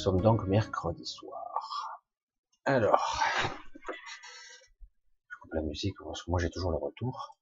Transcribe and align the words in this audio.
sommes 0.00 0.22
donc 0.22 0.46
mercredi 0.46 1.04
soir. 1.04 2.02
Alors, 2.64 3.22
je 5.28 5.36
coupe 5.42 5.52
la 5.52 5.60
musique 5.60 5.94
parce 6.02 6.22
que 6.22 6.30
moi 6.30 6.40
j'ai 6.40 6.48
toujours 6.48 6.70
le 6.70 6.78
retour. 6.78 7.36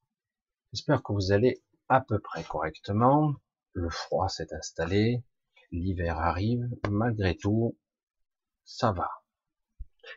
J'espère 0.73 1.01
que 1.01 1.13
vous 1.13 1.31
allez 1.31 1.63
à 1.87 2.01
peu 2.01 2.19
près 2.19 2.43
correctement. 2.43 3.33
Le 3.71 3.89
froid 3.89 4.27
s'est 4.27 4.53
installé, 4.53 5.23
l'hiver 5.71 6.19
arrive. 6.19 6.67
Malgré 6.89 7.37
tout, 7.37 7.77
ça 8.65 8.91
va. 8.91 9.09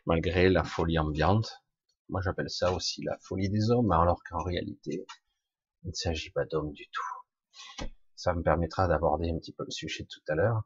Malgré 0.06 0.48
la 0.48 0.64
folie 0.64 0.98
ambiante, 0.98 1.62
moi, 2.08 2.20
j'appelle 2.22 2.50
ça 2.50 2.72
aussi 2.72 3.04
la 3.04 3.16
folie 3.20 3.50
des 3.50 3.70
hommes, 3.70 3.92
alors 3.92 4.20
qu'en 4.28 4.42
réalité, 4.42 5.06
il 5.84 5.90
ne 5.90 5.94
s'agit 5.94 6.32
pas 6.32 6.44
d'hommes 6.44 6.72
du 6.72 6.88
tout. 6.90 7.86
Ça 8.16 8.34
me 8.34 8.42
permettra 8.42 8.88
d'aborder 8.88 9.30
un 9.30 9.38
petit 9.38 9.52
peu 9.52 9.64
le 9.64 9.70
sujet 9.70 10.02
de 10.02 10.08
tout 10.08 10.20
à 10.26 10.34
l'heure, 10.34 10.62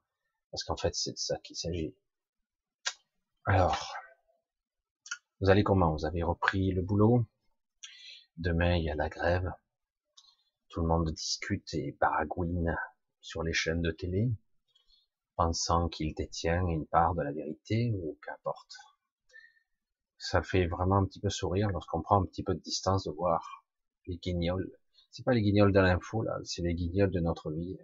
parce 0.56 0.64
qu'en 0.64 0.76
fait, 0.78 0.94
c'est 0.94 1.12
de 1.12 1.18
ça 1.18 1.36
qu'il 1.40 1.54
s'agit. 1.54 1.94
Alors, 3.44 3.94
vous 5.38 5.50
allez 5.50 5.62
comment? 5.62 5.92
Vous 5.92 6.06
avez 6.06 6.22
repris 6.22 6.72
le 6.72 6.80
boulot? 6.80 7.26
Demain, 8.38 8.76
il 8.76 8.84
y 8.84 8.90
a 8.90 8.94
la 8.94 9.10
grève. 9.10 9.52
Tout 10.70 10.80
le 10.80 10.86
monde 10.86 11.12
discute 11.12 11.74
et 11.74 11.94
baragouine 12.00 12.74
sur 13.20 13.42
les 13.42 13.52
chaînes 13.52 13.82
de 13.82 13.90
télé, 13.90 14.30
pensant 15.34 15.90
qu'il 15.90 16.14
détient 16.14 16.66
une 16.66 16.86
part 16.86 17.14
de 17.14 17.22
la 17.22 17.32
vérité, 17.32 17.92
ou 17.92 18.16
qu'importe 18.24 18.76
ça 20.16 20.42
fait 20.42 20.66
vraiment 20.66 20.96
un 20.96 21.04
petit 21.04 21.20
peu 21.20 21.28
sourire 21.28 21.68
lorsqu'on 21.68 22.00
prend 22.00 22.22
un 22.22 22.24
petit 22.24 22.42
peu 22.42 22.54
de 22.54 22.60
distance 22.60 23.04
de 23.04 23.10
voir 23.10 23.66
les 24.06 24.16
guignols. 24.16 24.72
C'est 25.10 25.22
pas 25.22 25.34
les 25.34 25.42
guignols 25.42 25.74
de 25.74 25.80
l'info 25.80 26.22
là, 26.22 26.38
c'est 26.44 26.62
les 26.62 26.74
guignols 26.74 27.10
de 27.10 27.20
notre 27.20 27.50
vie 27.50 27.76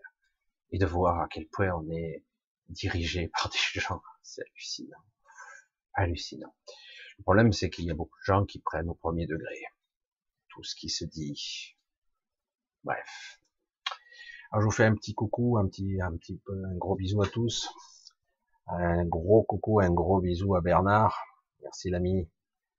et 0.71 0.79
de 0.79 0.87
voir 0.87 1.21
à 1.21 1.29
quel 1.29 1.47
point 1.49 1.71
on 1.75 1.91
est 1.91 2.25
dirigé 2.69 3.29
par 3.29 3.51
des 3.75 3.81
gens, 3.81 4.03
c'est 4.23 4.43
hallucinant, 4.43 5.05
hallucinant. 5.95 6.55
Le 7.19 7.23
problème 7.23 7.53
c'est 7.53 7.71
qu'il 7.71 7.85
y 7.85 7.91
a 7.91 7.95
beaucoup 7.95 8.19
de 8.19 8.25
gens 8.25 8.45
qui 8.45 8.61
prennent 8.61 8.89
au 8.89 8.95
premier 8.95 9.27
degré 9.27 9.63
tout 10.53 10.63
ce 10.63 10.75
qui 10.75 10.91
se 10.91 11.05
dit. 11.05 11.77
Bref. 12.85 13.41
Alors 14.51 14.61
je 14.61 14.67
vous 14.67 14.71
fais 14.71 14.85
un 14.85 14.95
petit 14.95 15.15
coucou, 15.15 15.57
un 15.59 15.67
petit, 15.67 16.01
un 16.03 16.15
petit 16.17 16.37
peu, 16.45 16.63
un 16.65 16.77
gros 16.77 16.95
bisou 16.95 17.23
à 17.23 17.29
tous. 17.29 17.71
Un 18.67 19.05
gros 19.07 19.43
coucou, 19.45 19.81
un 19.81 19.91
gros 19.91 20.21
bisou 20.21 20.55
à 20.55 20.61
Bernard 20.61 21.19
Merci 21.63 21.91
l'ami. 21.91 22.29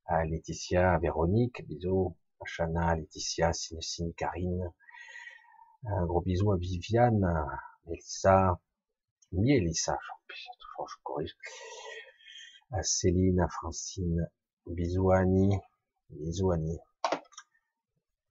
À 0.06 0.26
Laetitia, 0.26 0.94
à 0.94 1.00
Véronique, 1.00 1.66
bisous. 1.66 2.16
À 2.42 2.46
Chana, 2.46 2.96
Laetitia, 2.96 3.54
Sinusine, 3.54 4.14
Karine. 4.14 4.72
Un 5.86 6.06
gros 6.06 6.22
bisou 6.22 6.52
à 6.52 6.58
Viviane, 6.58 7.24
à 7.24 7.60
Elissa, 9.36 9.58
Elissa, 9.58 9.98
toujours 10.60 10.88
je 10.90 10.96
corrige. 11.02 11.36
À 12.72 12.84
Céline, 12.84 13.40
à 13.40 13.48
Francine, 13.48 14.30
bisous 14.68 15.12
à 15.12 15.20
Annie, 15.20 15.58
bisous 16.10 16.52
Annie. 16.52 16.80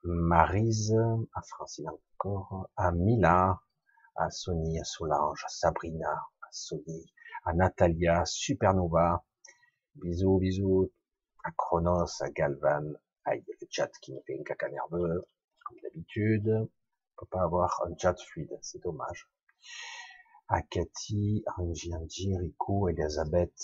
Marise, 0.04 0.96
à 1.34 1.42
Francine 1.42 1.88
encore, 1.88 2.68
à 2.76 2.92
Mila, 2.92 3.60
à 4.14 4.30
Sony, 4.30 4.78
à 4.78 4.84
Solange, 4.84 5.42
à 5.44 5.48
Sabrina, 5.48 6.08
à 6.08 6.48
Sony, 6.52 7.12
à 7.44 7.52
Natalia, 7.52 8.24
Supernova, 8.24 9.24
Bisous, 9.96 10.38
bisous 10.38 10.92
à 11.44 11.50
Chronos, 11.50 12.22
à 12.22 12.30
Galvan. 12.30 12.92
Ah, 13.24 13.34
il 13.34 13.44
y 13.46 13.52
a 13.52 13.56
le 13.60 13.66
chat 13.68 13.90
qui 14.00 14.14
me 14.14 14.20
fait 14.20 14.34
une 14.34 14.44
caca 14.44 14.68
nerveux, 14.68 15.26
comme 15.64 15.78
d'habitude. 15.82 16.48
On 16.48 17.20
peut 17.20 17.26
pas 17.28 17.42
avoir 17.42 17.82
un 17.86 17.96
chat 17.98 18.14
fluide, 18.20 18.56
c'est 18.62 18.82
dommage. 18.82 19.28
À 20.54 20.60
Cathy, 20.60 21.42
Angie, 21.56 22.36
Rico, 22.36 22.86
Elisabeth, 22.90 23.58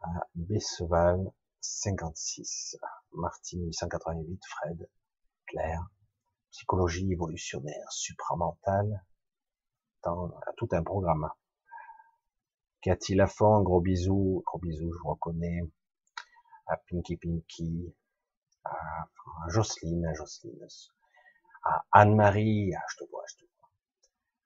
à 0.00 0.08
Besseval, 0.34 1.30
56, 1.60 2.78
Martine, 3.12 3.66
888, 3.66 4.40
Fred, 4.48 4.88
Claire, 5.44 5.86
psychologie 6.50 7.12
évolutionnaire, 7.12 7.92
supramentale, 7.92 9.04
tout 10.56 10.68
un 10.72 10.82
programme. 10.82 11.28
Cathy 12.80 13.14
Lafont, 13.14 13.60
gros 13.60 13.82
bisou, 13.82 14.42
gros 14.46 14.60
bisou, 14.60 14.90
je 14.90 14.98
vous 15.02 15.10
reconnais. 15.10 15.60
À 16.68 16.78
Pinky 16.88 17.18
Pinky, 17.18 17.94
à 18.64 19.04
Jocelyne, 19.48 20.06
à 20.06 20.14
Jocelyne, 20.14 20.66
à 21.64 21.84
Anne-Marie, 21.92 22.72
ah, 22.74 22.82
je 22.92 23.04
te 23.04 23.10
vois, 23.10 23.24
je 23.28 23.34
te 23.34 23.40
vois. 23.40 23.49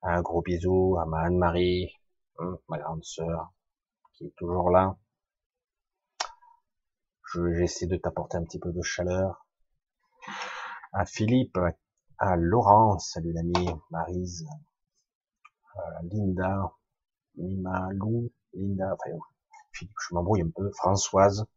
Un 0.07 0.21
gros 0.21 0.43
bisou 0.43 0.99
à 0.99 1.05
ma 1.07 1.21
Anne-Marie, 1.21 1.91
hein, 2.37 2.59
ma 2.69 2.77
grande 2.77 3.03
sœur, 3.03 3.51
qui 4.13 4.25
est 4.25 4.35
toujours 4.37 4.69
là. 4.69 4.95
J'essaie 7.33 7.87
de 7.87 7.97
t'apporter 7.97 8.37
un 8.37 8.43
petit 8.43 8.59
peu 8.59 8.71
de 8.71 8.83
chaleur. 8.83 9.47
À 10.93 11.07
Philippe, 11.07 11.57
à 12.19 12.35
Laurence, 12.35 13.13
salut 13.13 13.33
l'ami, 13.33 13.67
Marise, 13.89 14.45
Linda, 16.03 16.71
Mima, 17.35 17.89
Lou, 17.93 18.31
Linda, 18.53 18.93
enfin, 18.93 19.17
je 19.71 19.85
m'embrouille 20.11 20.43
un 20.43 20.51
peu, 20.55 20.69
Françoise, 20.73 21.47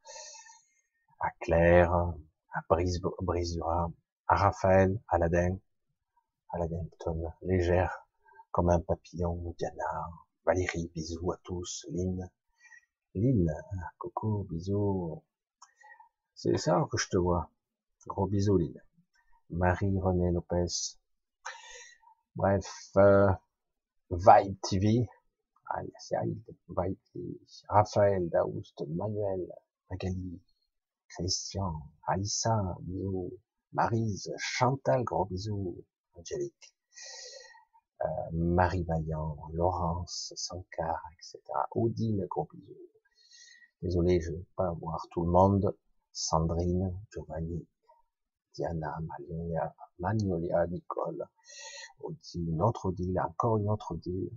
à 1.21 1.29
Claire, 1.41 1.93
à 1.93 2.61
Brise, 2.71 2.99
Brisura, 3.21 3.91
à 4.27 4.37
Raphaël, 4.37 4.99
à 5.09 5.17
Aladin, 5.17 5.59
Aladin 6.55 6.87
légère 7.43 8.08
comme 8.51 8.71
un 8.71 8.81
papillon, 8.81 9.55
Diana, 9.59 10.09
Valérie, 10.45 10.91
bisous 10.95 11.33
à 11.33 11.37
tous, 11.45 11.87
Lynn, 11.91 12.31
Lynn, 13.15 13.47
coucou, 13.99 14.47
bisous, 14.51 15.23
c'est 16.35 16.57
ça 16.57 16.87
que 16.91 16.97
je 16.97 17.09
te 17.09 17.17
vois, 17.17 17.51
gros 18.07 18.27
bisous 18.27 18.57
Lynn, 18.57 18.81
Marie-Renée 19.51 20.33
Lopez, 20.33 20.97
bref, 22.37 22.67
euh, 22.97 23.31
Vibe 24.11 24.59
TV, 24.63 25.07
Raphaël, 27.69 28.31
Daoust, 28.31 28.85
Manuel, 28.89 29.53
Magali, 29.91 30.41
Christian, 31.09 31.75
Alissa, 32.07 32.77
bisous, 32.81 33.33
Marise, 33.73 34.33
Chantal, 34.39 35.05
gros 35.05 35.27
bisous, 35.27 35.85
Angélique, 36.15 36.75
Marie 38.33 38.85
Vaillant, 38.85 39.37
Laurence, 39.53 40.33
Sankar, 40.37 41.01
etc. 41.15 41.41
Odile, 41.73 42.27
gros 42.29 42.49
bisous. 42.53 42.77
Désolé, 43.83 44.21
je 44.21 44.31
ne 44.31 44.37
vais 44.37 44.47
pas 44.57 44.73
voir 44.73 45.07
tout 45.11 45.25
le 45.25 45.31
monde. 45.31 45.75
Sandrine, 46.13 46.99
Giovanni, 47.13 47.65
Diana, 48.55 48.99
Magnolia, 49.01 49.75
Magnolia, 50.01 50.67
Nicole, 50.67 51.25
Odile, 52.01 52.49
une 52.49 52.63
autre 52.63 52.87
Odile, 52.87 53.21
encore 53.21 53.59
une 53.59 53.71
autre 53.71 53.93
Odile, 53.93 54.31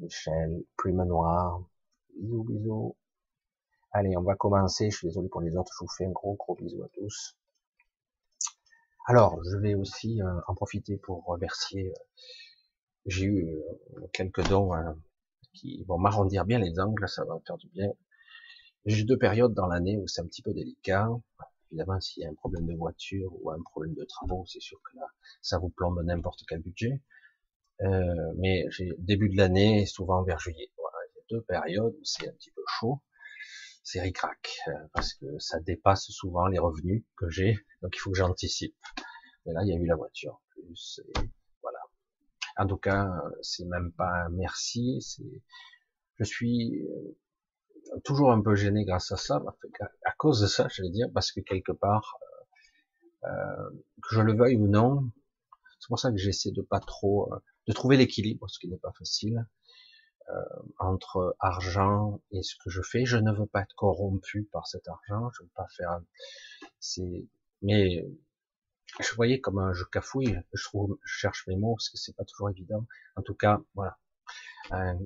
Michel, 0.00 0.64
Plume 0.76 1.04
Noire, 1.04 1.62
bisous, 2.16 2.42
bisous. 2.42 2.96
Allez, 3.92 4.16
on 4.16 4.22
va 4.22 4.34
commencer, 4.34 4.90
je 4.90 4.96
suis 4.96 5.08
désolé 5.08 5.28
pour 5.28 5.42
les 5.42 5.56
autres, 5.56 5.72
je 5.78 5.84
vous 5.84 5.92
fais 5.96 6.06
un 6.06 6.10
gros, 6.10 6.34
gros 6.34 6.56
bisou 6.56 6.82
à 6.82 6.88
tous. 6.88 7.36
Alors, 9.06 9.42
je 9.44 9.56
vais 9.56 9.74
aussi 9.74 10.22
euh, 10.22 10.40
en 10.46 10.54
profiter 10.54 10.96
pour 10.96 11.24
remercier, 11.24 11.88
euh, 11.88 12.02
j'ai 13.06 13.24
eu 13.24 13.48
euh, 13.48 14.06
quelques 14.12 14.48
dons 14.48 14.72
hein, 14.72 14.96
qui 15.54 15.82
vont 15.88 15.98
m'arrondir 15.98 16.44
bien 16.44 16.60
les 16.60 16.78
angles, 16.78 17.08
ça 17.08 17.24
va 17.24 17.34
me 17.34 17.40
faire 17.44 17.56
du 17.58 17.68
bien. 17.70 17.90
J'ai 18.86 19.04
deux 19.04 19.18
périodes 19.18 19.54
dans 19.54 19.66
l'année 19.66 19.98
où 19.98 20.06
c'est 20.06 20.20
un 20.20 20.26
petit 20.26 20.42
peu 20.42 20.52
délicat. 20.54 21.08
Évidemment, 21.70 22.00
s'il 22.00 22.22
y 22.22 22.26
a 22.26 22.30
un 22.30 22.34
problème 22.34 22.66
de 22.66 22.74
voiture 22.76 23.32
ou 23.40 23.50
un 23.50 23.60
problème 23.62 23.94
de 23.94 24.04
travaux, 24.04 24.44
c'est 24.46 24.60
sûr 24.60 24.78
que 24.82 24.96
là, 24.96 25.06
ça 25.40 25.58
vous 25.58 25.70
plombe 25.70 26.00
n'importe 26.04 26.40
quel 26.48 26.60
budget. 26.60 27.00
Mais 28.36 28.66
début 28.98 29.28
de 29.28 29.36
l'année, 29.36 29.86
souvent 29.86 30.22
vers 30.24 30.38
juillet. 30.38 30.70
Voilà, 30.76 30.96
il 31.08 31.18
y 31.18 31.20
a 31.20 31.38
deux 31.38 31.42
périodes 31.42 31.94
où 31.94 32.04
c'est 32.04 32.28
un 32.28 32.32
petit 32.32 32.50
peu 32.52 32.62
chaud. 32.66 33.00
C'est 33.82 34.00
ricrac, 34.00 34.58
euh, 34.68 34.72
parce 34.92 35.14
que 35.14 35.38
ça 35.38 35.58
dépasse 35.60 36.06
souvent 36.10 36.46
les 36.46 36.58
revenus 36.58 37.04
que 37.16 37.28
j'ai, 37.28 37.58
donc 37.82 37.94
il 37.96 37.98
faut 37.98 38.10
que 38.12 38.18
j'anticipe. 38.18 38.76
Mais 39.44 39.52
là, 39.52 39.62
il 39.64 39.68
y 39.68 39.72
a 39.72 39.76
eu 39.76 39.86
la 39.86 39.96
voiture 39.96 40.40
plus, 40.50 41.00
et 41.04 41.20
voilà. 41.62 41.80
En 42.56 42.66
tout 42.66 42.76
cas, 42.76 43.10
c'est 43.40 43.64
même 43.64 43.92
pas 43.92 44.24
un 44.26 44.28
merci, 44.30 45.00
c'est, 45.02 45.42
je 46.18 46.24
suis 46.24 46.80
euh, 46.82 48.00
toujours 48.04 48.30
un 48.30 48.40
peu 48.40 48.54
gêné 48.54 48.84
grâce 48.84 49.10
à 49.10 49.16
ça, 49.16 49.42
à 50.04 50.12
cause 50.12 50.40
de 50.40 50.46
ça, 50.46 50.68
je 50.68 50.82
vais 50.82 50.90
dire, 50.90 51.08
parce 51.12 51.32
que 51.32 51.40
quelque 51.40 51.72
part, 51.72 52.18
euh, 53.24 53.70
que 54.02 54.14
je 54.14 54.20
le 54.20 54.34
veuille 54.36 54.56
ou 54.56 54.68
non, 54.68 55.10
c'est 55.80 55.88
pour 55.88 55.98
ça 55.98 56.12
que 56.12 56.18
j'essaie 56.18 56.52
de 56.52 56.62
pas 56.62 56.80
trop 56.80 57.32
de 57.66 57.72
trouver 57.72 57.96
l'équilibre, 57.96 58.48
ce 58.48 58.58
qui 58.58 58.68
n'est 58.68 58.78
pas 58.78 58.92
facile, 58.98 59.46
entre 60.78 61.36
argent 61.40 62.20
et 62.30 62.42
ce 62.42 62.54
que 62.56 62.70
je 62.70 62.82
fais. 62.82 63.04
Je 63.04 63.16
ne 63.16 63.32
veux 63.32 63.46
pas 63.46 63.62
être 63.62 63.74
corrompu 63.74 64.44
par 64.52 64.66
cet 64.66 64.88
argent, 64.88 65.30
je 65.36 65.42
veux 65.42 65.50
pas 65.54 65.66
faire. 65.76 66.00
C'est, 66.80 67.26
mais 67.62 68.06
je 69.00 69.14
voyais 69.14 69.40
comme 69.40 69.58
un 69.58 69.72
jeu 69.72 69.84
cafouille, 69.86 70.38
je 70.52 70.64
trouve, 70.64 70.98
je 71.04 71.14
cherche 71.14 71.46
mes 71.46 71.56
mots 71.56 71.74
parce 71.74 71.88
que 71.88 71.96
c'est 71.96 72.14
pas 72.14 72.24
toujours 72.24 72.50
évident. 72.50 72.86
En 73.16 73.22
tout 73.22 73.34
cas, 73.34 73.60
voilà. 73.74 73.98
Un, 74.70 74.98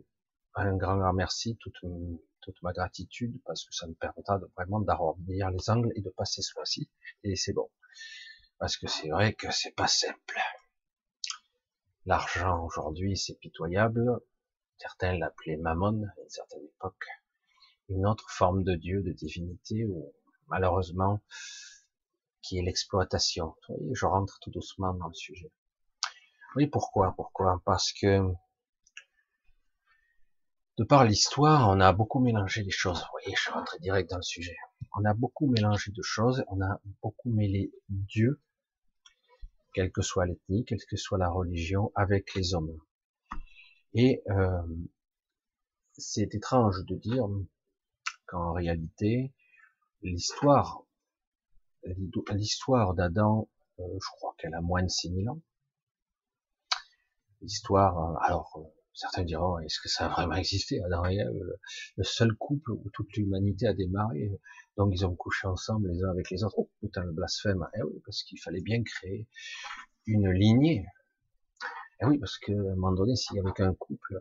grand, 0.77 0.97
grand 0.97 1.13
merci, 1.13 1.57
toute, 1.57 1.79
toute 2.41 2.63
ma 2.63 2.73
gratitude 2.73 3.41
parce 3.45 3.65
que 3.65 3.75
ça 3.75 3.87
me 3.87 3.95
permettra 3.95 4.39
de, 4.39 4.51
vraiment 4.57 4.81
d'arrondir 4.81 5.51
les 5.51 5.71
angles 5.71 5.93
et 5.97 6.01
de 6.01 6.11
passer 6.11 6.43
ce 6.43 6.53
mois-ci. 6.57 6.91
Et 7.25 7.37
c'est 7.37 7.53
bon. 7.53 7.69
Parce 8.59 8.77
que 8.77 8.87
c'est 8.87 9.11
vrai 9.11 9.35
que 9.35 9.51
c'est 9.51 9.75
pas 9.75 9.89
simple. 9.89 10.39
L'argent 12.07 12.65
aujourd'hui, 12.65 13.17
c'est 13.17 13.35
pitoyable. 13.35 14.21
Certains 14.78 15.17
l'appelaient 15.17 15.56
Mammon 15.56 16.05
à 16.05 16.20
une 16.20 16.28
certaine 16.28 16.64
époque. 16.64 17.06
Une 17.88 18.06
autre 18.06 18.28
forme 18.31 18.64
de 18.64 18.75
Dieu, 18.75 19.02
de 19.02 19.12
divinité, 19.12 19.84
ou 19.84 20.12
malheureusement, 20.49 21.23
qui 22.43 22.58
est 22.58 22.62
l'exploitation. 22.62 23.56
je 23.93 24.06
rentre 24.06 24.38
tout 24.40 24.50
doucement 24.50 24.94
dans 24.94 25.08
le 25.08 25.14
sujet. 25.14 25.50
Oui, 26.56 26.67
pourquoi 26.67 27.14
Pourquoi? 27.17 27.61
Parce 27.64 27.93
que 27.93 28.32
de 30.79 30.84
par 30.84 31.05
l'histoire, 31.05 31.70
on 31.70 31.81
a 31.81 31.93
beaucoup 31.94 32.20
mélangé 32.20 32.62
les 32.62 32.70
choses. 32.70 33.00
Vous 33.00 33.08
voyez, 33.12 33.34
je 33.34 33.50
rentre 33.50 33.79
direct 33.81 34.11
dans 34.11 34.19
le 34.19 34.22
sujet. 34.22 34.56
On 34.94 35.05
a 35.06 35.14
beaucoup 35.14 35.46
mélangé 35.46 35.90
de 35.90 36.02
choses, 36.02 36.44
on 36.49 36.61
a 36.61 36.81
beaucoup 37.02 37.31
mêlé 37.31 37.72
Dieu, 37.88 38.43
quelle 39.72 39.90
que 39.90 40.02
soit 40.02 40.26
l'ethnie, 40.26 40.64
quelle 40.67 40.84
que 40.84 40.96
soit 40.96 41.17
la 41.17 41.31
religion, 41.31 41.93
avec 41.94 42.34
les 42.34 42.55
hommes. 42.55 42.79
Et 43.96 44.22
euh, 44.28 44.62
c'est 45.96 46.34
étrange 46.34 46.84
de 46.84 46.96
dire 46.96 47.26
qu'en 48.26 48.52
réalité, 48.52 49.32
l'histoire 50.02 50.84
l'histoire 52.34 52.93
d'Adam, 52.93 53.48
euh, 53.78 53.84
je 53.94 54.08
crois 54.16 54.34
qu'elle 54.38 54.54
a 54.54 54.60
moins 54.60 54.82
de 54.82 54.88
6000 54.88 55.31
ans. 55.31 55.40
L'histoire, 57.40 58.10
euh, 58.10 58.26
alors 58.26 58.70
certains 58.93 59.25
diront, 59.25 59.58
est-ce 59.60 59.81
que 59.81 59.88
ça 59.88 60.06
a 60.06 60.08
vraiment 60.08 60.34
existé 60.34 60.82
Adam 60.82 61.06
et 61.06 61.19
le 61.96 62.04
seul 62.04 62.34
couple 62.34 62.72
où 62.72 62.90
toute 62.93 63.16
l'humanité 63.16 63.66
a 63.66 63.72
démarré, 63.72 64.31
donc 64.76 64.93
ils 64.94 65.06
ont 65.06 65.14
couché 65.14 65.46
ensemble 65.46 65.90
les 65.90 66.02
uns 66.02 66.10
avec 66.10 66.31
les 66.31 66.44
autres. 66.44 66.58
Oh 66.58 66.70
putain, 66.81 67.02
le 67.02 67.12
blasphème, 67.12 67.66
eh 67.78 67.82
oui, 67.82 68.02
parce 68.04 68.22
qu'il 68.25 68.38
fallait 68.40 68.60
bien 68.60 68.82
créer 68.82 69.26
une 70.06 70.31
lignée. 70.31 70.87
Eh 72.00 72.04
oui, 72.04 72.19
parce 72.19 72.38
que 72.38 72.52
à 72.52 72.72
un 72.72 72.75
moment 72.75 72.93
donné, 72.93 73.16
s'il 73.16 73.37
y 73.37 73.40
avait 73.40 73.52
qu'un 73.52 73.75
couple, 73.75 74.20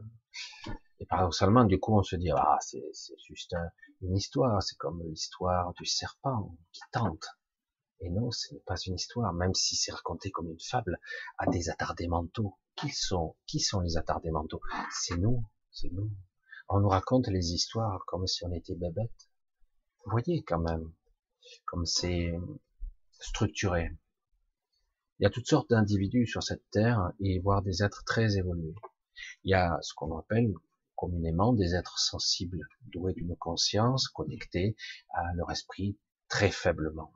et 1.00 1.06
paradoxalement, 1.06 1.66
du 1.66 1.80
coup, 1.80 1.98
on 1.98 2.04
se 2.04 2.16
dit, 2.16 2.32
ah, 2.32 2.58
c'est 2.62 2.84
juste 3.28 3.56
une 4.02 4.16
histoire, 4.16 4.62
c'est 4.64 4.78
comme 4.78 5.04
l'histoire 5.04 5.74
du 5.74 5.86
serpent 5.86 6.56
qui 6.72 6.82
tente. 6.92 7.26
Et 8.00 8.10
non, 8.10 8.32
ce 8.32 8.54
n'est 8.54 8.62
pas 8.62 8.76
une 8.86 8.96
histoire, 8.96 9.34
même 9.34 9.54
si 9.54 9.76
c'est 9.76 9.92
raconté 9.92 10.32
comme 10.32 10.50
une 10.50 10.60
fable, 10.60 11.00
à 11.38 11.48
des 11.48 11.70
attardés 11.70 12.08
mentaux. 12.08 12.58
Qui 12.76 12.90
sont, 12.90 13.38
qui 13.48 13.62
sont 13.62 13.80
les 13.80 13.96
attardés 13.96 14.32
mentaux 14.32 14.60
C'est 14.92 15.16
nous, 15.16 15.46
c'est 15.72 15.90
nous. 15.94 16.12
On 16.68 16.82
nous 16.82 16.90
raconte 16.90 17.28
les 17.28 17.54
histoires 17.54 18.04
comme 18.06 18.28
si 18.28 18.44
on 18.44 18.52
était 18.52 18.76
bébêtes. 18.76 19.30
Vous 20.04 20.12
voyez 20.12 20.44
quand 20.44 20.60
même, 20.60 20.92
comme 21.66 21.86
c'est 21.86 22.34
structuré. 23.12 23.92
Il 25.20 25.24
y 25.24 25.26
a 25.26 25.30
toutes 25.30 25.48
sortes 25.48 25.70
d'individus 25.70 26.28
sur 26.28 26.44
cette 26.44 26.70
terre 26.72 27.12
et 27.20 27.40
voire 27.40 27.62
des 27.62 27.84
êtres 27.84 28.04
très 28.06 28.38
évolués. 28.38 28.76
Il 29.44 29.52
y 29.52 29.54
a 29.54 29.78
ce 29.82 29.94
qu'on 29.94 30.18
appelle 30.18 30.54
communément 30.96 31.54
des 31.54 31.76
êtres 31.76 32.00
sensibles, 32.00 32.68
doués 32.94 33.14
d'une 33.14 33.36
conscience, 33.36 34.08
connectés 34.08 34.76
à 35.14 35.34
leur 35.36 35.52
esprit 35.52 35.98
très 36.28 36.52
faiblement 36.52 37.12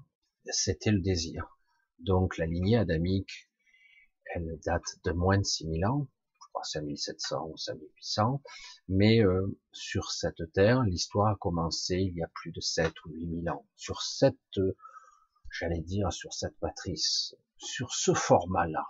c'était 0.52 0.92
le 0.92 1.00
désir. 1.00 1.58
Donc 2.00 2.38
la 2.38 2.46
lignée 2.46 2.78
adamique, 2.78 3.50
elle 4.34 4.60
date 4.66 5.00
de 5.04 5.12
moins 5.12 5.38
de 5.38 5.44
6000 5.44 5.86
ans, 5.86 6.08
je 6.42 6.48
crois 6.54 6.64
5700 6.64 7.50
ou 7.52 7.58
5800, 7.58 8.42
mais 8.88 9.24
euh, 9.24 9.58
sur 9.72 10.12
cette 10.12 10.52
terre, 10.54 10.84
l'histoire 10.84 11.34
a 11.34 11.36
commencé 11.36 11.96
il 11.96 12.16
y 12.16 12.24
a 12.24 12.30
plus 12.34 12.52
de 12.52 12.62
7 12.62 12.94
ou 13.06 13.12
8000 13.12 13.50
ans. 13.50 13.66
Sur 13.76 14.02
cette, 14.02 14.38
j'allais 15.52 15.82
dire, 15.82 16.12
sur 16.14 16.34
cette 16.34 16.60
matrice, 16.62 17.36
sur 17.60 17.94
ce 17.94 18.14
format-là. 18.14 18.86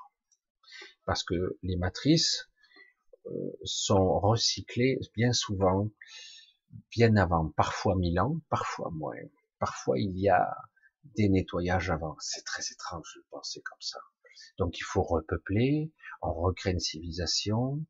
Parce 1.05 1.23
que 1.23 1.57
les 1.63 1.75
matrices 1.75 2.49
euh, 3.25 3.31
sont 3.63 4.19
recyclées 4.19 4.99
bien 5.15 5.33
souvent, 5.33 5.89
bien 6.91 7.15
avant, 7.15 7.49
parfois 7.49 7.95
1000 7.95 8.19
ans, 8.19 8.39
parfois 8.49 8.91
moins. 8.91 9.15
Parfois 9.59 9.99
il 9.99 10.17
y 10.17 10.29
a 10.29 10.55
des 11.15 11.29
nettoyages 11.29 11.89
avant. 11.89 12.15
C'est 12.19 12.43
très 12.43 12.63
étrange 12.71 13.11
de 13.15 13.25
penser 13.31 13.61
comme 13.61 13.81
ça. 13.81 13.99
Donc 14.57 14.77
il 14.79 14.83
faut 14.83 15.03
repeupler, 15.03 15.91
on 16.21 16.33
recrée 16.33 16.71
une 16.71 16.79
civilisation, 16.79 17.83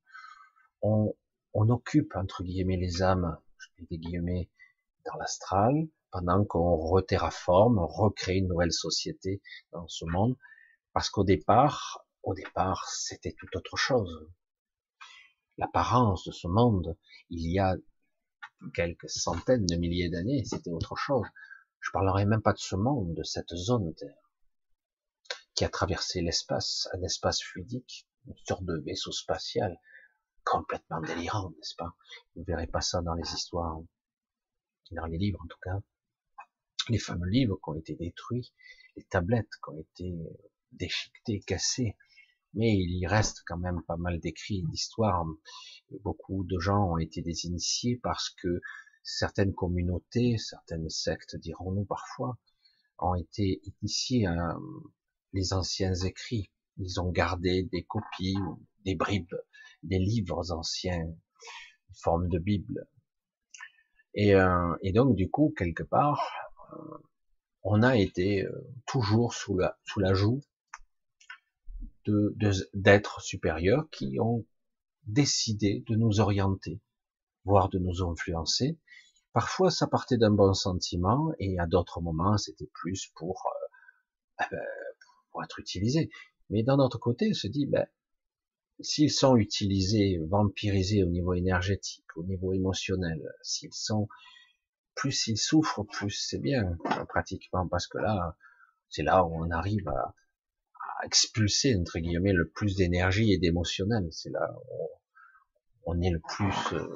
on, 0.82 1.16
on 1.54 1.70
occupe 1.70 2.16
entre 2.16 2.44
guillemets 2.44 2.78
les 2.78 3.02
âmes, 3.02 3.38
je 3.58 3.68
mets 3.78 3.88
des 3.92 3.98
guillemets, 3.98 4.50
dans 5.06 5.18
l'astral, 5.18 5.88
pendant 6.12 6.44
qu'on 6.46 6.76
reterraforme, 6.76 7.80
recrée 7.80 8.38
une 8.38 8.48
nouvelle 8.48 8.72
société 8.72 9.42
dans 9.72 9.88
ce 9.88 10.06
monde, 10.06 10.36
parce 10.94 11.10
qu'au 11.10 11.24
départ, 11.24 12.06
au 12.24 12.34
départ, 12.34 12.88
c'était 12.90 13.34
tout 13.34 13.48
autre 13.56 13.78
chose. 13.78 14.30
L'apparence 15.58 16.24
de 16.26 16.32
ce 16.32 16.48
monde, 16.48 16.98
il 17.30 17.52
y 17.52 17.60
a 17.60 17.76
quelques 18.74 19.10
centaines 19.10 19.66
de 19.66 19.76
milliers 19.76 20.10
d'années, 20.10 20.44
c'était 20.46 20.72
autre 20.72 20.96
chose. 20.96 21.28
Je 21.80 21.92
parlerai 21.92 22.26
même 22.26 22.42
pas 22.42 22.54
de 22.54 22.60
ce 22.60 22.76
monde, 22.76 23.16
de 23.16 23.24
cette 23.24 23.54
zone 23.56 23.94
Terre, 23.96 24.32
qui 25.56 25.64
a 25.64 25.70
traversé 25.70 26.22
l'espace, 26.22 26.88
un 26.94 27.02
espace 27.04 27.42
fluidique, 27.42 28.08
une 28.28 28.36
sorte 28.46 28.66
de 28.66 28.78
vaisseau 28.86 29.12
spatial, 29.12 29.80
complètement 30.44 31.02
délirant, 31.02 31.52
n'est-ce 31.52 31.76
pas? 31.76 31.96
Vous 32.36 32.42
ne 32.42 32.46
verrez 32.46 32.68
pas 32.68 32.82
ça 32.82 33.02
dans 33.02 33.14
les 33.14 33.34
histoires, 33.34 33.80
dans 34.92 35.06
les 35.06 35.18
livres 35.18 35.40
en 35.44 35.48
tout 35.48 35.60
cas. 35.62 35.80
Les 36.90 37.00
fameux 37.00 37.30
livres 37.30 37.58
qui 37.64 37.70
ont 37.70 37.76
été 37.76 37.96
détruits, 37.96 38.52
les 38.96 39.04
tablettes 39.04 39.52
qui 39.64 39.70
ont 39.70 39.80
été 39.80 40.16
déchiquetées, 40.72 41.40
cassées, 41.42 41.96
mais 42.54 42.74
il 42.74 42.98
y 42.98 43.08
reste 43.08 43.44
quand 43.46 43.58
même 43.58 43.82
pas 43.84 43.98
mal 43.98 44.20
d'écrits 44.20 44.64
d'histoires. 44.64 45.26
Beaucoup 46.04 46.44
de 46.44 46.60
gens 46.60 46.94
ont 46.94 46.98
été 46.98 47.22
désinitiés 47.22 48.00
parce 48.02 48.30
que 48.30 48.62
certaines 49.04 49.54
communautés, 49.54 50.38
certaines 50.38 50.90
sectes, 50.90 51.36
dirons-nous 51.36 51.86
parfois, 51.86 52.38
ont 52.98 53.16
été 53.16 53.62
initiées 53.82 54.26
à 54.26 54.58
les 55.34 55.54
anciens 55.54 55.94
écrits. 55.94 56.50
Ils 56.78 57.00
ont 57.00 57.12
gardé 57.12 57.64
des 57.64 57.84
copies, 57.84 58.38
des 58.86 58.96
bribes, 58.96 59.36
des 59.84 60.00
livres 60.00 60.52
anciens, 60.52 61.14
forme 61.94 62.28
de 62.30 62.40
Bible. 62.40 62.88
Et, 64.16 64.34
euh, 64.34 64.76
et, 64.82 64.92
donc, 64.92 65.16
du 65.16 65.30
coup, 65.30 65.54
quelque 65.56 65.84
part, 65.84 66.32
euh, 66.74 66.98
on 67.64 67.84
a 67.84 67.98
été 67.98 68.46
euh, 68.46 68.68
toujours 68.86 69.34
sous 69.34 69.58
la, 69.58 69.78
sous 69.86 70.00
la 70.00 70.14
joue 70.14 70.42
de, 72.10 72.52
d'êtres 72.74 73.22
supérieurs 73.22 73.90
qui 73.92 74.20
ont 74.20 74.46
décidé 75.04 75.84
de 75.88 75.96
nous 75.96 76.20
orienter, 76.20 76.80
voire 77.46 77.70
de 77.70 77.80
nous 77.80 78.04
influencer, 78.04 78.78
Parfois, 79.34 79.70
ça 79.70 79.86
partait 79.88 80.18
d'un 80.18 80.32
bon 80.32 80.54
sentiment, 80.54 81.32
et 81.40 81.60
à 81.60 81.68
d'autres 81.68 82.02
moments, 82.02 82.38
c'était 82.38 82.70
plus 82.74 83.12
pour, 83.16 83.44
euh, 83.46 84.42
eh 84.42 84.56
ben, 84.56 84.62
pour 85.32 85.44
être 85.44 85.60
utilisé. 85.60 86.10
Mais 86.50 86.64
d'un 86.64 86.80
autre 86.80 86.98
côté, 86.98 87.30
on 87.30 87.34
se 87.34 87.48
dit, 87.48 87.68
ben, 87.68 87.86
s'ils 88.80 89.12
sont 89.12 89.38
utilisés, 89.38 90.20
vampirisés 90.28 91.04
au 91.04 91.10
niveau 91.10 91.34
énergétique, 91.34 92.06
au 92.16 92.24
niveau 92.24 92.54
émotionnel, 92.54 93.22
s'ils 93.44 93.74
sont, 93.74 94.08
plus 94.96 95.28
ils 95.28 95.38
souffrent, 95.38 95.84
plus 95.86 96.12
c'est 96.12 96.40
bien, 96.40 96.76
pratiquement, 97.08 97.68
parce 97.68 97.88
que 97.88 98.00
là, 98.00 98.36
c'est 98.90 99.04
là 99.04 99.24
où 99.24 99.36
on 99.36 99.52
arrive 99.52 99.88
à, 99.90 100.16
expulser, 101.04 101.76
entre 101.76 102.00
guillemets, 102.00 102.34
le 102.34 102.50
plus 102.50 102.76
d'énergie 102.76 103.32
et 103.32 103.38
d'émotionnel. 103.38 104.08
C'est 104.12 104.30
là 104.30 104.56
où 104.72 104.90
on 105.86 106.02
est 106.02 106.10
le 106.10 106.20
plus 106.20 106.74
euh, 106.74 106.94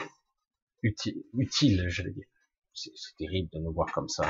utile, 0.81 1.85
je 1.89 2.03
veux 2.03 2.11
dire. 2.11 2.27
C'est 2.73 2.91
terrible 3.17 3.49
de 3.53 3.59
nous 3.59 3.71
voir 3.71 3.91
comme 3.91 4.09
ça. 4.09 4.27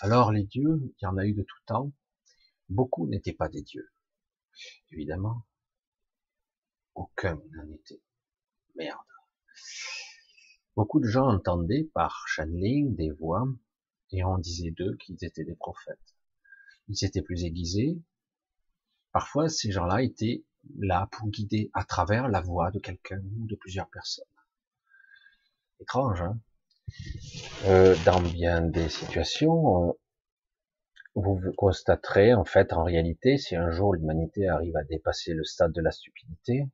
Alors 0.00 0.32
les 0.32 0.44
dieux, 0.44 0.80
il 0.82 1.04
y 1.04 1.06
en 1.06 1.18
a 1.18 1.26
eu 1.26 1.34
de 1.34 1.42
tout 1.42 1.62
temps. 1.66 1.92
Beaucoup 2.68 3.06
n'étaient 3.06 3.34
pas 3.34 3.48
des 3.48 3.62
dieux. 3.62 3.90
Évidemment, 4.90 5.44
aucun 6.94 7.34
n'en 7.34 7.70
était. 7.74 8.00
Merde. 8.76 8.98
Beaucoup 10.74 11.00
de 11.00 11.06
gens 11.06 11.28
entendaient 11.28 11.90
par 11.92 12.24
channeling 12.26 12.96
des 12.96 13.10
voix 13.10 13.44
et 14.12 14.24
on 14.24 14.38
disait 14.38 14.70
d'eux 14.70 14.96
qu'ils 14.96 15.22
étaient 15.22 15.44
des 15.44 15.56
prophètes. 15.56 16.09
Ils 16.90 17.04
étaient 17.04 17.22
plus 17.22 17.44
aiguisés. 17.44 18.02
Parfois, 19.12 19.48
ces 19.48 19.70
gens-là 19.70 20.02
étaient 20.02 20.44
là 20.78 21.08
pour 21.12 21.28
guider 21.28 21.70
à 21.72 21.84
travers 21.84 22.28
la 22.28 22.40
voix 22.40 22.72
de 22.72 22.80
quelqu'un 22.80 23.22
ou 23.38 23.46
de 23.46 23.54
plusieurs 23.54 23.88
personnes. 23.88 24.24
Étrange, 25.78 26.20
hein? 26.20 26.40
Euh, 27.66 27.94
Dans 28.04 28.20
bien 28.20 28.62
des 28.62 28.88
situations, 28.88 29.96
vous 31.14 31.40
constaterez, 31.56 32.34
en 32.34 32.44
fait, 32.44 32.72
en 32.72 32.82
réalité, 32.82 33.38
si 33.38 33.54
un 33.54 33.70
jour 33.70 33.94
l'humanité 33.94 34.48
arrive 34.48 34.76
à 34.76 34.82
dépasser 34.82 35.32
le 35.32 35.44
stade 35.44 35.72
de 35.72 35.80
la 35.80 35.92
stupidité, 35.92 36.68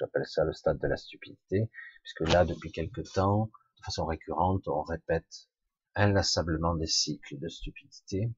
j'appelle 0.00 0.26
ça 0.26 0.44
le 0.44 0.54
stade 0.54 0.78
de 0.78 0.88
la 0.88 0.96
stupidité, 0.96 1.70
puisque 2.02 2.32
là, 2.32 2.46
depuis 2.46 2.72
quelque 2.72 3.02
temps, 3.02 3.50
de 3.76 3.84
façon 3.84 4.06
récurrente, 4.06 4.66
on 4.66 4.82
répète 4.82 5.50
inlassablement 5.94 6.74
des 6.74 6.86
cycles 6.86 7.38
de 7.38 7.48
stupidité, 7.48 8.32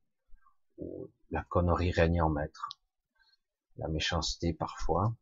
où 0.78 1.10
la 1.30 1.44
connerie 1.44 1.92
règne 1.92 2.22
en 2.22 2.30
maître, 2.30 2.68
la 3.76 3.88
méchanceté 3.88 4.52
parfois, 4.52 5.16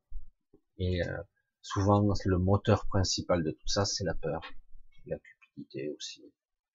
et 0.78 1.06
euh, 1.06 1.22
souvent 1.62 2.00
le 2.24 2.38
moteur 2.38 2.86
principal 2.86 3.44
de 3.44 3.50
tout 3.50 3.68
ça, 3.68 3.84
c'est 3.84 4.04
la 4.04 4.14
peur, 4.14 4.42
la 5.06 5.18
cupidité 5.18 5.90
aussi, 5.90 6.24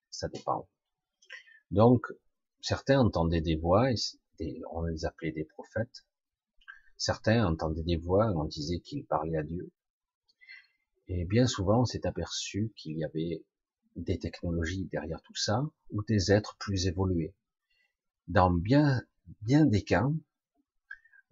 ça 0.10 0.28
dépend. 0.28 0.70
Donc, 1.72 2.08
certains 2.62 3.00
entendaient 3.00 3.42
des 3.42 3.56
voix, 3.56 3.90
on 4.72 4.84
les 4.84 5.06
appelait 5.06 5.32
des 5.32 5.46
prophètes. 5.46 6.06
Certains 6.98 7.46
entendaient 7.46 7.84
des 7.84 7.98
voix, 7.98 8.32
on 8.36 8.46
disait 8.46 8.80
qu'ils 8.80 9.06
parlaient 9.06 9.38
à 9.38 9.44
Dieu. 9.44 9.72
Et 11.08 11.26
bien 11.26 11.48
souvent, 11.48 11.82
on 11.82 11.86
s'est 11.86 12.08
aperçu 12.08 12.74
qu'il 12.76 12.98
y 12.98 13.04
avait 13.04 13.44
des 13.96 14.20
technologies 14.20 14.86
derrière 14.86 15.22
tout 15.22 15.36
ça, 15.36 15.64
ou 15.92 16.04
des 16.04 16.32
êtres 16.32 16.58
plus 16.58 16.88
évolués. 16.88 17.36
Dans 18.28 18.52
bien, 18.52 19.04
bien 19.42 19.66
des 19.66 19.84
cas, 19.84 20.08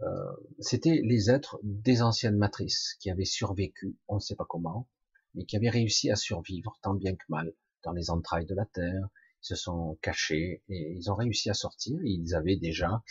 euh, 0.02 0.34
c'était 0.60 1.02
les 1.04 1.30
êtres 1.30 1.60
des 1.64 2.02
anciennes 2.02 2.38
matrices 2.38 2.96
qui 3.00 3.10
avaient 3.10 3.26
survécu, 3.26 3.98
on 4.08 4.16
ne 4.16 4.20
sait 4.20 4.36
pas 4.36 4.46
comment, 4.48 4.88
mais 5.34 5.46
qui 5.46 5.56
avaient 5.56 5.70
réussi 5.70 6.12
à 6.12 6.16
survivre 6.16 6.78
tant 6.82 6.94
bien 6.94 7.16
que 7.16 7.26
mal 7.30 7.54
dans 7.84 7.92
les 7.92 8.10
entrailles 8.10 8.46
de 8.46 8.56
la 8.56 8.66
Terre, 8.66 9.08
se 9.42 9.56
sont 9.56 9.98
cachés 10.02 10.64
et 10.70 10.94
ils 10.96 11.12
ont 11.12 11.16
réussi 11.16 11.50
à 11.50 11.54
sortir. 11.54 12.00
ils 12.04 12.34
avaient 12.34 12.56
déjà, 12.56 13.04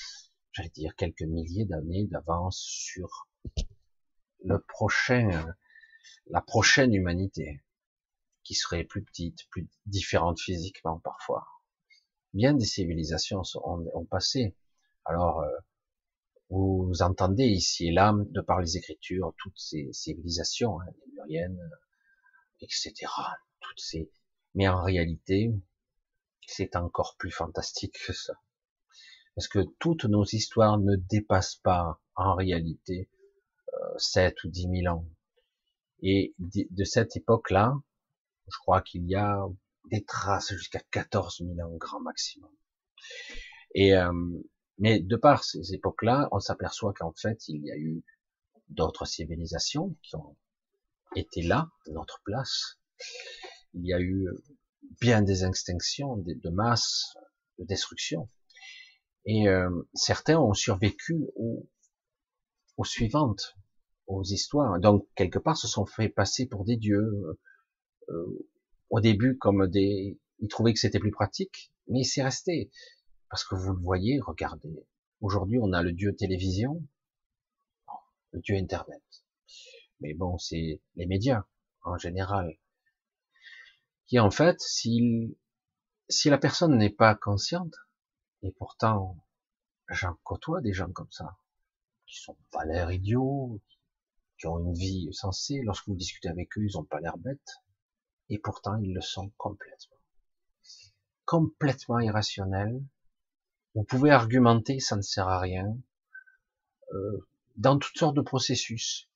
j'allais 0.52 0.70
dire, 0.70 0.96
quelques 0.96 1.22
milliers 1.22 1.66
d'années 1.66 2.06
d'avance 2.06 2.58
sur 2.58 3.28
le 4.44 4.58
prochain, 4.60 5.54
la 6.26 6.40
prochaine 6.40 6.94
humanité, 6.94 7.62
qui 8.44 8.54
serait 8.54 8.84
plus 8.84 9.04
petite, 9.04 9.48
plus 9.50 9.68
différente 9.86 10.40
physiquement 10.40 10.98
parfois. 11.00 11.46
Bien 12.34 12.54
des 12.54 12.64
civilisations 12.64 13.42
ont, 13.64 14.04
passé. 14.06 14.56
Alors, 15.04 15.40
euh, 15.40 15.50
vous 16.48 16.92
entendez 17.00 17.44
ici 17.44 17.88
et 17.88 17.92
là, 17.92 18.14
de 18.16 18.40
par 18.40 18.60
les 18.60 18.76
écritures, 18.76 19.34
toutes 19.38 19.58
ces 19.58 19.92
civilisations, 19.92 20.80
hein, 20.80 20.86
les 21.28 21.46
etc. 22.60 22.94
Toutes 23.60 23.80
ces, 23.80 24.10
mais 24.54 24.68
en 24.68 24.82
réalité, 24.82 25.52
c'est 26.46 26.76
encore 26.76 27.16
plus 27.18 27.30
fantastique 27.30 27.98
que 28.06 28.12
ça. 28.12 28.34
Parce 29.34 29.48
que 29.48 29.60
toutes 29.78 30.04
nos 30.04 30.24
histoires 30.24 30.78
ne 30.78 30.96
dépassent 30.96 31.56
pas, 31.56 32.00
en 32.16 32.34
réalité, 32.34 33.10
euh, 33.72 33.98
7 33.98 34.44
ou 34.44 34.48
10 34.48 34.68
000 34.82 34.94
ans. 34.94 35.06
Et 36.02 36.34
de 36.38 36.84
cette 36.84 37.16
époque-là, 37.16 37.74
je 38.48 38.58
crois 38.58 38.82
qu'il 38.82 39.06
y 39.06 39.14
a 39.14 39.46
des 39.86 40.04
traces 40.04 40.52
jusqu'à 40.52 40.80
14 40.90 41.42
000 41.44 41.60
ans 41.60 41.76
grand 41.76 42.00
maximum. 42.00 42.50
Et 43.74 43.96
euh, 43.96 44.12
mais 44.78 45.00
de 45.00 45.16
par 45.16 45.44
ces 45.44 45.74
époques-là, 45.74 46.28
on 46.32 46.40
s'aperçoit 46.40 46.92
qu'en 46.92 47.12
fait, 47.12 47.46
il 47.48 47.64
y 47.64 47.70
a 47.70 47.76
eu 47.76 48.02
d'autres 48.68 49.04
civilisations 49.04 49.96
qui 50.02 50.16
ont 50.16 50.36
été 51.14 51.42
là, 51.42 51.70
de 51.86 51.92
notre 51.92 52.20
place. 52.24 52.78
Il 53.74 53.86
y 53.86 53.92
a 53.92 54.00
eu 54.00 54.28
bien 55.00 55.22
des 55.22 55.44
extinctions 55.44 56.16
de, 56.16 56.50
masse, 56.50 57.14
de 57.58 57.64
destruction. 57.64 58.28
Et 59.24 59.48
euh, 59.48 59.70
certains 59.94 60.38
ont 60.38 60.54
survécu 60.54 61.26
aux, 61.36 61.68
aux, 62.76 62.84
suivantes, 62.84 63.54
aux 64.06 64.24
histoires. 64.24 64.80
Donc 64.80 65.06
quelque 65.14 65.38
part, 65.38 65.56
se 65.56 65.68
sont 65.68 65.86
fait 65.86 66.08
passer 66.08 66.46
pour 66.46 66.64
des 66.64 66.76
dieux. 66.76 67.38
Euh, 68.08 68.48
au 68.92 69.00
début, 69.00 69.38
comme 69.38 69.66
des, 69.68 70.20
ils 70.38 70.48
trouvaient 70.48 70.74
que 70.74 70.78
c'était 70.78 71.00
plus 71.00 71.10
pratique, 71.10 71.72
mais 71.88 72.04
c'est 72.04 72.22
resté 72.22 72.70
parce 73.30 73.42
que 73.42 73.54
vous 73.54 73.72
le 73.72 73.80
voyez. 73.80 74.20
Regardez, 74.20 74.86
aujourd'hui, 75.22 75.58
on 75.60 75.72
a 75.72 75.82
le 75.82 75.92
dieu 75.92 76.14
télévision, 76.14 76.86
le 78.32 78.40
dieu 78.40 78.54
internet. 78.54 79.02
Mais 80.00 80.12
bon, 80.12 80.36
c'est 80.36 80.82
les 80.96 81.06
médias 81.06 81.46
en 81.84 81.96
général 81.96 82.58
qui 84.06 84.20
en 84.20 84.30
fait, 84.30 84.60
si, 84.60 85.38
si 86.10 86.28
la 86.28 86.36
personne 86.36 86.76
n'est 86.76 86.90
pas 86.90 87.14
consciente, 87.14 87.74
et 88.42 88.52
pourtant, 88.52 89.16
j'en 89.88 90.18
côtoie 90.22 90.60
des 90.60 90.74
gens 90.74 90.92
comme 90.92 91.10
ça, 91.10 91.38
qui 92.06 92.20
sont 92.20 92.36
pas 92.50 92.66
l'air 92.66 92.92
idiots, 92.92 93.58
qui 94.38 94.48
ont 94.48 94.58
une 94.58 94.74
vie 94.74 95.08
sensée, 95.12 95.62
lorsque 95.64 95.88
vous 95.88 95.96
discutez 95.96 96.28
avec 96.28 96.58
eux, 96.58 96.62
ils 96.62 96.76
ont 96.76 96.84
pas 96.84 97.00
l'air 97.00 97.16
bêtes, 97.16 97.62
et 98.30 98.38
pourtant 98.38 98.76
ils 98.76 98.94
le 98.94 99.00
sont 99.00 99.30
complètement. 99.36 99.96
Complètement 101.24 102.00
irrationnels. 102.00 102.82
Vous 103.74 103.84
pouvez 103.84 104.10
argumenter, 104.10 104.80
ça 104.80 104.96
ne 104.96 105.02
sert 105.02 105.28
à 105.28 105.38
rien. 105.38 105.76
Euh, 106.92 107.26
dans 107.56 107.78
toutes 107.78 107.96
sortes 107.96 108.16
de 108.16 108.22
processus 108.22 109.08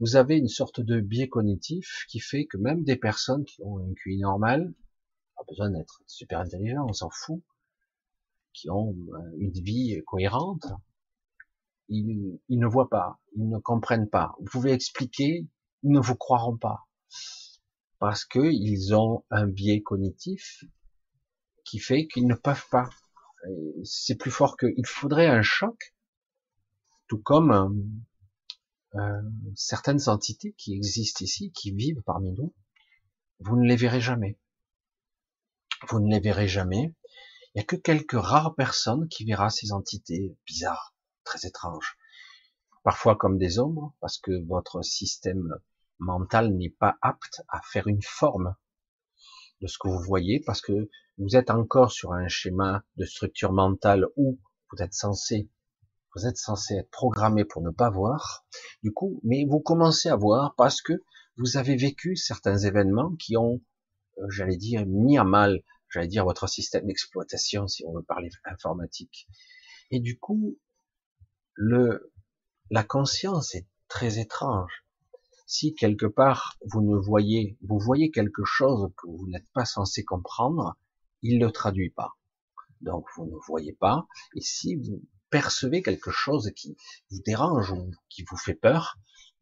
vous 0.00 0.14
avez 0.14 0.36
une 0.36 0.48
sorte 0.48 0.80
de 0.80 1.00
biais 1.00 1.28
cognitif 1.28 2.04
qui 2.08 2.20
fait 2.20 2.46
que 2.46 2.56
même 2.56 2.84
des 2.84 2.96
personnes 2.96 3.44
qui 3.44 3.62
ont 3.62 3.78
un 3.78 3.94
QI 3.94 4.18
normal, 4.18 4.72
pas 5.36 5.42
besoin 5.48 5.70
d'être 5.70 6.02
super 6.06 6.38
intelligent, 6.40 6.86
on 6.88 6.92
s'en 6.92 7.10
fout, 7.10 7.42
qui 8.52 8.70
ont 8.70 8.96
euh, 9.14 9.36
une 9.38 9.52
vie 9.52 10.00
cohérente, 10.06 10.66
ils, 11.88 12.38
ne 12.48 12.66
voient 12.66 12.90
pas, 12.90 13.18
ils 13.34 13.48
ne 13.48 13.58
comprennent 13.58 14.08
pas. 14.08 14.36
Vous 14.38 14.46
pouvez 14.46 14.72
expliquer, 14.72 15.48
ils 15.82 15.90
ne 15.90 16.00
vous 16.00 16.16
croiront 16.16 16.56
pas. 16.56 16.86
Parce 17.98 18.24
qu'ils 18.24 18.94
ont 18.94 19.24
un 19.30 19.46
biais 19.46 19.82
cognitif 19.82 20.64
qui 21.64 21.78
fait 21.78 22.06
qu'ils 22.06 22.26
ne 22.26 22.34
peuvent 22.34 22.68
pas. 22.70 22.88
C'est 23.84 24.16
plus 24.16 24.30
fort 24.30 24.56
qu'il 24.56 24.86
faudrait 24.86 25.28
un 25.28 25.42
choc, 25.42 25.94
tout 27.08 27.18
comme 27.18 28.02
euh, 28.94 29.22
certaines 29.54 30.08
entités 30.08 30.54
qui 30.56 30.74
existent 30.74 31.24
ici, 31.24 31.52
qui 31.52 31.72
vivent 31.72 32.02
parmi 32.06 32.32
nous, 32.32 32.54
vous 33.40 33.56
ne 33.56 33.66
les 33.66 33.76
verrez 33.76 34.00
jamais. 34.00 34.38
Vous 35.88 36.00
ne 36.00 36.10
les 36.10 36.20
verrez 36.20 36.48
jamais. 36.48 36.94
Il 37.54 37.58
n'y 37.58 37.60
a 37.60 37.64
que 37.64 37.76
quelques 37.76 38.18
rares 38.18 38.54
personnes 38.54 39.08
qui 39.08 39.24
verra 39.24 39.50
ces 39.50 39.72
entités 39.72 40.36
bizarres, 40.46 40.94
très 41.24 41.46
étranges. 41.46 41.96
Parfois 42.82 43.16
comme 43.16 43.38
des 43.38 43.58
ombres, 43.58 43.94
parce 44.00 44.18
que 44.18 44.44
votre 44.46 44.82
système 44.82 45.54
mental 45.98 46.54
n'est 46.54 46.70
pas 46.70 46.96
apte 47.02 47.42
à 47.48 47.60
faire 47.62 47.86
une 47.86 48.02
forme 48.02 48.54
de 49.60 49.66
ce 49.66 49.78
que 49.78 49.88
vous 49.88 50.02
voyez, 50.02 50.40
parce 50.44 50.60
que 50.60 50.88
vous 51.18 51.36
êtes 51.36 51.50
encore 51.50 51.90
sur 51.90 52.12
un 52.12 52.28
schéma 52.28 52.84
de 52.96 53.04
structure 53.04 53.52
mentale 53.52 54.06
où 54.16 54.38
vous 54.70 54.82
êtes 54.82 54.94
censé 54.94 55.50
vous 56.14 56.26
êtes 56.26 56.36
censé 56.36 56.74
être 56.74 56.90
programmé 56.90 57.44
pour 57.44 57.62
ne 57.62 57.70
pas 57.70 57.90
voir, 57.90 58.44
du 58.82 58.92
coup, 58.92 59.20
mais 59.24 59.44
vous 59.48 59.60
commencez 59.60 60.08
à 60.08 60.16
voir 60.16 60.54
parce 60.56 60.80
que 60.80 61.04
vous 61.36 61.56
avez 61.56 61.76
vécu 61.76 62.16
certains 62.16 62.58
événements 62.58 63.14
qui 63.16 63.36
ont, 63.36 63.60
euh, 64.18 64.26
j'allais 64.30 64.56
dire, 64.56 64.84
mis 64.86 65.18
à 65.18 65.24
mal, 65.24 65.62
j'allais 65.90 66.08
dire, 66.08 66.24
votre 66.24 66.48
système 66.48 66.86
d'exploitation, 66.86 67.68
si 67.68 67.84
on 67.86 67.94
veut 67.94 68.02
parler 68.02 68.30
informatique. 68.44 69.28
Et 69.90 70.00
du 70.00 70.18
coup, 70.18 70.58
le, 71.54 72.12
la 72.70 72.82
conscience 72.82 73.54
est 73.54 73.66
très 73.88 74.18
étrange. 74.18 74.84
Si 75.50 75.74
quelque 75.74 76.04
part 76.04 76.58
vous 76.66 76.82
ne 76.82 76.94
voyez, 76.94 77.56
vous 77.62 77.78
voyez 77.78 78.10
quelque 78.10 78.44
chose 78.44 78.92
que 78.98 79.06
vous 79.06 79.26
n'êtes 79.28 79.50
pas 79.54 79.64
censé 79.64 80.04
comprendre, 80.04 80.76
il 81.22 81.38
ne 81.38 81.46
le 81.46 81.52
traduit 81.52 81.88
pas. 81.88 82.18
Donc 82.82 83.06
vous 83.16 83.24
ne 83.24 83.38
voyez 83.46 83.72
pas. 83.72 84.06
Et 84.34 84.42
si 84.42 84.76
vous 84.76 85.02
percevez 85.30 85.82
quelque 85.82 86.10
chose 86.10 86.52
qui 86.54 86.76
vous 87.10 87.22
dérange 87.24 87.72
ou 87.72 87.90
qui 88.10 88.24
vous 88.28 88.36
fait 88.36 88.56
peur, 88.56 88.98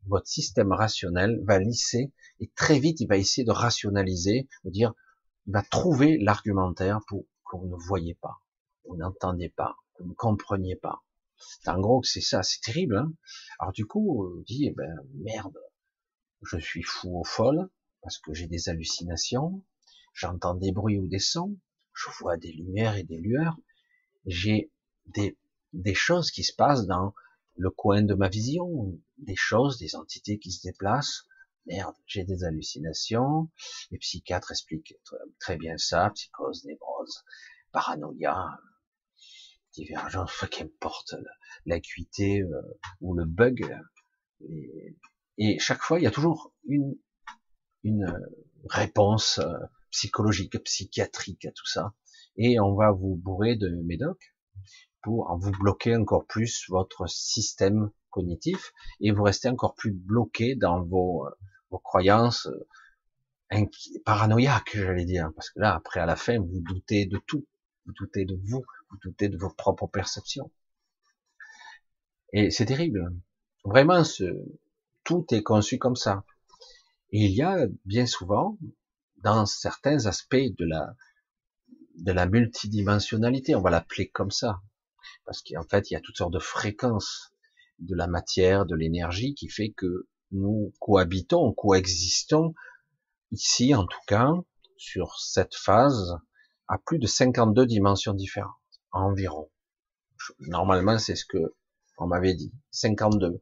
votre 0.06 0.28
système 0.28 0.70
rationnel 0.70 1.42
va 1.42 1.58
lisser 1.58 2.12
et 2.38 2.52
très 2.54 2.78
vite 2.78 3.00
il 3.00 3.08
va 3.08 3.16
essayer 3.16 3.44
de 3.44 3.50
rationaliser, 3.50 4.48
vous 4.62 4.70
dire, 4.70 4.94
il 5.48 5.54
va 5.54 5.62
trouver 5.62 6.18
l'argumentaire 6.18 7.00
pour 7.08 7.24
que 7.50 7.56
vous 7.56 7.66
ne 7.66 7.82
voyez 7.88 8.14
pas, 8.14 8.38
vous 8.88 8.96
n'entendez 8.96 9.48
pas, 9.48 9.74
vous 9.98 10.06
ne 10.06 10.14
compreniez 10.14 10.76
pas. 10.76 11.02
En 11.66 11.80
gros, 11.80 12.04
c'est 12.04 12.20
ça, 12.20 12.44
c'est 12.44 12.60
terrible. 12.60 12.96
Hein 12.96 13.12
Alors 13.58 13.72
du 13.72 13.86
coup, 13.86 14.24
on 14.24 14.42
dit, 14.42 14.66
eh 14.66 14.72
ben 14.72 14.94
merde, 15.14 15.58
je 16.42 16.58
suis 16.58 16.82
fou 16.82 17.20
ou 17.20 17.24
folle 17.24 17.68
parce 18.02 18.18
que 18.18 18.34
j'ai 18.34 18.46
des 18.46 18.68
hallucinations, 18.68 19.62
j'entends 20.14 20.54
des 20.54 20.72
bruits 20.72 20.98
ou 20.98 21.06
des 21.06 21.18
sons, 21.18 21.56
je 21.92 22.08
vois 22.20 22.36
des 22.36 22.52
lumières 22.52 22.96
et 22.96 23.04
des 23.04 23.18
lueurs, 23.18 23.56
j'ai 24.26 24.70
des 25.06 25.36
des 25.72 25.94
choses 25.94 26.30
qui 26.30 26.42
se 26.42 26.54
passent 26.54 26.86
dans 26.86 27.14
le 27.56 27.70
coin 27.70 28.02
de 28.02 28.14
ma 28.14 28.28
vision, 28.28 28.98
des 29.18 29.36
choses, 29.36 29.78
des 29.78 29.94
entités 29.94 30.38
qui 30.38 30.52
se 30.52 30.66
déplacent. 30.66 31.26
Merde, 31.66 31.94
j'ai 32.06 32.24
des 32.24 32.44
hallucinations. 32.44 33.50
Les 33.90 33.98
psychiatres 33.98 34.52
expliquent 34.52 34.96
très 35.40 35.56
bien 35.56 35.76
ça, 35.78 36.10
psychose, 36.10 36.64
névrose, 36.64 37.24
paranoïa. 37.72 38.58
divergence, 39.72 40.44
qu'importe 40.50 41.14
l'acuité 41.66 42.40
euh, 42.42 42.78
ou 43.00 43.14
le 43.14 43.24
bug. 43.24 43.76
Et, 45.38 45.58
chaque 45.58 45.82
fois, 45.82 45.98
il 45.98 46.02
y 46.02 46.06
a 46.06 46.10
toujours 46.10 46.52
une, 46.66 46.96
une 47.84 48.12
réponse 48.68 49.38
euh, 49.38 49.52
psychologique, 49.90 50.62
psychiatrique 50.64 51.44
à 51.46 51.52
tout 51.52 51.66
ça. 51.66 51.94
Et 52.36 52.60
on 52.60 52.74
va 52.74 52.90
vous 52.90 53.16
bourrer 53.16 53.56
de 53.56 53.68
médoc 53.84 54.34
pour 55.02 55.34
vous 55.38 55.52
bloquer 55.52 55.96
encore 55.96 56.26
plus 56.26 56.66
votre 56.68 57.08
système 57.08 57.90
cognitif 58.10 58.72
et 59.00 59.12
vous 59.12 59.22
restez 59.22 59.48
encore 59.48 59.74
plus 59.74 59.92
bloqué 59.92 60.56
dans 60.56 60.82
vos, 60.82 61.28
vos 61.70 61.78
croyances 61.78 62.48
paranoïaques, 64.04 64.76
j'allais 64.76 65.04
dire. 65.04 65.30
Parce 65.34 65.50
que 65.50 65.60
là, 65.60 65.74
après, 65.74 66.00
à 66.00 66.06
la 66.06 66.16
fin, 66.16 66.38
vous 66.38 66.60
doutez 66.60 67.06
de 67.06 67.18
tout. 67.26 67.46
Vous 67.84 67.92
doutez 67.92 68.24
de 68.24 68.34
vous, 68.34 68.64
vous 68.90 68.98
doutez 69.02 69.28
de 69.28 69.36
vos 69.38 69.50
propres 69.50 69.86
perceptions. 69.86 70.50
Et 72.32 72.50
c'est 72.50 72.66
terrible. 72.66 73.14
Vraiment, 73.64 74.02
ce, 74.02 74.24
tout 75.06 75.24
est 75.30 75.42
conçu 75.42 75.78
comme 75.78 75.96
ça. 75.96 76.24
Et 77.10 77.24
il 77.24 77.32
y 77.32 77.42
a 77.42 77.66
bien 77.84 78.06
souvent, 78.06 78.58
dans 79.22 79.46
certains 79.46 80.04
aspects 80.06 80.34
de 80.34 80.66
la, 80.66 80.94
de 81.94 82.12
la 82.12 82.26
multidimensionnalité, 82.26 83.54
on 83.54 83.62
va 83.62 83.70
l'appeler 83.70 84.08
comme 84.08 84.32
ça, 84.32 84.60
parce 85.24 85.42
qu'en 85.42 85.62
fait, 85.62 85.90
il 85.90 85.94
y 85.94 85.96
a 85.96 86.00
toutes 86.00 86.16
sortes 86.18 86.32
de 86.32 86.40
fréquences 86.40 87.32
de 87.78 87.94
la 87.94 88.08
matière, 88.08 88.66
de 88.66 88.74
l'énergie, 88.74 89.34
qui 89.34 89.48
fait 89.48 89.70
que 89.70 90.08
nous 90.32 90.74
cohabitons, 90.80 91.52
coexistons, 91.52 92.54
ici 93.30 93.74
en 93.74 93.86
tout 93.86 94.00
cas, 94.08 94.32
sur 94.76 95.18
cette 95.20 95.54
phase, 95.54 96.16
à 96.68 96.78
plus 96.78 96.98
de 96.98 97.06
52 97.06 97.64
dimensions 97.64 98.12
différentes, 98.12 98.50
environ. 98.90 99.48
Normalement, 100.40 100.98
c'est 100.98 101.14
ce 101.14 101.24
que 101.24 101.54
on 101.98 102.08
m'avait 102.08 102.34
dit, 102.34 102.52
52. 102.72 103.40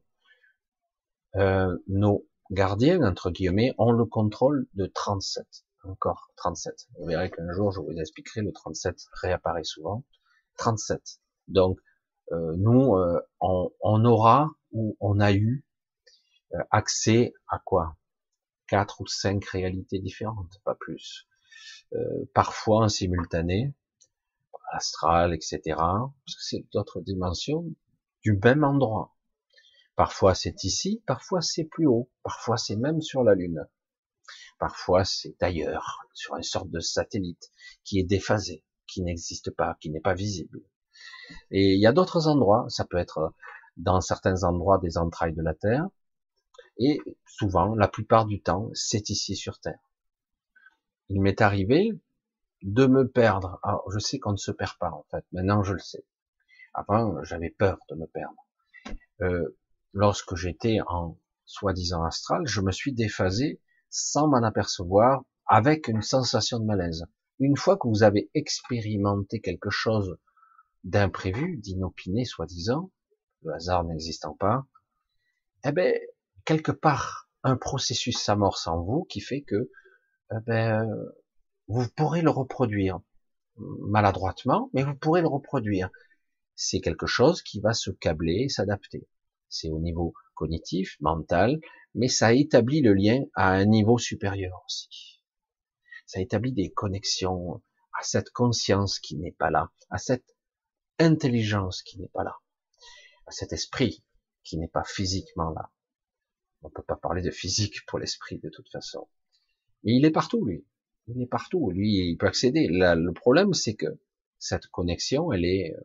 Euh, 1.35 1.77
nos 1.87 2.27
gardiens, 2.51 3.01
entre 3.03 3.31
guillemets, 3.31 3.73
ont 3.77 3.91
le 3.91 4.05
contrôle 4.05 4.67
de 4.73 4.85
37. 4.85 5.45
Encore 5.83 6.31
37. 6.37 6.87
Vous 6.97 7.05
verrez 7.05 7.29
qu'un 7.29 7.51
jour, 7.53 7.71
je 7.71 7.79
vous 7.79 7.97
expliquerai, 7.99 8.41
le 8.41 8.51
37 8.51 8.97
réapparaît 9.21 9.63
souvent. 9.63 10.03
37. 10.57 11.19
Donc, 11.47 11.79
euh, 12.31 12.55
nous, 12.57 12.95
euh, 12.95 13.21
on, 13.39 13.71
on, 13.81 14.03
aura 14.05 14.49
ou 14.71 14.97
on 14.99 15.19
a 15.19 15.33
eu 15.33 15.63
euh, 16.53 16.63
accès 16.71 17.33
à 17.47 17.59
quoi? 17.59 17.97
Quatre 18.67 19.01
ou 19.01 19.07
cinq 19.07 19.45
réalités 19.45 19.99
différentes, 19.99 20.59
pas 20.63 20.75
plus. 20.75 21.27
Euh, 21.93 22.25
parfois 22.33 22.85
en 22.85 22.89
simultané, 22.89 23.73
astral, 24.71 25.33
etc. 25.33 25.61
Parce 25.77 26.35
que 26.35 26.43
c'est 26.43 26.65
d'autres 26.73 27.01
dimensions 27.01 27.65
du 28.23 28.39
même 28.43 28.63
endroit. 28.63 29.14
Parfois 29.95 30.35
c'est 30.35 30.63
ici, 30.63 31.01
parfois 31.05 31.41
c'est 31.41 31.63
plus 31.63 31.87
haut, 31.87 32.09
parfois 32.23 32.57
c'est 32.57 32.75
même 32.75 33.01
sur 33.01 33.23
la 33.23 33.35
Lune. 33.35 33.67
Parfois 34.59 35.05
c'est 35.05 35.41
ailleurs, 35.41 36.07
sur 36.13 36.35
une 36.35 36.43
sorte 36.43 36.69
de 36.69 36.79
satellite 36.79 37.51
qui 37.83 37.99
est 37.99 38.03
déphasé, 38.03 38.63
qui 38.87 39.01
n'existe 39.01 39.51
pas, 39.51 39.77
qui 39.79 39.89
n'est 39.89 40.01
pas 40.01 40.13
visible. 40.13 40.61
Et 41.51 41.73
il 41.73 41.79
y 41.79 41.87
a 41.87 41.93
d'autres 41.93 42.27
endroits, 42.27 42.65
ça 42.69 42.85
peut 42.85 42.97
être 42.97 43.33
dans 43.77 44.01
certains 44.01 44.43
endroits 44.43 44.77
des 44.79 44.97
entrailles 44.97 45.33
de 45.33 45.41
la 45.41 45.53
Terre, 45.53 45.87
et 46.77 46.99
souvent, 47.25 47.73
la 47.75 47.87
plupart 47.87 48.25
du 48.25 48.41
temps, 48.41 48.69
c'est 48.73 49.09
ici 49.09 49.35
sur 49.35 49.59
Terre 49.59 49.79
il 51.09 51.21
m'est 51.21 51.41
arrivé 51.41 51.91
de 52.61 52.85
me 52.87 53.07
perdre. 53.07 53.59
Alors, 53.63 53.89
je 53.91 53.99
sais 53.99 54.19
qu'on 54.19 54.31
ne 54.31 54.37
se 54.37 54.51
perd 54.51 54.77
pas, 54.79 54.91
en 54.91 55.05
fait. 55.11 55.25
Maintenant, 55.31 55.63
je 55.63 55.73
le 55.73 55.79
sais. 55.79 56.03
Avant, 56.73 57.23
j'avais 57.23 57.49
peur 57.49 57.77
de 57.89 57.95
me 57.95 58.07
perdre. 58.07 58.47
Euh, 59.21 59.57
lorsque 59.95 60.35
j'étais 60.35 60.79
en 60.87 61.17
soi-disant 61.45 62.03
astral, 62.03 62.45
je 62.45 62.61
me 62.61 62.71
suis 62.71 62.93
déphasé 62.93 63.61
sans 63.89 64.27
m'en 64.27 64.43
apercevoir, 64.43 65.23
avec 65.47 65.87
une 65.87 66.01
sensation 66.01 66.59
de 66.59 66.65
malaise. 66.65 67.05
Une 67.39 67.55
fois 67.55 67.77
que 67.77 67.87
vous 67.87 68.03
avez 68.03 68.29
expérimenté 68.33 69.39
quelque 69.39 69.69
chose 69.69 70.17
d'imprévu, 70.83 71.57
d'inopiné, 71.57 72.25
soi-disant, 72.25 72.91
le 73.43 73.53
hasard 73.53 73.85
n'existant 73.85 74.35
pas, 74.35 74.65
eh 75.63 75.71
ben, 75.71 75.95
quelque 76.43 76.73
part, 76.73 77.29
un 77.43 77.55
processus 77.55 78.17
s'amorce 78.17 78.67
en 78.67 78.81
vous 78.81 79.05
qui 79.05 79.21
fait 79.21 79.41
que 79.43 79.71
eh 80.31 80.41
ben, 80.45 80.85
vous 81.67 81.87
pourrez 81.95 82.21
le 82.21 82.31
reproduire 82.31 82.99
maladroitement, 83.57 84.69
mais 84.73 84.83
vous 84.83 84.95
pourrez 84.95 85.21
le 85.21 85.27
reproduire. 85.27 85.89
C'est 86.55 86.81
quelque 86.81 87.05
chose 87.05 87.41
qui 87.41 87.61
va 87.61 87.73
se 87.73 87.91
câbler, 87.91 88.49
s'adapter. 88.49 89.07
C'est 89.55 89.69
au 89.69 89.79
niveau 89.79 90.13
cognitif, 90.33 90.97
mental, 90.99 91.59
mais 91.93 92.09
ça 92.09 92.33
établit 92.33 92.81
le 92.81 92.93
lien 92.93 93.23
à 93.35 93.51
un 93.51 93.65
niveau 93.65 93.97
supérieur 93.97 94.61
aussi. 94.65 95.21
Ça 96.05 96.19
établit 96.19 96.51
des 96.51 96.71
connexions 96.71 97.63
à 97.97 98.03
cette 98.03 98.31
conscience 98.31 98.99
qui 98.99 99.15
n'est 99.15 99.31
pas 99.31 99.49
là, 99.49 99.71
à 99.89 99.97
cette 99.97 100.35
intelligence 100.99 101.81
qui 101.81 101.99
n'est 101.99 102.09
pas 102.09 102.23
là, 102.23 102.35
à 103.27 103.31
cet 103.31 103.53
esprit 103.53 104.03
qui 104.43 104.57
n'est 104.57 104.67
pas 104.67 104.83
physiquement 104.83 105.51
là. 105.51 105.71
On 106.61 106.69
peut 106.69 106.83
pas 106.83 106.97
parler 106.97 107.21
de 107.21 107.31
physique 107.31 107.85
pour 107.85 107.99
l'esprit 107.99 108.39
de 108.39 108.49
toute 108.49 108.69
façon. 108.69 109.07
Mais 109.83 109.93
il 109.93 110.05
est 110.05 110.11
partout, 110.11 110.43
lui. 110.45 110.65
Il 111.07 111.21
est 111.21 111.27
partout. 111.27 111.69
Lui, 111.71 112.09
il 112.09 112.17
peut 112.17 112.27
accéder. 112.27 112.67
le 112.69 113.11
problème, 113.11 113.53
c'est 113.53 113.75
que 113.75 113.99
cette 114.39 114.67
connexion, 114.67 115.31
elle 115.31 115.45
est 115.45 115.73
euh, 115.75 115.81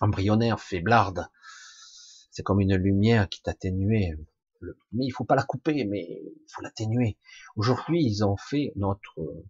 embryonnaire, 0.00 0.60
faiblarde. 0.60 1.28
C'est 2.34 2.42
comme 2.42 2.60
une 2.60 2.74
lumière 2.74 3.28
qui 3.28 3.42
t'atténuait. 3.42 4.18
Mais 4.90 5.04
il 5.04 5.12
faut 5.12 5.24
pas 5.24 5.36
la 5.36 5.44
couper, 5.44 5.84
mais 5.84 6.02
il 6.02 6.46
faut 6.48 6.62
l'atténuer. 6.62 7.16
Aujourd'hui, 7.54 8.04
ils 8.04 8.24
ont 8.24 8.36
fait 8.36 8.72
notre 8.74 9.44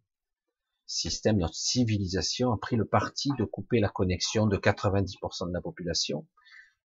système, 0.84 1.38
notre 1.38 1.54
civilisation 1.54 2.52
a 2.52 2.58
pris 2.58 2.76
le 2.76 2.84
parti 2.84 3.30
de 3.38 3.44
couper 3.44 3.80
la 3.80 3.88
connexion 3.88 4.46
de 4.46 4.58
90% 4.58 5.48
de 5.48 5.54
la 5.54 5.62
population. 5.62 6.26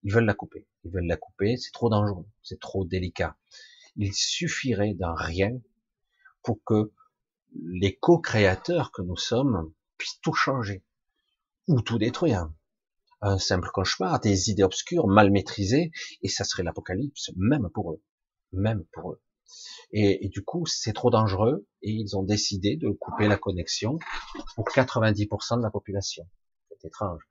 Ils 0.04 0.12
veulent 0.12 0.24
la 0.24 0.34
couper. 0.34 0.68
Ils 0.84 0.92
veulent 0.92 1.08
la 1.08 1.16
couper. 1.16 1.56
C'est 1.56 1.72
trop 1.72 1.90
dangereux. 1.90 2.26
C'est 2.44 2.61
trop 2.61 2.84
délicat. 2.84 3.37
Il 3.96 4.14
suffirait 4.14 4.94
d'un 4.94 5.16
rien 5.16 5.61
pour 6.44 6.62
que 6.62 6.92
les 7.52 7.96
co-créateurs 7.96 8.92
que 8.92 9.02
nous 9.02 9.16
sommes 9.16 9.72
puissent 9.96 10.20
tout 10.20 10.34
changer 10.34 10.84
ou 11.66 11.82
tout 11.82 11.98
détruire. 11.98 12.52
Un 13.20 13.38
simple 13.38 13.68
cauchemar, 13.72 14.20
des 14.20 14.50
idées 14.50 14.62
obscures, 14.62 15.09
mal 15.09 15.31
maîtrisées, 15.31 15.90
et 16.22 16.28
ça 16.28 16.44
serait 16.44 16.62
l'apocalypse, 16.62 17.31
même 17.37 17.68
pour 17.74 17.92
eux, 17.92 18.02
même 18.52 18.85
pour 18.92 19.12
eux. 19.12 19.22
Et, 19.92 20.28
du 20.28 20.44
coup, 20.44 20.66
c'est 20.66 20.92
trop 20.92 21.11
dangereux, 21.11 21.66
et 21.83 21.90
ils 21.90 22.16
ont 22.16 22.22
décidé 22.22 22.76
de 22.76 22.90
couper 22.90 23.26
la 23.28 23.38
connexion 23.38 23.98
pour 24.54 24.66
90% 24.66 25.59
de 25.59 25.62
la 25.62 25.70
population. 25.70 26.28
C'est 26.68 26.87
étrange. 26.88 27.22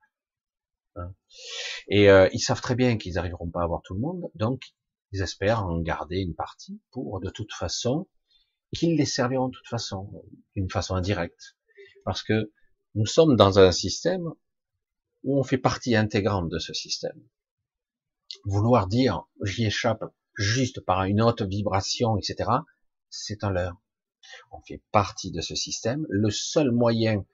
Hein. 0.96 1.14
et 1.86 2.10
euh, 2.10 2.28
ils 2.32 2.40
savent 2.40 2.60
très 2.60 2.74
bien 2.74 2.96
qu'ils 2.96 3.14
n'arriveront 3.14 3.48
pas 3.48 3.60
à 3.60 3.64
avoir 3.64 3.82
tout 3.82 3.94
le 3.94 4.00
monde, 4.00 4.32
donc 4.34 4.60
ils 5.12 5.22
espèrent 5.22 5.64
en 5.64 5.80
garder 5.80 6.18
une 6.18 6.34
partie 6.34 6.80
pour, 6.90 7.20
de 7.20 7.30
toute 7.30 7.52
façon, 7.52 8.08
qu'ils 8.74 8.96
les 8.96 9.04
serviront 9.04 9.48
de 9.48 9.54
toute 9.54 9.68
façon, 9.68 10.10
d'une 10.54 10.70
façon 10.70 10.94
indirecte. 10.96 11.56
Parce 12.04 12.22
que 12.22 12.52
nous 12.94 13.06
sommes 13.06 13.36
dans 13.36 13.58
un 13.58 13.72
système 13.72 14.32
où 15.24 15.38
on 15.38 15.42
fait 15.42 15.58
partie 15.58 15.96
intégrante 15.96 16.48
de 16.48 16.58
ce 16.58 16.72
système. 16.72 17.20
Vouloir 18.44 18.86
dire 18.86 19.24
j'y 19.42 19.66
échappe 19.66 20.04
juste 20.36 20.80
par 20.80 21.04
une 21.04 21.22
haute 21.22 21.42
vibration, 21.42 22.16
etc., 22.16 22.50
c'est 23.10 23.42
un 23.44 23.50
leurre. 23.50 23.80
On 24.52 24.60
fait 24.60 24.82
partie 24.92 25.30
de 25.30 25.40
ce 25.40 25.54
système. 25.54 26.06
Le 26.08 26.30
seul 26.30 26.70
moyen 26.70 27.24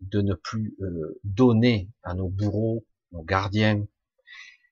de 0.00 0.20
ne 0.20 0.34
plus 0.34 0.76
euh, 0.80 1.18
donner 1.24 1.90
à 2.02 2.14
nos 2.14 2.28
bourreaux, 2.28 2.86
nos 3.12 3.22
gardiens, 3.22 3.86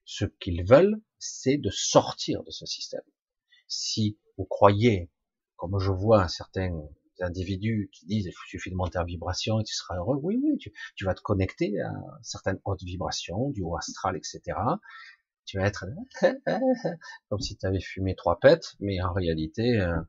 ce 0.04 0.24
qu'ils 0.24 0.64
veulent, 0.64 1.00
c'est 1.18 1.56
de 1.56 1.70
sortir 1.70 2.42
de 2.42 2.50
ce 2.50 2.66
système. 2.66 3.04
Si 3.66 4.18
vous 4.36 4.44
croyez 4.44 5.10
comme 5.56 5.78
je 5.78 5.92
vois 5.92 6.28
certains 6.28 6.76
individus 7.22 7.90
qui 7.92 8.06
disent 8.06 8.26
il 8.26 8.32
suffit 8.48 8.70
de 8.70 8.76
monter 8.76 8.98
en 8.98 9.04
vibration 9.04 9.60
et 9.60 9.64
tu 9.64 9.74
seras 9.74 9.96
heureux. 9.96 10.18
Oui, 10.22 10.40
oui, 10.42 10.58
tu, 10.96 11.04
vas 11.04 11.14
te 11.14 11.20
connecter 11.20 11.80
à 11.80 11.92
certaines 12.22 12.60
hautes 12.64 12.82
vibrations, 12.82 13.50
du 13.50 13.62
haut 13.62 13.76
astral, 13.76 14.16
etc. 14.16 14.40
Tu 15.44 15.58
vas 15.58 15.66
être 15.66 15.86
comme 17.28 17.40
si 17.40 17.56
tu 17.56 17.66
avais 17.66 17.80
fumé 17.80 18.14
trois 18.14 18.38
pètes, 18.38 18.74
mais 18.80 19.00
en 19.02 19.12
réalité, 19.12 19.80
euh, 19.80 20.00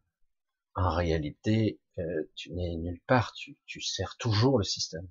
en 0.76 0.90
réalité, 0.96 1.80
euh, 2.00 2.24
tu 2.36 2.52
n'es 2.54 2.76
nulle 2.76 3.02
part. 3.08 3.34
Tu, 3.34 3.58
tu 3.66 3.82
sers 3.82 4.16
toujours 4.18 4.58
le 4.58 4.64
système. 4.64 5.08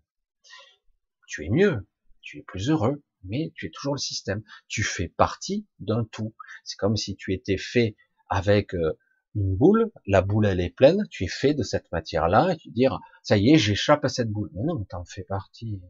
Tu 1.27 1.47
es 1.47 1.49
mieux, 1.49 1.87
tu 2.21 2.39
es 2.39 2.43
plus 2.43 2.71
heureux, 2.71 3.03
mais 3.25 3.53
tu 3.55 3.67
es 3.67 3.71
toujours 3.71 3.95
le 3.95 4.01
système. 4.01 4.43
Tu 4.69 4.83
fais 4.83 5.09
partie 5.09 5.67
d'un 5.79 6.05
tout. 6.05 6.35
C'est 6.65 6.77
comme 6.77 6.97
si 6.97 7.17
tu 7.17 7.33
étais 7.33 7.59
fait 7.59 7.97
avec 8.29 8.75
euh, 8.75 8.99
une 9.35 9.57
boule, 9.57 9.91
la 10.07 10.21
boule 10.21 10.47
elle 10.47 10.61
est 10.61 10.75
pleine, 10.75 11.07
tu 11.11 11.25
es 11.25 11.29
fait 11.29 11.55
de 11.55 11.63
cette 11.63 11.91
matière-là, 11.91 12.53
et 12.53 12.57
tu 12.57 12.71
dis, 12.71 12.87
ça 13.23 13.37
y 13.37 13.51
est, 13.51 13.59
j'échappe 13.59 14.05
à 14.05 14.09
cette 14.09 14.31
boule. 14.31 14.51
Mais 14.55 14.63
non, 14.63 14.85
t'en 14.85 15.05
fais 15.05 15.25
partie. 15.25 15.81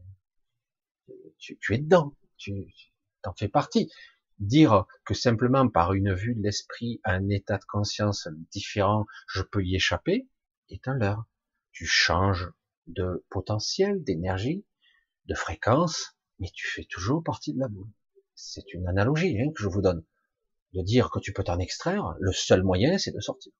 tu, 1.37 1.57
es 1.73 1.77
dedans, 1.77 2.15
tu 2.37 2.73
t'en 3.21 3.33
fais 3.33 3.49
partie. 3.49 3.91
Dire 4.39 4.85
que 5.05 5.13
simplement 5.13 5.67
par 5.69 5.93
une 5.93 6.13
vue 6.13 6.35
de 6.35 6.41
l'esprit, 6.41 7.01
un 7.03 7.29
état 7.29 7.57
de 7.57 7.65
conscience 7.65 8.27
différent, 8.51 9.05
je 9.27 9.41
peux 9.41 9.63
y 9.63 9.75
échapper, 9.75 10.27
est 10.69 10.87
un 10.87 10.95
leurre. 10.95 11.25
Tu 11.71 11.85
changes 11.85 12.51
de 12.87 13.25
potentiel, 13.29 14.03
d'énergie, 14.03 14.65
de 15.25 15.35
fréquence, 15.35 16.17
mais 16.39 16.49
tu 16.53 16.67
fais 16.67 16.85
toujours 16.85 17.23
partie 17.23 17.53
de 17.53 17.59
la 17.59 17.67
boule. 17.67 17.89
C'est 18.35 18.73
une 18.73 18.87
analogie 18.87 19.39
hein, 19.39 19.51
que 19.55 19.63
je 19.63 19.69
vous 19.69 19.81
donne. 19.81 20.03
De 20.73 20.81
dire 20.81 21.09
que 21.11 21.19
tu 21.19 21.33
peux 21.33 21.43
t'en 21.43 21.59
extraire, 21.59 22.15
le 22.19 22.31
seul 22.31 22.63
moyen, 22.63 22.97
c'est 22.97 23.11
de 23.11 23.19
sortir. 23.19 23.51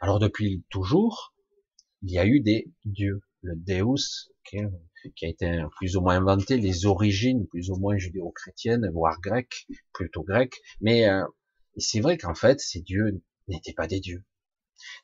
Alors 0.00 0.20
depuis 0.20 0.64
toujours, 0.70 1.34
il 2.02 2.12
y 2.12 2.18
a 2.18 2.26
eu 2.26 2.40
des 2.40 2.72
dieux. 2.84 3.20
Le 3.42 3.54
Deus, 3.54 4.30
qui, 4.44 4.58
a 4.58 5.28
été 5.28 5.62
plus 5.76 5.96
ou 5.96 6.00
moins 6.00 6.16
inventé, 6.16 6.56
les 6.56 6.86
origines 6.86 7.46
plus 7.48 7.70
ou 7.70 7.76
moins 7.76 7.96
judéo-chrétiennes, 7.96 8.90
voire 8.92 9.20
grecques, 9.20 9.66
plutôt 9.92 10.22
grecques. 10.22 10.60
Mais 10.80 11.08
euh, 11.08 11.24
c'est 11.76 12.00
vrai 12.00 12.18
qu'en 12.18 12.34
fait, 12.34 12.60
ces 12.60 12.80
dieux 12.80 13.22
n'étaient 13.46 13.74
pas 13.74 13.86
des 13.86 14.00
dieux. 14.00 14.24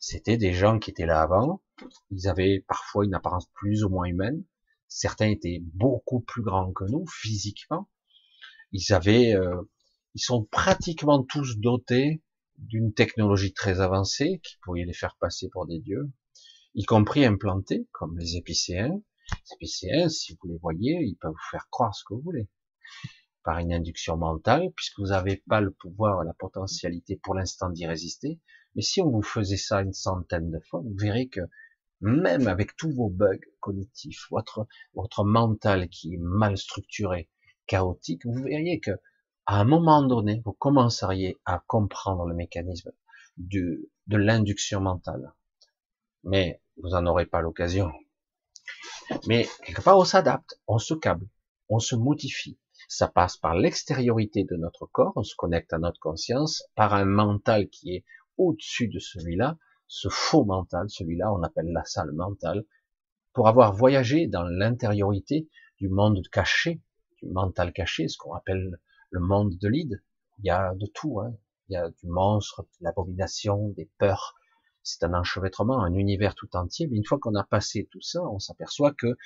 C'était 0.01 0.37
des 0.37 0.53
gens 0.53 0.79
qui 0.79 0.91
étaient 0.91 1.07
là 1.07 1.23
avant. 1.23 1.63
Ils 2.11 2.29
avaient 2.29 2.65
parfois 2.67 3.05
une 3.05 3.15
apparence 3.15 3.49
plus 3.55 3.85
ou 3.85 3.89
moins 3.89 4.07
humaine. 4.07 4.45
Certains 4.89 5.29
étaient 5.29 5.61
beaucoup 5.75 6.21
plus 6.21 6.43
grands 6.43 6.73
que 6.73 6.85
nous 6.85 7.07
physiquement. 7.07 7.89
Ils 8.73 8.93
avaient, 8.93 9.35
euh, 9.35 9.61
ils 10.15 10.21
sont 10.21 10.45
pratiquement 10.45 11.23
tous 11.23 11.59
dotés 11.59 12.23
d'une 12.59 12.95
technologie 12.95 13.53
très 13.53 13.81
avancée 13.81 14.41
qui 14.43 14.57
pourrait 14.63 14.85
les 14.85 14.93
faire 14.93 15.17
passer 15.17 15.49
pour 15.49 15.67
des 15.67 15.81
dieux, 15.81 16.11
y 16.75 16.85
compris 16.85 17.25
implantés 17.25 17.89
comme 17.93 18.19
les 18.19 18.37
épicéens. 18.37 19.01
Les 19.31 19.55
épicéens, 19.57 20.09
si 20.09 20.37
vous 20.41 20.49
les 20.49 20.59
voyez, 20.59 21.01
ils 21.03 21.17
peuvent 21.17 21.33
vous 21.33 21.51
faire 21.51 21.69
croire 21.71 21.95
ce 21.95 22.05
que 22.05 22.15
vous 22.15 22.23
voulez 22.23 22.49
par 23.43 23.59
une 23.59 23.75
induction 23.75 24.17
mentale, 24.17 24.73
puisque 24.75 24.99
vous 24.99 25.09
n'avez 25.09 25.37
pas 25.47 25.61
le 25.61 25.71
pouvoir, 25.71 26.25
la 26.25 26.33
potentialité 26.33 27.21
pour 27.23 27.35
l'instant 27.35 27.69
d'y 27.69 27.87
résister. 27.87 28.41
Mais 28.75 28.83
si 28.83 29.03
on 29.03 29.11
vous 29.11 29.23
faisait 29.23 29.59
ça 29.59 29.83
une 29.83 29.93
centaine 29.93 30.51
de 30.51 30.59
fois, 30.61 30.81
vous 30.81 30.97
verrez 30.97 31.29
que 31.29 31.43
même 32.01 32.49
avec 32.49 32.75
tous 32.77 32.91
vos 32.91 33.11
bugs 33.11 33.39
cognitifs, 33.61 34.27
votre, 34.31 34.67
votre 34.95 35.25
mental 35.25 35.89
qui 35.89 36.15
est 36.15 36.21
mal 36.21 36.57
structuré, 36.57 37.29
chaotique, 37.67 38.25
vous 38.25 38.43
verriez 38.43 38.81
que 38.81 38.93
à 39.47 39.61
un 39.61 39.65
moment 39.65 40.03
donné, 40.03 40.41
vous 40.45 40.53
commenceriez 40.53 41.39
à 41.45 41.63
comprendre 41.67 42.27
le 42.27 42.35
mécanisme 42.35 42.93
de 43.37 43.89
l'induction 44.09 44.81
mentale. 44.81 45.35
Mais 46.23 46.63
vous 46.77 46.91
n'en 46.91 47.07
aurez 47.07 47.27
pas 47.27 47.43
l'occasion. 47.43 47.93
Mais 49.27 49.47
quelque 49.65 49.83
part, 49.83 49.99
on 49.99 50.05
s'adapte, 50.05 50.61
on 50.67 50.79
se 50.79 50.95
câble, 50.95 51.29
on 51.69 51.79
se 51.79 51.95
modifie. 51.95 52.59
Ça 52.89 53.09
passe 53.09 53.37
par 53.37 53.55
l'extériorité 53.55 54.45
de 54.45 54.57
notre 54.57 54.87
corps, 54.87 55.13
on 55.17 55.23
se 55.23 55.35
connecte 55.35 55.73
à 55.73 55.79
notre 55.79 56.01
conscience, 56.01 56.65
par 56.75 56.95
un 56.95 57.05
mental 57.05 57.69
qui 57.69 57.95
est 57.95 58.05
au-dessus 58.39 58.89
de 58.89 58.99
celui-là, 58.99 59.59
ce 59.87 60.09
faux 60.09 60.45
mental, 60.45 60.89
celui-là, 60.89 61.33
on 61.33 61.43
appelle 61.43 61.71
la 61.73 61.85
salle 61.85 62.13
mentale, 62.13 62.65
pour 63.33 63.49
avoir 63.49 63.75
voyagé 63.75 64.27
dans 64.27 64.45
l'intériorité 64.45 65.49
du 65.79 65.89
monde 65.89 66.21
caché, 66.33 66.81
du 67.23 67.29
mental 67.29 67.73
caché, 67.73 68.09
ce 68.09 68.17
qu'on 68.17 68.35
appelle 68.35 68.79
le 69.15 69.21
monde 69.21 69.57
de 69.57 69.69
l'ide. 69.69 70.03
Il 70.39 70.47
y 70.47 70.51
a 70.51 70.75
de 70.75 70.87
tout, 70.87 71.21
hein. 71.21 71.37
il 71.69 71.75
y 71.75 71.77
a 71.77 71.89
du 71.89 72.09
monstre, 72.09 72.63
de 72.63 72.85
l'abomination, 72.85 73.69
des 73.69 73.89
peurs. 73.99 74.35
C'est 74.83 75.05
un 75.05 75.15
enchevêtrement, 75.15 75.81
un 75.81 75.95
univers 75.95 76.35
tout 76.35 76.55
entier. 76.57 76.89
Mais 76.89 76.97
une 76.97 77.07
fois 77.07 77.21
qu'on 77.21 77.37
a 77.37 77.45
passé 77.45 77.89
tout 77.93 78.03
ça, 78.03 78.23
on 78.25 78.41
s'aperçoit 78.41 78.93
que 78.93 79.17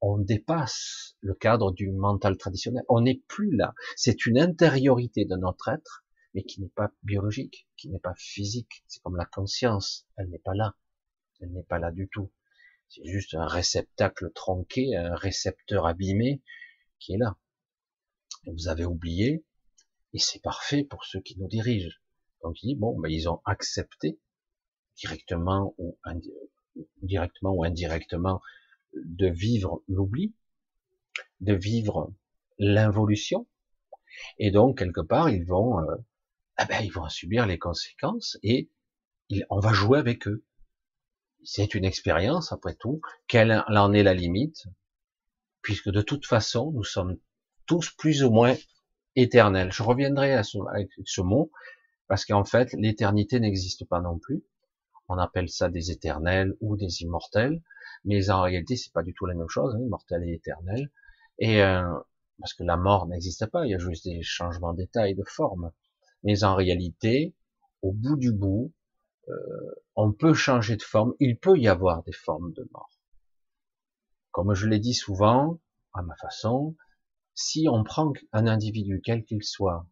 on 0.00 0.18
dépasse 0.18 1.16
le 1.20 1.34
cadre 1.34 1.72
du 1.72 1.92
mental 1.92 2.36
traditionnel. 2.36 2.82
On 2.88 3.00
n'est 3.00 3.22
plus 3.28 3.54
là. 3.54 3.74
C'est 3.96 4.26
une 4.26 4.38
intériorité 4.38 5.24
de 5.24 5.36
notre 5.36 5.68
être, 5.68 6.04
mais 6.34 6.42
qui 6.42 6.60
n'est 6.60 6.68
pas 6.68 6.90
biologique, 7.04 7.68
qui 7.76 7.88
n'est 7.88 8.00
pas 8.00 8.14
physique. 8.16 8.82
C'est 8.88 9.00
comme 9.02 9.16
la 9.16 9.24
conscience. 9.24 10.04
Elle 10.16 10.30
n'est 10.30 10.40
pas 10.40 10.54
là. 10.54 10.74
Elle 11.40 11.52
n'est 11.52 11.62
pas 11.62 11.78
là 11.78 11.92
du 11.92 12.08
tout. 12.08 12.32
C'est 12.88 13.04
juste 13.04 13.34
un 13.34 13.46
réceptacle 13.46 14.32
tronqué, 14.32 14.96
un 14.96 15.14
récepteur 15.14 15.86
abîmé 15.86 16.42
qui 16.98 17.14
est 17.14 17.18
là 17.18 17.36
vous 18.52 18.68
avez 18.68 18.84
oublié, 18.84 19.44
et 20.12 20.18
c'est 20.18 20.40
parfait 20.42 20.84
pour 20.84 21.04
ceux 21.04 21.20
qui 21.20 21.38
nous 21.38 21.48
dirigent. 21.48 21.96
Donc 22.42 22.62
il 22.62 22.68
dit, 22.68 22.74
bon, 22.76 22.98
ben, 22.98 23.10
ils 23.10 23.28
ont 23.28 23.40
accepté, 23.44 24.18
directement 24.96 25.74
ou, 25.78 25.98
ou 26.04 27.64
indirectement, 27.64 28.40
de 28.94 29.28
vivre 29.28 29.82
l'oubli, 29.86 30.34
de 31.40 31.54
vivre 31.54 32.12
l'involution, 32.58 33.46
et 34.38 34.50
donc 34.50 34.78
quelque 34.78 35.00
part 35.00 35.30
ils 35.30 35.44
vont, 35.44 35.80
euh, 35.80 35.96
ah 36.56 36.64
ben, 36.64 36.80
ils 36.82 36.92
vont 36.92 37.08
subir 37.08 37.46
les 37.46 37.58
conséquences 37.58 38.38
et 38.42 38.70
on 39.50 39.60
va 39.60 39.72
jouer 39.72 39.98
avec 39.98 40.26
eux. 40.26 40.44
C'est 41.44 41.74
une 41.74 41.84
expérience 41.84 42.50
après 42.52 42.74
tout. 42.74 43.00
Quelle 43.26 43.64
en 43.68 43.92
est 43.92 44.02
la 44.02 44.14
limite? 44.14 44.66
Puisque 45.62 45.90
de 45.90 46.02
toute 46.02 46.26
façon, 46.26 46.72
nous 46.72 46.84
sommes 46.84 47.18
tous 47.68 47.92
plus 47.96 48.24
ou 48.24 48.30
moins 48.30 48.56
éternels. 49.14 49.70
Je 49.72 49.84
reviendrai 49.84 50.32
à 50.32 50.42
ce, 50.42 50.58
avec 50.72 50.90
ce 51.04 51.20
mot, 51.20 51.52
parce 52.08 52.24
qu'en 52.24 52.44
fait, 52.44 52.72
l'éternité 52.72 53.38
n'existe 53.38 53.86
pas 53.86 54.00
non 54.00 54.18
plus. 54.18 54.42
On 55.08 55.18
appelle 55.18 55.48
ça 55.48 55.68
des 55.68 55.90
éternels 55.90 56.56
ou 56.60 56.76
des 56.76 57.02
immortels, 57.02 57.62
mais 58.04 58.30
en 58.30 58.42
réalité, 58.42 58.76
c'est 58.76 58.92
pas 58.92 59.02
du 59.02 59.14
tout 59.14 59.26
la 59.26 59.34
même 59.34 59.48
chose, 59.48 59.74
hein, 59.74 59.80
immortel 59.80 60.24
et 60.24 60.34
éternel. 60.34 60.90
Et 61.38 61.62
euh, 61.62 61.82
parce 62.40 62.54
que 62.54 62.64
la 62.64 62.76
mort 62.76 63.06
n'existe 63.06 63.46
pas, 63.46 63.66
il 63.66 63.70
y 63.70 63.74
a 63.74 63.78
juste 63.78 64.04
des 64.04 64.22
changements 64.22 64.74
d'état 64.74 65.08
et 65.08 65.14
de 65.14 65.24
forme. 65.24 65.72
Mais 66.24 66.44
en 66.44 66.54
réalité, 66.54 67.34
au 67.82 67.92
bout 67.92 68.16
du 68.16 68.32
bout, 68.32 68.72
euh, 69.28 69.34
on 69.94 70.12
peut 70.12 70.34
changer 70.34 70.76
de 70.76 70.82
forme. 70.82 71.14
Il 71.20 71.38
peut 71.38 71.58
y 71.58 71.68
avoir 71.68 72.02
des 72.02 72.12
formes 72.12 72.52
de 72.52 72.68
mort. 72.72 72.90
Comme 74.30 74.54
je 74.54 74.66
l'ai 74.66 74.78
dit 74.78 74.94
souvent, 74.94 75.58
à 75.94 76.02
ma 76.02 76.14
façon, 76.16 76.76
si 77.40 77.68
on 77.70 77.84
prend 77.84 78.12
un 78.32 78.48
individu, 78.48 79.00
quel 79.04 79.24
qu'il 79.24 79.44
soit, 79.44 79.86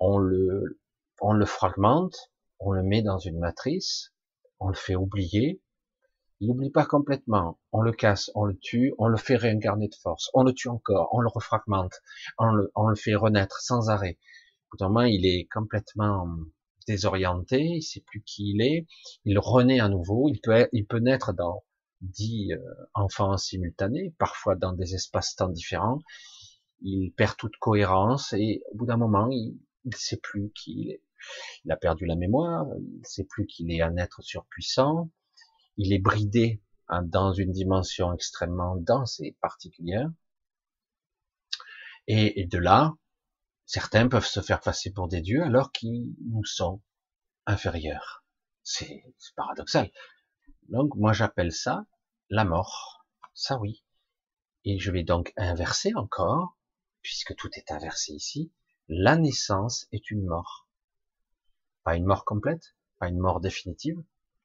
on 0.00 0.16
le, 0.16 0.80
on 1.20 1.34
le 1.34 1.44
fragmente, 1.44 2.32
on 2.58 2.72
le 2.72 2.82
met 2.82 3.02
dans 3.02 3.18
une 3.18 3.38
matrice, 3.38 4.14
on 4.58 4.68
le 4.68 4.74
fait 4.74 4.96
oublier, 4.96 5.60
il 6.40 6.48
n'oublie 6.48 6.70
pas 6.70 6.86
complètement, 6.86 7.60
on 7.70 7.82
le 7.82 7.92
casse, 7.92 8.30
on 8.34 8.46
le 8.46 8.56
tue, 8.56 8.94
on 8.96 9.08
le 9.08 9.18
fait 9.18 9.36
réincarner 9.36 9.88
de 9.88 9.94
force, 9.94 10.30
on 10.32 10.42
le 10.42 10.54
tue 10.54 10.70
encore, 10.70 11.10
on 11.12 11.20
le 11.20 11.28
refragmente, 11.28 12.00
on 12.38 12.46
le, 12.46 12.72
on 12.74 12.88
le 12.88 12.96
fait 12.96 13.14
renaître 13.14 13.60
sans 13.60 13.90
arrêt. 13.90 14.18
Au 14.72 15.00
il 15.02 15.26
est 15.26 15.48
complètement 15.52 16.28
désorienté, 16.86 17.60
il 17.60 17.82
sait 17.82 18.02
plus 18.06 18.22
qui 18.22 18.52
il 18.54 18.62
est, 18.62 18.86
il 19.26 19.38
renaît 19.38 19.80
à 19.80 19.90
nouveau, 19.90 20.30
il 20.30 20.40
peut, 20.40 20.66
il 20.72 20.86
peut 20.86 21.00
naître 21.00 21.34
dans 21.34 21.62
dix 22.00 22.54
euh, 22.54 22.58
enfants 22.94 23.36
simultanés, 23.36 24.14
parfois 24.18 24.54
dans 24.54 24.72
des 24.72 24.94
espaces-temps 24.94 25.50
différents, 25.50 25.98
il 26.80 27.12
perd 27.12 27.36
toute 27.36 27.56
cohérence 27.56 28.32
et 28.32 28.62
au 28.72 28.76
bout 28.76 28.86
d'un 28.86 28.96
moment, 28.96 29.28
il 29.30 29.58
ne 29.84 29.96
sait 29.96 30.18
plus 30.18 30.50
qui 30.54 30.72
il 30.72 30.90
est. 30.90 31.02
Il 31.64 31.72
a 31.72 31.76
perdu 31.76 32.06
la 32.06 32.16
mémoire, 32.16 32.66
il 32.78 33.04
sait 33.04 33.24
plus 33.24 33.46
qu'il 33.46 33.72
est 33.72 33.82
un 33.82 33.96
être 33.96 34.22
surpuissant, 34.22 35.10
il 35.76 35.92
est 35.92 35.98
bridé 35.98 36.62
hein, 36.88 37.02
dans 37.02 37.32
une 37.32 37.52
dimension 37.52 38.12
extrêmement 38.12 38.76
dense 38.76 39.20
et 39.20 39.36
particulière. 39.40 40.10
Et, 42.06 42.46
de 42.46 42.58
là, 42.58 42.94
certains 43.66 44.08
peuvent 44.08 44.26
se 44.26 44.40
faire 44.40 44.60
passer 44.60 44.90
pour 44.90 45.08
des 45.08 45.20
dieux 45.20 45.42
alors 45.42 45.72
qu'ils 45.72 46.14
nous 46.26 46.44
sont 46.44 46.80
inférieurs. 47.44 48.24
C'est 48.62 49.04
paradoxal. 49.36 49.90
Donc 50.68 50.94
moi 50.96 51.12
j'appelle 51.12 51.52
ça 51.52 51.84
la 52.30 52.44
mort. 52.44 53.06
Ça 53.34 53.58
oui. 53.58 53.84
Et 54.64 54.78
je 54.78 54.90
vais 54.90 55.04
donc 55.04 55.32
inverser 55.36 55.92
encore 55.96 56.57
puisque 57.02 57.34
tout 57.36 57.50
est 57.54 57.70
inversé 57.70 58.12
ici, 58.12 58.52
la 58.88 59.16
naissance 59.16 59.86
est 59.92 60.10
une 60.10 60.24
mort. 60.24 60.68
Pas 61.84 61.96
une 61.96 62.06
mort 62.06 62.24
complète, 62.24 62.74
pas 62.98 63.08
une 63.08 63.18
mort 63.18 63.40
définitive. 63.40 64.02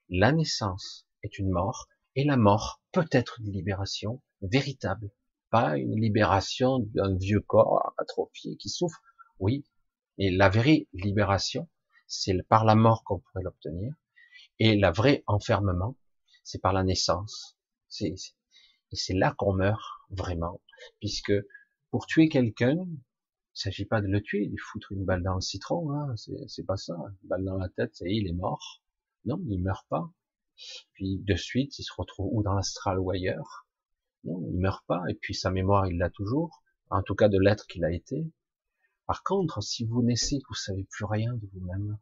La 0.09 0.31
naissance 0.31 1.07
est 1.23 1.39
une 1.39 1.49
mort, 1.49 1.87
et 2.15 2.23
la 2.23 2.37
mort 2.37 2.81
peut 2.91 3.07
être 3.11 3.39
une 3.39 3.51
libération 3.51 4.21
véritable, 4.41 5.11
pas 5.49 5.77
une 5.77 5.99
libération 5.99 6.79
d'un 6.79 7.15
vieux 7.17 7.39
corps 7.39 7.93
atrophié 7.97 8.57
qui 8.57 8.69
souffre. 8.69 9.01
Oui, 9.39 9.65
et 10.17 10.29
la 10.29 10.49
vraie 10.49 10.87
libération, 10.93 11.69
c'est 12.07 12.41
par 12.43 12.65
la 12.65 12.75
mort 12.75 13.03
qu'on 13.03 13.19
pourrait 13.19 13.43
l'obtenir, 13.43 13.93
et 14.59 14.77
la 14.77 14.91
vraie 14.91 15.23
enfermement, 15.25 15.97
c'est 16.43 16.61
par 16.61 16.73
la 16.73 16.83
naissance. 16.83 17.57
et 18.01 18.15
c'est 18.91 19.13
là 19.13 19.33
qu'on 19.37 19.53
meurt 19.53 19.81
vraiment, 20.09 20.61
puisque 20.99 21.33
pour 21.93 22.07
tuer 22.07 22.27
quelqu'un, 22.27 22.73
il 22.73 23.53
s'agit 23.53 23.85
pas 23.85 24.01
de 24.01 24.07
le 24.07 24.19
tuer, 24.19 24.47
de 24.47 24.55
foutre 24.59 24.91
une 24.93 25.05
balle 25.05 25.21
dans 25.21 25.35
le 25.35 25.41
citron, 25.41 25.91
hein, 25.91 26.15
c'est 26.47 26.65
pas 26.65 26.75
ça. 26.75 26.95
Une 26.95 27.29
balle 27.29 27.45
dans 27.45 27.57
la 27.57 27.69
tête, 27.69 27.93
ça 27.93 28.07
y 28.07 28.13
est, 28.13 28.17
il 28.17 28.27
est 28.27 28.33
mort. 28.33 28.81
Non, 29.25 29.39
il 29.47 29.61
meurt 29.61 29.87
pas. 29.89 30.11
Puis 30.93 31.19
de 31.19 31.35
suite, 31.35 31.77
il 31.77 31.83
se 31.83 31.93
retrouve 31.95 32.29
ou 32.31 32.41
dans 32.41 32.55
l'astral 32.55 32.97
ou 32.97 33.11
ailleurs. 33.11 33.67
Non, 34.23 34.41
il 34.49 34.59
meurt 34.59 34.83
pas, 34.87 35.03
et 35.07 35.13
puis 35.13 35.35
sa 35.35 35.51
mémoire, 35.51 35.85
il 35.85 35.99
l'a 35.99 36.09
toujours, 36.09 36.63
en 36.89 37.03
tout 37.03 37.13
cas 37.13 37.29
de 37.29 37.37
l'être 37.37 37.67
qu'il 37.67 37.85
a 37.85 37.91
été. 37.91 38.25
Par 39.05 39.21
contre, 39.21 39.61
si 39.61 39.85
vous 39.85 40.01
naissez, 40.01 40.39
que 40.39 40.47
vous 40.49 40.55
savez 40.55 40.87
plus 40.89 41.05
rien 41.05 41.31
de 41.35 41.47
vous-même, 41.53 41.99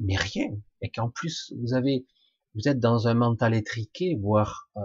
mais 0.00 0.16
rien, 0.16 0.50
et 0.82 0.90
qu'en 0.90 1.08
plus 1.08 1.54
vous 1.62 1.72
avez, 1.72 2.06
vous 2.54 2.68
êtes 2.68 2.78
dans 2.78 3.08
un 3.08 3.14
mental 3.14 3.54
étriqué, 3.54 4.18
voire, 4.20 4.68
euh, 4.76 4.82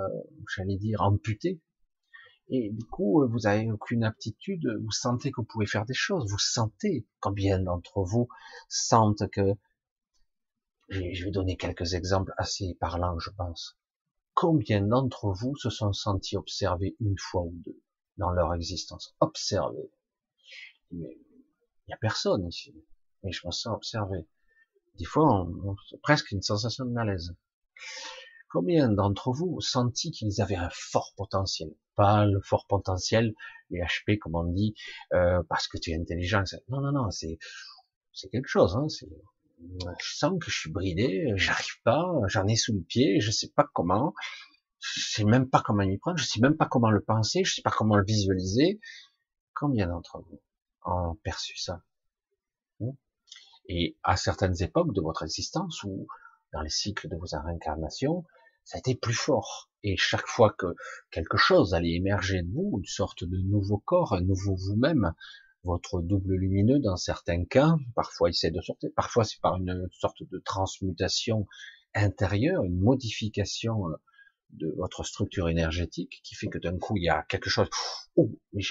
j'allais 0.55 0.77
dire, 0.77 1.01
amputé, 1.01 1.59
et 2.49 2.71
du 2.71 2.83
coup, 2.85 3.27
vous 3.27 3.45
avez 3.45 3.71
aucune 3.71 4.03
aptitude, 4.03 4.67
vous 4.83 4.91
sentez 4.91 5.31
que 5.31 5.41
vous 5.41 5.47
pouvez 5.47 5.67
faire 5.67 5.85
des 5.85 5.93
choses, 5.93 6.29
vous 6.31 6.39
sentez, 6.39 7.07
combien 7.19 7.59
d'entre 7.59 8.01
vous 8.01 8.27
sentent 8.67 9.29
que, 9.29 9.53
je 10.89 11.23
vais 11.23 11.31
donner 11.31 11.57
quelques 11.57 11.93
exemples 11.93 12.33
assez 12.37 12.75
parlants, 12.79 13.19
je 13.19 13.29
pense. 13.29 13.77
Combien 14.33 14.81
d'entre 14.81 15.31
vous 15.31 15.55
se 15.57 15.69
sont 15.69 15.93
sentis 15.93 16.37
observés 16.37 16.95
une 16.99 17.17
fois 17.19 17.43
ou 17.43 17.53
deux 17.65 17.79
dans 18.17 18.31
leur 18.31 18.55
existence? 18.55 19.15
Observés. 19.19 19.91
Mais 20.91 21.19
il 21.19 21.89
n'y 21.89 21.93
a 21.93 21.97
personne 21.97 22.47
ici. 22.47 22.73
Mais 23.21 23.31
je 23.31 23.45
me 23.45 23.51
sens 23.51 23.75
observé. 23.75 24.27
Des 24.95 25.05
fois, 25.05 25.43
on, 25.43 25.75
presque 26.01 26.31
une 26.31 26.41
sensation 26.41 26.85
de 26.85 26.91
malaise. 26.91 27.35
Combien 28.49 28.89
d'entre 28.89 29.31
vous 29.31 29.55
ont 29.57 29.59
senti 29.59 30.11
qu'ils 30.11 30.41
avaient 30.41 30.55
un 30.55 30.69
fort 30.71 31.13
potentiel? 31.15 31.71
Pas 31.95 32.25
le 32.25 32.41
fort 32.41 32.65
potentiel, 32.67 33.35
les 33.69 33.79
HP 33.79 34.17
comme 34.17 34.35
on 34.35 34.43
dit, 34.45 34.73
euh, 35.13 35.43
parce 35.49 35.67
que 35.67 35.77
tu 35.77 35.91
es 35.91 35.95
intelligent. 35.95 36.43
Non, 36.67 36.81
non, 36.81 36.91
non, 36.91 37.11
c'est 37.11 37.37
c'est 38.11 38.29
quelque 38.29 38.47
chose. 38.47 38.75
Hein, 38.75 38.87
je 39.99 40.15
sens 40.15 40.39
que 40.39 40.49
je 40.49 40.57
suis 40.57 40.71
bridé, 40.71 41.33
j'arrive 41.35 41.81
pas, 41.83 42.05
j'en 42.27 42.47
ai 42.47 42.55
sous 42.55 42.73
le 42.73 42.81
pied, 42.81 43.19
je 43.19 43.31
sais 43.31 43.49
pas 43.49 43.69
comment, 43.73 44.13
je 44.79 45.01
sais 45.01 45.23
même 45.25 45.49
pas 45.49 45.61
comment 45.61 45.85
m'y 45.85 45.97
prendre, 45.97 46.17
je 46.17 46.25
sais 46.25 46.39
même 46.39 46.55
pas 46.55 46.65
comment 46.65 46.91
le 46.91 47.01
penser, 47.01 47.43
je 47.43 47.55
sais 47.55 47.61
pas 47.61 47.71
comment 47.71 47.97
le 47.97 48.05
visualiser. 48.05 48.79
Combien 49.53 49.87
d'entre 49.87 50.19
vous 50.19 50.41
ont 50.85 51.15
perçu 51.23 51.57
ça? 51.57 51.83
Hmm? 52.79 52.91
Et 53.67 53.97
à 54.03 54.15
certaines 54.15 54.61
époques 54.63 54.93
de 54.93 55.01
votre 55.01 55.23
existence 55.23 55.83
ou 55.83 56.07
dans 56.53 56.61
les 56.61 56.69
cycles 56.69 57.09
de 57.09 57.15
vos 57.15 57.27
réincarnations, 57.31 58.25
ça 58.69 58.77
a 58.77 58.79
été 58.79 58.93
plus 58.93 59.15
fort. 59.15 59.71
Et 59.81 59.97
chaque 59.97 60.27
fois 60.27 60.53
que 60.55 60.67
quelque 61.09 61.37
chose 61.37 61.73
allait 61.73 61.95
émerger 61.95 62.43
de 62.43 62.51
vous, 62.53 62.77
une 62.77 62.85
sorte 62.85 63.23
de 63.23 63.37
nouveau 63.37 63.79
corps, 63.79 64.13
un 64.13 64.21
nouveau 64.21 64.55
vous-même, 64.55 65.13
votre 65.63 66.01
double 66.01 66.35
lumineux 66.35 66.77
dans 66.77 66.95
certains 66.95 67.45
cas, 67.45 67.77
parfois 67.95 68.29
il 68.29 68.33
essaie 68.33 68.51
de 68.51 68.61
sortir, 68.61 68.91
parfois 68.95 69.23
c'est 69.23 69.41
par 69.41 69.55
une 69.55 69.87
sorte 69.91 70.21
de 70.21 70.37
transmutation 70.45 71.47
intérieure, 71.95 72.63
une 72.63 72.79
modification 72.79 73.89
euh, 73.89 73.95
de 74.51 74.71
votre 74.77 75.03
structure 75.03 75.49
énergétique 75.49 76.21
qui 76.23 76.35
fait 76.35 76.47
que 76.47 76.59
d'un 76.59 76.77
coup 76.77 76.95
il 76.95 77.05
y 77.05 77.09
a 77.09 77.23
quelque 77.23 77.49
chose, 77.49 77.69
oh, 78.17 78.29
mais 78.53 78.61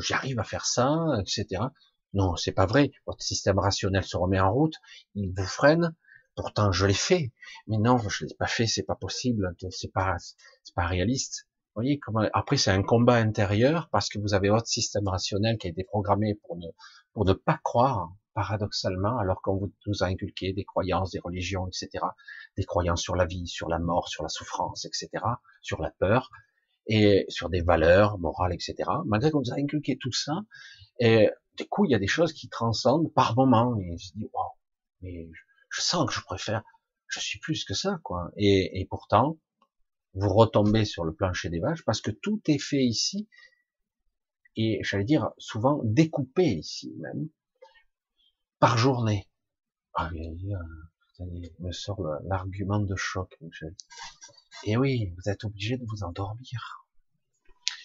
j'arrive 0.00 0.40
à 0.40 0.44
faire 0.44 0.66
ça, 0.66 1.06
etc. 1.20 1.62
Non, 2.14 2.34
c'est 2.34 2.52
pas 2.52 2.66
vrai. 2.66 2.90
Votre 3.06 3.22
système 3.22 3.60
rationnel 3.60 4.02
se 4.02 4.16
remet 4.16 4.40
en 4.40 4.52
route, 4.52 4.74
il 5.14 5.32
vous 5.32 5.46
freine. 5.46 5.94
Pourtant, 6.36 6.72
je 6.72 6.86
l'ai 6.86 6.94
fait. 6.94 7.32
Mais 7.66 7.78
non, 7.78 7.98
je 7.98 8.24
l'ai 8.24 8.34
pas 8.34 8.46
fait, 8.46 8.66
c'est 8.66 8.82
pas 8.82 8.96
possible, 8.96 9.54
c'est 9.70 9.92
pas, 9.92 10.16
c'est 10.18 10.74
pas 10.74 10.86
réaliste 10.86 11.46
voyez 11.74 11.98
comment 11.98 12.26
après 12.32 12.56
c'est 12.56 12.70
un 12.70 12.82
combat 12.82 13.16
intérieur 13.16 13.88
parce 13.90 14.08
que 14.08 14.18
vous 14.18 14.34
avez 14.34 14.48
votre 14.48 14.66
système 14.66 15.08
rationnel 15.08 15.58
qui 15.58 15.66
a 15.66 15.70
été 15.70 15.84
programmé 15.84 16.34
pour 16.34 16.56
ne 16.56 16.68
pour 17.12 17.24
ne 17.24 17.32
pas 17.32 17.58
croire 17.62 18.12
paradoxalement 18.34 19.18
alors 19.18 19.42
qu'on 19.42 19.56
vous, 19.56 19.72
nous 19.86 20.02
a 20.02 20.06
inculqué 20.06 20.52
des 20.52 20.64
croyances, 20.64 21.12
des 21.12 21.20
religions, 21.20 21.68
etc. 21.68 22.04
Des 22.56 22.64
croyances 22.64 23.02
sur 23.02 23.14
la 23.14 23.26
vie, 23.26 23.46
sur 23.46 23.68
la 23.68 23.78
mort, 23.78 24.08
sur 24.08 24.24
la 24.24 24.28
souffrance, 24.28 24.84
etc. 24.84 25.08
Sur 25.62 25.80
la 25.80 25.90
peur 25.90 26.30
et 26.86 27.26
sur 27.28 27.48
des 27.48 27.62
valeurs 27.62 28.18
morales, 28.18 28.52
etc. 28.52 28.74
Malgré 29.06 29.30
qu'on 29.30 29.40
nous 29.40 29.52
a 29.52 29.56
inculqué 29.56 29.96
tout 29.96 30.12
ça, 30.12 30.42
et 31.00 31.30
du 31.56 31.66
coup 31.66 31.84
il 31.84 31.92
y 31.92 31.94
a 31.94 31.98
des 31.98 32.08
choses 32.08 32.32
qui 32.32 32.48
transcendent 32.48 33.12
par 33.14 33.36
moment 33.36 33.76
et 33.78 33.94
dis 33.94 34.28
wow, 34.32 34.52
mais 35.00 35.28
je 35.32 35.40
sens 35.80 36.06
que 36.06 36.12
je 36.12 36.20
préfère, 36.20 36.62
je 37.08 37.20
suis 37.20 37.38
plus 37.38 37.64
que 37.64 37.74
ça 37.74 37.98
quoi. 38.02 38.30
Et, 38.36 38.80
et 38.80 38.86
pourtant 38.86 39.38
vous 40.14 40.32
retombez 40.32 40.84
sur 40.84 41.04
le 41.04 41.14
plancher 41.14 41.50
des 41.50 41.58
vaches 41.58 41.84
parce 41.84 42.00
que 42.00 42.10
tout 42.10 42.40
est 42.46 42.58
fait 42.58 42.84
ici 42.84 43.28
et 44.56 44.78
j'allais 44.82 45.04
dire 45.04 45.30
souvent 45.38 45.80
découpé 45.84 46.44
ici 46.44 46.94
même 46.98 47.28
par 48.60 48.78
journée. 48.78 49.28
Ah, 49.94 50.10
il 50.14 51.50
me 51.60 51.70
sort 51.72 52.00
l'argument 52.24 52.80
de 52.80 52.96
choc, 52.96 53.36
Michel. 53.40 53.74
Et 54.64 54.76
oui, 54.76 55.12
vous 55.16 55.30
êtes 55.30 55.44
obligé 55.44 55.76
de 55.76 55.84
vous 55.86 56.02
endormir. 56.02 56.86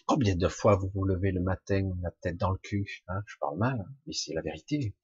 Combien 0.06 0.36
de 0.36 0.48
fois 0.48 0.76
vous 0.76 0.90
vous 0.96 1.04
levez 1.06 1.32
le 1.32 1.42
matin, 1.42 1.92
la 2.02 2.12
tête 2.12 2.38
dans 2.38 2.52
le 2.52 2.58
cul 2.58 3.04
hein, 3.08 3.22
Je 3.28 3.36
parle 3.40 3.58
mal, 3.58 3.80
hein, 3.82 3.94
mais 4.08 4.14
c'est 4.14 4.34
la 4.34 4.42
vérité. 4.42 4.96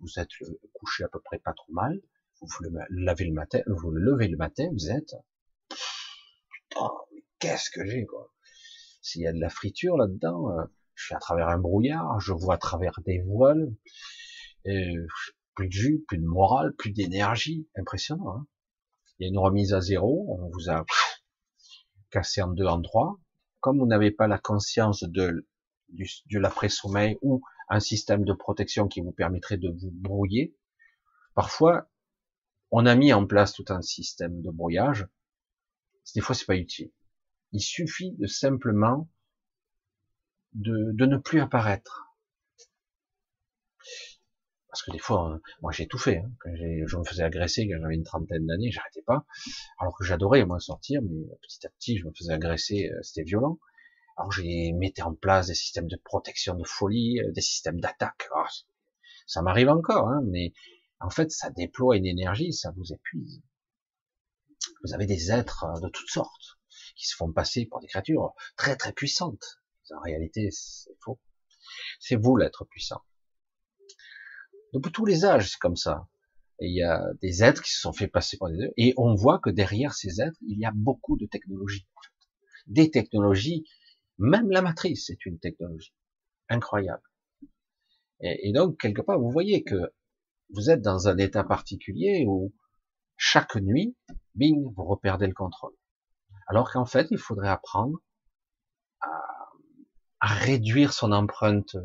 Vous 0.00 0.18
êtes 0.18 0.30
couché 0.72 1.04
à 1.04 1.08
peu 1.08 1.20
près 1.20 1.38
pas 1.38 1.52
trop 1.52 1.72
mal. 1.72 2.00
Vous 2.42 2.64
lavez 2.90 3.26
le 3.26 3.32
matin, 3.32 3.60
vous 3.66 3.92
le 3.92 4.00
levez 4.00 4.26
le 4.26 4.36
matin, 4.36 4.68
vous 4.72 4.90
êtes 4.90 5.14
oh, 6.76 7.06
qu'est-ce 7.38 7.70
que 7.70 7.86
j'ai, 7.86 8.04
quoi? 8.04 8.32
S'il 9.00 9.22
y 9.22 9.26
a 9.26 9.32
de 9.32 9.38
la 9.38 9.48
friture 9.48 9.96
là-dedans, 9.96 10.50
euh, 10.50 10.64
je 10.94 11.06
suis 11.06 11.14
à 11.14 11.18
travers 11.18 11.48
un 11.48 11.58
brouillard, 11.58 12.20
je 12.20 12.32
vois 12.32 12.54
à 12.54 12.58
travers 12.58 13.00
des 13.06 13.20
voiles, 13.20 13.72
plus 14.64 15.68
de 15.68 15.72
jus, 15.72 16.04
plus 16.08 16.18
de 16.18 16.26
morale, 16.26 16.74
plus 16.76 16.90
d'énergie, 16.90 17.68
impressionnant. 17.76 18.36
Hein? 18.36 18.46
Il 19.18 19.24
y 19.24 19.26
a 19.26 19.28
une 19.28 19.38
remise 19.38 19.72
à 19.72 19.80
zéro, 19.80 20.26
on 20.28 20.48
vous 20.50 20.70
a 20.70 20.84
cassé 22.10 22.42
en 22.42 22.48
deux, 22.48 22.66
en 22.66 22.82
trois. 22.82 23.18
Comme 23.60 23.78
vous 23.78 23.86
n'avez 23.86 24.10
pas 24.10 24.26
la 24.26 24.38
conscience 24.38 25.04
de, 25.04 25.46
de 25.90 26.38
l'après-sommeil 26.38 27.18
ou 27.22 27.42
un 27.68 27.80
système 27.80 28.24
de 28.24 28.32
protection 28.32 28.88
qui 28.88 29.00
vous 29.00 29.12
permettrait 29.12 29.58
de 29.58 29.68
vous 29.68 29.90
brouiller, 29.92 30.56
parfois, 31.34 31.88
on 32.72 32.86
a 32.86 32.94
mis 32.94 33.12
en 33.12 33.26
place 33.26 33.52
tout 33.52 33.66
un 33.68 33.82
système 33.82 34.40
de 34.40 34.50
brouillage, 34.50 35.06
des 36.14 36.20
fois 36.20 36.34
c'est 36.34 36.46
pas 36.46 36.56
utile. 36.56 36.90
Il 37.52 37.60
suffit 37.60 38.12
de 38.12 38.26
simplement 38.26 39.08
de, 40.54 40.92
ne 41.06 41.18
plus 41.18 41.40
apparaître. 41.40 42.14
Parce 44.68 44.82
que 44.82 44.90
des 44.90 44.98
fois, 44.98 45.32
hein, 45.34 45.40
moi 45.60 45.70
j'ai 45.70 45.86
tout 45.86 45.98
fait. 45.98 46.18
Hein. 46.18 46.32
Je 46.86 46.96
me 46.96 47.04
faisais 47.04 47.22
agresser 47.22 47.68
quand 47.68 47.78
j'avais 47.78 47.94
une 47.94 48.04
trentaine 48.04 48.46
d'années, 48.46 48.70
j'arrêtais 48.70 49.02
pas. 49.02 49.26
Alors 49.78 49.96
que 49.96 50.04
j'adorais 50.04 50.46
moi 50.46 50.58
sortir, 50.58 51.02
mais 51.02 51.26
petit 51.42 51.66
à 51.66 51.70
petit 51.70 51.98
je 51.98 52.06
me 52.06 52.12
faisais 52.14 52.32
agresser, 52.32 52.90
euh, 52.90 52.98
c'était 53.02 53.22
violent. 53.22 53.58
Alors 54.16 54.32
j'ai 54.32 54.72
mis 54.72 54.92
en 55.02 55.14
place 55.14 55.48
des 55.48 55.54
systèmes 55.54 55.88
de 55.88 55.96
protection 55.96 56.54
de 56.54 56.64
folie, 56.64 57.20
euh, 57.20 57.32
des 57.32 57.42
systèmes 57.42 57.80
d'attaque. 57.80 58.28
Oh, 58.34 58.44
ça 59.26 59.42
m'arrive 59.42 59.68
encore, 59.68 60.08
hein, 60.08 60.22
mais 60.24 60.54
en 61.02 61.10
fait 61.10 61.30
ça 61.30 61.50
déploie 61.50 61.96
une 61.96 62.06
énergie, 62.06 62.52
ça 62.52 62.72
vous 62.76 62.92
épuise. 62.92 63.42
Vous 64.84 64.94
avez 64.94 65.06
des 65.06 65.30
êtres 65.30 65.64
euh, 65.64 65.80
de 65.80 65.88
toutes 65.88 66.10
sortes 66.10 66.58
qui 66.96 67.06
se 67.06 67.16
font 67.16 67.32
passer 67.32 67.66
pour 67.66 67.80
des 67.80 67.86
créatures 67.86 68.32
très 68.56 68.76
très 68.76 68.92
puissantes. 68.92 69.60
En 69.90 70.00
réalité, 70.00 70.48
c'est 70.50 70.96
faux. 71.00 71.20
C'est 72.00 72.16
vous 72.16 72.36
l'être 72.36 72.64
puissant. 72.64 73.02
Depuis 74.72 74.92
tous 74.92 75.04
les 75.04 75.24
âges, 75.24 75.50
c'est 75.50 75.58
comme 75.58 75.76
ça. 75.76 76.08
Il 76.60 76.74
y 76.74 76.82
a 76.82 77.12
des 77.20 77.42
êtres 77.42 77.62
qui 77.62 77.72
se 77.72 77.80
sont 77.80 77.92
fait 77.92 78.08
passer 78.08 78.38
pour 78.38 78.48
des 78.48 78.58
êtres, 78.62 78.74
et 78.76 78.94
on 78.96 79.14
voit 79.14 79.38
que 79.38 79.50
derrière 79.50 79.92
ces 79.92 80.20
êtres, 80.20 80.38
il 80.46 80.58
y 80.58 80.64
a 80.64 80.72
beaucoup 80.74 81.16
de 81.18 81.26
technologies. 81.26 81.86
Des 82.66 82.90
technologies, 82.90 83.64
même 84.18 84.48
la 84.50 84.62
matrice 84.62 85.10
est 85.10 85.26
une 85.26 85.38
technologie 85.38 85.92
incroyable. 86.48 87.02
Et 88.20 88.52
donc, 88.52 88.78
quelque 88.78 89.02
part, 89.02 89.18
vous 89.18 89.30
voyez 89.30 89.64
que 89.64 89.92
vous 90.52 90.70
êtes 90.70 90.82
dans 90.82 91.08
un 91.08 91.16
état 91.18 91.44
particulier 91.44 92.24
où 92.26 92.52
chaque 93.16 93.56
nuit, 93.56 93.96
bing, 94.34 94.72
vous 94.74 94.84
reperdez 94.84 95.26
le 95.26 95.34
contrôle. 95.34 95.74
Alors 96.46 96.70
qu'en 96.70 96.84
fait, 96.84 97.08
il 97.10 97.18
faudrait 97.18 97.48
apprendre 97.48 97.98
à, 99.00 99.08
réduire 100.20 100.92
son 100.92 101.12
empreinte 101.12 101.76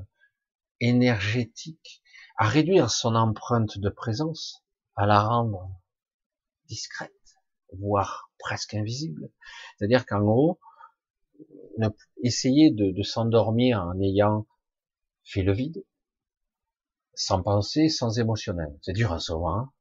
énergétique, 0.80 2.04
à 2.38 2.48
réduire 2.48 2.92
son 2.92 3.16
empreinte 3.16 3.80
de 3.80 3.90
présence, 3.90 4.64
à 4.96 5.06
la 5.06 5.22
rendre 5.22 5.70
discrète, 6.66 7.12
voire 7.74 8.32
presque 8.38 8.74
invisible. 8.74 9.32
C'est-à-dire 9.78 10.06
qu'en 10.06 10.22
gros, 10.22 10.60
essayer 12.24 12.72
de, 12.72 12.92
de 12.92 13.04
s'endormir 13.04 13.82
en 13.82 14.00
ayant 14.02 14.46
fait 15.24 15.44
le 15.44 15.54
vide, 15.54 15.84
sans 17.18 17.42
penser, 17.42 17.90
sans 17.90 18.20
émotionnel. 18.20 18.78
C'est 18.82 18.94
dur 18.94 19.12
à 19.12 19.20
savoir, 19.20 19.58
hein 19.58 19.72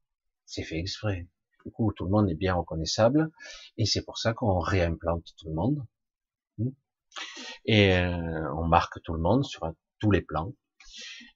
c'est 0.45 0.63
fait 0.63 0.77
exprès. 0.77 1.27
Du 1.63 1.71
coup, 1.71 1.93
tout 1.93 2.05
le 2.05 2.09
monde 2.09 2.29
est 2.29 2.35
bien 2.35 2.55
reconnaissable, 2.55 3.31
et 3.77 3.85
c'est 3.85 4.03
pour 4.03 4.17
ça 4.17 4.33
qu'on 4.33 4.59
réimplante 4.59 5.23
tout 5.37 5.47
le 5.47 5.53
monde. 5.53 5.85
Hmm. 6.57 6.69
Et 7.65 7.95
euh, 7.95 8.53
on 8.55 8.65
marque 8.65 9.01
tout 9.03 9.13
le 9.13 9.19
monde 9.19 9.45
sur 9.45 9.71
tous 9.99 10.09
les 10.09 10.21
plans. 10.21 10.53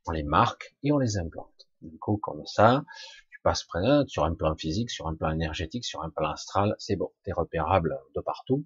On 0.07 0.11
les 0.11 0.23
marque 0.23 0.75
et 0.81 0.91
on 0.91 0.97
les 0.97 1.17
implante. 1.17 1.67
Du 1.81 1.99
coup, 1.99 2.17
comme 2.17 2.45
ça, 2.47 2.83
tu 3.29 3.39
passes 3.43 3.67
sur 4.07 4.23
un 4.23 4.33
plan 4.33 4.55
physique, 4.55 4.89
sur 4.89 5.07
un 5.07 5.15
plan 5.15 5.31
énergétique, 5.31 5.85
sur 5.85 6.01
un 6.01 6.09
plan 6.09 6.31
astral, 6.31 6.75
c'est 6.79 6.95
bon, 6.95 7.11
t'es 7.23 7.31
repérable 7.31 7.95
de 8.15 8.21
partout. 8.21 8.65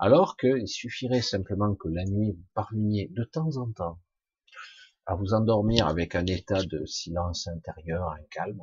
Alors 0.00 0.36
qu'il 0.36 0.66
suffirait 0.66 1.22
simplement 1.22 1.74
que 1.76 1.88
la 1.88 2.04
nuit 2.04 2.32
vous 2.32 2.44
parveniez 2.54 3.08
de 3.12 3.24
temps 3.24 3.56
en 3.56 3.70
temps 3.70 4.00
à 5.08 5.14
vous 5.14 5.32
endormir 5.32 5.88
avec 5.88 6.14
un 6.14 6.26
état 6.26 6.62
de 6.62 6.84
silence 6.84 7.48
intérieur, 7.48 8.10
un 8.10 8.22
calme 8.30 8.62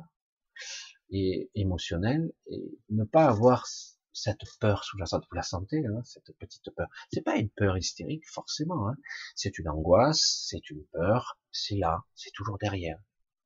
et 1.10 1.50
émotionnel, 1.56 2.32
et 2.46 2.78
ne 2.90 3.02
pas 3.02 3.26
avoir 3.26 3.66
cette 4.12 4.42
peur 4.60 4.84
sous-jacente. 4.84 5.24
Vous 5.28 5.34
la 5.34 5.42
sentez, 5.42 5.84
hein, 5.84 6.00
cette 6.04 6.32
petite 6.38 6.70
peur. 6.76 6.86
C'est 7.12 7.22
pas 7.22 7.36
une 7.36 7.50
peur 7.50 7.76
hystérique 7.76 8.28
forcément. 8.30 8.88
Hein. 8.88 8.96
C'est 9.34 9.58
une 9.58 9.68
angoisse, 9.68 10.46
c'est 10.48 10.70
une 10.70 10.84
peur. 10.92 11.36
C'est 11.50 11.74
là, 11.74 12.04
c'est 12.14 12.30
toujours 12.32 12.58
derrière, 12.58 13.00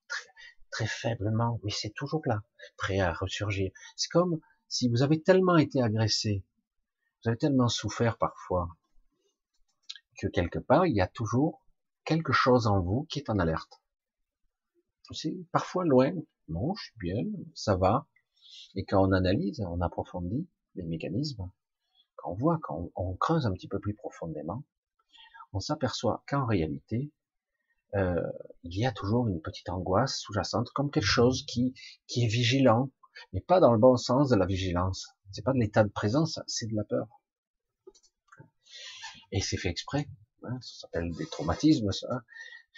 très, 0.06 0.30
très 0.70 0.86
faiblement, 0.86 1.58
mais 1.64 1.70
c'est 1.70 1.94
toujours 1.94 2.20
là, 2.26 2.42
prêt 2.76 3.00
à 3.00 3.14
ressurgir. 3.14 3.70
C'est 3.96 4.10
comme 4.10 4.40
si 4.68 4.90
vous 4.90 5.02
avez 5.02 5.22
tellement 5.22 5.56
été 5.56 5.80
agressé, 5.80 6.44
vous 7.24 7.30
avez 7.30 7.38
tellement 7.38 7.68
souffert 7.68 8.18
parfois, 8.18 8.68
que 10.18 10.26
quelque 10.26 10.58
part 10.58 10.84
il 10.84 10.94
y 10.94 11.00
a 11.00 11.08
toujours 11.08 11.62
quelque 12.04 12.32
chose 12.32 12.66
en 12.66 12.80
vous 12.80 13.06
qui 13.10 13.18
est 13.18 13.30
en 13.30 13.38
alerte. 13.38 13.80
Parfois 15.52 15.84
loin. 15.84 16.12
Non, 16.48 16.74
je 16.74 16.84
suis 16.84 16.98
bien, 16.98 17.24
ça 17.54 17.76
va. 17.76 18.06
Et 18.74 18.84
quand 18.84 19.06
on 19.06 19.12
analyse, 19.12 19.60
on 19.60 19.80
approfondit, 19.80 20.48
les 20.74 20.82
mécanismes, 20.82 21.50
quand 22.16 22.32
on 22.32 22.34
voit, 22.34 22.58
quand 22.62 22.90
on, 22.94 23.14
creuse 23.16 23.46
un 23.46 23.52
petit 23.52 23.68
peu 23.68 23.78
plus 23.78 23.94
profondément, 23.94 24.64
on 25.52 25.60
s'aperçoit 25.60 26.22
qu'en 26.28 26.46
réalité, 26.46 27.12
euh, 27.94 28.20
il 28.62 28.78
y 28.78 28.86
a 28.86 28.92
toujours 28.92 29.28
une 29.28 29.40
petite 29.40 29.68
angoisse 29.68 30.18
sous-jacente, 30.18 30.70
comme 30.70 30.90
quelque 30.90 31.04
chose 31.04 31.44
qui, 31.46 31.74
qui 32.06 32.24
est 32.24 32.28
vigilant, 32.28 32.90
mais 33.32 33.40
pas 33.40 33.60
dans 33.60 33.72
le 33.72 33.78
bon 33.78 33.96
sens 33.96 34.28
de 34.28 34.36
la 34.36 34.46
vigilance. 34.46 35.08
C'est 35.32 35.42
pas 35.42 35.52
de 35.52 35.58
l'état 35.58 35.84
de 35.84 35.90
présence, 35.90 36.40
c'est 36.46 36.66
de 36.66 36.74
la 36.74 36.84
peur. 36.84 37.06
Et 39.32 39.40
c'est 39.40 39.56
fait 39.56 39.68
exprès. 39.68 40.08
Hein, 40.44 40.58
ça 40.60 40.80
s'appelle 40.80 41.12
des 41.12 41.26
traumatismes, 41.26 41.92
ça. 41.92 42.22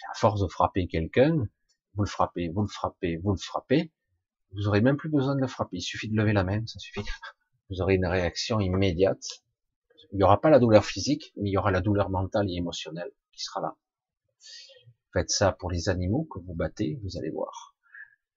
À 0.09 0.13
force 0.15 0.41
de 0.41 0.47
frapper 0.47 0.87
quelqu'un, 0.87 1.47
vous 1.95 2.03
le 2.03 2.09
frappez, 2.09 2.49
vous 2.49 2.61
le 2.61 2.67
frappez, 2.67 3.17
vous 3.17 3.31
le 3.31 3.37
frappez, 3.37 3.91
vous 4.51 4.67
aurez 4.67 4.81
même 4.81 4.97
plus 4.97 5.09
besoin 5.09 5.35
de 5.35 5.41
le 5.41 5.47
frapper. 5.47 5.77
Il 5.77 5.81
suffit 5.81 6.09
de 6.09 6.15
lever 6.15 6.33
la 6.33 6.43
main, 6.43 6.65
ça 6.65 6.79
suffit 6.79 7.01
vous 7.69 7.81
aurez 7.81 7.95
une 7.95 8.05
réaction 8.05 8.59
immédiate. 8.59 9.43
Il 10.11 10.17
n'y 10.17 10.23
aura 10.23 10.41
pas 10.41 10.49
la 10.49 10.59
douleur 10.59 10.85
physique, 10.85 11.33
mais 11.37 11.49
il 11.49 11.53
y 11.53 11.57
aura 11.57 11.71
la 11.71 11.81
douleur 11.81 12.09
mentale 12.09 12.49
et 12.49 12.55
émotionnelle 12.55 13.11
qui 13.31 13.43
sera 13.43 13.61
là. 13.61 13.75
Faites 15.13 15.29
ça 15.29 15.51
pour 15.51 15.71
les 15.71 15.89
animaux 15.89 16.25
que 16.25 16.39
vous 16.39 16.53
battez, 16.53 16.99
vous 17.03 17.17
allez 17.17 17.29
voir. 17.29 17.75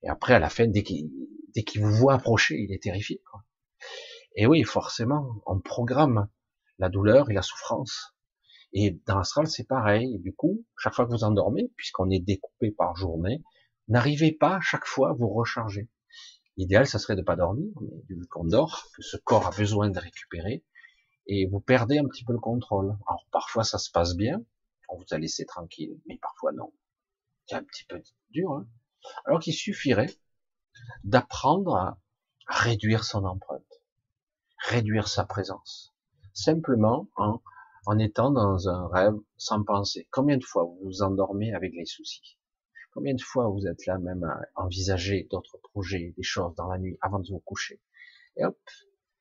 Et 0.03 0.09
après, 0.09 0.35
à 0.35 0.39
la 0.39 0.51
fin, 0.51 0.67
dès 0.67 0.83
qu'il 0.83 1.11
dès 1.55 1.65
qu'il 1.65 1.83
vous 1.83 1.93
voit 1.93 2.15
approcher, 2.15 2.57
il 2.57 2.73
est 2.73 2.83
terrifié. 2.83 3.23
Quoi. 3.31 3.43
Et 4.37 4.47
oui, 4.47 4.63
forcément, 4.63 5.43
on 5.47 5.59
programme 5.59 6.29
la 6.79 6.91
douleur 6.91 7.31
et 7.31 7.35
la 7.35 7.43
souffrance. 7.43 8.15
Et 8.79 9.01
dans 9.07 9.17
l'astral, 9.17 9.47
c'est 9.47 9.65
pareil. 9.65 10.19
Du 10.19 10.35
coup, 10.35 10.63
chaque 10.77 10.93
fois 10.93 11.07
que 11.07 11.11
vous 11.11 11.25
endormez, 11.25 11.73
puisqu'on 11.79 12.11
est 12.11 12.21
découpé 12.21 12.71
par 12.71 12.95
journée, 12.95 13.43
n'arrivez 13.89 14.33
pas 14.33 14.61
chaque 14.61 14.85
fois 14.85 15.09
à 15.09 15.13
vous 15.15 15.31
recharger. 15.31 15.89
L'idéal, 16.59 16.87
ça 16.87 16.99
serait 16.99 17.17
de 17.17 17.23
pas 17.23 17.37
dormir, 17.37 17.73
mais 17.81 18.03
vu 18.15 18.27
qu'on 18.27 18.45
dort, 18.45 18.85
que 18.95 19.01
ce 19.01 19.17
corps 19.17 19.47
a 19.47 19.51
besoin 19.51 19.89
de 19.89 19.99
récupérer, 19.99 20.63
et 21.27 21.47
vous 21.47 21.59
perdez 21.59 21.97
un 21.97 22.05
petit 22.05 22.23
peu 22.23 22.35
le 22.35 22.39
contrôle. 22.39 22.95
Alors 23.07 23.27
parfois 23.33 23.65
ça 23.65 23.79
se 23.79 23.91
passe 23.91 24.15
bien, 24.15 24.45
on 24.91 24.99
vous 24.99 25.07
a 25.11 25.17
laissé 25.17 25.47
tranquille, 25.47 25.99
mais 26.07 26.19
parfois 26.19 26.53
non. 26.53 26.71
C'est 27.47 27.57
un 27.57 27.65
petit 27.65 27.85
peu 27.87 28.03
dur. 28.29 28.53
Hein 28.53 28.69
Alors 29.25 29.41
qu'il 29.41 29.55
suffirait 29.55 30.15
d'apprendre 31.03 31.77
à 31.77 31.99
réduire 32.47 33.05
son 33.05 33.25
empreinte, 33.25 33.81
réduire 34.69 35.09
sa 35.09 35.25
présence, 35.25 35.95
simplement 36.35 37.09
en, 37.17 37.41
en 37.87 38.01
étant 38.01 38.33
dans 38.33 38.69
un 38.69 38.89
rêve 38.89 39.15
sans 39.37 39.63
penser. 39.63 40.09
Combien 40.11 40.37
de 40.37 40.45
fois 40.45 40.65
vous 40.65 40.79
vous 40.83 41.03
endormez 41.03 41.55
avec 41.55 41.73
les 41.73 41.87
soucis? 41.87 42.37
Combien 42.93 43.15
de 43.15 43.23
fois 43.23 43.49
vous 43.49 43.67
êtes 43.69 43.87
là 43.87 43.99
même 43.99 44.25
à 44.25 44.41
envisager 44.57 45.29
d'autres 45.31 45.59
projets, 45.59 46.13
des 46.17 46.23
choses 46.25 46.55
dans 46.57 46.67
la 46.67 46.79
nuit 46.79 46.99
avant 47.01 47.21
de 47.21 47.29
vous 47.29 47.39
coucher? 47.39 47.81
Et 48.37 48.45
hop, 48.45 48.59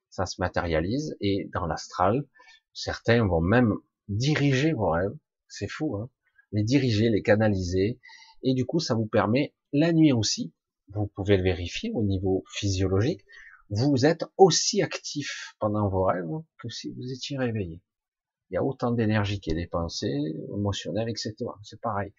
ça 0.10 0.26
se 0.26 0.42
matérialise 0.42 1.16
et 1.22 1.48
dans 1.54 1.68
l'astral, 1.68 2.26
certains 2.74 3.26
vont 3.28 3.42
même 3.42 3.76
diriger 4.08 4.74
vos 4.74 4.90
rêves. 4.90 5.16
C'est 5.48 5.68
fou, 5.68 5.98
hein? 5.98 6.10
Les 6.52 6.64
diriger, 6.64 7.10
les 7.10 7.22
canaliser 7.22 8.00
et 8.42 8.56
du 8.56 8.66
coup, 8.66 8.80
ça 8.80 8.96
vous 8.96 9.06
permet 9.06 9.54
la 9.74 9.94
nuit 9.94 10.12
aussi. 10.12 10.54
Vous 10.88 11.08
pouvez 11.08 11.38
le 11.38 11.44
vérifier 11.44 11.92
au 11.94 12.04
niveau 12.04 12.44
physiologique. 12.50 13.26
Vous 13.70 14.06
êtes 14.06 14.26
aussi 14.38 14.82
actif 14.82 15.56
pendant 15.60 15.88
vos 15.88 16.06
rêves 16.06 16.42
que 16.60 16.70
si 16.70 16.92
vous 16.94 17.12
étiez 17.12 17.38
réveillé. 17.38 17.82
Il 18.50 18.56
y 18.56 18.58
a 18.58 18.64
autant 18.64 18.92
d'énergie 18.92 19.40
qui 19.40 19.52
est 19.52 19.56
dépensée, 19.56 20.36
émotionnelle, 20.54 21.10
etc. 21.10 21.36
C'est 21.64 21.82
pareil. 21.82 22.14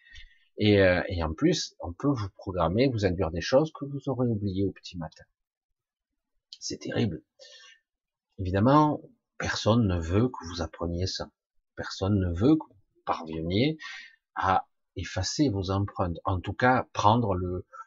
Et, 0.58 0.80
euh, 0.80 1.02
et, 1.08 1.22
en 1.22 1.34
plus, 1.34 1.74
on 1.80 1.92
peut 1.92 2.08
vous 2.08 2.28
programmer, 2.36 2.88
vous 2.88 3.04
induire 3.04 3.30
des 3.30 3.40
choses 3.40 3.72
que 3.72 3.84
vous 3.84 4.08
aurez 4.08 4.26
oubliées 4.26 4.64
au 4.64 4.72
petit 4.72 4.96
matin. 4.96 5.24
C'est 6.58 6.78
terrible. 6.78 7.22
Évidemment, 8.38 9.02
personne 9.38 9.86
ne 9.86 9.98
veut 9.98 10.28
que 10.28 10.48
vous 10.48 10.62
appreniez 10.62 11.06
ça. 11.06 11.30
Personne 11.76 12.18
ne 12.18 12.28
veut 12.34 12.56
que 12.56 12.64
vous 12.64 13.02
parveniez 13.04 13.78
à 14.34 14.66
effacer 14.96 15.48
vos 15.50 15.70
empreintes. 15.70 16.18
En 16.24 16.40
tout 16.40 16.54
cas, 16.54 16.88
prendre 16.92 17.36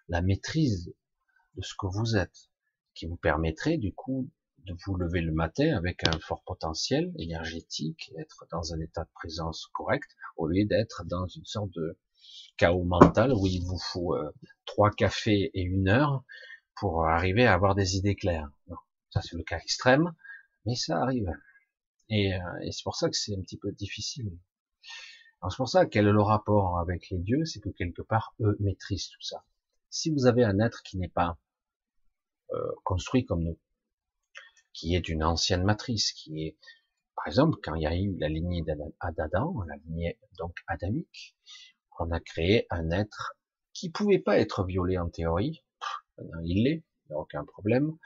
la 0.08 0.22
maîtrise 0.22 0.94
de 1.56 1.62
ce 1.62 1.74
que 1.78 1.88
vous 1.88 2.16
êtes, 2.16 2.50
qui 2.94 3.08
vous 3.08 3.18
permettrait 3.18 3.78
du 3.78 3.94
coup 3.94 4.30
de 4.66 4.76
vous 4.86 4.95
lever 4.95 5.22
le 5.22 5.32
matin 5.32 5.76
avec 5.76 6.07
un 6.07 6.20
fort 6.20 6.43
potentiel 6.43 7.12
énergétique, 7.18 8.12
être 8.20 8.45
dans 8.51 8.74
un 8.74 8.80
état 8.80 9.03
de 9.03 9.12
présence 9.14 9.68
correct, 9.74 10.10
au 10.38 10.47
lieu 10.47 10.66
d'être 10.66 11.03
dans 11.05 11.28
une 11.28 11.45
sorte 11.45 11.72
de, 11.72 11.97
chaos 12.57 12.84
mental 12.84 13.34
où 13.34 13.47
il 13.47 13.64
vous 13.64 13.80
faut 13.80 14.16
euh, 14.16 14.32
trois 14.66 14.91
cafés 14.91 15.49
et 15.53 15.62
une 15.62 15.88
heure 15.88 16.24
pour 16.76 17.05
arriver 17.05 17.45
à 17.45 17.53
avoir 17.53 17.76
des 17.76 17.95
idées 17.95 18.16
claires. 18.16 18.49
ça 19.10 19.22
c'est 19.22 19.36
le 19.36 19.43
cas 19.43 19.57
extrême, 19.57 20.14
mais 20.66 20.76
ça 20.76 21.01
arrive. 21.01 21.32
Et, 22.10 22.34
euh, 22.34 22.60
et 22.64 22.72
c'est 22.72 22.84
pour 22.84 22.95
ça 22.95 23.10
que 23.10 23.16
c'est 23.16 23.36
un 23.36 23.41
petit 23.41 23.57
peu 23.57 23.72
difficile. 23.72 24.38
Alors 25.41 25.51
c'est 25.51 25.57
pour 25.57 25.70
ça 25.70 25.86
quel 25.86 26.07
est 26.07 26.12
le 26.12 26.22
rapport 26.22 26.80
avec 26.80 27.10
les 27.10 27.20
dieux, 27.20 27.45
c'est 27.45 27.62
que 27.62 27.70
quelque 27.70 28.01
part 28.01 28.36
eux 28.41 28.57
maîtrisent 28.60 29.10
tout 29.10 29.22
ça. 29.22 29.45
Si 29.89 30.12
vous 30.12 30.26
avez 30.26 30.43
un 30.43 30.60
être 30.60 30.84
qui 30.84 30.97
n'est 30.97 31.10
pas 31.10 31.39
euh, 32.51 32.72
construit 32.84 33.26
comme 33.26 33.43
nous, 33.43 33.60
qui 34.80 34.96
est 34.96 35.02
d'une 35.02 35.24
ancienne 35.24 35.64
matrice, 35.64 36.14
qui 36.14 36.46
est, 36.46 36.58
par 37.16 37.28
exemple, 37.28 37.58
quand 37.62 37.76
il 37.76 37.84
y 37.84 37.88
a 37.88 37.96
eu 37.98 38.16
la 38.18 38.30
lignée 38.30 38.64
d'Adam, 38.64 39.62
la 39.68 39.76
lignée 39.76 40.18
donc 40.38 40.56
adamique, 40.68 41.36
on 42.00 42.10
a 42.12 42.22
créé 42.22 42.66
un 42.70 42.90
être 42.92 43.36
qui 43.74 43.90
pouvait 43.90 44.20
pas 44.20 44.40
être 44.40 44.64
violé 44.64 44.98
en 44.98 45.10
théorie. 45.10 45.66
Il 46.46 46.64
l'est, 46.64 46.86
il 47.06 47.10
n'y 47.10 47.16
a 47.16 47.20
aucun 47.20 47.44
problème. 47.44 47.98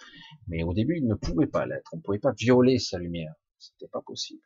Mais 0.48 0.64
au 0.64 0.74
début, 0.74 0.98
il 0.98 1.06
ne 1.06 1.14
pouvait 1.14 1.46
pas 1.46 1.68
l'être. 1.68 1.94
On 1.94 1.98
ne 1.98 2.02
pouvait 2.02 2.18
pas 2.18 2.32
violer 2.32 2.80
sa 2.80 2.98
lumière. 2.98 3.36
C'était 3.60 3.88
pas 3.88 4.02
possible. 4.02 4.42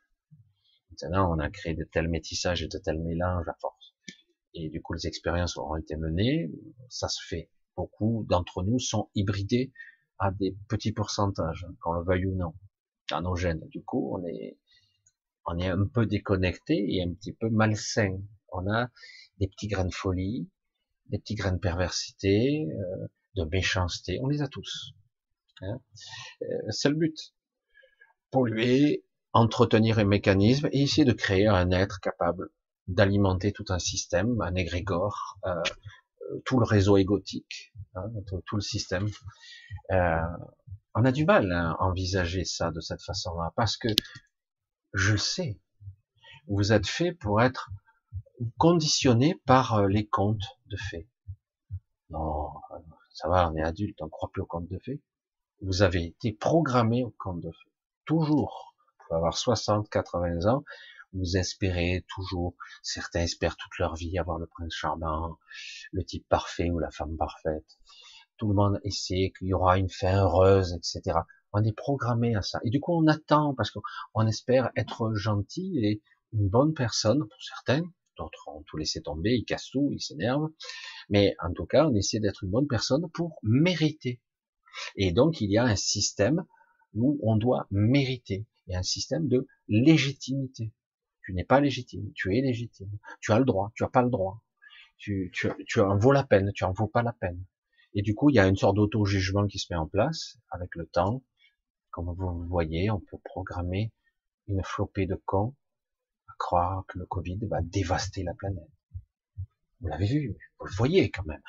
Maintenant, 0.90 1.34
on 1.34 1.38
a 1.38 1.48
créé 1.48 1.74
de 1.74 1.84
tels 1.84 2.08
métissages 2.08 2.62
et 2.62 2.68
de 2.68 2.78
tels 2.78 3.00
mélanges 3.00 3.48
à 3.48 3.54
force. 3.58 3.94
Et 4.52 4.68
du 4.68 4.82
coup, 4.82 4.92
les 4.92 5.06
expériences 5.06 5.56
auront 5.56 5.76
été 5.76 5.96
menées. 5.96 6.50
Ça 6.90 7.08
se 7.08 7.20
fait. 7.26 7.50
Beaucoup 7.74 8.26
d'entre 8.28 8.62
nous 8.62 8.78
sont 8.78 9.08
hybridés 9.14 9.72
à 10.18 10.30
des 10.30 10.56
petits 10.68 10.92
pourcentages, 10.92 11.66
qu'on 11.80 11.92
le 11.92 12.04
veuille 12.04 12.26
ou 12.26 12.34
non, 12.34 12.54
dans 13.10 13.22
nos 13.22 13.36
gènes. 13.36 13.66
Du 13.68 13.82
coup, 13.82 14.14
on 14.14 14.24
est, 14.26 14.58
on 15.46 15.58
est 15.58 15.68
un 15.68 15.86
peu 15.86 16.06
déconnecté 16.06 16.94
et 16.94 17.02
un 17.02 17.12
petit 17.12 17.32
peu 17.32 17.48
malsain. 17.48 18.18
On 18.52 18.70
a 18.70 18.88
des 19.38 19.48
petits 19.48 19.68
grains 19.68 19.84
de 19.86 19.94
folie, 19.94 20.48
des 21.06 21.18
petits 21.18 21.34
grains 21.34 21.52
de 21.52 21.58
perversité, 21.58 22.66
euh, 22.70 23.06
de 23.36 23.44
méchanceté, 23.44 24.18
on 24.22 24.26
les 24.26 24.42
a 24.42 24.48
tous. 24.48 24.92
Hein 25.62 25.80
euh, 26.42 26.46
c'est 26.70 26.88
le 26.88 26.96
but. 26.96 27.34
Polluer, 28.30 29.04
entretenir 29.32 29.98
un 29.98 30.04
mécanisme 30.04 30.68
et 30.72 30.82
essayer 30.82 31.04
de 31.04 31.12
créer 31.12 31.46
un 31.46 31.70
être 31.70 32.00
capable 32.00 32.50
d'alimenter 32.86 33.52
tout 33.52 33.66
un 33.68 33.78
système, 33.78 34.40
un 34.40 34.54
égrégore, 34.54 35.38
euh, 35.46 35.62
tout 36.44 36.58
le 36.58 36.64
réseau 36.64 36.96
égotique, 36.96 37.72
hein, 37.94 38.04
tout, 38.26 38.56
le 38.56 38.60
système. 38.60 39.08
Euh, 39.90 40.20
on 40.94 41.04
a 41.04 41.12
du 41.12 41.24
mal 41.24 41.52
à 41.52 41.76
envisager 41.82 42.44
ça 42.44 42.70
de 42.70 42.80
cette 42.80 43.02
façon-là 43.02 43.52
parce 43.56 43.76
que 43.76 43.88
je 44.94 45.12
le 45.12 45.18
sais, 45.18 45.60
vous 46.48 46.72
êtes 46.72 46.86
fait 46.86 47.12
pour 47.12 47.42
être 47.42 47.70
conditionné 48.56 49.40
par 49.46 49.74
euh, 49.74 49.88
les 49.88 50.06
contes 50.06 50.58
de 50.66 50.76
fées. 50.76 51.08
Non, 52.10 52.52
ça 53.10 53.28
va, 53.28 53.50
on 53.50 53.56
est 53.56 53.62
adulte, 53.62 54.00
on 54.00 54.08
croit 54.08 54.30
plus 54.30 54.42
aux 54.42 54.46
contes 54.46 54.68
de 54.68 54.78
fées. 54.78 55.02
Vous 55.60 55.82
avez 55.82 56.04
été 56.04 56.32
programmé 56.32 57.04
aux 57.04 57.14
contes 57.18 57.40
de 57.40 57.50
fées. 57.50 57.72
Toujours. 58.04 58.74
Vous 58.98 59.04
pouvez 59.08 59.16
avoir 59.18 59.36
60, 59.36 59.90
80 59.90 60.46
ans, 60.46 60.64
vous 61.12 61.36
espérez 61.36 62.04
toujours, 62.08 62.54
certains 62.82 63.22
espèrent 63.22 63.56
toute 63.56 63.78
leur 63.78 63.94
vie 63.94 64.18
avoir 64.18 64.38
le 64.38 64.46
prince 64.46 64.74
charmant, 64.74 65.38
le 65.92 66.04
type 66.04 66.28
parfait 66.28 66.70
ou 66.70 66.78
la 66.78 66.90
femme 66.90 67.16
parfaite. 67.16 67.78
Tout 68.36 68.48
le 68.48 68.54
monde 68.54 68.80
essaie 68.84 69.32
qu'il 69.36 69.48
y 69.48 69.54
aura 69.54 69.78
une 69.78 69.88
fin 69.88 70.22
heureuse, 70.22 70.74
etc. 70.74 71.20
On 71.52 71.64
est 71.64 71.72
programmé 71.72 72.36
à 72.36 72.42
ça. 72.42 72.60
Et 72.62 72.70
du 72.70 72.78
coup, 72.78 72.92
on 72.92 73.06
attend 73.06 73.54
parce 73.54 73.70
qu'on 73.70 74.26
espère 74.26 74.70
être 74.76 75.14
gentil 75.14 75.78
et 75.82 76.02
une 76.32 76.48
bonne 76.48 76.74
personne 76.74 77.20
pour 77.20 77.42
certains. 77.42 77.82
D'autres 78.16 78.48
ont 78.48 78.62
tout 78.62 78.76
laissé 78.76 79.00
tomber, 79.00 79.34
ils 79.34 79.44
cassent 79.44 79.70
tout, 79.70 79.90
ils 79.92 80.00
s'énervent. 80.00 80.50
Mais 81.08 81.34
en 81.42 81.52
tout 81.52 81.66
cas, 81.66 81.86
on 81.88 81.94
essaie 81.94 82.20
d'être 82.20 82.44
une 82.44 82.50
bonne 82.50 82.68
personne 82.68 83.08
pour 83.10 83.38
mériter. 83.42 84.20
Et 84.96 85.12
donc, 85.12 85.40
il 85.40 85.50
y 85.50 85.58
a 85.58 85.64
un 85.64 85.76
système 85.76 86.44
où 86.94 87.18
on 87.22 87.36
doit 87.36 87.66
mériter. 87.70 88.46
Il 88.66 88.72
y 88.72 88.76
a 88.76 88.78
un 88.78 88.82
système 88.82 89.28
de 89.28 89.46
légitimité. 89.68 90.72
Tu 91.28 91.34
n'es 91.34 91.44
pas 91.44 91.60
légitime, 91.60 92.10
tu 92.14 92.34
es 92.34 92.40
légitime. 92.40 92.88
Tu 93.20 93.32
as 93.32 93.38
le 93.38 93.44
droit, 93.44 93.70
tu 93.74 93.84
as 93.84 93.88
pas 93.88 94.00
le 94.00 94.08
droit. 94.08 94.42
Tu, 94.96 95.30
tu, 95.34 95.50
tu 95.66 95.78
en 95.78 95.98
vaux 95.98 96.10
la 96.10 96.24
peine, 96.24 96.52
tu 96.54 96.64
en 96.64 96.72
vaux 96.72 96.86
pas 96.86 97.02
la 97.02 97.12
peine. 97.12 97.44
Et 97.92 98.00
du 98.00 98.14
coup, 98.14 98.30
il 98.30 98.36
y 98.36 98.38
a 98.38 98.46
une 98.46 98.56
sorte 98.56 98.76
d'auto-jugement 98.76 99.46
qui 99.46 99.58
se 99.58 99.70
met 99.70 99.76
en 99.76 99.86
place 99.86 100.38
avec 100.50 100.74
le 100.74 100.86
temps. 100.86 101.22
Comme 101.90 102.14
vous 102.14 102.46
voyez, 102.48 102.90
on 102.90 102.98
peut 102.98 103.18
programmer 103.22 103.92
une 104.46 104.62
flopée 104.64 105.04
de 105.04 105.16
cons 105.26 105.54
à 106.28 106.32
croire 106.38 106.86
que 106.88 106.98
le 106.98 107.04
Covid 107.04 107.38
va 107.42 107.60
dévaster 107.60 108.22
la 108.22 108.32
planète. 108.32 108.70
Vous 109.82 109.88
l'avez 109.88 110.06
vu, 110.06 110.34
vous 110.58 110.64
le 110.64 110.72
voyez 110.76 111.10
quand 111.10 111.26
même. 111.26 111.42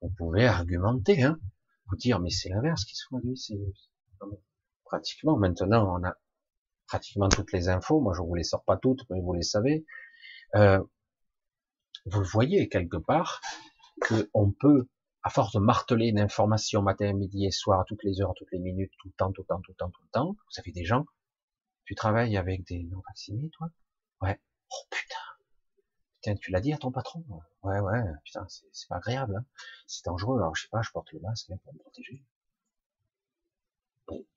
On 0.00 0.08
pouvait 0.08 0.46
argumenter, 0.46 1.22
hein, 1.22 1.38
vous 1.86 1.96
dire, 1.96 2.18
mais 2.18 2.30
c'est 2.30 2.48
l'inverse 2.48 2.84
qui 2.84 2.96
se 2.96 3.06
produit, 3.06 3.36
c'est 3.36 3.60
pratiquement 4.86 5.36
maintenant 5.36 6.00
on 6.00 6.04
a 6.04 6.16
pratiquement 6.90 7.28
toutes 7.28 7.52
les 7.52 7.68
infos. 7.68 8.00
Moi, 8.00 8.12
je 8.16 8.20
vous 8.20 8.34
les 8.34 8.42
sors 8.42 8.64
pas 8.64 8.76
toutes, 8.76 9.08
mais 9.10 9.20
vous 9.20 9.32
les 9.32 9.42
savez. 9.42 9.86
Euh, 10.56 10.82
vous 12.04 12.24
voyez 12.24 12.68
quelque 12.68 12.96
part 12.96 13.40
que 14.02 14.28
on 14.34 14.50
peut 14.50 14.88
à 15.22 15.30
force 15.30 15.52
de 15.52 15.60
marteler 15.60 16.08
une 16.08 16.18
information 16.18 16.82
matin, 16.82 17.12
midi 17.12 17.46
et 17.46 17.52
soir, 17.52 17.84
toutes 17.86 18.02
les 18.02 18.20
heures, 18.20 18.34
toutes 18.34 18.50
les 18.50 18.58
minutes, 18.58 18.92
tout 18.98 19.08
le 19.08 19.14
temps, 19.14 19.30
tout 19.30 19.42
le 19.42 19.46
temps, 19.46 19.60
tout 19.60 19.70
le 19.70 19.76
temps, 19.76 19.90
tout 19.90 20.02
le 20.02 20.08
temps, 20.10 20.32
vous 20.32 20.50
savez 20.50 20.72
des 20.72 20.84
gens, 20.84 21.04
tu 21.84 21.94
travailles 21.94 22.36
avec 22.36 22.66
des 22.66 22.82
non-vaccinés, 22.84 23.50
toi? 23.50 23.68
Ouais. 24.22 24.40
Oh 24.72 24.86
putain. 24.90 25.14
Putain, 26.16 26.36
tu 26.36 26.50
l'as 26.50 26.60
dit 26.60 26.72
à 26.72 26.78
ton 26.78 26.90
patron 26.90 27.24
Ouais, 27.62 27.78
ouais, 27.78 28.02
putain, 28.24 28.46
c'est 28.48 28.88
pas 28.88 28.96
agréable, 28.96 29.36
hein. 29.36 29.44
c'est 29.86 30.06
dangereux, 30.06 30.38
alors 30.38 30.56
je 30.56 30.62
sais 30.62 30.68
pas, 30.70 30.82
je 30.82 30.90
porte 30.90 31.12
le 31.12 31.20
masque 31.20 31.50
hein, 31.50 31.58
pour 31.62 31.72
me 31.74 31.78
protéger. 31.78 32.24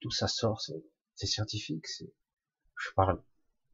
Tout 0.02 0.12
ça 0.12 0.28
sort, 0.28 0.62
c'est 0.62 1.26
scientifique, 1.26 1.88
c'est, 1.88 2.14
je 2.78 2.92
parle, 2.96 3.22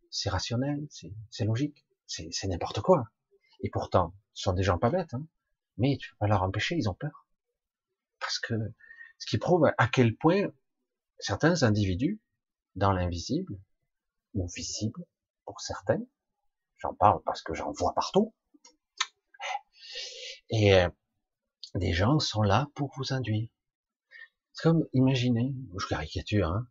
c'est 0.09 0.29
rationnel, 0.29 0.87
c'est 0.89 1.45
logique, 1.45 1.85
c'est 2.07 2.47
n'importe 2.47 2.81
quoi. 2.81 3.09
Et 3.61 3.69
pourtant, 3.69 4.13
ce 4.33 4.43
sont 4.43 4.53
des 4.53 4.63
gens 4.63 4.77
pas 4.77 4.89
bêtes, 4.89 5.13
hein 5.13 5.25
mais 5.79 5.97
tu 5.97 6.09
peux 6.11 6.17
pas 6.19 6.27
leur 6.27 6.43
empêcher, 6.43 6.75
ils 6.75 6.89
ont 6.89 6.93
peur. 6.93 7.25
Parce 8.19 8.37
que 8.37 8.53
ce 9.17 9.25
qui 9.25 9.37
prouve 9.37 9.71
à 9.77 9.87
quel 9.87 10.15
point 10.15 10.49
certains 11.17 11.63
individus, 11.63 12.19
dans 12.75 12.91
l'invisible, 12.91 13.57
ou 14.35 14.47
visible 14.47 15.03
pour 15.45 15.59
certains, 15.61 16.01
j'en 16.77 16.93
parle 16.93 17.21
parce 17.23 17.41
que 17.41 17.53
j'en 17.53 17.71
vois 17.71 17.93
partout, 17.95 18.33
et 20.49 20.75
euh, 20.75 20.89
des 21.75 21.93
gens 21.93 22.19
sont 22.19 22.41
là 22.41 22.67
pour 22.75 22.91
vous 22.97 23.13
induire. 23.13 23.49
C'est 24.53 24.63
comme, 24.63 24.85
imaginez, 24.93 25.55
je 25.77 25.87
caricature, 25.87 26.47
hein, 26.49 26.67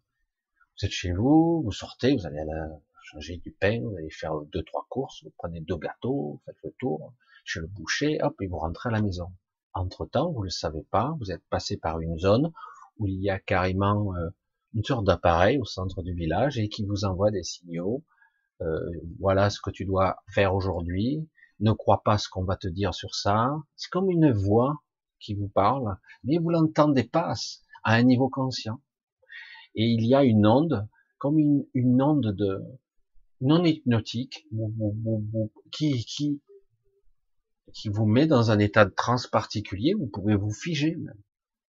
vous 0.78 0.86
êtes 0.86 0.92
chez 0.92 1.12
vous, 1.12 1.62
vous 1.64 1.72
sortez, 1.72 2.14
vous 2.14 2.26
allez 2.26 2.38
à 2.38 2.68
changer 3.02 3.38
du 3.38 3.50
pain, 3.50 3.80
vous 3.82 3.96
allez 3.96 4.10
faire 4.10 4.38
deux, 4.52 4.62
trois 4.62 4.86
courses, 4.88 5.24
vous 5.24 5.32
prenez 5.36 5.60
deux 5.60 5.76
gâteaux, 5.76 6.32
vous 6.32 6.40
faites 6.46 6.62
le 6.62 6.72
tour, 6.78 7.14
chez 7.44 7.58
le 7.58 7.66
boucher, 7.66 8.18
hop, 8.22 8.40
et 8.40 8.46
vous 8.46 8.58
rentrez 8.58 8.90
à 8.90 8.92
la 8.92 9.02
maison. 9.02 9.32
Entre-temps, 9.74 10.30
vous 10.30 10.40
ne 10.40 10.44
le 10.44 10.50
savez 10.50 10.84
pas, 10.90 11.16
vous 11.18 11.32
êtes 11.32 11.42
passé 11.50 11.78
par 11.78 12.00
une 12.00 12.16
zone 12.18 12.52
où 12.98 13.08
il 13.08 13.20
y 13.20 13.28
a 13.28 13.40
carrément 13.40 14.14
euh, 14.14 14.28
une 14.72 14.84
sorte 14.84 15.04
d'appareil 15.04 15.58
au 15.58 15.64
centre 15.64 16.02
du 16.02 16.14
village 16.14 16.58
et 16.58 16.68
qui 16.68 16.84
vous 16.84 17.04
envoie 17.04 17.32
des 17.32 17.42
signaux. 17.42 18.04
Euh, 18.60 18.78
voilà 19.18 19.50
ce 19.50 19.60
que 19.60 19.70
tu 19.70 19.84
dois 19.84 20.18
faire 20.32 20.54
aujourd'hui. 20.54 21.28
Ne 21.58 21.72
crois 21.72 22.02
pas 22.04 22.18
ce 22.18 22.28
qu'on 22.28 22.44
va 22.44 22.56
te 22.56 22.68
dire 22.68 22.94
sur 22.94 23.16
ça. 23.16 23.50
C'est 23.74 23.90
comme 23.90 24.10
une 24.10 24.32
voix 24.32 24.76
qui 25.18 25.34
vous 25.34 25.48
parle, 25.48 25.96
mais 26.22 26.38
vous 26.38 26.50
l'entendez 26.50 27.04
pas 27.04 27.34
à 27.82 27.94
un 27.94 28.02
niveau 28.04 28.28
conscient. 28.28 28.80
Et 29.74 29.84
il 29.84 30.06
y 30.06 30.14
a 30.14 30.24
une 30.24 30.46
onde, 30.46 30.88
comme 31.18 31.38
une, 31.38 31.66
une 31.74 32.02
onde 32.02 32.34
de 32.34 32.62
non 33.40 33.64
hypnotique, 33.64 34.46
qui, 35.70 36.04
qui 36.04 36.40
qui 37.72 37.88
vous 37.88 38.06
met 38.06 38.26
dans 38.26 38.50
un 38.50 38.58
état 38.58 38.84
de 38.84 38.90
transe 38.90 39.26
particulier, 39.26 39.94
vous 39.94 40.06
pouvez 40.06 40.34
vous 40.34 40.52
figer 40.52 40.96
même. 40.96 41.20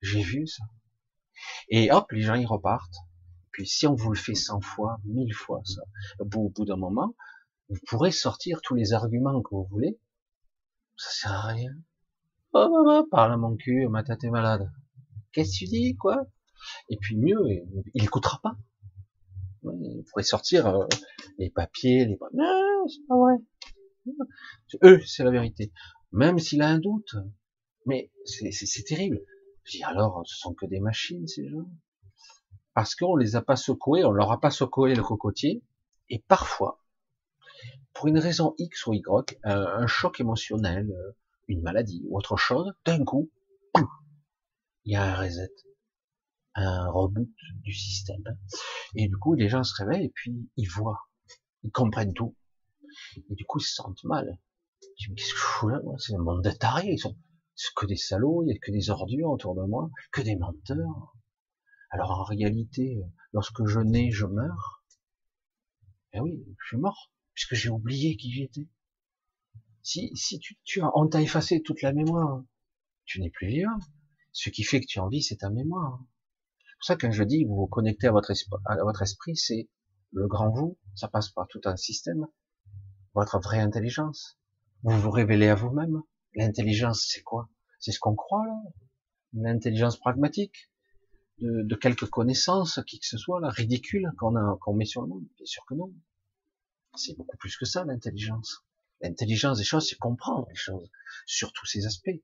J'ai 0.01 0.21
vu 0.21 0.47
ça. 0.47 0.63
Et 1.69 1.91
hop, 1.91 2.11
les 2.11 2.21
gens 2.21 2.35
y 2.35 2.45
repartent. 2.45 2.97
Puis 3.51 3.67
si 3.67 3.87
on 3.87 3.95
vous 3.95 4.11
le 4.11 4.17
fait 4.17 4.35
100 4.35 4.61
fois, 4.61 4.99
1000 5.05 5.33
fois, 5.33 5.61
ça, 5.65 5.81
au 6.19 6.25
bout, 6.25 6.65
d'un 6.65 6.77
moment, 6.77 7.15
vous 7.69 7.79
pourrez 7.87 8.11
sortir 8.11 8.61
tous 8.61 8.75
les 8.75 8.93
arguments 8.93 9.41
que 9.41 9.53
vous 9.53 9.67
voulez. 9.69 9.99
Ça 10.97 11.09
sert 11.11 11.31
à 11.31 11.47
rien. 11.47 11.73
Oh, 12.53 12.67
oh 12.71 13.07
parle 13.11 13.33
à 13.33 13.37
mon 13.37 13.55
cul, 13.55 13.87
ma 13.89 14.03
tête 14.03 14.23
est 14.23 14.29
malade. 14.29 14.71
Qu'est-ce 15.31 15.51
que 15.51 15.57
tu 15.57 15.65
dis, 15.65 15.95
quoi? 15.95 16.17
Et 16.89 16.97
puis 16.97 17.17
mieux, 17.17 17.39
il 17.93 18.03
écoutera 18.03 18.39
pas. 18.41 18.55
Il 19.63 20.03
pourrait 20.09 20.23
sortir 20.23 20.67
euh, 20.67 20.85
les 21.37 21.49
papiers, 21.49 22.05
les... 22.05 22.17
Non, 22.33 22.87
c'est 22.87 23.05
pas 23.07 23.17
vrai. 23.17 23.35
Eux, 24.83 25.01
c'est 25.05 25.23
la 25.23 25.31
vérité. 25.31 25.71
Même 26.11 26.39
s'il 26.39 26.61
a 26.61 26.67
un 26.67 26.79
doute. 26.79 27.15
Mais 27.85 28.11
c'est 28.25 28.83
terrible. 28.83 29.21
Je 29.63 29.77
dis 29.77 29.83
alors, 29.83 30.23
ce 30.25 30.37
sont 30.37 30.53
que 30.53 30.65
des 30.65 30.79
machines, 30.79 31.27
ces 31.27 31.47
gens. 31.49 31.69
Parce 32.73 32.95
qu'on 32.95 33.15
les 33.15 33.35
a 33.35 33.41
pas 33.41 33.55
secoués, 33.55 34.05
on 34.05 34.11
leur 34.11 34.31
a 34.31 34.39
pas 34.39 34.51
secoué 34.51 34.95
le 34.95 35.03
cocotier. 35.03 35.63
Et 36.09 36.23
parfois, 36.27 36.81
pour 37.93 38.07
une 38.07 38.19
raison 38.19 38.55
X 38.57 38.87
ou 38.87 38.93
Y, 38.93 39.37
un, 39.43 39.87
choc 39.87 40.19
émotionnel, 40.19 40.89
une 41.47 41.61
maladie 41.61 42.03
ou 42.07 42.17
autre 42.17 42.37
chose, 42.37 42.73
d'un 42.85 43.03
coup, 43.03 43.29
il 44.85 44.93
y 44.93 44.95
a 44.95 45.03
un 45.03 45.15
reset, 45.15 45.51
un 46.55 46.89
reboot 46.89 47.29
du 47.63 47.73
système. 47.73 48.23
Et 48.95 49.07
du 49.07 49.17
coup, 49.17 49.33
les 49.33 49.49
gens 49.49 49.63
se 49.63 49.75
réveillent 49.75 50.05
et 50.05 50.13
puis 50.13 50.49
ils 50.57 50.69
voient, 50.69 51.07
ils 51.63 51.71
comprennent 51.71 52.13
tout. 52.13 52.35
Et 53.29 53.35
du 53.35 53.45
coup, 53.45 53.59
ils 53.59 53.63
se 53.63 53.75
sentent 53.75 54.03
mal. 54.03 54.39
Je 54.97 55.09
me 55.09 55.15
dis, 55.15 55.21
qu'est-ce 55.21 55.33
que 55.33 55.39
je 55.39 55.45
fous 55.45 55.69
là, 55.69 55.79
moi? 55.83 55.95
C'est 55.99 56.15
un 56.15 56.19
monde 56.19 56.43
de 56.43 56.51
tarés. 56.51 56.91
Ils 56.91 56.99
sont, 56.99 57.15
que 57.75 57.85
des 57.85 57.97
salauds, 57.97 58.43
il 58.43 58.53
y 58.53 58.55
a 58.55 58.59
que 58.59 58.71
des 58.71 58.89
ordures 58.89 59.29
autour 59.29 59.55
de 59.55 59.63
moi, 59.63 59.89
que 60.11 60.21
des 60.21 60.35
menteurs. 60.35 61.15
Alors, 61.91 62.11
en 62.11 62.23
réalité, 62.23 63.01
lorsque 63.33 63.65
je 63.65 63.79
nais, 63.79 64.11
je 64.11 64.25
meurs. 64.25 64.83
Eh 66.13 66.19
oui, 66.19 66.43
je 66.59 66.67
suis 66.67 66.77
mort, 66.77 67.11
puisque 67.33 67.55
j'ai 67.55 67.69
oublié 67.69 68.15
qui 68.15 68.31
j'étais. 68.31 68.67
Si, 69.81 70.11
si 70.15 70.39
tu, 70.39 70.57
tu 70.63 70.81
on 70.93 71.07
t'a 71.07 71.21
effacé 71.21 71.61
toute 71.61 71.81
la 71.81 71.93
mémoire, 71.93 72.43
tu 73.05 73.21
n'es 73.21 73.29
plus 73.29 73.47
vivant. 73.47 73.77
Ce 74.31 74.49
qui 74.49 74.63
fait 74.63 74.79
que 74.79 74.85
tu 74.85 74.99
en 74.99 75.09
vis, 75.09 75.23
c'est 75.23 75.37
ta 75.37 75.49
mémoire. 75.49 75.99
Pour 76.79 76.85
ça 76.85 76.95
que 76.95 77.07
quand 77.07 77.11
je 77.11 77.23
dis, 77.23 77.43
vous 77.43 77.57
vous 77.57 77.67
connectez 77.67 78.07
à 78.07 78.11
votre, 78.11 78.31
esprit, 79.01 79.35
c'est 79.35 79.67
le 80.13 80.27
grand 80.27 80.49
vous, 80.49 80.77
ça 80.95 81.09
passe 81.09 81.27
par 81.27 81.45
tout 81.49 81.59
un 81.65 81.75
système, 81.75 82.25
votre 83.13 83.37
vraie 83.39 83.59
intelligence. 83.59 84.39
Vous 84.83 84.97
vous 84.97 85.11
révélez 85.11 85.49
à 85.49 85.55
vous-même. 85.55 86.01
L'intelligence, 86.35 87.05
c'est 87.05 87.21
quoi? 87.21 87.49
C'est 87.79 87.91
ce 87.91 87.99
qu'on 87.99 88.15
croit 88.15 88.45
là 88.45 88.55
L'intelligence 89.33 89.97
pragmatique 89.99 90.71
de, 91.39 91.63
de, 91.63 91.75
quelques 91.75 92.09
connaissances, 92.09 92.79
qui 92.87 92.97
que 92.99 93.05
ce 93.05 93.17
soit, 93.17 93.41
là, 93.41 93.49
ridicule 93.49 94.09
qu'on 94.17 94.33
qu'on 94.61 94.73
met 94.73 94.85
sur 94.85 95.01
le 95.01 95.09
monde. 95.09 95.25
Bien 95.35 95.45
sûr 95.45 95.65
que 95.67 95.73
non. 95.73 95.93
C'est 96.95 97.17
beaucoup 97.17 97.35
plus 97.35 97.57
que 97.57 97.65
ça, 97.65 97.83
l'intelligence. 97.83 98.63
L'intelligence 99.01 99.57
des 99.57 99.65
choses, 99.65 99.85
c'est 99.85 99.97
comprendre 99.97 100.47
les 100.47 100.55
choses 100.55 100.89
sur 101.25 101.51
tous 101.51 101.65
ces 101.65 101.85
aspects. 101.85 102.21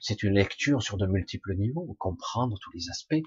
C'est 0.00 0.24
une 0.24 0.34
lecture 0.34 0.82
sur 0.82 0.96
de 0.96 1.06
multiples 1.06 1.54
niveaux, 1.54 1.94
comprendre 2.00 2.58
tous 2.60 2.72
les 2.72 2.90
aspects. 2.90 3.22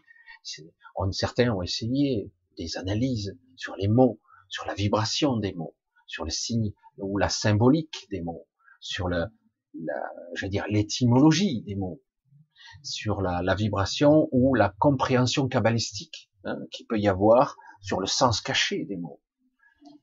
On, 0.96 1.12
certains 1.12 1.52
ont 1.52 1.62
essayé 1.62 2.32
des 2.58 2.78
analyses 2.78 3.38
sur 3.56 3.76
les 3.76 3.88
mots, 3.88 4.20
sur 4.48 4.66
la 4.66 4.74
vibration 4.74 5.38
des 5.38 5.54
mots, 5.54 5.76
sur 6.08 6.24
le 6.24 6.32
signe 6.32 6.74
ou 6.98 7.18
la 7.18 7.30
symbolique 7.30 8.08
des 8.12 8.22
mots, 8.22 8.48
sur 8.80 9.08
le, 9.08 9.26
la, 9.74 10.12
je 10.36 10.46
veux 10.46 10.50
dire, 10.50 10.66
l'étymologie 10.70 11.62
des 11.64 11.76
mots, 11.76 12.02
sur 12.84 13.22
la, 13.22 13.42
la, 13.42 13.56
vibration 13.56 14.28
ou 14.32 14.56
la 14.56 14.74
compréhension 14.80 15.48
kabbalistique 15.48 16.30
hein, 16.44 16.58
qui 16.72 16.86
peut 16.86 17.00
y 17.00 17.08
avoir 17.08 17.58
sur 17.82 18.00
le 18.00 18.08
sens 18.08 18.42
caché 18.42 18.86
des 18.86 18.98
mots. 18.98 19.22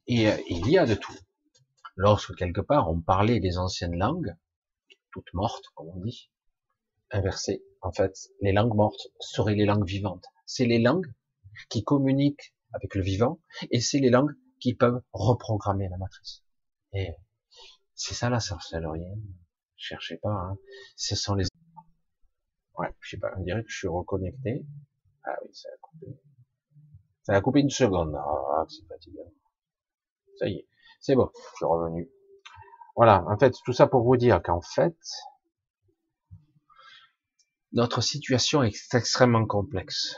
Et, 0.07 0.25
et 0.25 0.45
il 0.49 0.69
y 0.69 0.79
a 0.79 0.87
de 0.87 0.95
tout. 0.95 1.17
Lorsque 1.97 2.35
quelque 2.35 2.61
part 2.61 2.91
on 2.91 3.01
parlait 3.01 3.41
des 3.41 3.59
anciennes 3.59 3.97
langues, 3.97 4.35
toutes 5.13 5.33
mortes, 5.35 5.67
comme 5.75 5.89
on 5.89 6.01
dit, 6.01 6.31
inversé. 7.11 7.63
En 7.83 7.93
fait, 7.93 8.17
les 8.41 8.53
langues 8.53 8.75
mortes 8.75 9.09
seraient 9.21 9.55
les 9.55 9.67
langues 9.67 9.87
vivantes. 9.87 10.25
C'est 10.47 10.67
les 10.67 10.79
langues 10.79 11.13
qui 11.69 11.83
communiquent 11.85 12.55
avec 12.73 12.95
le 12.95 13.03
vivant, 13.03 13.41
et 13.71 13.81
c'est 13.81 13.99
les 13.99 14.11
langues 14.11 14.33
qui 14.61 14.75
peuvent 14.75 15.03
reprogrammer 15.13 15.89
la 15.89 15.99
matrice. 15.99 16.43
Et 16.95 17.11
c'est 17.95 18.15
ça 18.15 18.31
la 18.31 18.41
sorcellerie. 18.41 19.05
Cherchez 19.77 20.17
pas. 20.17 20.31
Hein. 20.31 20.59
Ce 20.97 21.17
sont 21.17 21.35
les. 21.35 21.45
Ouais, 22.79 22.89
je 23.01 23.11
sais 23.11 23.19
pas. 23.19 23.33
On 23.37 23.43
dirait 23.43 23.63
que 23.63 23.69
je 23.69 23.77
suis 23.77 23.89
reconnecté. 23.89 24.65
Ah 25.25 25.37
oui, 25.45 25.51
ça 25.53 25.69
a 25.69 25.77
coupé. 25.81 26.07
Ça 27.25 27.35
a 27.35 27.41
coupé 27.41 27.61
une 27.61 27.71
seconde. 27.71 28.15
Ah, 28.17 28.65
c'est 28.69 28.87
fatigant. 28.87 29.33
Ça 30.39 30.49
y 30.49 30.55
est, 30.55 30.69
c'est 31.01 31.15
bon, 31.15 31.31
je 31.35 31.57
suis 31.57 31.67
revenu. 31.67 32.11
Voilà, 32.97 33.25
en 33.29 33.39
fait, 33.39 33.55
tout 33.65 33.73
ça 33.73 33.87
pour 33.87 34.03
vous 34.03 34.17
dire 34.17 34.43
qu'en 34.43 34.61
fait, 34.61 34.97
notre 37.73 38.03
situation 38.03 38.63
est 38.63 38.95
extrêmement 38.95 39.47
complexe. 39.47 40.17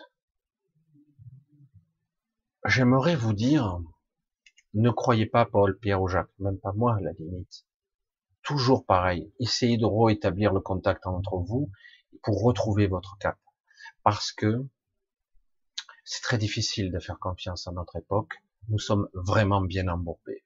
J'aimerais 2.66 3.14
vous 3.14 3.32
dire, 3.32 3.78
ne 4.72 4.90
croyez 4.90 5.26
pas 5.26 5.44
Paul, 5.44 5.78
Pierre 5.78 6.02
ou 6.02 6.08
Jacques, 6.08 6.32
même 6.38 6.58
pas 6.58 6.72
moi 6.72 6.98
la 7.00 7.12
limite. 7.12 7.66
Toujours 8.42 8.84
pareil, 8.84 9.32
essayez 9.38 9.76
de 9.76 9.86
rétablir 9.86 10.52
le 10.52 10.60
contact 10.60 11.06
entre 11.06 11.36
vous 11.36 11.70
pour 12.22 12.42
retrouver 12.42 12.86
votre 12.86 13.16
cap. 13.18 13.38
Parce 14.02 14.32
que 14.32 14.66
c'est 16.04 16.22
très 16.22 16.38
difficile 16.38 16.90
de 16.90 16.98
faire 16.98 17.18
confiance 17.18 17.68
à 17.68 17.72
notre 17.72 17.96
époque. 17.96 18.42
Nous 18.68 18.78
sommes 18.78 19.08
vraiment 19.14 19.60
bien 19.60 19.88
embourbés. 19.88 20.44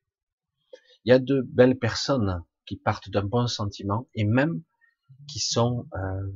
Il 1.05 1.11
y 1.11 1.13
a 1.13 1.19
de 1.19 1.41
belles 1.43 1.79
personnes 1.79 2.45
qui 2.67 2.77
partent 2.77 3.11
d'un 3.11 3.25
bon 3.25 3.47
sentiment 3.47 4.09
et 4.15 4.25
même 4.25 4.63
qui 5.27 5.41
sont 5.41 5.89
euh, 5.95 6.33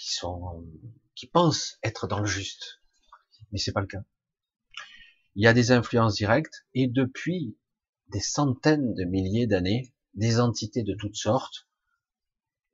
qui 0.00 0.14
sont 0.14 0.64
qui 1.14 1.26
pensent 1.26 1.78
être 1.82 2.06
dans 2.06 2.20
le 2.20 2.26
juste, 2.26 2.80
mais 3.50 3.58
c'est 3.58 3.72
pas 3.72 3.80
le 3.80 3.86
cas. 3.86 4.04
Il 5.34 5.42
y 5.42 5.48
a 5.48 5.52
des 5.52 5.72
influences 5.72 6.14
directes 6.14 6.66
et 6.74 6.86
depuis 6.86 7.56
des 8.08 8.20
centaines 8.20 8.94
de 8.94 9.04
milliers 9.04 9.46
d'années, 9.46 9.92
des 10.14 10.40
entités 10.40 10.82
de 10.82 10.94
toutes 10.94 11.16
sortes 11.16 11.68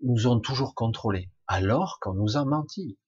nous 0.02 0.26
ont 0.26 0.40
toujours 0.40 0.74
contrôlés, 0.74 1.30
alors 1.46 1.98
qu'on 2.00 2.14
nous 2.14 2.36
a 2.36 2.44
menti. 2.44 2.98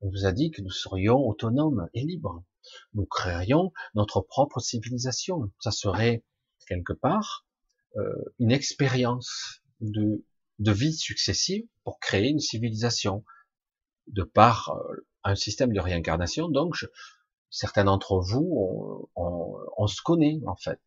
On 0.00 0.10
nous 0.10 0.26
a 0.26 0.32
dit 0.32 0.50
que 0.50 0.62
nous 0.62 0.70
serions 0.70 1.18
autonomes 1.18 1.88
et 1.94 2.04
libres. 2.04 2.44
Nous 2.92 3.06
créerions 3.06 3.72
notre 3.94 4.20
propre 4.20 4.60
civilisation. 4.60 5.50
Ça 5.58 5.70
serait 5.70 6.24
quelque 6.68 6.92
part 6.92 7.46
euh, 7.96 8.24
une 8.38 8.52
expérience 8.52 9.62
de, 9.80 10.24
de 10.58 10.72
vie 10.72 10.94
successive 10.94 11.66
pour 11.82 11.98
créer 11.98 12.28
une 12.28 12.40
civilisation 12.40 13.24
de 14.08 14.22
par 14.22 14.70
euh, 14.70 15.06
un 15.24 15.34
système 15.34 15.72
de 15.72 15.80
réincarnation. 15.80 16.48
Donc, 16.48 16.86
certains 17.50 17.84
d'entre 17.84 18.18
vous, 18.18 19.08
on, 19.16 19.56
on, 19.76 19.86
se 19.86 20.02
connaît 20.02 20.40
en 20.46 20.56
fait. 20.56 20.80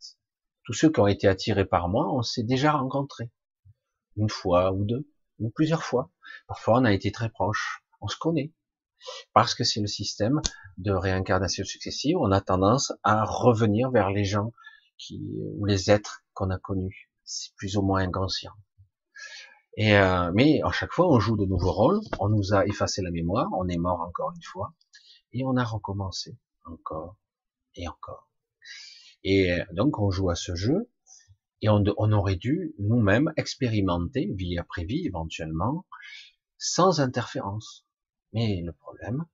Tous 0.63 0.73
ceux 0.73 0.91
qui 0.91 0.99
ont 0.99 1.07
été 1.07 1.27
attirés 1.27 1.65
par 1.65 1.89
moi, 1.89 2.13
on 2.13 2.21
s'est 2.21 2.43
déjà 2.43 2.73
rencontrés 2.73 3.31
une 4.17 4.29
fois 4.29 4.73
ou 4.73 4.83
deux 4.83 5.07
ou 5.39 5.49
plusieurs 5.49 5.83
fois. 5.83 6.11
Parfois, 6.47 6.79
on 6.79 6.85
a 6.85 6.93
été 6.93 7.11
très 7.11 7.29
proches. 7.29 7.83
On 8.01 8.07
se 8.07 8.17
connaît 8.17 8.51
parce 9.33 9.53
que 9.55 9.63
c'est 9.63 9.79
le 9.79 9.87
système 9.87 10.41
de 10.77 10.91
réincarnation 10.91 11.63
successive. 11.63 12.17
On 12.17 12.31
a 12.31 12.41
tendance 12.41 12.93
à 13.03 13.23
revenir 13.23 13.91
vers 13.91 14.09
les 14.11 14.25
gens 14.25 14.53
qui 14.97 15.21
ou 15.57 15.65
les 15.65 15.91
êtres 15.91 16.23
qu'on 16.33 16.49
a 16.49 16.57
connus. 16.57 17.09
C'est 17.23 17.53
plus 17.55 17.77
ou 17.77 17.81
moins 17.81 18.01
inconscient. 18.01 18.53
Et 19.77 19.95
euh, 19.95 20.31
mais 20.33 20.59
à 20.63 20.71
chaque 20.71 20.91
fois, 20.91 21.07
on 21.07 21.19
joue 21.19 21.37
de 21.37 21.45
nouveaux 21.45 21.71
rôles. 21.71 22.01
On 22.19 22.29
nous 22.29 22.53
a 22.53 22.65
effacé 22.65 23.03
la 23.03 23.11
mémoire. 23.11 23.47
On 23.53 23.67
est 23.67 23.77
mort 23.77 24.01
encore 24.01 24.31
une 24.35 24.41
fois, 24.41 24.73
et 25.33 25.45
on 25.45 25.55
a 25.55 25.63
recommencé 25.63 26.35
encore 26.65 27.15
et 27.75 27.87
encore. 27.87 28.27
Et 29.23 29.53
euh, 29.53 29.63
donc, 29.73 29.99
on 29.99 30.09
joue 30.09 30.31
à 30.31 30.35
ce 30.35 30.55
jeu, 30.55 30.89
et 31.61 31.69
on, 31.69 31.83
on 31.97 32.11
aurait 32.11 32.37
dû 32.37 32.73
nous-mêmes 32.79 33.31
expérimenter 33.37 34.31
vie 34.33 34.57
après 34.57 34.83
vie, 34.83 35.05
éventuellement, 35.05 35.85
sans 36.57 36.99
interférence. 36.99 37.85
Mais 38.33 38.63
le 38.65 38.73
problème, 38.73 39.25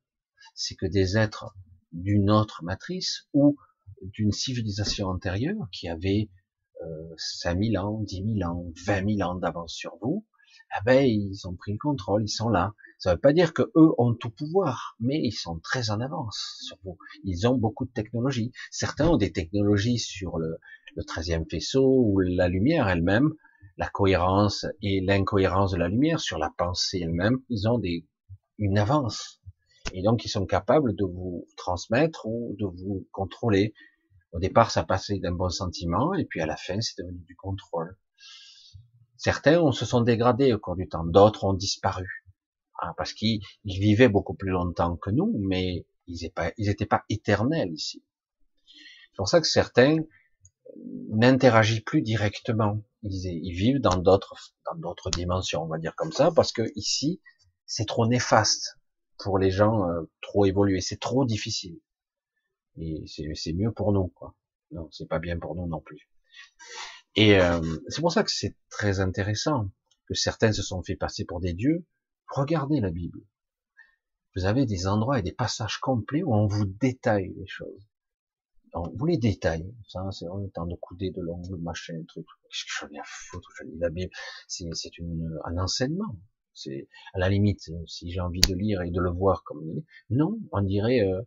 c'est 0.56 0.76
que 0.76 0.86
des 0.86 1.18
êtres 1.18 1.56
d'une 1.94 2.30
autre 2.30 2.64
matrice 2.64 3.30
ou 3.32 3.58
d'une 4.02 4.34
civilisation 4.34 5.08
antérieure 5.08 5.70
qui 5.72 5.88
avait 5.88 6.30
euh, 6.82 7.14
5000 7.18 7.78
ans, 7.78 8.02
10 8.02 8.40
000 8.40 8.52
ans, 8.52 8.66
20 8.86 9.16
000 9.18 9.30
ans 9.30 9.36
d'avance 9.36 9.74
sur 9.74 9.96
vous, 10.02 10.26
eh 10.80 10.84
ben, 10.86 11.06
ils 11.06 11.48
ont 11.48 11.56
pris 11.56 11.74
le 11.74 11.78
contrôle, 11.78 12.24
ils 12.24 12.30
sont 12.30 12.50
là. 12.50 12.74
Ça 12.98 13.12
ne 13.12 13.16
veut 13.16 13.22
pas 13.22 13.34
dire 13.34 13.54
que 13.54 13.64
eux 13.76 13.92
ont 13.98 14.14
tout 14.14 14.30
pouvoir, 14.30 14.96
mais 15.00 15.20
ils 15.22 15.34
sont 15.34 15.60
très 15.60 15.90
en 15.90 16.00
avance 16.00 16.58
sur 16.62 16.78
vous. 16.84 16.98
Ils 17.24 17.48
ont 17.48 17.56
beaucoup 17.58 17.86
de 17.86 17.92
technologies. 17.92 18.52
Certains 18.72 19.10
ont 19.10 19.18
des 19.18 19.32
technologies 19.32 20.00
sur 20.00 20.38
le, 20.38 20.58
le 20.96 21.04
13e 21.04 21.50
faisceau 21.50 21.86
ou 21.86 22.20
la 22.20 22.48
lumière 22.48 22.88
elle-même, 22.88 23.34
la 23.78 23.90
cohérence 23.90 24.66
et 24.82 25.02
l'incohérence 25.02 25.72
de 25.72 25.78
la 25.78 25.90
lumière 25.90 26.20
sur 26.20 26.38
la 26.38 26.52
pensée 26.58 27.02
elle-même. 27.04 27.40
Ils 27.50 27.68
ont 27.68 27.78
des, 27.78 28.08
une 28.58 28.78
avance. 28.78 29.42
Et 29.94 30.02
donc, 30.02 30.26
ils 30.26 30.30
sont 30.30 30.46
capables 30.46 30.96
de 30.96 31.04
vous 31.04 31.46
transmettre 31.58 32.26
ou 32.26 32.56
de 32.58 32.66
vous 32.66 33.08
contrôler. 33.12 33.74
Au 34.32 34.40
départ, 34.40 34.72
ça 34.72 34.84
passait 34.84 35.20
d'un 35.20 35.34
bon 35.34 35.50
sentiment, 35.50 36.14
et 36.14 36.26
puis 36.26 36.42
à 36.42 36.46
la 36.46 36.56
fin, 36.56 36.80
c'est 36.82 36.98
devenu 36.98 37.20
du 37.20 37.36
contrôle. 37.36 37.98
Certains 39.24 39.72
se 39.72 39.86
sont 39.86 40.02
dégradés 40.02 40.52
au 40.52 40.60
cours 40.60 40.76
du 40.76 40.90
temps, 40.90 41.06
d'autres 41.06 41.46
ont 41.46 41.54
disparu, 41.54 42.26
hein, 42.82 42.94
parce 42.98 43.14
qu'ils 43.14 43.40
vivaient 43.64 44.10
beaucoup 44.10 44.34
plus 44.34 44.50
longtemps 44.50 44.98
que 44.98 45.12
nous, 45.12 45.34
mais 45.40 45.86
ils 46.08 46.30
n'étaient 46.60 46.86
pas, 46.86 47.06
éternels 47.08 47.72
ici. 47.72 48.04
C'est 48.68 49.16
pour 49.16 49.30
ça 49.30 49.40
que 49.40 49.48
certains 49.48 49.96
n'interagissent 51.08 51.86
plus 51.86 52.02
directement. 52.02 52.84
Ils, 53.04 53.54
vivent 53.54 53.80
dans 53.80 53.96
d'autres, 53.96 54.36
dans 54.66 54.78
d'autres 54.78 55.10
dimensions, 55.10 55.64
on 55.64 55.68
va 55.68 55.78
dire 55.78 55.96
comme 55.96 56.12
ça, 56.12 56.30
parce 56.36 56.52
que 56.52 56.64
ici, 56.76 57.22
c'est 57.66 57.86
trop 57.86 58.06
néfaste 58.06 58.78
pour 59.20 59.40
les 59.40 59.52
gens 59.52 59.88
euh, 59.88 60.02
trop 60.20 60.44
évolués. 60.44 60.82
C'est 60.82 61.00
trop 61.00 61.24
difficile. 61.24 61.80
Et 62.76 63.06
c'est 63.08 63.54
mieux 63.54 63.72
pour 63.72 63.94
nous, 63.94 64.08
quoi. 64.08 64.36
Non, 64.72 64.90
c'est 64.92 65.08
pas 65.08 65.20
bien 65.20 65.40
pour 65.40 65.56
nous 65.56 65.68
non 65.68 65.80
plus. 65.80 66.10
Et 67.16 67.40
euh, 67.40 67.62
c'est 67.90 68.02
pour 68.02 68.12
ça 68.12 68.24
que 68.24 68.32
c'est 68.32 68.56
très 68.70 69.00
intéressant 69.00 69.70
que 70.08 70.14
certains 70.16 70.52
se 70.52 70.64
sont 70.64 70.82
fait 70.84 70.96
passer 70.96 71.26
pour 71.26 71.40
des 71.40 71.54
dieux. 71.54 71.86
Regardez 72.28 72.80
la 72.80 72.90
Bible. 72.90 73.20
Vous 74.36 74.46
avez 74.46 74.66
des 74.66 74.88
endroits 74.88 75.20
et 75.20 75.22
des 75.22 75.32
passages 75.32 75.78
complets 75.78 76.24
où 76.24 76.34
on 76.34 76.48
vous 76.48 76.66
détaille 76.66 77.34
les 77.38 77.48
choses. 77.48 77.88
On 78.74 78.90
vous 78.90 79.06
les 79.06 79.18
détaille. 79.18 79.72
Ça, 79.88 80.10
c'est 80.12 80.28
en 80.28 80.48
temps 80.50 80.66
de 80.66 80.76
couder 80.76 81.12
de 81.12 81.22
l'ongle, 81.22 81.58
machin, 81.58 82.02
truc. 82.08 82.26
Qu'est-ce 82.50 82.64
que 82.64 82.88
je 82.88 82.92
viens 82.92 83.04
foutre 83.06 83.50
Je 83.60 83.66
lis 83.66 83.78
la 83.78 83.92
Bible. 83.92 84.12
C'est, 84.48 84.66
c'est 84.74 84.92
un 85.46 85.58
enseignement. 85.60 86.18
C'est 86.56 86.88
à 87.14 87.20
la 87.20 87.30
limite, 87.30 87.70
si 87.88 88.12
j'ai 88.12 88.20
envie 88.20 88.42
de 88.42 88.56
lire 88.56 88.82
et 88.82 88.90
de 88.90 89.00
le 89.00 89.12
voir 89.12 89.44
comme 89.44 89.64
non, 90.10 90.40
on 90.52 90.62
dirait 90.62 91.02
euh, 91.02 91.22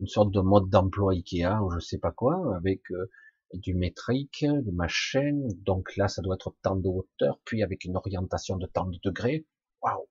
une 0.00 0.08
sorte 0.08 0.32
de 0.32 0.40
mode 0.40 0.68
d'emploi 0.70 1.12
Ikea 1.12 1.60
ou 1.62 1.70
je 1.70 1.78
sais 1.78 1.98
pas 1.98 2.10
quoi, 2.10 2.56
avec 2.56 2.82
euh, 2.90 3.10
du 3.54 3.74
métrique, 3.74 4.44
du 4.44 4.72
machin, 4.72 5.38
donc 5.64 5.96
là 5.96 6.08
ça 6.08 6.22
doit 6.22 6.36
être 6.36 6.54
tant 6.62 6.76
de 6.76 6.88
hauteur, 6.88 7.40
puis 7.44 7.62
avec 7.62 7.84
une 7.84 7.96
orientation 7.96 8.56
de 8.56 8.66
tant 8.66 8.86
de 8.86 8.98
degrés. 9.02 9.46
Waouh 9.82 10.08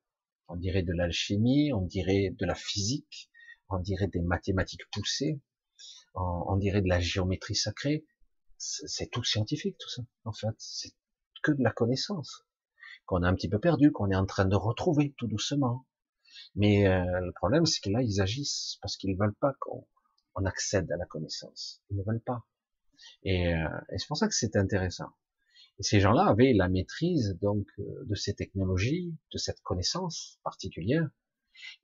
On 0.48 0.56
dirait 0.56 0.84
de 0.84 0.94
l'alchimie, 0.94 1.72
on 1.74 1.82
dirait 1.82 2.36
de 2.38 2.46
la 2.46 2.56
physique, 2.56 3.30
on 3.70 3.80
dirait 3.80 4.08
des 4.08 4.22
mathématiques 4.22 4.90
poussées, 4.92 5.40
on, 6.16 6.58
dirait 6.58 6.82
de 6.82 6.90
la 6.90 7.00
géométrie 7.00 7.56
sacrée. 7.56 8.06
C'est 8.58 9.10
tout 9.10 9.24
scientifique 9.24 9.78
tout 9.78 9.90
ça, 9.90 10.02
en 10.26 10.34
fait. 10.34 10.56
C'est 10.58 10.92
que 11.44 11.52
de 11.52 11.64
la 11.64 11.72
connaissance 11.72 12.46
qu'on 13.06 13.24
a 13.24 13.30
un 13.30 13.34
petit 13.34 13.50
peu 13.50 13.60
perdu, 13.60 13.92
qu'on 13.92 14.12
est 14.12 14.16
en 14.16 14.26
train 14.26 14.46
de 14.46 14.56
retrouver 14.56 15.14
tout 15.18 15.28
doucement. 15.28 15.88
Mais 16.56 16.88
euh, 16.88 17.04
le 17.22 17.32
problème, 17.34 17.66
c'est 17.66 17.82
que 17.82 17.90
là, 17.90 18.02
ils 18.02 18.22
agissent 18.22 18.78
parce 18.82 18.98
qu'ils 18.98 19.18
veulent 19.18 19.36
pas 19.36 19.54
qu'on 19.60 20.46
accède 20.46 20.92
à 20.92 20.98
la 20.98 21.06
connaissance. 21.06 21.82
Ils 21.90 21.98
ne 21.98 22.04
veulent 22.04 22.22
pas. 22.22 22.46
Et, 23.24 23.54
euh, 23.54 23.68
c'est 23.98 24.08
pour 24.08 24.18
ça 24.18 24.28
que 24.28 24.34
c'est 24.34 24.56
intéressant. 24.56 25.10
Ces 25.80 26.00
gens-là 26.02 26.26
avaient 26.26 26.54
la 26.54 26.68
maîtrise 26.68 27.38
donc 27.42 27.66
euh, 27.80 27.84
de 28.06 28.16
ces 28.16 28.34
technologies, 28.34 29.16
de 29.32 29.38
cette 29.38 29.62
connaissance 29.62 30.40
particulière, 30.44 31.08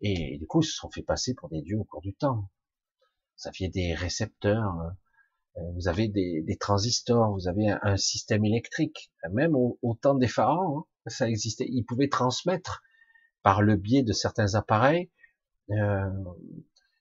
et 0.02 0.38
du 0.38 0.48
coup 0.48 0.62
ils 0.62 0.66
se 0.66 0.74
sont 0.74 0.90
fait 0.90 1.04
passer 1.04 1.34
pour 1.34 1.50
des 1.50 1.62
dieux 1.62 1.78
au 1.78 1.86
cours 1.86 2.02
du 2.02 2.14
temps. 2.14 2.50
Ça 3.38 3.52
fait 3.52 3.70
des 3.70 3.94
récepteurs, 3.94 4.76
euh, 5.58 5.72
vous 5.76 5.88
avez 5.88 6.08
des, 6.08 6.58
transistors, 6.60 7.32
vous 7.34 7.48
avez 7.48 7.70
un, 7.70 7.98
système 7.98 8.46
électrique. 8.46 9.12
Même 9.32 9.56
au, 9.56 9.98
temps 10.02 10.16
des 10.16 10.28
pharaons, 10.28 10.80
hein, 10.80 10.86
ça 11.08 11.30
existait. 11.30 11.66
Ils 11.70 11.84
pouvaient 11.84 12.10
transmettre 12.10 12.84
par 13.44 13.62
le 13.62 13.76
biais 13.78 14.04
de 14.04 14.14
certains 14.14 14.56
appareils 14.56 15.10
euh, 15.72 16.10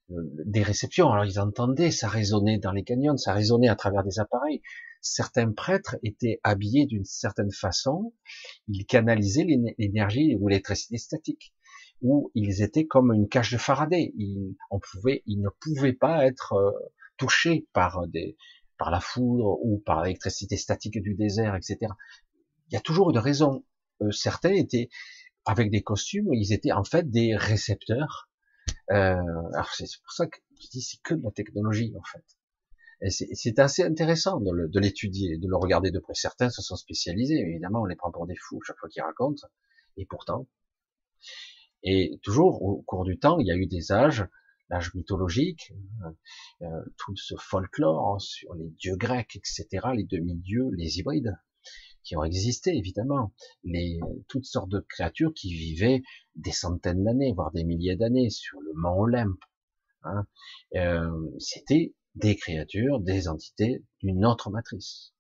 des 0.09 0.63
réceptions. 0.63 1.11
Alors 1.11 1.25
ils 1.25 1.41
entendaient, 1.41 1.91
ça 1.91 2.09
résonnait 2.09 2.59
dans 2.59 2.73
les 2.73 2.85
canyons, 2.85 3.17
ça 3.17 3.33
résonnait 3.33 3.69
à 3.69 3.77
travers 3.77 4.05
des 4.05 4.19
appareils. 4.19 4.63
Certains 5.01 5.53
prêtres 5.53 5.97
étaient 6.03 6.41
habillés 6.43 6.87
d'une 6.87 7.05
certaine 7.05 7.53
façon, 7.53 8.15
ils 8.69 8.87
canalisaient 8.87 9.47
l'énergie 9.79 10.37
ou 10.41 10.49
l'électricité 10.49 10.97
statique, 10.97 11.55
ou 12.01 12.31
ils 12.35 12.63
étaient 12.63 12.87
comme 12.87 13.13
une 13.13 13.29
cage 13.29 13.53
de 13.53 13.59
Faraday. 13.59 14.13
Ils, 14.17 14.57
on 14.71 14.81
pouvait, 14.81 15.23
ils 15.27 15.41
ne 15.41 15.49
pouvaient 15.61 15.93
pas 15.93 16.25
être 16.25 16.55
euh, 16.55 16.71
touchés 17.19 17.67
par 17.73 18.07
des, 18.09 18.37
par 18.79 18.91
la 18.91 19.01
foudre 19.01 19.59
ou 19.63 19.79
par 19.85 20.03
l'électricité 20.03 20.57
statique 20.57 21.01
du 21.03 21.15
désert, 21.15 21.55
etc. 21.55 21.93
Il 22.69 22.75
y 22.75 22.77
a 22.77 22.81
toujours 22.81 23.11
une 23.11 23.19
raison. 23.19 23.65
Euh, 24.01 24.11
certains 24.11 24.53
étaient 24.53 24.89
avec 25.45 25.71
des 25.71 25.83
costumes, 25.83 26.33
ils 26.33 26.53
étaient 26.53 26.73
en 26.73 26.85
fait 26.85 27.11
des 27.11 27.37
récepteurs 27.37 28.31
euh, 28.93 29.23
c'est 29.73 30.03
pour 30.03 30.13
ça 30.13 30.27
que 30.27 30.39
Je 30.61 30.69
dis, 30.69 30.83
c'est 30.83 31.01
que 31.03 31.15
de 31.15 31.23
la 31.23 31.31
technologie, 31.31 31.95
en 31.99 32.03
fait. 32.03 32.25
Et 33.01 33.11
c'est 33.11 33.59
assez 33.59 33.83
intéressant 33.83 34.41
de 34.41 34.81
l'étudier, 34.81 35.37
de 35.37 35.49
le 35.49 35.57
regarder 35.57 35.91
de 35.91 35.99
près. 35.99 36.15
Certains 36.15 36.49
se 36.49 36.63
sont 36.63 36.77
spécialisés, 36.77 37.39
évidemment, 37.39 37.83
on 37.83 37.87
les 37.87 37.97
prend 37.97 38.11
pour 38.11 38.27
des 38.27 38.37
fous 38.37 38.61
chaque 38.63 38.79
fois 38.79 38.89
qu'ils 38.89 39.03
racontent. 39.03 39.47
Et 39.97 40.07
pourtant, 40.07 40.47
et 41.83 42.19
toujours 42.23 42.63
au 42.63 42.83
cours 42.83 43.05
du 43.05 43.19
temps, 43.19 43.39
il 43.39 43.47
y 43.47 43.53
a 43.53 43.57
eu 43.57 43.67
des 43.67 43.93
âges, 43.93 44.27
l'âge 44.71 44.95
mythologique, 44.95 45.73
euh, 46.03 46.11
euh, 46.63 46.85
tout 46.97 47.15
ce 47.15 47.35
folklore 47.37 48.21
sur 48.21 48.55
les 48.55 48.71
dieux 48.71 48.97
grecs, 48.97 49.37
etc., 49.37 49.67
les 49.95 50.05
demi-dieux, 50.05 50.71
les 50.73 50.99
hybrides, 50.99 51.37
qui 52.05 52.17
ont 52.17 52.25
existé 52.25 52.77
évidemment, 52.77 53.33
les 53.65 53.99
toutes 54.29 54.45
sortes 54.45 54.69
de 54.69 54.81
créatures 54.81 55.33
qui 55.35 55.53
vivaient 55.53 56.03
des 56.37 56.53
centaines 56.53 57.03
d'années, 57.03 57.33
voire 57.33 57.51
des 57.53 57.65
milliers 57.65 57.97
d'années 57.97 58.31
sur 58.31 58.61
le 58.61 58.73
mont 58.75 59.01
Olympe. 59.01 59.43
Hein. 60.03 60.27
Euh, 60.77 61.11
C'était 61.39 61.95
des 62.15 62.37
créatures, 62.37 63.01
des 63.01 63.27
entités 63.27 63.83
d'une 64.03 64.25
autre 64.25 64.51
matrice, 64.51 65.15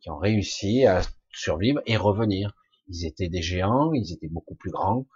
qui 0.00 0.10
ont 0.10 0.18
réussi 0.18 0.86
à 0.86 1.02
survivre 1.32 1.80
et 1.86 1.96
revenir. 1.96 2.56
Ils 2.88 3.06
étaient 3.06 3.28
des 3.28 3.42
géants, 3.42 3.92
ils 3.92 4.12
étaient 4.12 4.28
beaucoup 4.28 4.56
plus 4.56 4.70
grands, 4.70 5.06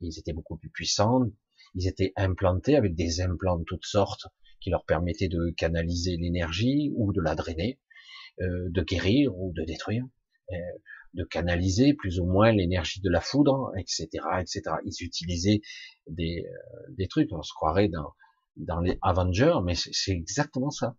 ils 0.00 0.18
étaient 0.18 0.32
beaucoup 0.32 0.56
plus 0.56 0.70
puissants, 0.70 1.22
ils 1.74 1.88
étaient 1.88 2.12
implantés 2.16 2.76
avec 2.76 2.94
des 2.94 3.20
implants 3.20 3.58
de 3.58 3.64
toutes 3.64 3.86
sortes 3.86 4.26
qui 4.60 4.70
leur 4.70 4.84
permettaient 4.84 5.28
de 5.28 5.50
canaliser 5.56 6.16
l'énergie 6.16 6.92
ou 6.96 7.12
de 7.12 7.20
la 7.20 7.34
drainer, 7.34 7.80
euh, 8.40 8.68
de 8.70 8.82
guérir 8.82 9.36
ou 9.36 9.52
de 9.52 9.64
détruire, 9.64 10.04
euh, 10.04 10.08
de 11.14 11.24
canaliser 11.24 11.94
plus 11.94 12.20
ou 12.20 12.26
moins 12.26 12.52
l'énergie 12.52 13.00
de 13.00 13.10
la 13.10 13.20
foudre, 13.20 13.72
etc., 13.78 14.06
etc. 14.38 14.62
Ils 14.84 15.04
utilisaient 15.04 15.60
des, 16.08 16.46
euh, 16.46 16.94
des 16.96 17.08
trucs, 17.08 17.32
on 17.32 17.42
se 17.42 17.52
croirait 17.52 17.88
dans, 17.88 18.14
dans 18.56 18.80
les 18.80 18.98
Avengers, 19.02 19.58
mais 19.64 19.74
c'est 19.74 20.12
exactement 20.12 20.70
ça. 20.70 20.96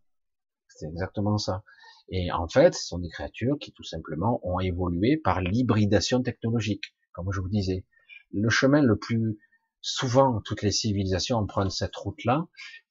C'est 0.68 0.88
exactement 0.88 1.38
ça. 1.38 1.64
Et 2.10 2.32
en 2.32 2.48
fait, 2.48 2.74
ce 2.74 2.86
sont 2.86 3.00
des 3.00 3.10
créatures 3.10 3.58
qui 3.60 3.74
tout 3.74 3.84
simplement 3.84 4.40
ont 4.44 4.60
évolué 4.60 5.18
par 5.18 5.42
l'hybridation 5.42 6.22
technologique, 6.22 6.96
comme 7.14 7.32
je 7.32 7.42
vous 7.42 7.50
disais 7.50 7.86
le 8.32 8.50
chemin 8.50 8.82
le 8.82 8.98
plus 8.98 9.38
souvent, 9.82 10.42
toutes 10.42 10.62
les 10.62 10.72
civilisations 10.72 11.38
empruntent 11.38 11.72
cette 11.72 11.96
route-là 11.96 12.48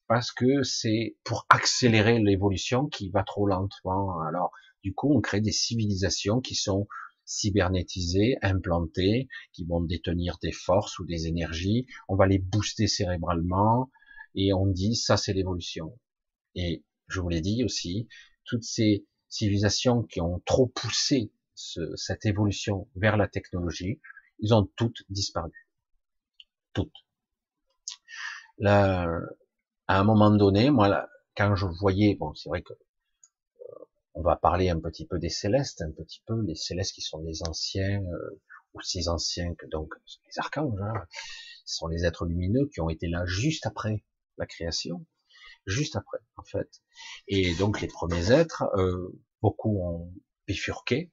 parce 0.09 0.33
que 0.33 0.63
c'est 0.63 1.17
pour 1.25 1.47
accélérer 1.49 2.19
l'évolution 2.21 2.87
qui 2.87 3.11
va 3.11 3.25
trop 3.25 3.47
lentement. 3.47 4.21
Alors, 4.21 4.53
du 4.87 4.95
coup, 4.95 5.13
on 5.13 5.21
crée 5.21 5.41
des 5.41 5.51
civilisations 5.51 6.41
qui 6.41 6.55
sont 6.55 6.87
cybernétisées, 7.25 8.37
implantées, 8.41 9.27
qui 9.53 9.65
vont 9.65 9.81
détenir 9.81 10.39
des 10.41 10.53
forces 10.53 11.01
ou 11.01 11.05
des 11.05 11.27
énergies. 11.27 11.89
On 12.07 12.15
va 12.15 12.29
les 12.29 12.39
booster 12.39 12.87
cérébralement 12.87 13.91
et 14.37 14.53
on 14.53 14.65
dit 14.65 14.95
ça, 14.95 15.17
c'est 15.17 15.33
l'évolution. 15.33 15.99
Et 16.55 16.85
je 17.09 17.19
vous 17.19 17.29
l'ai 17.29 17.41
dit 17.41 17.65
aussi, 17.65 18.07
toutes 18.45 18.63
ces 18.63 19.05
civilisations 19.29 20.05
qui 20.05 20.21
ont 20.21 20.41
trop 20.47 20.69
poussé 20.69 21.33
cette 21.57 22.25
évolution 22.25 22.89
vers 22.95 23.17
la 23.17 23.27
technologie, 23.27 24.01
ils 24.39 24.55
ont 24.55 24.71
toutes 24.77 25.03
disparu. 25.09 25.51
Toutes. 26.75 26.95
Là, 28.59 29.09
à 29.89 29.99
un 29.99 30.05
moment 30.05 30.31
donné, 30.31 30.71
moi, 30.71 31.09
quand 31.37 31.57
je 31.57 31.67
voyais, 31.67 32.15
bon, 32.15 32.33
c'est 32.35 32.49
vrai 32.49 32.63
que 32.63 32.75
on 34.17 34.23
va 34.23 34.37
parler 34.37 34.69
un 34.71 34.81
petit 34.81 35.07
peu 35.07 35.19
des 35.19 35.29
célestes, 35.29 35.83
un 35.83 35.93
petit 35.93 36.23
peu 36.27 36.43
les 36.43 36.55
célestes 36.55 36.95
qui 36.95 37.03
sont 37.03 37.23
des 37.23 37.43
anciens, 37.47 38.03
euh, 38.03 38.43
aussi 38.75 39.09
anciens 39.09 39.55
que 39.55 39.67
donc 39.67 39.95
les 40.07 40.39
archanges. 40.39 40.81
Hein, 40.81 41.07
ce 41.65 41.77
sont 41.77 41.89
les 41.89 42.05
êtres 42.05 42.27
lumineux 42.27 42.69
qui 42.73 42.81
ont 42.81 42.89
été 42.89 43.09
là 43.09 43.25
juste 43.27 43.67
après 43.67 44.05
la 44.39 44.47
création, 44.47 45.07
juste 45.67 45.97
après, 45.97 46.19
en 46.37 46.43
fait. 46.43 46.83
Et 47.29 47.55
donc 47.55 47.81
les 47.81 47.89
premiers 47.89 48.33
êtres, 48.33 48.65
euh, 48.77 49.19
beaucoup 49.41 49.81
ont 49.81 50.13
bifurqué, 50.47 51.13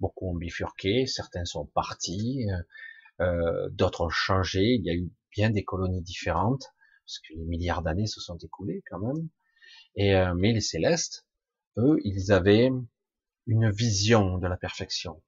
Beaucoup 0.00 0.30
ont 0.30 0.34
bifurqué, 0.34 1.06
certains 1.06 1.44
sont 1.44 1.66
partis, 1.66 2.46
euh, 2.50 3.24
euh, 3.24 3.68
d'autres 3.70 4.02
ont 4.02 4.08
changé. 4.08 4.74
Il 4.74 4.84
y 4.84 4.90
a 4.90 4.94
eu 4.94 5.10
bien 5.32 5.50
des 5.50 5.64
colonies 5.64 6.02
différentes, 6.02 6.66
parce 7.04 7.18
que 7.20 7.34
les 7.34 7.44
milliards 7.44 7.82
d'années 7.82 8.06
se 8.06 8.20
sont 8.20 8.36
écoulés 8.38 8.82
quand 8.90 8.98
même. 8.98 9.28
Et 9.96 10.14
euh, 10.14 10.34
mais 10.34 10.52
les 10.52 10.60
célestes, 10.60 11.26
eux, 11.78 11.98
ils 12.04 12.32
avaient 12.32 12.70
une 13.46 13.70
vision 13.70 14.38
de 14.38 14.46
la 14.46 14.56
perfection. 14.56 15.22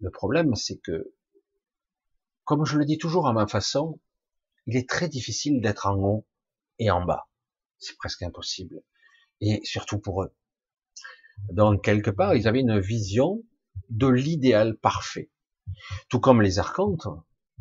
Le 0.00 0.10
problème, 0.10 0.54
c'est 0.54 0.78
que, 0.78 1.14
comme 2.44 2.64
je 2.64 2.78
le 2.78 2.84
dis 2.84 2.98
toujours 2.98 3.28
à 3.28 3.32
ma 3.32 3.46
façon, 3.46 4.00
il 4.66 4.76
est 4.76 4.88
très 4.88 5.08
difficile 5.08 5.60
d'être 5.60 5.86
en 5.86 5.96
haut 5.96 6.26
et 6.78 6.90
en 6.90 7.04
bas. 7.04 7.28
C'est 7.78 7.96
presque 7.96 8.22
impossible. 8.22 8.82
Et 9.40 9.60
surtout 9.64 9.98
pour 9.98 10.22
eux. 10.22 10.34
Donc, 11.50 11.84
quelque 11.84 12.10
part, 12.10 12.34
ils 12.34 12.48
avaient 12.48 12.60
une 12.60 12.80
vision 12.80 13.42
de 13.90 14.06
l'idéal 14.06 14.76
parfait. 14.76 15.30
Tout 16.08 16.20
comme 16.20 16.40
les 16.40 16.58
archontes 16.58 17.06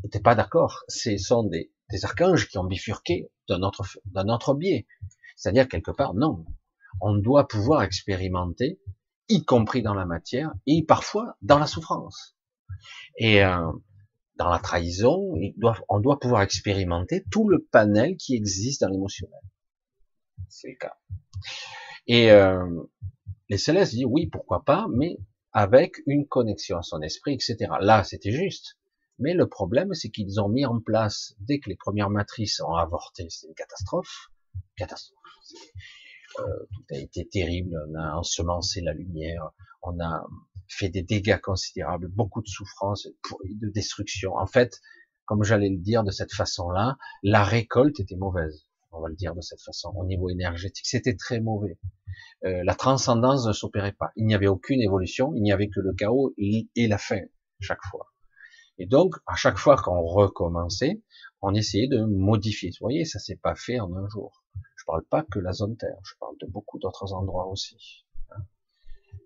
n'étaient 0.03 0.21
pas 0.21 0.35
d'accord. 0.35 0.83
Ce 0.87 1.17
sont 1.17 1.43
des, 1.43 1.71
archanges 2.03 2.47
qui 2.47 2.57
ont 2.57 2.63
bifurqué 2.63 3.29
d'un 3.49 3.61
autre, 3.61 3.83
d'un 4.05 4.29
autre 4.29 4.53
biais. 4.53 4.87
C'est-à-dire, 5.35 5.67
quelque 5.67 5.91
part, 5.91 6.13
non. 6.13 6.45
On 7.01 7.15
doit 7.15 7.47
pouvoir 7.47 7.83
expérimenter, 7.83 8.79
y 9.29 9.43
compris 9.43 9.81
dans 9.81 9.93
la 9.93 10.05
matière, 10.05 10.53
et 10.67 10.83
parfois 10.83 11.37
dans 11.41 11.59
la 11.59 11.67
souffrance. 11.67 12.35
Et 13.17 13.43
euh, 13.43 13.71
dans 14.37 14.49
la 14.49 14.59
trahison, 14.59 15.35
on 15.89 15.99
doit 15.99 16.19
pouvoir 16.19 16.41
expérimenter 16.41 17.23
tout 17.31 17.47
le 17.47 17.63
panel 17.71 18.17
qui 18.17 18.35
existe 18.35 18.81
dans 18.81 18.89
l'émotionnel. 18.89 19.39
C'est 20.49 20.69
le 20.69 20.77
cas. 20.77 20.97
Et 22.07 22.31
euh, 22.31 22.65
les 23.49 23.57
célestes 23.57 23.93
disent 23.93 24.05
oui, 24.05 24.27
pourquoi 24.27 24.63
pas, 24.63 24.87
mais 24.91 25.17
avec 25.51 25.97
une 26.07 26.27
connexion 26.27 26.77
à 26.77 26.81
son 26.81 27.01
esprit, 27.01 27.33
etc. 27.33 27.57
Là, 27.79 28.03
c'était 28.03 28.31
juste. 28.31 28.77
Mais 29.19 29.33
le 29.35 29.47
problème, 29.47 29.93
c'est 29.93 30.09
qu'ils 30.09 30.41
ont 30.41 30.49
mis 30.49 30.65
en 30.65 30.79
place, 30.79 31.35
dès 31.39 31.59
que 31.59 31.69
les 31.69 31.75
premières 31.75 32.09
matrices 32.09 32.59
ont 32.61 32.73
avorté, 32.73 33.27
c'est 33.29 33.47
une 33.47 33.53
catastrophe. 33.53 34.31
Catastrophe. 34.75 35.19
Euh, 36.39 36.43
tout 36.73 36.83
a 36.91 36.97
été 36.97 37.27
terrible. 37.27 37.75
On 37.89 37.95
a 37.95 38.15
ensemencé 38.15 38.81
la 38.81 38.93
lumière. 38.93 39.51
On 39.81 39.99
a 39.99 40.25
fait 40.67 40.89
des 40.89 41.03
dégâts 41.03 41.39
considérables, 41.39 42.07
beaucoup 42.07 42.41
de 42.41 42.47
souffrance, 42.47 43.07
de 43.43 43.69
destruction. 43.69 44.35
En 44.35 44.47
fait, 44.47 44.79
comme 45.25 45.43
j'allais 45.43 45.69
le 45.69 45.77
dire 45.77 46.03
de 46.03 46.11
cette 46.11 46.33
façon-là, 46.33 46.97
la 47.21 47.43
récolte 47.43 47.99
était 47.99 48.15
mauvaise 48.15 48.65
on 48.93 49.01
va 49.01 49.09
le 49.09 49.15
dire 49.15 49.35
de 49.35 49.41
cette 49.41 49.61
façon, 49.61 49.91
au 49.95 50.05
niveau 50.05 50.29
énergétique, 50.29 50.85
c'était 50.85 51.15
très 51.15 51.39
mauvais. 51.39 51.77
Euh, 52.45 52.63
la 52.63 52.75
transcendance 52.75 53.45
ne 53.47 53.53
s'opérait 53.53 53.93
pas. 53.93 54.11
Il 54.15 54.25
n'y 54.25 54.35
avait 54.35 54.47
aucune 54.47 54.81
évolution, 54.81 55.33
il 55.35 55.41
n'y 55.41 55.51
avait 55.51 55.69
que 55.69 55.79
le 55.79 55.93
chaos 55.93 56.33
et 56.37 56.87
la 56.87 56.97
fin, 56.97 57.21
chaque 57.59 57.83
fois. 57.89 58.11
Et 58.77 58.85
donc, 58.85 59.15
à 59.27 59.35
chaque 59.35 59.57
fois 59.57 59.75
qu'on 59.77 60.01
recommençait, 60.01 61.01
on 61.41 61.53
essayait 61.53 61.87
de 61.87 62.03
modifier. 62.03 62.69
Vous 62.69 62.85
voyez, 62.85 63.05
ça 63.05 63.19
s'est 63.19 63.39
pas 63.41 63.55
fait 63.55 63.79
en 63.79 63.93
un 63.95 64.07
jour. 64.09 64.42
Je 64.83 64.85
parle 64.85 65.05
pas 65.05 65.23
que 65.23 65.39
la 65.39 65.53
zone 65.53 65.77
Terre, 65.77 65.97
je 66.03 66.13
parle 66.19 66.35
de 66.41 66.45
beaucoup 66.45 66.77
d'autres 66.77 67.13
endroits 67.13 67.47
aussi. 67.47 68.05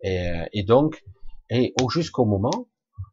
Et, 0.04 0.30
et 0.54 0.64
donc, 0.64 1.04
et 1.50 1.74
jusqu'au 1.90 2.26
moment 2.26 2.70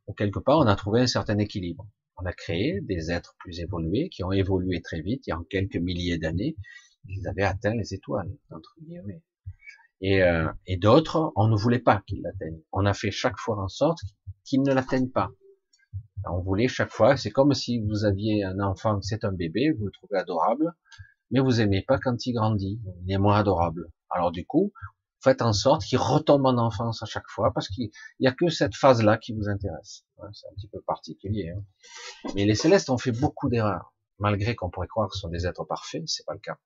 où 0.07 0.13
quelque 0.13 0.39
part 0.39 0.59
on 0.59 0.67
a 0.67 0.77
trouvé 0.77 1.01
un 1.01 1.07
certain 1.07 1.39
équilibre 1.39 1.87
on 2.17 2.27
a 2.27 2.33
créé 2.33 2.81
des 2.81 3.11
êtres 3.11 3.35
plus 3.39 3.61
évolués 3.61 4.09
qui 4.09 4.25
ont 4.25 4.33
évolué 4.33 4.81
très 4.83 5.01
vite 5.01 5.27
et 5.29 5.33
en 5.33 5.43
quelques 5.43 5.77
milliers 5.77 6.19
d'années, 6.19 6.57
ils 7.09 7.27
avaient 7.27 7.43
atteint 7.43 7.75
les 7.75 7.95
étoiles, 7.95 8.31
entre 8.51 8.75
guillemets. 8.81 9.23
Et, 10.01 10.23
euh, 10.23 10.51
et 10.67 10.77
d'autres, 10.77 11.33
on 11.37 11.49
ne 11.49 11.57
voulait 11.57 11.79
pas 11.79 12.03
qu'ils 12.07 12.23
l'atteignent. 12.23 12.63
On 12.73 12.87
a 12.87 12.95
fait 12.95 13.11
chaque 13.11 13.39
fois 13.39 13.61
en 13.61 13.69
sorte 13.69 14.01
qu'ils 14.45 14.63
ne 14.63 14.73
l'atteignent 14.73 15.11
pas. 15.11 15.31
On 16.31 16.41
voulait 16.41 16.69
chaque 16.69 16.91
fois, 16.91 17.17
c'est 17.17 17.31
comme 17.31 17.53
si 17.53 17.81
vous 17.81 18.05
aviez 18.05 18.45
un 18.45 18.61
enfant, 18.61 19.01
c'est 19.03 19.25
un 19.25 19.33
bébé, 19.33 19.73
vous 19.73 19.87
le 19.87 19.93
trouvez 19.93 20.19
adorable, 20.19 20.73
mais 21.35 21.41
vous 21.41 21.61
aimez 21.61 21.83
pas 21.83 21.99
quand 21.99 22.27
il 22.27 22.33
grandit, 22.33 22.81
il 23.05 23.13
est 23.13 23.19
moins 23.19 23.37
adorable. 23.37 23.91
Alors 24.09 24.31
du 24.31 24.47
coup, 24.47 24.73
faites 25.21 25.43
en 25.43 25.53
sorte 25.53 25.83
qu'il 25.83 25.99
retombe 25.99 26.47
en 26.47 26.57
enfance 26.59 27.03
à 27.03 27.07
chaque 27.07 27.29
fois, 27.29 27.53
parce 27.53 27.67
qu'il 27.69 27.91
n'y 28.21 28.29
a 28.29 28.33
que 28.33 28.49
cette 28.49 28.77
phase-là 28.77 29.19
qui 29.19 29.35
vous 29.35 29.49
intéresse. 29.49 30.05
C'est 30.33 30.47
un 30.47 30.55
petit 30.55 30.69
peu 30.69 30.81
particulier. 30.83 31.51
Hein. 31.51 31.65
Mais 32.37 32.45
les 32.45 32.55
célestes 32.55 32.89
ont 32.89 32.99
fait 32.99 33.11
beaucoup 33.11 33.49
d'erreurs, 33.49 33.93
malgré 34.21 34.55
qu'on 34.55 34.71
pourrait 34.71 34.87
croire 34.87 35.09
que 35.09 35.17
ce 35.17 35.23
sont 35.23 35.29
des 35.29 35.45
êtres 35.45 35.65
parfaits, 35.65 36.05
c'est 36.07 36.25
pas 36.25 36.35
le 36.35 36.39
cas. 36.39 36.57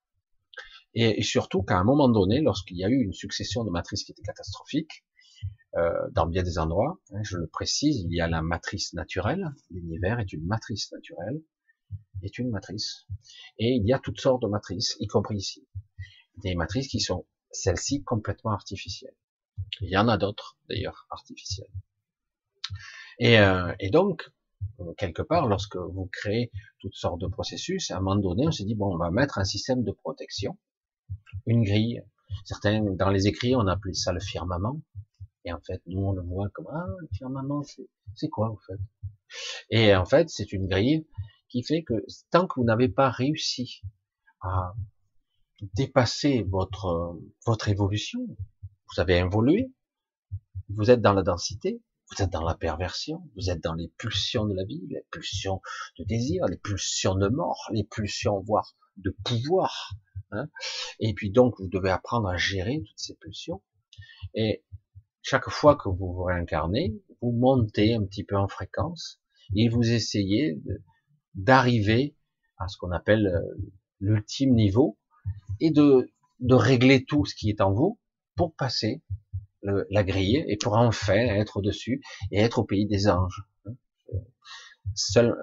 Et, 0.93 1.23
surtout 1.23 1.63
qu'à 1.63 1.79
un 1.79 1.85
moment 1.85 2.11
donné, 2.11 2.43
lorsqu'il 2.43 2.77
y 2.77 2.85
a 2.85 2.89
eu 2.89 3.01
une 3.01 3.15
succession 3.15 3.65
de 3.65 3.71
matrices 3.71 4.05
qui 4.05 4.13
était 4.13 4.23
catastrophique, 4.23 5.03
euh, 5.77 5.93
dans 6.13 6.27
bien 6.27 6.43
des 6.43 6.59
endroits, 6.59 6.99
hein, 7.15 7.23
je 7.23 7.39
le 7.39 7.47
précise, 7.47 8.03
il 8.03 8.15
y 8.15 8.21
a 8.21 8.29
la 8.29 8.43
matrice 8.43 8.93
naturelle, 8.93 9.49
l'univers 9.71 10.21
est 10.21 10.33
une 10.35 10.45
matrice 10.45 10.93
naturelle, 10.93 11.41
est 12.23 12.39
une 12.39 12.51
matrice, 12.51 13.07
et 13.59 13.75
il 13.75 13.87
y 13.87 13.93
a 13.93 13.99
toutes 13.99 14.21
sortes 14.21 14.43
de 14.43 14.49
matrices, 14.49 14.97
y 15.01 15.07
compris 15.07 15.37
ici. 15.37 15.67
Des 16.43 16.55
matrices 16.55 16.89
qui 16.89 17.01
sont 17.01 17.27
celle-ci 17.51 18.03
complètement 18.03 18.53
artificielle. 18.53 19.15
Il 19.81 19.89
y 19.89 19.97
en 19.97 20.09
a 20.09 20.17
d'autres, 20.17 20.57
d'ailleurs, 20.69 21.07
artificielles. 21.11 21.71
Et, 23.19 23.39
euh, 23.39 23.73
et, 23.81 23.91
donc, 23.91 24.31
quelque 24.97 25.23
part, 25.23 25.47
lorsque 25.47 25.77
vous 25.77 26.09
créez 26.13 26.51
toutes 26.81 26.95
sortes 26.95 27.21
de 27.21 27.27
processus, 27.27 27.91
à 27.91 27.97
un 27.97 28.01
moment 28.01 28.17
donné, 28.17 28.47
on 28.47 28.53
se 28.53 28.63
dit, 28.63 28.75
bon, 28.75 28.95
on 28.95 28.99
va 28.99 29.11
mettre 29.11 29.39
un 29.39 29.45
système 29.45 29.83
de 29.83 29.93
protection, 29.93 30.59
une 31.47 31.65
grille. 31.65 32.03
Certains, 32.45 32.83
dans 32.83 33.11
les 33.11 33.27
écrits, 33.27 33.57
on 33.57 33.67
appelait 33.67 33.95
ça 33.95 34.13
le 34.13 34.21
firmament. 34.21 34.81
Et 35.45 35.53
en 35.53 35.61
fait, 35.61 35.81
nous, 35.87 36.01
on 36.01 36.13
le 36.13 36.23
voit 36.23 36.49
comme, 36.51 36.69
ah, 36.71 36.87
le 36.99 37.09
firmament, 37.13 37.63
c'est 38.15 38.29
quoi, 38.29 38.51
en 38.51 38.57
fait? 38.57 38.79
Et 39.71 39.95
en 39.95 40.05
fait, 40.05 40.29
c'est 40.31 40.53
une 40.53 40.67
grille 40.67 41.07
qui 41.49 41.63
fait 41.63 41.83
que 41.83 41.95
tant 42.31 42.47
que 42.47 42.55
vous 42.57 42.65
n'avez 42.65 42.89
pas 42.89 43.11
réussi 43.11 43.83
à 44.41 44.75
dépasser 45.75 46.45
votre, 46.49 47.19
votre 47.47 47.69
évolution, 47.69 48.21
vous 48.29 49.01
avez 49.01 49.17
évolué, 49.19 49.73
vous 50.69 50.91
êtes 50.91 51.01
dans 51.01 51.13
la 51.13 51.23
densité, 51.23 51.83
vous 52.11 52.23
êtes 52.23 52.31
dans 52.31 52.45
la 52.45 52.55
perversion, 52.55 53.23
vous 53.37 53.51
êtes 53.51 53.63
dans 53.63 53.75
les 53.75 53.89
pulsions 53.99 54.47
de 54.47 54.55
la 54.55 54.65
vie, 54.65 54.87
les 54.89 55.05
pulsions 55.11 55.61
de 55.99 56.05
désir, 56.05 56.47
les 56.47 56.57
pulsions 56.57 57.15
de 57.15 57.29
mort, 57.29 57.69
les 57.73 57.85
pulsions 57.85 58.41
voire 58.41 58.75
de 58.97 59.15
pouvoir. 59.25 59.93
Hein. 60.31 60.49
Et 61.01 61.15
puis 61.15 61.31
donc 61.31 61.55
vous 61.59 61.69
devez 61.69 61.91
apprendre 61.91 62.29
à 62.29 62.37
gérer 62.37 62.83
toutes 62.87 62.99
ces 62.99 63.15
pulsions. 63.17 63.63
Et 64.35 64.65
chaque 65.23 65.49
fois 65.51 65.77
que 65.77 65.89
vous 65.89 66.13
vous 66.13 66.25
réincarnez, 66.25 66.95
vous 67.21 67.33
montez 67.33 67.95
un 67.95 68.05
petit 68.05 68.25
peu 68.25 68.37
en 68.37 68.49
fréquence 68.49 69.21
et 69.55 69.69
vous 69.69 69.91
essayez 69.91 70.59
d'arriver 71.35 72.17
à 72.59 72.69
ce 72.69 72.77
qu'on 72.79 72.91
appelle 72.91 73.27
euh, 73.27 73.71
l'ultime 74.01 74.55
niveau 74.55 74.99
et 75.61 75.71
de, 75.71 76.11
de 76.41 76.55
régler 76.55 77.05
tout 77.05 77.25
ce 77.25 77.35
qui 77.35 77.51
est 77.51 77.61
en 77.61 77.73
vous 77.73 77.99
pour 78.37 78.55
passer 78.55 79.03
la 79.63 80.05
grille 80.05 80.45
et 80.47 80.57
pour 80.57 80.75
enfin 80.75 81.17
être 81.17 81.59
au-dessus 81.59 82.01
et 82.31 82.41
être 82.41 82.61
au 82.61 82.65
pays 82.65 82.87
des 82.87 83.09
anges. 83.09 83.43
Seul, 84.95 85.37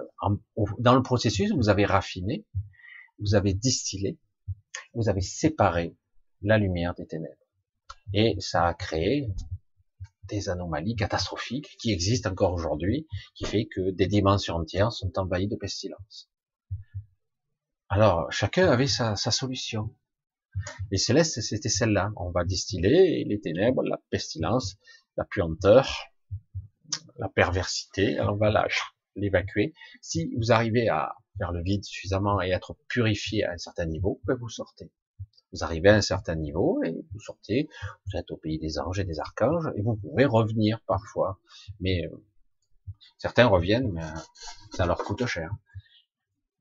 dans 0.78 0.94
le 0.94 1.02
processus, 1.02 1.52
vous 1.52 1.68
avez 1.68 1.84
raffiné, 1.84 2.44
vous 3.18 3.34
avez 3.34 3.54
distillé, 3.54 4.18
vous 4.94 5.08
avez 5.08 5.20
séparé 5.20 5.94
la 6.42 6.58
lumière 6.58 6.94
des 6.94 7.06
ténèbres. 7.06 7.34
Et 8.12 8.36
ça 8.40 8.66
a 8.66 8.74
créé 8.74 9.28
des 10.28 10.48
anomalies 10.48 10.96
catastrophiques 10.96 11.76
qui 11.78 11.92
existent 11.92 12.30
encore 12.30 12.52
aujourd'hui, 12.52 13.06
qui 13.34 13.44
fait 13.44 13.66
que 13.66 13.90
des 13.90 14.06
dimensions 14.06 14.56
entières 14.56 14.92
sont 14.92 15.18
envahies 15.18 15.48
de 15.48 15.56
pestilence. 15.56 16.30
Alors, 17.88 18.30
chacun 18.32 18.68
avait 18.68 18.88
sa 18.88 19.16
solution. 19.16 19.94
Les 20.90 20.98
célestes, 20.98 21.40
c'était 21.40 21.68
celle-là. 21.68 22.12
On 22.16 22.30
va 22.30 22.44
distiller 22.44 23.24
les 23.24 23.40
ténèbres, 23.40 23.82
la 23.82 24.00
pestilence, 24.10 24.76
la 25.16 25.24
puanteur, 25.24 26.10
la 27.18 27.28
perversité. 27.28 28.20
on 28.20 28.36
va 28.36 28.66
l'évacuer. 29.14 29.74
Si 30.00 30.34
vous 30.36 30.52
arrivez 30.52 30.88
à 30.88 31.14
faire 31.38 31.52
le 31.52 31.62
vide 31.62 31.84
suffisamment 31.84 32.40
et 32.40 32.50
être 32.50 32.76
purifié 32.88 33.44
à 33.44 33.52
un 33.52 33.58
certain 33.58 33.86
niveau, 33.86 34.20
vous 34.26 34.48
sortez. 34.48 34.90
Vous 35.52 35.64
arrivez 35.64 35.88
à 35.88 35.94
un 35.94 36.00
certain 36.00 36.34
niveau 36.34 36.82
et 36.84 37.04
vous 37.12 37.20
sortez. 37.20 37.68
Vous 38.06 38.18
êtes 38.18 38.30
au 38.30 38.36
pays 38.36 38.58
des 38.58 38.78
anges 38.78 38.98
et 38.98 39.04
des 39.04 39.20
archanges 39.20 39.70
et 39.76 39.82
vous 39.82 39.96
pouvez 39.96 40.24
revenir 40.24 40.80
parfois. 40.86 41.38
Mais 41.80 42.06
euh, 42.06 42.24
certains 43.18 43.46
reviennent, 43.46 43.92
mais 43.92 44.02
ça 44.72 44.86
leur 44.86 44.98
coûte 44.98 45.24
cher. 45.26 45.50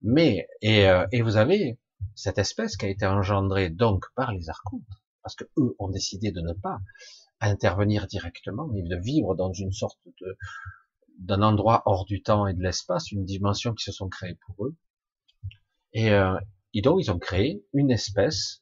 Mais 0.01 0.47
et, 0.61 0.87
euh, 0.87 1.05
et 1.11 1.21
vous 1.21 1.37
avez 1.37 1.79
cette 2.13 2.37
espèce 2.37 2.77
qui 2.77 2.85
a 2.85 2.89
été 2.89 3.05
engendrée 3.05 3.69
donc 3.69 4.05
par 4.15 4.31
les 4.31 4.49
archontes, 4.49 4.81
parce 5.23 5.35
que 5.35 5.45
eux 5.57 5.75
ont 5.79 5.89
décidé 5.89 6.31
de 6.31 6.41
ne 6.41 6.53
pas 6.53 6.79
intervenir 7.41 8.07
directement, 8.07 8.67
mais 8.67 8.83
de 8.83 8.95
vivre 8.95 9.35
dans 9.35 9.51
une 9.51 9.71
sorte 9.71 9.99
de 10.21 10.37
d'un 11.17 11.41
endroit 11.41 11.81
hors 11.85 12.03
du 12.03 12.21
temps 12.21 12.45
et 12.45 12.53
de 12.53 12.61
l'espace, 12.61 13.11
une 13.11 13.23
dimension 13.23 13.73
qui 13.73 13.85
se 13.85 13.93
sont 13.93 14.09
créées 14.09 14.37
pour 14.45 14.65
eux. 14.65 14.75
Et, 15.93 16.11
euh, 16.11 16.37
donc 16.83 16.99
ils 16.99 17.09
ont 17.09 17.19
créé 17.19 17.65
une 17.73 17.89
espèce 17.89 18.61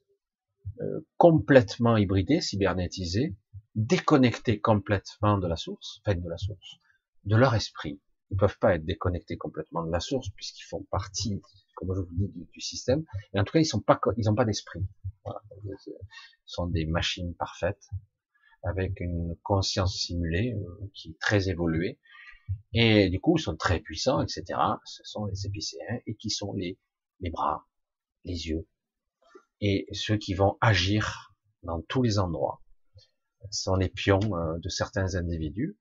euh, 0.81 1.01
complètement 1.17 1.97
hybridée, 1.97 2.41
cybernétisée, 2.41 3.35
déconnectée 3.75 4.59
complètement 4.59 5.37
de 5.37 5.47
la 5.47 5.55
source, 5.55 5.99
enfin 6.05 6.17
de 6.17 6.29
la 6.29 6.37
source, 6.37 6.77
de 7.25 7.35
leur 7.35 7.55
esprit. 7.55 8.01
Ils 8.31 8.37
peuvent 8.37 8.57
pas 8.59 8.75
être 8.75 8.85
déconnectés 8.85 9.37
complètement 9.37 9.83
de 9.83 9.91
la 9.91 9.99
source 9.99 10.29
puisqu'ils 10.29 10.65
font 10.65 10.83
partie 10.89 11.41
comme 11.75 11.93
je 11.93 12.01
vous 12.01 12.07
dis, 12.11 12.47
du, 12.51 12.61
système. 12.61 13.03
Et 13.33 13.39
en 13.39 13.43
tout 13.43 13.53
cas, 13.53 13.59
ils 13.59 13.65
sont 13.65 13.81
pas, 13.81 13.99
ils 14.17 14.29
ont 14.29 14.35
pas 14.35 14.45
d'esprit. 14.45 14.85
Voilà. 15.23 15.41
Ils 15.63 15.75
sont 16.45 16.67
des 16.67 16.85
machines 16.85 17.33
parfaites 17.35 17.89
avec 18.63 18.99
une 18.99 19.35
conscience 19.43 19.95
simulée 19.95 20.53
euh, 20.53 20.91
qui 20.93 21.09
est 21.09 21.19
très 21.19 21.49
évoluée. 21.49 21.99
Et 22.73 23.09
du 23.09 23.19
coup, 23.19 23.37
ils 23.37 23.41
sont 23.41 23.55
très 23.55 23.79
puissants, 23.79 24.21
etc. 24.21 24.59
Ce 24.85 25.03
sont 25.03 25.25
les 25.25 25.45
épicéens 25.45 25.99
et 26.05 26.15
qui 26.15 26.29
sont 26.29 26.53
les, 26.53 26.77
les 27.19 27.29
bras, 27.29 27.67
les 28.25 28.47
yeux 28.47 28.67
et 29.63 29.87
ceux 29.93 30.17
qui 30.17 30.33
vont 30.33 30.57
agir 30.61 31.33
dans 31.63 31.81
tous 31.81 32.03
les 32.03 32.19
endroits. 32.19 32.61
Sont 33.49 33.75
les 33.75 33.89
pions 33.89 34.19
euh, 34.35 34.59
de 34.59 34.69
certains 34.69 35.15
individus. 35.15 35.77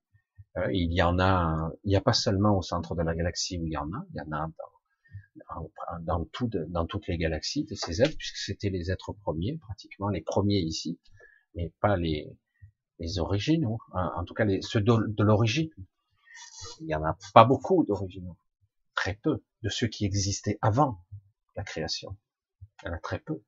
Euh, 0.57 0.69
il 0.73 0.93
y 0.93 1.03
en 1.03 1.19
a, 1.19 1.71
il 1.85 1.89
n'y 1.89 1.97
a 1.97 2.01
pas 2.01 2.13
seulement 2.13 2.57
au 2.57 2.63
centre 2.63 2.95
de 2.95 3.03
la 3.03 3.15
galaxie 3.15 3.59
où 3.59 3.67
il 3.67 3.73
y 3.73 3.77
en 3.77 3.91
a, 3.93 4.05
il 4.11 4.17
y 4.17 4.21
en 4.21 4.33
a 4.33 4.47
dans 4.47 4.73
dans, 6.01 6.25
tout, 6.27 6.49
dans 6.69 6.87
toutes 6.87 7.09
les 7.09 7.17
galaxies 7.17 7.65
de 7.65 7.75
ces 7.75 8.03
êtres, 8.03 8.17
puisque 8.19 8.37
c'était 8.37 8.71
les 8.71 8.91
êtres 8.91 9.13
premiers, 9.13 9.59
pratiquement 9.59 10.09
les 10.09 10.21
premiers 10.21 10.61
ici, 10.61 11.01
mais 11.55 11.73
pas 11.81 11.97
les, 11.97 12.31
les 12.99 13.19
originaux, 13.19 13.79
en, 13.93 14.25
tout 14.25 14.35
cas 14.35 14.45
les, 14.45 14.61
ceux 14.63 14.81
de, 14.81 15.23
l'origine. 15.23 15.71
Il 16.81 16.89
y 16.89 16.95
en 16.95 17.05
a 17.05 17.17
pas 17.35 17.45
beaucoup 17.45 17.85
d'originaux, 17.85 18.37
très 18.95 19.15
peu, 19.15 19.43
de 19.63 19.69
ceux 19.69 19.87
qui 19.87 20.05
existaient 20.05 20.59
avant 20.61 20.99
la 21.57 21.65
création. 21.65 22.17
Il 22.83 22.89
y 22.89 22.91
en 22.91 22.95
a 22.95 22.99
très 22.99 23.19
peu. 23.19 23.43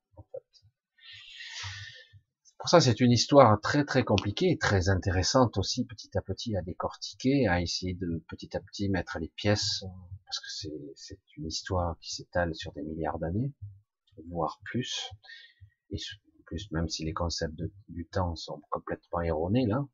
Pour 2.65 2.71
ça, 2.71 2.81
c'est 2.81 3.01
une 3.01 3.13
histoire 3.13 3.61
très 3.61 3.85
très 3.85 4.05
compliquée 4.05 4.57
très 4.57 4.89
intéressante 4.89 5.59
aussi, 5.59 5.85
petit 5.85 6.17
à 6.17 6.23
petit 6.23 6.57
à 6.57 6.63
décortiquer, 6.63 7.47
à 7.47 7.61
essayer 7.61 7.93
de 7.93 8.25
petit 8.27 8.57
à 8.57 8.61
petit 8.61 8.89
mettre 8.89 9.19
les 9.19 9.29
pièces, 9.29 9.85
parce 10.25 10.41
que 10.41 10.71
c'est 10.95 11.21
une 11.37 11.47
histoire 11.47 11.99
qui 12.01 12.15
s'étale 12.15 12.55
sur 12.55 12.73
des 12.73 12.81
milliards 12.81 13.19
d'années, 13.19 13.53
voire 14.31 14.61
plus. 14.65 15.11
Et 15.91 15.99
plus, 16.47 16.71
même 16.71 16.89
si 16.89 17.05
les 17.05 17.13
concepts 17.13 17.61
du 17.91 18.07
temps 18.07 18.35
sont 18.35 18.63
complètement 18.71 19.21
erronés 19.21 19.67
là. 19.67 19.87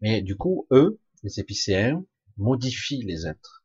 Mais 0.00 0.22
du 0.22 0.36
coup, 0.36 0.66
eux, 0.72 0.98
les 1.22 1.38
épicéens, 1.38 2.04
modifient 2.38 3.04
les 3.04 3.28
êtres. 3.28 3.64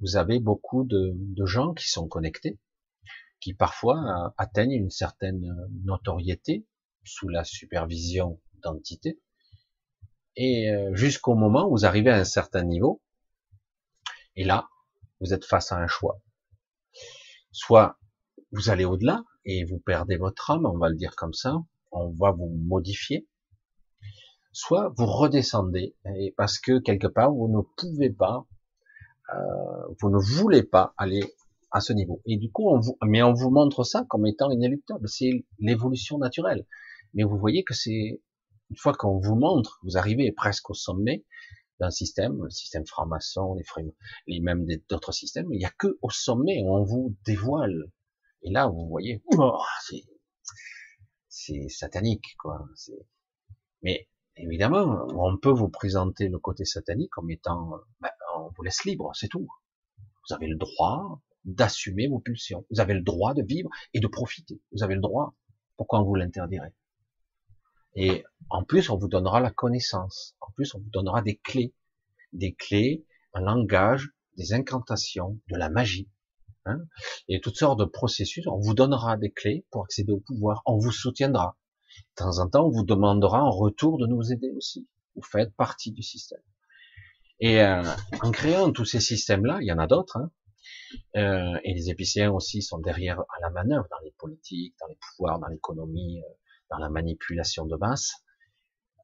Vous 0.00 0.16
avez 0.16 0.40
beaucoup 0.40 0.82
de, 0.82 1.12
de 1.14 1.46
gens 1.46 1.72
qui 1.72 1.88
sont 1.88 2.08
connectés, 2.08 2.58
qui 3.38 3.54
parfois 3.54 4.34
atteignent 4.38 4.72
une 4.72 4.90
certaine 4.90 5.46
notoriété, 5.84 6.66
sous 7.06 7.28
la 7.28 7.44
supervision 7.44 8.40
d'entités, 8.62 9.20
et 10.36 10.70
euh, 10.70 10.94
jusqu'au 10.94 11.34
moment 11.34 11.66
où 11.66 11.70
vous 11.70 11.86
arrivez 11.86 12.10
à 12.10 12.16
un 12.16 12.24
certain 12.24 12.62
niveau, 12.62 13.02
et 14.34 14.44
là, 14.44 14.68
vous 15.20 15.32
êtes 15.32 15.46
face 15.46 15.72
à 15.72 15.76
un 15.76 15.86
choix. 15.86 16.20
Soit 17.52 17.98
vous 18.52 18.68
allez 18.68 18.84
au-delà 18.84 19.24
et 19.46 19.64
vous 19.64 19.78
perdez 19.78 20.16
votre 20.16 20.50
âme, 20.50 20.66
on 20.66 20.76
va 20.76 20.90
le 20.90 20.96
dire 20.96 21.16
comme 21.16 21.32
ça, 21.32 21.56
on 21.90 22.10
va 22.10 22.32
vous 22.32 22.48
modifier, 22.48 23.26
soit 24.52 24.92
vous 24.96 25.06
redescendez, 25.06 25.96
parce 26.36 26.58
que 26.58 26.78
quelque 26.80 27.06
part 27.06 27.32
vous 27.32 27.48
ne 27.48 27.62
pouvez 27.76 28.10
pas, 28.10 28.46
euh, 29.34 29.94
vous 30.00 30.10
ne 30.10 30.18
voulez 30.18 30.62
pas 30.62 30.94
aller 30.98 31.22
à 31.70 31.80
ce 31.80 31.92
niveau. 31.92 32.20
Et 32.26 32.36
du 32.36 32.50
coup, 32.50 32.80
mais 33.04 33.22
on 33.22 33.32
vous 33.32 33.50
montre 33.50 33.84
ça 33.84 34.04
comme 34.08 34.26
étant 34.26 34.50
inéluctable. 34.50 35.08
C'est 35.08 35.44
l'évolution 35.58 36.18
naturelle. 36.18 36.66
Mais 37.16 37.24
vous 37.24 37.38
voyez 37.38 37.64
que 37.64 37.74
c'est 37.74 38.20
une 38.70 38.76
fois 38.76 38.92
qu'on 38.92 39.18
vous 39.18 39.34
montre, 39.34 39.80
vous 39.82 39.96
arrivez 39.96 40.30
presque 40.32 40.70
au 40.70 40.74
sommet 40.74 41.24
d'un 41.80 41.90
système, 41.90 42.42
le 42.42 42.50
système 42.50 42.86
franc-maçon, 42.86 43.54
les, 43.54 43.64
les 44.26 44.40
mêmes 44.40 44.66
d'autres 44.88 45.12
systèmes, 45.12 45.46
il 45.52 45.58
n'y 45.58 45.64
a 45.64 45.70
que 45.70 45.98
au 46.02 46.10
sommet 46.10 46.62
où 46.62 46.74
on 46.74 46.84
vous 46.84 47.16
dévoile. 47.24 47.90
Et 48.42 48.50
là, 48.50 48.68
vous 48.68 48.86
voyez, 48.88 49.22
oh, 49.36 49.58
c'est 51.28 51.68
satanique, 51.68 52.36
quoi. 52.38 52.64
Mais 53.82 54.08
évidemment, 54.36 55.06
on 55.14 55.36
peut 55.36 55.50
vous 55.50 55.68
présenter 55.68 56.28
le 56.28 56.38
côté 56.38 56.64
satanique 56.64 57.10
comme 57.10 57.30
étant, 57.30 57.70
ben, 58.00 58.10
on 58.36 58.50
vous 58.54 58.62
laisse 58.62 58.84
libre, 58.84 59.10
c'est 59.14 59.28
tout. 59.28 59.48
Vous 60.28 60.34
avez 60.34 60.48
le 60.48 60.56
droit 60.56 61.22
d'assumer 61.44 62.08
vos 62.08 62.18
pulsions. 62.18 62.66
Vous 62.70 62.80
avez 62.80 62.94
le 62.94 63.02
droit 63.02 63.32
de 63.32 63.42
vivre 63.42 63.70
et 63.94 64.00
de 64.00 64.06
profiter. 64.06 64.60
Vous 64.72 64.82
avez 64.82 64.94
le 64.94 65.00
droit. 65.00 65.34
Pourquoi 65.76 66.00
on 66.00 66.04
vous 66.04 66.14
l'interdirait? 66.14 66.74
Et 67.96 68.24
en 68.50 68.62
plus, 68.62 68.90
on 68.90 68.96
vous 68.96 69.08
donnera 69.08 69.40
la 69.40 69.50
connaissance. 69.50 70.36
En 70.40 70.52
plus, 70.52 70.74
on 70.74 70.78
vous 70.78 70.90
donnera 70.90 71.22
des 71.22 71.36
clés. 71.36 71.74
Des 72.32 72.54
clés, 72.54 73.06
un 73.32 73.40
langage, 73.40 74.10
des 74.36 74.52
incantations, 74.52 75.40
de 75.50 75.56
la 75.56 75.70
magie. 75.70 76.10
Hein 76.66 76.78
et 77.28 77.40
toutes 77.40 77.56
sortes 77.56 77.78
de 77.78 77.84
processus. 77.84 78.46
On 78.46 78.60
vous 78.60 78.74
donnera 78.74 79.16
des 79.16 79.32
clés 79.32 79.66
pour 79.70 79.84
accéder 79.84 80.12
au 80.12 80.20
pouvoir. 80.20 80.62
On 80.66 80.78
vous 80.78 80.92
soutiendra. 80.92 81.56
De 81.96 82.24
temps 82.24 82.38
en 82.38 82.48
temps, 82.48 82.66
on 82.66 82.70
vous 82.70 82.84
demandera 82.84 83.42
en 83.42 83.50
retour 83.50 83.98
de 83.98 84.06
nous 84.06 84.30
aider 84.30 84.50
aussi. 84.56 84.86
Vous 85.14 85.22
faites 85.22 85.54
partie 85.54 85.92
du 85.92 86.02
système. 86.02 86.42
Et 87.40 87.62
euh, 87.62 87.82
en 88.22 88.30
créant 88.30 88.72
tous 88.72 88.84
ces 88.84 89.00
systèmes-là, 89.00 89.58
il 89.60 89.66
y 89.66 89.72
en 89.72 89.78
a 89.78 89.86
d'autres, 89.86 90.16
hein, 90.16 90.30
euh, 91.16 91.58
et 91.64 91.74
les 91.74 91.90
épicéens 91.90 92.30
aussi 92.30 92.62
sont 92.62 92.78
derrière 92.78 93.20
à 93.20 93.40
la 93.42 93.50
manœuvre 93.50 93.86
dans 93.90 93.98
les 94.04 94.12
politiques, 94.12 94.74
dans 94.80 94.86
les 94.86 94.96
pouvoirs, 94.96 95.38
dans 95.38 95.48
l'économie, 95.48 96.20
euh, 96.20 96.32
dans 96.70 96.78
la 96.78 96.88
manipulation 96.90 97.66
de 97.66 97.76
masse. 97.76 98.12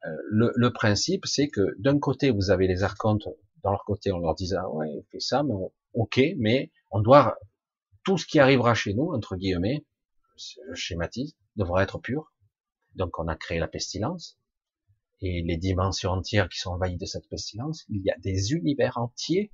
Euh, 0.04 0.08
le, 0.30 0.52
le, 0.56 0.72
principe, 0.72 1.26
c'est 1.26 1.48
que 1.48 1.74
d'un 1.78 1.98
côté, 1.98 2.30
vous 2.30 2.50
avez 2.50 2.66
les 2.66 2.82
archontes, 2.82 3.28
dans 3.62 3.70
leur 3.70 3.84
côté, 3.84 4.10
on 4.12 4.18
leur 4.18 4.34
dit 4.34 4.52
ah 4.54 4.68
ouais, 4.70 4.88
fait 5.10 5.20
ça, 5.20 5.42
mais 5.42 5.54
ok, 5.94 6.20
mais 6.38 6.72
on 6.90 7.00
doit 7.00 7.38
tout 8.04 8.18
ce 8.18 8.26
qui 8.26 8.40
arrivera 8.40 8.74
chez 8.74 8.94
nous, 8.94 9.12
entre 9.12 9.36
guillemets, 9.36 9.84
je 10.36 10.74
schématise, 10.74 11.36
devra 11.56 11.82
être 11.82 11.98
pur. 11.98 12.32
Donc 12.94 13.18
on 13.18 13.28
a 13.28 13.36
créé 13.36 13.58
la 13.58 13.68
pestilence 13.68 14.38
et 15.20 15.42
les 15.42 15.56
dimensions 15.56 16.10
entières 16.10 16.48
qui 16.48 16.58
sont 16.58 16.70
envahies 16.70 16.96
de 16.96 17.06
cette 17.06 17.28
pestilence. 17.28 17.84
Il 17.88 18.02
y 18.04 18.10
a 18.10 18.18
des 18.18 18.52
univers 18.52 18.98
entiers 18.98 19.52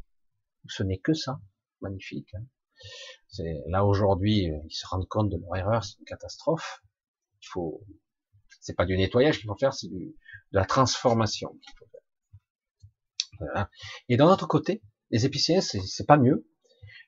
où 0.65 0.71
ce 0.71 0.83
n'est 0.83 0.99
que 0.99 1.13
ça 1.13 1.41
magnifique. 1.81 2.35
Hein. 2.35 2.45
Là 3.67 3.85
aujourd'hui, 3.85 4.49
ils 4.69 4.75
se 4.75 4.87
rendent 4.87 5.09
compte 5.09 5.31
de 5.31 5.37
leur 5.37 5.57
erreur, 5.57 5.85
c'est 5.85 5.99
une 5.99 6.05
catastrophe. 6.05 6.83
Il 7.43 7.47
faut, 7.49 7.85
c'est 8.61 8.75
pas 8.75 8.87
du 8.87 8.97
nettoyage 8.97 9.39
qu'il 9.39 9.49
faut 9.49 9.57
faire, 9.57 9.75
c'est 9.75 9.89
de 9.89 10.15
la 10.53 10.65
transformation 10.65 11.51
qu'il 11.51 11.73
faut 11.79 11.87
faire. 13.53 13.69
Et 14.09 14.17
d'un 14.17 14.27
autre 14.27 14.47
côté, 14.47 14.83
les 15.11 15.25
épicéens, 15.25 15.61
c'est 15.61 16.07
pas 16.07 16.17
mieux. 16.17 16.49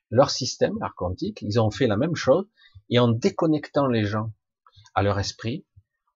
Leur 0.09 0.29
système 0.29 0.81
archontique, 0.81 1.41
ils 1.41 1.59
ont 1.59 1.71
fait 1.71 1.87
la 1.87 1.97
même 1.97 2.15
chose, 2.15 2.47
et 2.89 2.99
en 2.99 3.07
déconnectant 3.09 3.87
les 3.87 4.05
gens 4.05 4.33
à 4.93 5.03
leur 5.03 5.19
esprit, 5.19 5.65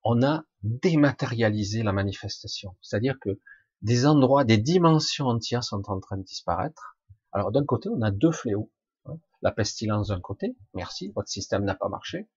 on 0.03 0.22
a 0.24 0.43
dématérialisé 0.63 1.84
la 1.84 1.93
manifestation. 1.93 2.76
C'est-à-dire 2.82 3.18
que 3.20 3.39
des 3.82 4.05
endroits, 4.05 4.43
des 4.43 4.57
dimensions 4.57 5.28
entières 5.28 5.63
sont 5.63 5.89
en 5.89 5.99
train 5.99 6.18
de 6.18 6.24
disparaître, 6.24 6.97
alors 7.32 7.51
d'un 7.51 7.66
côté, 7.66 7.89
on 7.89 8.01
a 8.01 8.11
deux 8.11 8.32
fléaux. 8.32 8.72
Hein. 9.05 9.18
La 9.41 9.51
pestilence 9.51 10.07
d'un 10.07 10.22
côté, 10.22 10.55
merci, 10.74 11.11
votre 11.16 11.30
système 11.30 11.63
n'a 11.66 11.76
pas 11.76 11.89
marché. 11.89 12.28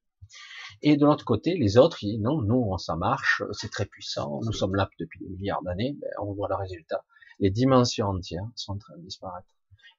Et 0.83 0.97
de 0.97 1.05
l'autre 1.05 1.25
côté, 1.25 1.57
les 1.57 1.77
autres, 1.79 2.03
ils, 2.03 2.21
non, 2.21 2.41
nous, 2.43 2.77
ça 2.79 2.97
marche, 2.97 3.43
c'est 3.53 3.71
très 3.71 3.87
puissant, 3.87 4.41
nous 4.45 4.53
sommes 4.53 4.75
là 4.75 4.89
depuis 4.99 5.21
des 5.21 5.29
milliards 5.29 5.63
d'années, 5.63 5.97
ben, 6.01 6.11
on 6.21 6.33
voit 6.33 6.49
le 6.49 6.57
résultat. 6.57 7.05
Les 7.41 7.51
dimensions 7.51 8.07
entières 8.07 8.49
sont 8.57 8.73
en 8.73 8.79
train 8.79 8.97
de 8.97 9.03
disparaître. 9.03 9.49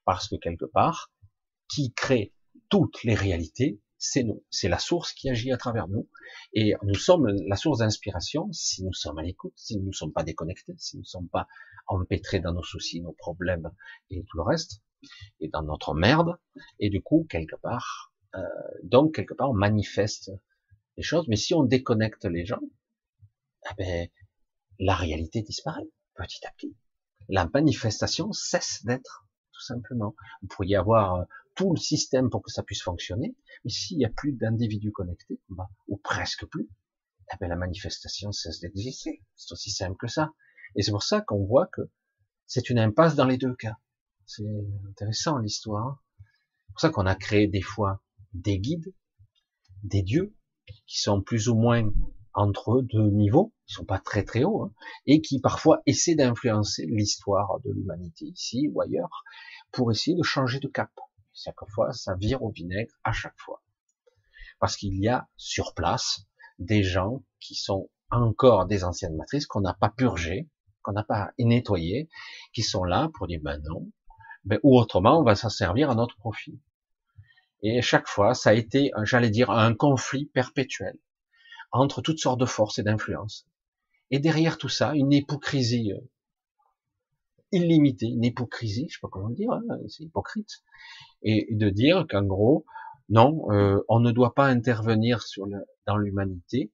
Parce 0.04 0.28
que 0.28 0.36
quelque 0.36 0.64
part, 0.64 1.10
qui 1.68 1.92
crée 1.92 2.34
toutes 2.68 3.02
les 3.04 3.14
réalités, 3.14 3.80
c'est 3.98 4.22
nous. 4.22 4.42
C'est 4.50 4.68
la 4.68 4.78
source 4.78 5.12
qui 5.12 5.28
agit 5.28 5.52
à 5.52 5.58
travers 5.58 5.86
nous. 5.88 6.08
Et 6.54 6.74
nous 6.82 6.94
sommes 6.94 7.26
la 7.46 7.56
source 7.56 7.78
d'inspiration 7.78 8.48
si 8.50 8.82
nous 8.82 8.94
sommes 8.94 9.18
à 9.18 9.22
l'écoute, 9.22 9.52
si 9.56 9.78
nous 9.78 9.88
ne 9.88 9.92
sommes 9.92 10.12
pas 10.12 10.24
déconnectés, 10.24 10.74
si 10.78 10.96
nous 10.96 11.02
ne 11.02 11.06
sommes 11.06 11.28
pas 11.28 11.46
empêtrés 11.86 12.40
dans 12.40 12.52
nos 12.52 12.62
soucis, 12.62 13.02
nos 13.02 13.12
problèmes 13.12 13.70
et 14.08 14.24
tout 14.24 14.38
le 14.38 14.42
reste 14.42 14.82
et 15.40 15.48
dans 15.48 15.62
notre 15.62 15.94
merde, 15.94 16.38
et 16.78 16.90
du 16.90 17.02
coup, 17.02 17.26
quelque 17.28 17.56
part, 17.56 18.09
euh, 18.34 18.40
donc 18.82 19.14
quelque 19.14 19.34
part, 19.34 19.50
on 19.50 19.54
manifeste 19.54 20.30
les 20.96 21.02
choses, 21.02 21.26
mais 21.28 21.36
si 21.36 21.54
on 21.54 21.64
déconnecte 21.64 22.24
les 22.24 22.44
gens, 22.44 22.60
eh 23.70 23.74
ben, 23.76 24.08
la 24.78 24.94
réalité 24.94 25.42
disparaît 25.42 25.88
petit 26.14 26.46
à 26.46 26.50
petit. 26.52 26.76
La 27.28 27.48
manifestation 27.52 28.32
cesse 28.32 28.84
d'être, 28.84 29.26
tout 29.52 29.62
simplement. 29.62 30.14
Vous 30.42 30.48
pourriez 30.48 30.76
avoir 30.76 31.14
euh, 31.14 31.24
tout 31.54 31.72
le 31.72 31.78
système 31.78 32.30
pour 32.30 32.42
que 32.42 32.50
ça 32.50 32.62
puisse 32.62 32.82
fonctionner, 32.82 33.36
mais 33.64 33.70
s'il 33.70 33.98
n'y 33.98 34.04
a 34.04 34.10
plus 34.10 34.32
d'individus 34.32 34.92
connectés, 34.92 35.40
ou 35.88 35.96
presque 35.98 36.46
plus, 36.46 36.68
eh 37.32 37.36
ben, 37.40 37.48
la 37.48 37.56
manifestation 37.56 38.32
cesse 38.32 38.60
d'exister. 38.60 39.22
C'est 39.36 39.52
aussi 39.52 39.70
simple 39.70 39.96
que 39.96 40.08
ça. 40.08 40.32
Et 40.76 40.82
c'est 40.82 40.92
pour 40.92 41.02
ça 41.02 41.20
qu'on 41.20 41.44
voit 41.44 41.66
que 41.66 41.82
c'est 42.46 42.70
une 42.70 42.78
impasse 42.78 43.14
dans 43.14 43.26
les 43.26 43.38
deux 43.38 43.54
cas. 43.54 43.76
C'est 44.26 44.44
intéressant 44.88 45.38
l'histoire. 45.38 46.02
C'est 46.18 46.72
pour 46.72 46.80
ça 46.80 46.90
qu'on 46.90 47.06
a 47.06 47.14
créé 47.14 47.46
des 47.48 47.62
fois 47.62 48.02
des 48.32 48.58
guides, 48.58 48.94
des 49.82 50.02
dieux, 50.02 50.34
qui 50.86 51.00
sont 51.00 51.20
plus 51.22 51.48
ou 51.48 51.54
moins 51.54 51.90
entre 52.32 52.80
deux 52.82 53.10
niveaux, 53.10 53.52
qui 53.66 53.74
sont 53.74 53.84
pas 53.84 53.98
très 53.98 54.24
très 54.24 54.44
hauts, 54.44 54.64
hein, 54.64 54.72
et 55.06 55.20
qui 55.20 55.40
parfois 55.40 55.82
essaient 55.86 56.14
d'influencer 56.14 56.86
l'histoire 56.86 57.60
de 57.64 57.72
l'humanité 57.72 58.26
ici 58.26 58.68
ou 58.72 58.80
ailleurs, 58.80 59.24
pour 59.72 59.90
essayer 59.90 60.16
de 60.16 60.22
changer 60.22 60.60
de 60.60 60.68
cap. 60.68 60.90
Chaque 61.32 61.64
fois, 61.68 61.92
ça 61.92 62.14
vire 62.14 62.42
au 62.42 62.50
vinaigre 62.50 62.92
à 63.04 63.12
chaque 63.12 63.38
fois. 63.38 63.62
Parce 64.58 64.76
qu'il 64.76 64.98
y 65.00 65.08
a 65.08 65.28
sur 65.36 65.74
place 65.74 66.26
des 66.58 66.82
gens 66.82 67.22
qui 67.40 67.54
sont 67.54 67.88
encore 68.10 68.66
des 68.66 68.84
anciennes 68.84 69.16
matrices 69.16 69.46
qu'on 69.46 69.60
n'a 69.60 69.74
pas 69.74 69.88
purgées, 69.88 70.48
qu'on 70.82 70.92
n'a 70.92 71.04
pas 71.04 71.32
nettoyées, 71.38 72.08
qui 72.52 72.62
sont 72.62 72.84
là 72.84 73.10
pour 73.14 73.26
dire 73.26 73.40
ben 73.42 73.60
non, 73.62 73.90
ben, 74.44 74.58
ou 74.62 74.78
autrement, 74.78 75.20
on 75.20 75.24
va 75.24 75.34
s'en 75.34 75.50
servir 75.50 75.90
à 75.90 75.94
notre 75.94 76.16
profit. 76.16 76.60
Et 77.62 77.82
chaque 77.82 78.08
fois, 78.08 78.34
ça 78.34 78.50
a 78.50 78.54
été, 78.54 78.90
j'allais 79.02 79.30
dire, 79.30 79.50
un 79.50 79.74
conflit 79.74 80.26
perpétuel 80.26 80.98
entre 81.72 82.02
toutes 82.02 82.18
sortes 82.18 82.40
de 82.40 82.46
forces 82.46 82.78
et 82.78 82.82
d'influences. 82.82 83.46
Et 84.10 84.18
derrière 84.18 84.58
tout 84.58 84.68
ça, 84.68 84.94
une 84.94 85.12
hypocrisie 85.12 85.92
euh, 85.92 86.00
illimitée, 87.52 88.08
une 88.08 88.24
hypocrisie, 88.24 88.86
je 88.88 88.94
sais 88.94 89.00
pas 89.00 89.08
comment 89.10 89.30
dire, 89.30 89.52
hein, 89.52 89.78
c'est 89.88 90.02
hypocrite, 90.04 90.64
et 91.22 91.46
de 91.50 91.70
dire 91.70 92.06
qu'en 92.08 92.24
gros, 92.24 92.64
non, 93.08 93.44
euh, 93.50 93.80
on 93.88 94.00
ne 94.00 94.10
doit 94.10 94.34
pas 94.34 94.46
intervenir 94.46 95.22
dans 95.86 95.96
l'humanité, 95.96 96.72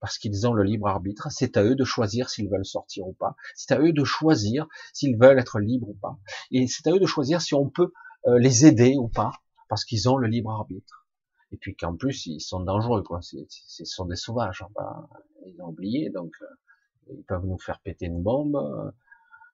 parce 0.00 0.18
qu'ils 0.18 0.46
ont 0.46 0.52
le 0.52 0.62
libre 0.62 0.86
arbitre. 0.86 1.28
C'est 1.30 1.56
à 1.56 1.64
eux 1.64 1.74
de 1.74 1.84
choisir 1.84 2.30
s'ils 2.30 2.48
veulent 2.48 2.64
sortir 2.64 3.06
ou 3.06 3.14
pas. 3.14 3.34
C'est 3.54 3.72
à 3.74 3.80
eux 3.80 3.92
de 3.92 4.04
choisir 4.04 4.66
s'ils 4.92 5.18
veulent 5.18 5.38
être 5.38 5.58
libres 5.58 5.88
ou 5.88 5.94
pas. 5.94 6.18
Et 6.50 6.66
c'est 6.66 6.86
à 6.86 6.92
eux 6.92 7.00
de 7.00 7.06
choisir 7.06 7.40
si 7.40 7.54
on 7.54 7.68
peut 7.68 7.92
euh, 8.26 8.38
les 8.38 8.66
aider 8.66 8.94
ou 8.96 9.08
pas, 9.08 9.32
parce 9.68 9.84
qu'ils 9.84 10.08
ont 10.08 10.16
le 10.16 10.28
libre 10.28 10.50
arbitre. 10.50 11.06
Et 11.52 11.56
puis 11.56 11.76
qu'en 11.76 11.96
plus 11.96 12.26
ils 12.26 12.40
sont 12.40 12.60
dangereux, 12.60 13.02
quoi. 13.02 13.20
Ce 13.22 13.84
sont 13.84 14.06
des 14.06 14.16
sauvages. 14.16 14.62
Hein, 14.78 15.08
ils 15.46 15.60
ont 15.62 15.68
oublié, 15.68 16.10
donc 16.10 16.32
euh, 16.42 16.46
ils 17.10 17.24
peuvent 17.24 17.46
nous 17.46 17.58
faire 17.58 17.80
péter 17.80 18.06
une 18.06 18.22
bombe 18.22 18.56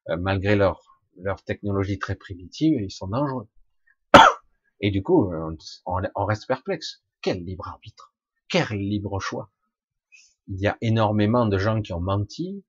euh, 0.09 0.17
malgré 0.17 0.57
leur 0.57 0.81
leur 1.17 1.43
technologie 1.45 1.99
très 1.99 2.17
primitive. 2.17 2.81
Ils 2.81 2.91
sont 2.91 3.09
dangereux. 3.09 3.49
Et 4.81 4.91
du 4.91 5.03
coup, 5.03 5.31
on 5.87 6.25
reste 6.25 6.47
perplexe. 6.47 7.05
Quel 7.23 7.45
libre 7.45 7.69
arbitre? 7.69 8.15
Quel 8.49 8.69
libre 8.79 9.21
choix? 9.21 9.51
Il 10.49 10.61
y 10.61 10.67
a 10.67 10.77
énormément 10.81 11.47
de 11.47 11.57
gens 11.57 11.81
qui 11.81 11.93
ont 11.93 12.01
menti, 12.01 12.65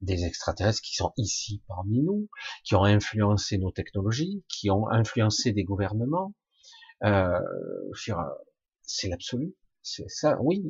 des 0.00 0.24
extraterrestres 0.24 0.82
qui 0.82 0.96
sont 0.96 1.12
ici 1.16 1.62
parmi 1.68 2.02
nous, 2.02 2.28
qui 2.64 2.74
ont 2.74 2.84
influencé 2.84 3.58
nos 3.58 3.70
technologies, 3.70 4.44
qui 4.48 4.70
ont 4.70 4.88
influencé 4.88 5.52
des 5.52 5.62
gouvernements. 5.62 6.34
Euh, 7.04 7.40
c'est 8.82 9.08
l'absolu. 9.08 9.54
C'est 9.82 10.08
ça, 10.08 10.36
oui. 10.40 10.62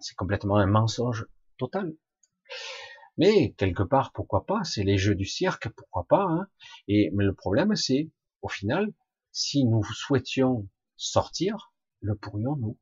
C'est 0.00 0.16
complètement 0.16 0.56
un 0.56 0.66
mensonge 0.66 1.26
total. 1.58 1.94
Mais 3.18 3.52
quelque 3.52 3.82
part, 3.82 4.12
pourquoi 4.12 4.44
pas 4.44 4.62
C'est 4.64 4.82
les 4.82 4.98
jeux 4.98 5.14
du 5.14 5.24
cirque, 5.24 5.68
pourquoi 5.70 6.04
pas 6.04 6.24
hein 6.24 6.48
Et 6.88 7.10
mais 7.14 7.24
le 7.24 7.34
problème, 7.34 7.74
c'est 7.74 8.10
au 8.42 8.48
final, 8.48 8.92
si 9.32 9.64
nous 9.64 9.82
souhaitions 9.84 10.68
sortir, 10.96 11.72
le 12.00 12.14
pourrions-nous? 12.14 12.78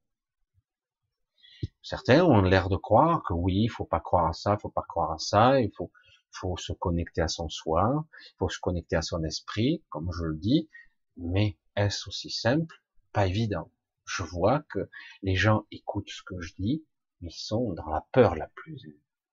Certains 1.82 2.24
ont 2.24 2.42
l'air 2.42 2.68
de 2.68 2.76
croire 2.76 3.22
que 3.22 3.32
oui, 3.32 3.62
il 3.64 3.68
faut 3.68 3.84
pas 3.84 4.00
croire 4.00 4.26
à 4.26 4.32
ça, 4.32 4.56
il 4.58 4.60
faut 4.60 4.70
pas 4.70 4.84
croire 4.88 5.12
à 5.12 5.18
ça, 5.18 5.60
il 5.60 5.70
faut, 5.76 5.92
faut 6.30 6.56
se 6.56 6.72
connecter 6.72 7.20
à 7.20 7.28
son 7.28 7.48
soi, 7.48 8.06
il 8.12 8.36
faut 8.38 8.48
se 8.48 8.58
connecter 8.58 8.96
à 8.96 9.02
son 9.02 9.22
esprit, 9.22 9.84
comme 9.88 10.10
je 10.12 10.24
le 10.24 10.36
dis, 10.36 10.68
mais 11.16 11.58
est-ce 11.76 12.08
aussi 12.08 12.30
simple 12.30 12.83
Pas 13.14 13.28
évident. 13.28 13.70
Je 14.06 14.24
vois 14.24 14.64
que 14.68 14.90
les 15.22 15.36
gens 15.36 15.66
écoutent 15.70 16.10
ce 16.10 16.22
que 16.24 16.40
je 16.40 16.52
dis, 16.58 16.84
mais 17.20 17.30
ils 17.30 17.38
sont 17.38 17.72
dans 17.72 17.88
la 17.88 18.04
peur 18.12 18.34
la 18.34 18.48
plus. 18.48 18.82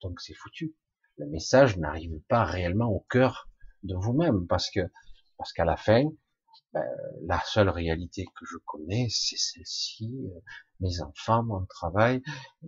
Donc 0.02 0.22
c'est 0.22 0.36
foutu. 0.36 0.76
Le 1.18 1.26
message 1.26 1.78
n'arrive 1.78 2.20
pas 2.30 2.46
réellement 2.46 2.90
au 2.90 3.02
cœur 3.10 3.50
de 3.84 3.96
vous-même, 3.96 4.46
parce 4.48 4.70
que 4.70 4.82
parce 5.38 5.52
qu'à 5.52 5.66
la 5.66 5.78
fin, 5.78 6.04
ben, 6.74 6.86
la 7.24 7.42
seule 7.44 7.70
réalité 7.70 8.26
que 8.36 8.46
je 8.46 8.58
connais, 8.66 9.08
c'est 9.10 9.38
celle-ci, 9.38 10.14
euh, 10.28 10.40
mes 10.80 11.02
enfants, 11.02 11.42
mon 11.42 11.66
travail, 11.66 12.22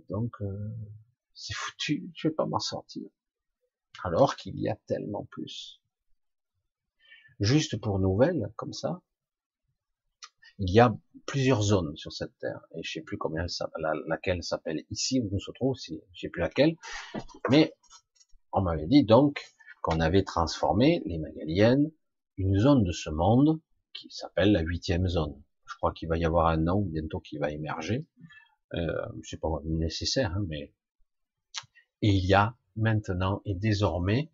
donc 0.10 0.34
euh, 0.42 0.72
c'est 1.36 1.54
foutu, 1.54 2.10
je 2.16 2.28
vais 2.28 2.34
pas 2.34 2.48
m'en 2.48 2.60
sortir. 2.60 3.08
Alors 4.04 4.36
qu'il 4.36 4.60
y 4.60 4.68
a 4.68 4.76
tellement 4.88 5.26
plus. 5.26 5.80
Juste 7.40 7.80
pour 7.80 8.00
nouvelles, 8.00 8.52
comme 8.56 8.74
ça, 8.74 9.00
il 10.60 10.72
y 10.72 10.80
a 10.80 10.96
plusieurs 11.26 11.62
zones 11.62 11.96
sur 11.96 12.12
cette 12.12 12.38
terre, 12.40 12.62
et 12.76 12.84
je 12.84 12.92
sais 12.92 13.02
plus 13.02 13.18
combien 13.18 13.46
la, 13.80 13.94
laquelle 14.08 14.44
s'appelle 14.44 14.84
ici 14.92 15.20
où 15.20 15.30
nous 15.32 15.40
se 15.40 15.52
trouve, 15.52 15.76
je 15.78 15.96
sais 16.14 16.30
plus 16.30 16.42
laquelle, 16.42 16.76
mais 17.50 17.74
on 18.52 18.62
m'avait 18.62 18.88
dit 18.88 19.04
donc 19.04 19.44
qu'on 19.82 20.00
avait 20.00 20.24
transformé 20.24 21.02
les 21.06 21.18
Magaliennes, 21.18 21.92
une 22.38 22.58
zone 22.58 22.84
de 22.84 22.92
ce 22.92 23.10
monde, 23.10 23.60
qui 23.94 24.10
s'appelle 24.10 24.52
la 24.52 24.62
huitième 24.62 25.08
zone. 25.08 25.42
Je 25.66 25.76
crois 25.76 25.94
qu'il 25.94 26.10
va 26.10 26.18
y 26.18 26.26
avoir 26.26 26.48
un 26.48 26.58
nom 26.58 26.82
bientôt 26.82 27.20
qui 27.20 27.38
va 27.38 27.52
émerger. 27.52 28.06
Euh, 28.74 28.92
c'est 29.24 29.40
pas 29.40 29.50
nécessaire, 29.66 30.34
hein, 30.36 30.46
mais 30.48 30.74
et 32.02 32.10
il 32.10 32.26
y 32.26 32.34
a 32.34 32.56
maintenant 32.76 33.42
et 33.46 33.54
désormais 33.54 34.32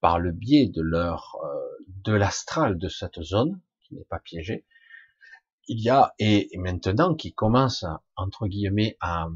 par 0.00 0.18
le 0.18 0.32
biais 0.32 0.68
de 0.68 0.82
leur 0.82 1.36
euh, 1.44 1.84
de 2.04 2.12
l'astral 2.12 2.78
de 2.78 2.88
cette 2.88 3.22
zone 3.22 3.60
qui 3.82 3.94
n'est 3.94 4.04
pas 4.04 4.18
piégée, 4.18 4.64
il 5.66 5.80
y 5.80 5.88
a 5.88 6.14
et, 6.18 6.50
maintenant 6.58 7.14
qui 7.14 7.32
commence 7.32 7.84
entre 8.16 8.46
guillemets 8.46 8.96
à, 9.00 9.28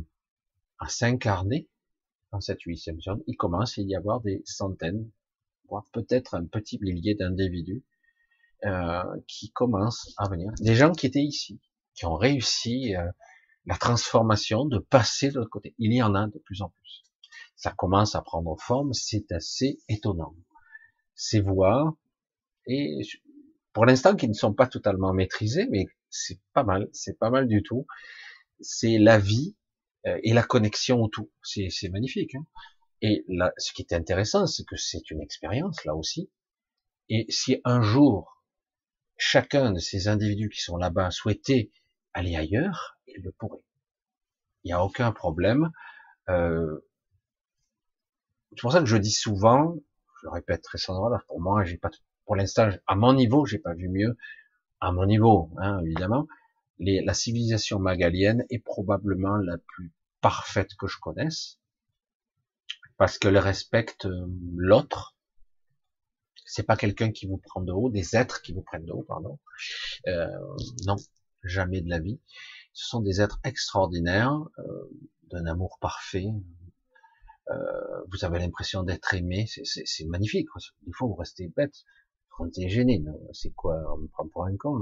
à 0.78 0.88
s'incarner 0.88 1.68
dans 2.32 2.40
cette 2.40 2.62
huitième 2.62 3.00
zone, 3.00 3.22
il 3.26 3.36
commence 3.36 3.78
à 3.78 3.82
y 3.82 3.96
avoir 3.96 4.20
des 4.20 4.42
centaines, 4.44 5.10
voire 5.68 5.84
peut-être 5.92 6.34
un 6.34 6.44
petit 6.44 6.78
millier 6.80 7.14
d'individus 7.14 7.82
euh, 8.64 9.02
qui 9.26 9.50
commencent 9.50 10.12
à 10.18 10.28
venir. 10.28 10.52
Des 10.60 10.74
gens 10.74 10.92
qui 10.92 11.06
étaient 11.06 11.22
ici, 11.22 11.60
qui 11.94 12.04
ont 12.04 12.16
réussi 12.16 12.94
euh, 12.96 13.08
la 13.66 13.76
transformation 13.76 14.64
de 14.66 14.78
passer 14.78 15.30
de 15.30 15.36
l'autre 15.36 15.50
côté. 15.50 15.74
Il 15.78 15.92
y 15.92 16.02
en 16.02 16.14
a 16.14 16.26
de 16.26 16.38
plus 16.38 16.62
en 16.62 16.70
plus. 16.70 17.04
Ça 17.56 17.72
commence 17.72 18.14
à 18.14 18.22
prendre 18.22 18.56
forme, 18.60 18.92
c'est 18.92 19.32
assez 19.32 19.80
étonnant. 19.88 20.34
Ces 21.14 21.40
voix, 21.40 21.96
et 22.66 23.00
pour 23.72 23.86
l'instant 23.86 24.14
qui 24.14 24.28
ne 24.28 24.34
sont 24.34 24.54
pas 24.54 24.66
totalement 24.66 25.12
maîtrisées, 25.12 25.66
mais 25.70 25.86
c'est 26.10 26.40
pas 26.52 26.64
mal, 26.64 26.88
c'est 26.92 27.18
pas 27.18 27.30
mal 27.30 27.48
du 27.48 27.62
tout. 27.62 27.86
C'est 28.60 28.98
la 28.98 29.18
vie 29.18 29.56
euh, 30.06 30.18
et 30.22 30.32
la 30.32 30.42
connexion 30.42 31.02
au 31.02 31.08
tout. 31.08 31.30
C'est 31.42 31.88
magnifique. 31.90 32.34
Hein 32.34 32.44
et 33.00 33.24
là, 33.28 33.52
ce 33.58 33.72
qui 33.72 33.82
est 33.82 33.92
intéressant, 33.92 34.46
c'est 34.46 34.64
que 34.64 34.76
c'est 34.76 35.10
une 35.10 35.20
expérience 35.20 35.84
là 35.84 35.94
aussi. 35.94 36.30
Et 37.08 37.26
si 37.28 37.60
un 37.64 37.80
jour 37.80 38.38
chacun 39.18 39.72
de 39.72 39.78
ces 39.80 40.08
individus 40.08 40.48
qui 40.48 40.60
sont 40.60 40.76
là-bas 40.76 41.10
souhaitait 41.10 41.70
aller 42.14 42.36
ailleurs, 42.36 42.98
il 43.06 43.22
le 43.22 43.32
pourrait. 43.32 43.62
Il 44.64 44.68
n'y 44.68 44.72
a 44.72 44.82
aucun 44.82 45.12
problème. 45.12 45.70
Euh, 46.28 46.80
c'est 48.50 48.60
pour 48.60 48.72
ça 48.72 48.80
que 48.80 48.86
je 48.86 48.96
dis 48.96 49.12
souvent, 49.12 49.74
je 50.20 50.26
le 50.26 50.30
répète 50.30 50.62
très 50.62 50.78
souvent, 50.78 51.10
pour 51.26 51.40
moi, 51.40 51.64
j'ai 51.64 51.76
pas, 51.76 51.90
pour 52.24 52.36
l'instant, 52.36 52.70
à 52.86 52.94
mon 52.94 53.12
niveau, 53.12 53.44
j'ai 53.44 53.58
pas 53.58 53.74
vu 53.74 53.88
mieux. 53.88 54.16
À 54.80 54.92
mon 54.92 55.06
niveau, 55.06 55.50
hein, 55.58 55.80
évidemment, 55.84 56.26
les, 56.78 57.02
la 57.02 57.14
civilisation 57.14 57.78
magalienne 57.78 58.44
est 58.50 58.60
probablement 58.60 59.36
la 59.36 59.58
plus 59.58 59.92
parfaite 60.20 60.74
que 60.78 60.86
je 60.86 60.98
connaisse, 60.98 61.58
parce 62.96 63.18
qu'elle 63.18 63.38
respecte 63.38 64.06
euh, 64.06 64.26
l'autre. 64.56 65.16
C'est 66.44 66.62
pas 66.62 66.76
quelqu'un 66.76 67.12
qui 67.12 67.26
vous 67.26 67.38
prend 67.38 67.60
de 67.60 67.72
haut, 67.72 67.90
des 67.90 68.16
êtres 68.16 68.40
qui 68.42 68.52
vous 68.52 68.62
prennent 68.62 68.86
de 68.86 68.92
haut, 68.92 69.04
pardon. 69.06 69.38
Euh, 70.06 70.26
non, 70.86 70.96
jamais 71.42 71.80
de 71.80 71.90
la 71.90 71.98
vie. 71.98 72.20
Ce 72.72 72.86
sont 72.88 73.00
des 73.00 73.20
êtres 73.20 73.38
extraordinaires, 73.44 74.38
euh, 74.58 74.90
d'un 75.30 75.46
amour 75.46 75.78
parfait. 75.80 76.28
Euh, 77.50 78.02
vous 78.12 78.24
avez 78.24 78.38
l'impression 78.38 78.82
d'être 78.82 79.14
aimé, 79.14 79.46
c'est 79.46 80.06
magnifique. 80.06 80.48
Des 80.86 80.92
fois, 80.92 81.08
vous 81.08 81.14
restez 81.14 81.48
bête, 81.48 81.84
vous 82.38 82.48
êtes 82.48 82.68
gêné. 82.68 83.04
C'est 83.32 83.50
quoi 83.50 83.80
On 83.94 83.98
me 83.98 84.08
prend 84.08 84.28
pour 84.28 84.44
un 84.44 84.56
con. 84.56 84.80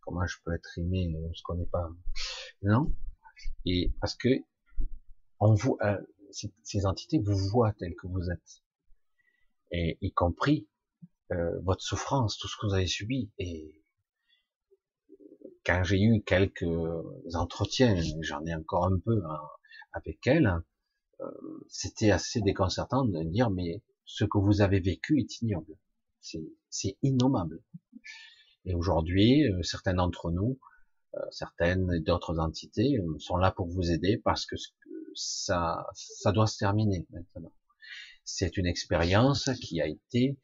Comment 0.00 0.26
je 0.26 0.36
peux 0.44 0.54
être 0.54 0.78
aimé 0.78 1.12
On 1.16 1.32
se 1.32 1.42
connaît 1.42 1.66
pas. 1.66 1.90
Non. 2.62 2.92
Et 3.64 3.92
parce 4.00 4.14
que 4.14 4.28
on 5.40 5.54
vous, 5.54 5.78
euh, 5.82 5.98
ces, 6.30 6.86
entités 6.86 7.18
vous 7.18 7.36
voient 7.36 7.72
tel 7.72 7.94
que 7.94 8.06
vous 8.06 8.30
êtes, 8.30 8.62
et 9.72 9.98
y 10.00 10.12
compris 10.12 10.68
euh, 11.32 11.58
votre 11.62 11.82
souffrance, 11.82 12.36
tout 12.36 12.48
ce 12.48 12.56
que 12.60 12.66
vous 12.66 12.74
avez 12.74 12.86
subi, 12.86 13.30
et 13.38 13.82
quand 15.64 15.82
j'ai 15.84 16.00
eu 16.00 16.22
quelques 16.22 16.64
entretiens, 17.34 17.96
j'en 18.20 18.44
ai 18.44 18.54
encore 18.54 18.86
un 18.86 18.98
peu 18.98 19.22
hein, 19.24 19.40
avec 19.92 20.26
elle, 20.26 20.52
euh, 21.20 21.30
c'était 21.68 22.10
assez 22.10 22.40
déconcertant 22.40 23.04
de 23.04 23.22
dire 23.24 23.50
mais 23.50 23.82
ce 24.04 24.24
que 24.24 24.38
vous 24.38 24.60
avez 24.60 24.80
vécu 24.80 25.20
est 25.20 25.40
ignoble, 25.40 25.76
innommable. 27.02 27.62
Et 28.64 28.74
aujourd'hui, 28.74 29.46
euh, 29.48 29.62
certains 29.62 29.94
d'entre 29.94 30.30
nous, 30.30 30.58
euh, 31.14 31.18
certaines 31.30 31.98
d'autres 32.00 32.38
entités 32.38 32.98
sont 33.18 33.36
là 33.36 33.50
pour 33.50 33.68
vous 33.68 33.90
aider 33.90 34.18
parce 34.18 34.46
que 34.46 34.56
ça, 35.14 35.86
ça 35.94 36.32
doit 36.32 36.46
se 36.46 36.58
terminer 36.58 37.06
maintenant. 37.10 37.52
C'est 38.24 38.56
une 38.56 38.66
expérience 38.66 39.50
qui 39.60 39.80
a 39.80 39.88
été 39.88 40.38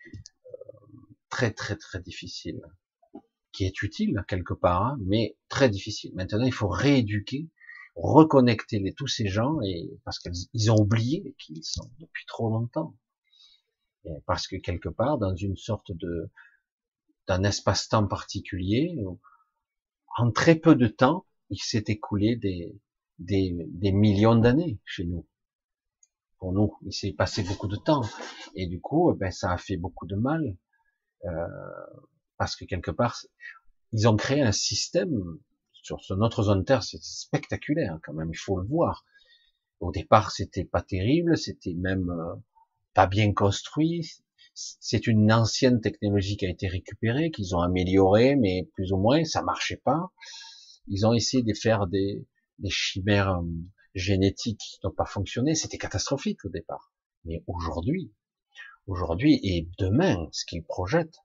très 1.29 1.53
très 1.53 1.77
très 1.77 2.01
difficile 2.01 2.61
qui 3.57 3.65
est 3.65 3.83
utile 3.83 4.23
quelque 4.29 4.53
part, 4.53 4.83
hein, 4.83 4.99
mais 5.07 5.37
très 5.49 5.71
difficile. 5.71 6.13
Maintenant, 6.15 6.45
il 6.45 6.53
faut 6.53 6.69
rééduquer, 6.69 7.49
reconnecter 7.95 8.79
les, 8.79 8.93
tous 8.93 9.07
ces 9.07 9.29
gens, 9.29 9.59
et 9.63 9.91
parce 10.05 10.19
qu'ils 10.19 10.71
ont 10.71 10.77
oublié 10.79 11.35
qu'ils 11.39 11.65
sont 11.65 11.91
depuis 11.99 12.27
trop 12.27 12.51
longtemps. 12.51 12.95
Parce 14.27 14.47
que 14.47 14.57
quelque 14.57 14.89
part, 14.89 15.19
dans 15.19 15.35
une 15.35 15.57
sorte 15.57 15.93
de 15.93 16.31
d'un 17.27 17.43
espace-temps 17.43 18.07
particulier, 18.07 18.97
en 20.17 20.31
très 20.31 20.55
peu 20.55 20.77
de 20.77 20.87
temps, 20.87 21.27
il 21.51 21.59
s'est 21.59 21.85
écoulé 21.89 22.37
des, 22.37 22.81
des, 23.19 23.53
des 23.71 23.91
millions 23.91 24.37
d'années 24.37 24.79
chez 24.85 25.05
nous. 25.05 25.27
Pour 26.39 26.53
nous, 26.53 26.77
il 26.83 26.93
s'est 26.93 27.13
passé 27.13 27.43
beaucoup 27.43 27.67
de 27.67 27.77
temps, 27.77 28.05
et 28.55 28.69
du 28.69 28.81
coup, 28.81 29.13
ben, 29.15 29.33
ça 29.33 29.53
a 29.53 29.59
fait 29.59 29.77
beaucoup 29.77 30.07
de 30.07 30.15
mal. 30.15 30.57
Euh, 31.25 31.49
parce 32.37 32.55
que 32.55 32.65
quelque 32.65 32.93
part, 32.93 33.19
ils 33.93 34.07
ont 34.07 34.17
créé 34.17 34.43
un 34.43 34.53
système 34.53 35.39
sur 35.73 35.99
notre 36.17 36.43
zone 36.45 36.65
Terre, 36.65 36.83
c'est 36.83 37.03
spectaculaire 37.03 37.99
quand 38.03 38.13
même, 38.13 38.31
il 38.31 38.39
faut 38.39 38.59
le 38.59 38.67
voir. 38.67 39.05
Au 39.81 39.91
départ, 39.91 40.31
c'était 40.31 40.65
pas 40.65 40.83
terrible, 40.83 41.37
c'était 41.37 41.75
même 41.75 42.11
euh, 42.11 42.35
pas 42.97 43.07
bien 43.07 43.35
construit. 43.35 44.11
C'est 44.55 45.07
une 45.07 45.31
ancienne 45.31 45.83
technologie 45.83 46.39
qui 46.39 46.47
a 46.47 46.49
été 46.49 46.67
récupérée, 46.67 47.31
qu'ils 47.31 47.55
ont 47.55 47.61
améliorée, 47.61 48.37
mais 48.37 48.71
plus 48.73 48.91
ou 48.91 48.97
moins, 48.97 49.23
ça 49.25 49.43
marchait 49.43 49.83
pas. 49.85 50.11
Ils 50.89 51.07
ont 51.07 51.13
essayé 51.13 51.43
de 51.43 51.53
faire 51.53 51.87
des, 51.89 52.27
des 52.59 52.71
chimères 52.71 53.33
euh, 53.33 53.43
génétiques 53.95 54.61
qui 54.61 54.79
n'ont 54.83 54.93
pas 54.93 55.05
fonctionné. 55.05 55.55
C'était 55.55 55.77
catastrophique 55.77 56.43
au 56.47 56.49
départ. 56.49 56.91
Mais 57.27 57.45
aujourd'hui, 57.47 58.15
aujourd'hui 58.87 59.41
et 59.43 59.69
demain, 59.79 60.27
ce 60.33 60.47
qu'ils 60.47 60.65
projettent, 60.65 61.19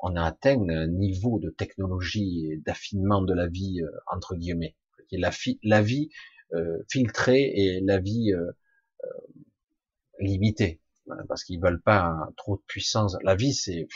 on 0.00 0.16
a 0.16 0.24
atteint 0.24 0.66
un 0.70 0.86
niveau 0.86 1.38
de 1.40 1.50
technologie 1.50 2.52
et 2.52 2.56
d'affinement 2.56 3.20
de 3.20 3.34
la 3.34 3.48
vie 3.48 3.82
euh, 3.82 3.90
entre 4.06 4.34
guillemets, 4.34 4.76
la, 5.12 5.30
la 5.62 5.82
vie 5.82 6.08
euh, 6.54 6.78
filtrée 6.88 7.52
et 7.54 7.80
la 7.82 7.98
vie 7.98 8.32
euh, 8.32 8.50
limitée, 10.20 10.80
parce 11.28 11.44
qu'ils 11.44 11.60
veulent 11.60 11.82
pas 11.82 12.28
trop 12.36 12.56
de 12.56 12.62
puissance. 12.66 13.16
La 13.22 13.34
vie, 13.34 13.54
c'est 13.54 13.88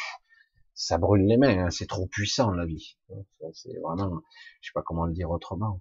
ça 0.75 0.99
brûle 0.99 1.27
les 1.27 1.37
mains, 1.37 1.67
hein, 1.67 1.71
c'est 1.71 1.87
trop 1.87 2.07
puissant 2.07 2.51
la 2.53 2.67
vie. 2.67 2.97
C'est 3.53 3.79
vraiment, 3.83 4.23
je 4.61 4.69
sais 4.69 4.73
pas 4.75 4.83
comment 4.83 5.07
le 5.07 5.13
dire 5.13 5.31
autrement. 5.31 5.81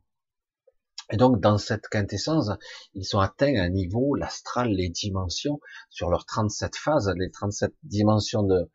Et 1.11 1.17
donc 1.17 1.41
dans 1.41 1.57
cette 1.57 1.87
quintessence, 1.87 2.49
ils 2.93 3.15
ont 3.15 3.19
atteint 3.19 3.55
un 3.55 3.69
niveau, 3.69 4.15
l'astral, 4.15 4.69
les 4.69 4.89
dimensions, 4.89 5.59
sur 5.89 6.09
leurs 6.09 6.25
37 6.25 6.75
phases, 6.75 7.11
les 7.17 7.31
37 7.31 7.73
dimensions 7.83 8.43
de, 8.43 8.69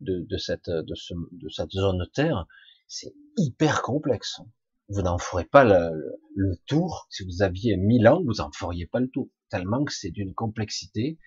de, 0.00 0.36
cette, 0.36 0.70
de, 0.70 0.94
ce, 0.94 1.14
de 1.32 1.48
cette 1.48 1.70
zone 1.70 2.06
Terre, 2.14 2.46
c'est 2.86 3.14
hyper 3.36 3.82
complexe. 3.82 4.40
Vous 4.88 5.02
n'en 5.02 5.18
ferez 5.18 5.44
pas 5.44 5.64
le, 5.64 6.18
le, 6.34 6.56
tour. 6.66 7.06
Si 7.10 7.24
vous 7.24 7.42
aviez 7.42 7.76
mille 7.76 8.06
ans, 8.08 8.22
vous 8.24 8.40
en 8.40 8.50
feriez 8.52 8.86
pas 8.86 9.00
le 9.00 9.08
tour. 9.08 9.28
Tellement 9.48 9.84
que 9.84 9.92
c'est 9.92 10.10
d'une 10.10 10.34
complexité. 10.34 11.18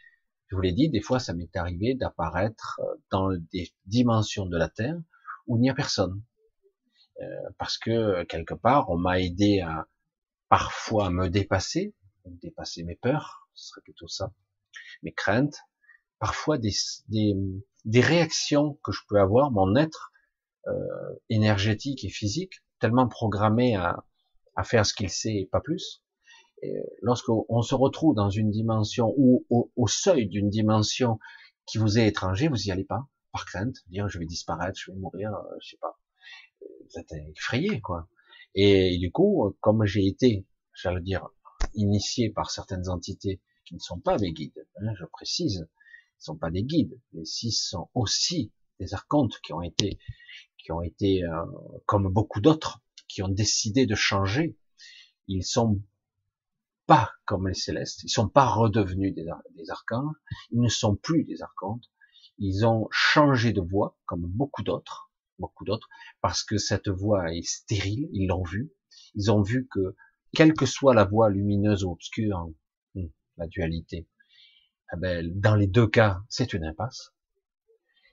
Je 0.47 0.55
vous 0.55 0.61
l'ai 0.61 0.73
dit, 0.73 0.89
des 0.89 1.01
fois, 1.01 1.19
ça 1.19 1.33
m'est 1.33 1.55
arrivé 1.55 1.95
d'apparaître 1.95 2.79
euh, 2.83 2.95
dans 3.11 3.29
des 3.51 3.73
dimensions 3.85 4.45
de 4.45 4.57
la 4.57 4.69
Terre 4.69 4.97
où 5.47 5.57
il 5.57 5.61
n'y 5.61 5.69
a 5.69 5.73
personne. 5.73 6.21
Euh, 7.21 7.49
parce 7.57 7.77
que 7.77 8.23
quelque 8.23 8.53
part, 8.53 8.89
on 8.89 8.97
m'a 8.97 9.19
aidé 9.19 9.61
à 9.61 9.87
parfois 10.49 11.09
me 11.09 11.29
dépasser, 11.29 11.95
dépasser 12.25 12.83
mes 12.83 12.95
peurs, 12.95 13.47
ce 13.53 13.69
serait 13.69 13.81
plutôt 13.81 14.07
ça, 14.07 14.33
mes 15.03 15.13
craintes, 15.13 15.59
parfois 16.19 16.57
des 16.57 18.01
réactions 18.01 18.79
que 18.83 18.91
je 18.91 19.01
peux 19.07 19.19
avoir, 19.19 19.51
mon 19.51 19.75
être 19.75 20.11
euh, 20.67 20.71
énergétique 21.29 22.03
et 22.03 22.09
physique, 22.09 22.63
tellement 22.79 23.07
programmé 23.07 23.75
à, 23.75 24.03
à 24.55 24.63
faire 24.63 24.85
ce 24.85 24.93
qu'il 24.93 25.09
sait 25.09 25.35
et 25.35 25.45
pas 25.45 25.61
plus. 25.61 26.03
Lorsqu'on 27.01 27.61
se 27.61 27.75
retrouve 27.75 28.15
dans 28.15 28.29
une 28.29 28.51
dimension 28.51 29.13
ou 29.17 29.45
au, 29.49 29.71
au 29.75 29.87
seuil 29.87 30.27
d'une 30.27 30.49
dimension 30.49 31.19
qui 31.65 31.77
vous 31.77 31.97
est 31.97 32.07
étranger, 32.07 32.47
vous 32.47 32.67
y 32.67 32.71
allez 32.71 32.83
pas, 32.83 33.07
par 33.31 33.45
crainte, 33.45 33.77
dire 33.87 34.07
je 34.07 34.19
vais 34.19 34.25
disparaître, 34.25 34.79
je 34.79 34.91
vais 34.91 34.97
mourir, 34.97 35.33
euh, 35.33 35.57
je 35.61 35.69
sais 35.69 35.77
pas. 35.77 35.99
Vous 36.61 36.99
êtes 36.99 37.11
effrayé, 37.35 37.81
quoi. 37.81 38.07
Et 38.53 38.97
du 38.97 39.11
coup, 39.11 39.55
comme 39.59 39.85
j'ai 39.85 40.05
été, 40.07 40.45
j'allais 40.73 41.01
dire, 41.01 41.27
initié 41.73 42.29
par 42.29 42.51
certaines 42.51 42.89
entités 42.89 43.41
qui 43.65 43.75
ne 43.75 43.79
sont 43.79 43.99
pas 43.99 44.17
des 44.17 44.31
guides, 44.31 44.65
hein, 44.77 44.93
je 44.97 45.05
précise, 45.05 45.67
sont 46.17 46.37
pas 46.37 46.51
des 46.51 46.63
guides. 46.63 46.99
Les 47.13 47.25
six 47.25 47.51
sont 47.51 47.89
aussi 47.93 48.51
des 48.79 48.93
archontes 48.93 49.39
qui 49.43 49.53
ont 49.53 49.61
été, 49.61 49.99
qui 50.57 50.71
ont 50.71 50.81
été, 50.81 51.23
euh, 51.23 51.45
comme 51.85 52.11
beaucoup 52.11 52.41
d'autres, 52.41 52.81
qui 53.07 53.21
ont 53.21 53.29
décidé 53.29 53.85
de 53.85 53.95
changer. 53.95 54.57
Ils 55.27 55.43
sont 55.43 55.81
pas 56.87 57.11
comme 57.25 57.47
les 57.47 57.53
célestes. 57.53 58.03
Ils 58.03 58.09
sont 58.09 58.29
pas 58.29 58.45
redevenus 58.45 59.13
des, 59.13 59.27
archanges. 59.69 60.15
Ils 60.51 60.61
ne 60.61 60.69
sont 60.69 60.95
plus 60.95 61.23
des 61.23 61.41
archontes. 61.41 61.89
Ils 62.37 62.65
ont 62.65 62.87
changé 62.91 63.53
de 63.53 63.61
voie, 63.61 63.97
comme 64.05 64.25
beaucoup 64.25 64.63
d'autres, 64.63 65.11
beaucoup 65.39 65.63
d'autres, 65.63 65.87
parce 66.21 66.43
que 66.43 66.57
cette 66.57 66.89
voie 66.89 67.33
est 67.33 67.47
stérile, 67.47 68.09
ils 68.11 68.27
l'ont 68.27 68.43
vu. 68.43 68.71
Ils 69.15 69.31
ont 69.31 69.41
vu 69.41 69.67
que, 69.71 69.95
quelle 70.35 70.53
que 70.53 70.65
soit 70.65 70.93
la 70.93 71.05
voie 71.05 71.29
lumineuse 71.29 71.83
ou 71.85 71.91
obscure, 71.91 72.51
hmm, 72.93 73.07
la 73.37 73.47
dualité, 73.47 74.07
eh 74.93 74.97
ben, 74.97 75.31
dans 75.39 75.55
les 75.55 75.67
deux 75.67 75.87
cas, 75.87 76.21
c'est 76.29 76.53
une 76.53 76.65
impasse. 76.65 77.13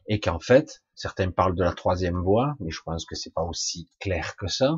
Et 0.06 0.20
qu'en 0.20 0.40
fait, 0.40 0.82
certains 0.94 1.30
parlent 1.30 1.54
de 1.54 1.62
la 1.62 1.74
troisième 1.74 2.20
voie, 2.20 2.56
mais 2.60 2.70
je 2.70 2.80
pense 2.84 3.04
que 3.04 3.14
c'est 3.14 3.32
pas 3.32 3.44
aussi 3.44 3.90
clair 4.00 4.36
que 4.36 4.46
ça. 4.46 4.74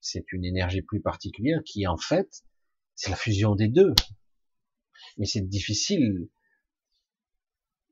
C'est 0.00 0.32
une 0.32 0.44
énergie 0.44 0.82
plus 0.82 1.00
particulière 1.00 1.60
qui, 1.64 1.86
en 1.86 1.96
fait, 1.96 2.44
c'est 2.98 3.10
la 3.10 3.16
fusion 3.16 3.54
des 3.54 3.68
deux. 3.68 3.94
Mais 5.18 5.26
c'est 5.26 5.48
difficile. 5.48 6.28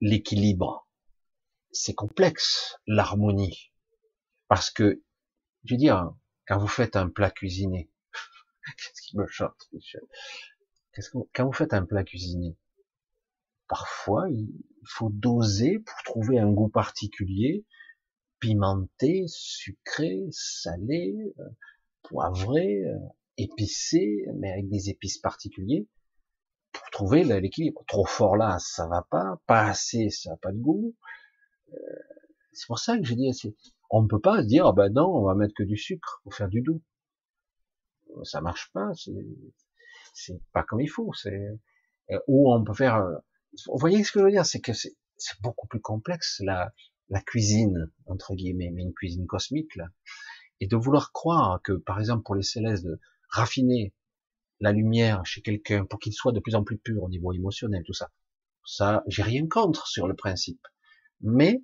L'équilibre. 0.00 0.88
C'est 1.70 1.94
complexe, 1.94 2.76
l'harmonie. 2.88 3.72
Parce 4.48 4.72
que, 4.72 5.04
je 5.64 5.74
veux 5.74 5.78
dire, 5.78 6.12
quand 6.48 6.58
vous 6.58 6.66
faites 6.66 6.96
un 6.96 7.08
plat 7.08 7.30
cuisiné, 7.30 7.88
qu'est-ce 8.66 9.00
qui 9.00 9.16
me 9.16 9.28
chante, 9.28 9.70
Quand 11.32 11.46
vous 11.46 11.52
faites 11.52 11.72
un 11.72 11.86
plat 11.86 12.02
cuisiné, 12.02 12.56
parfois, 13.68 14.28
il 14.28 14.48
faut 14.86 15.10
doser 15.10 15.78
pour 15.78 16.02
trouver 16.02 16.40
un 16.40 16.50
goût 16.50 16.68
particulier, 16.68 17.64
pimenté, 18.40 19.26
sucré, 19.28 20.26
salé, 20.32 21.14
euh, 21.38 21.44
poivré, 22.02 22.82
euh, 22.86 22.98
épicé, 23.38 24.24
mais 24.36 24.52
avec 24.52 24.68
des 24.68 24.90
épices 24.90 25.18
particuliers, 25.18 25.88
pour 26.72 26.90
trouver 26.90 27.24
l'équilibre. 27.24 27.84
Trop 27.86 28.04
fort 28.04 28.36
là, 28.36 28.58
ça 28.58 28.86
va 28.86 29.06
pas, 29.10 29.40
pas 29.46 29.64
assez, 29.64 30.10
ça 30.10 30.30
n'a 30.30 30.36
pas 30.36 30.52
de 30.52 30.58
goût. 30.58 30.94
Euh, 31.72 31.76
c'est 32.52 32.66
pour 32.66 32.78
ça 32.78 32.98
que 32.98 33.04
j'ai 33.04 33.16
dit, 33.16 33.30
on 33.90 34.02
ne 34.02 34.08
peut 34.08 34.20
pas 34.20 34.42
se 34.42 34.46
dire, 34.46 34.66
ah 34.66 34.72
ben 34.72 34.90
non, 34.92 35.06
on 35.06 35.24
va 35.24 35.34
mettre 35.34 35.54
que 35.54 35.62
du 35.62 35.76
sucre 35.76 36.20
pour 36.22 36.34
faire 36.34 36.48
du 36.48 36.62
doux. 36.62 36.82
Ça 38.24 38.40
marche 38.40 38.70
pas, 38.72 38.90
c'est 40.14 40.40
pas 40.52 40.62
comme 40.62 40.80
il 40.80 40.88
faut. 40.88 41.12
C'est 41.12 41.50
ou 42.28 42.52
on 42.54 42.64
peut 42.64 42.72
faire 42.72 43.04
vous 43.66 43.78
voyez 43.78 44.04
ce 44.04 44.12
que 44.12 44.20
je 44.20 44.24
veux 44.24 44.30
dire, 44.30 44.46
c'est 44.46 44.60
que 44.60 44.72
c'est 44.72 44.94
beaucoup 45.42 45.66
plus 45.66 45.80
complexe 45.80 46.40
la, 46.44 46.72
la 47.08 47.20
cuisine 47.20 47.90
entre 48.06 48.34
guillemets, 48.34 48.70
mais 48.72 48.82
une 48.82 48.94
cuisine 48.94 49.26
cosmique 49.26 49.74
là, 49.76 49.86
et 50.60 50.66
de 50.66 50.76
vouloir 50.76 51.12
croire 51.12 51.60
que 51.62 51.72
par 51.72 51.98
exemple 51.98 52.22
pour 52.24 52.34
les 52.34 52.42
célestes 52.42 52.84
de 52.84 53.00
raffiner 53.28 53.94
la 54.60 54.72
lumière 54.72 55.24
chez 55.26 55.42
quelqu'un 55.42 55.84
pour 55.84 55.98
qu'il 55.98 56.12
soit 56.12 56.32
de 56.32 56.40
plus 56.40 56.54
en 56.54 56.64
plus 56.64 56.78
pur 56.78 57.02
au 57.02 57.08
niveau 57.08 57.32
émotionnel, 57.32 57.82
tout 57.84 57.92
ça, 57.92 58.10
ça 58.64 59.02
j'ai 59.06 59.22
rien 59.22 59.46
contre 59.46 59.86
sur 59.86 60.06
le 60.06 60.14
principe, 60.14 60.66
mais 61.20 61.62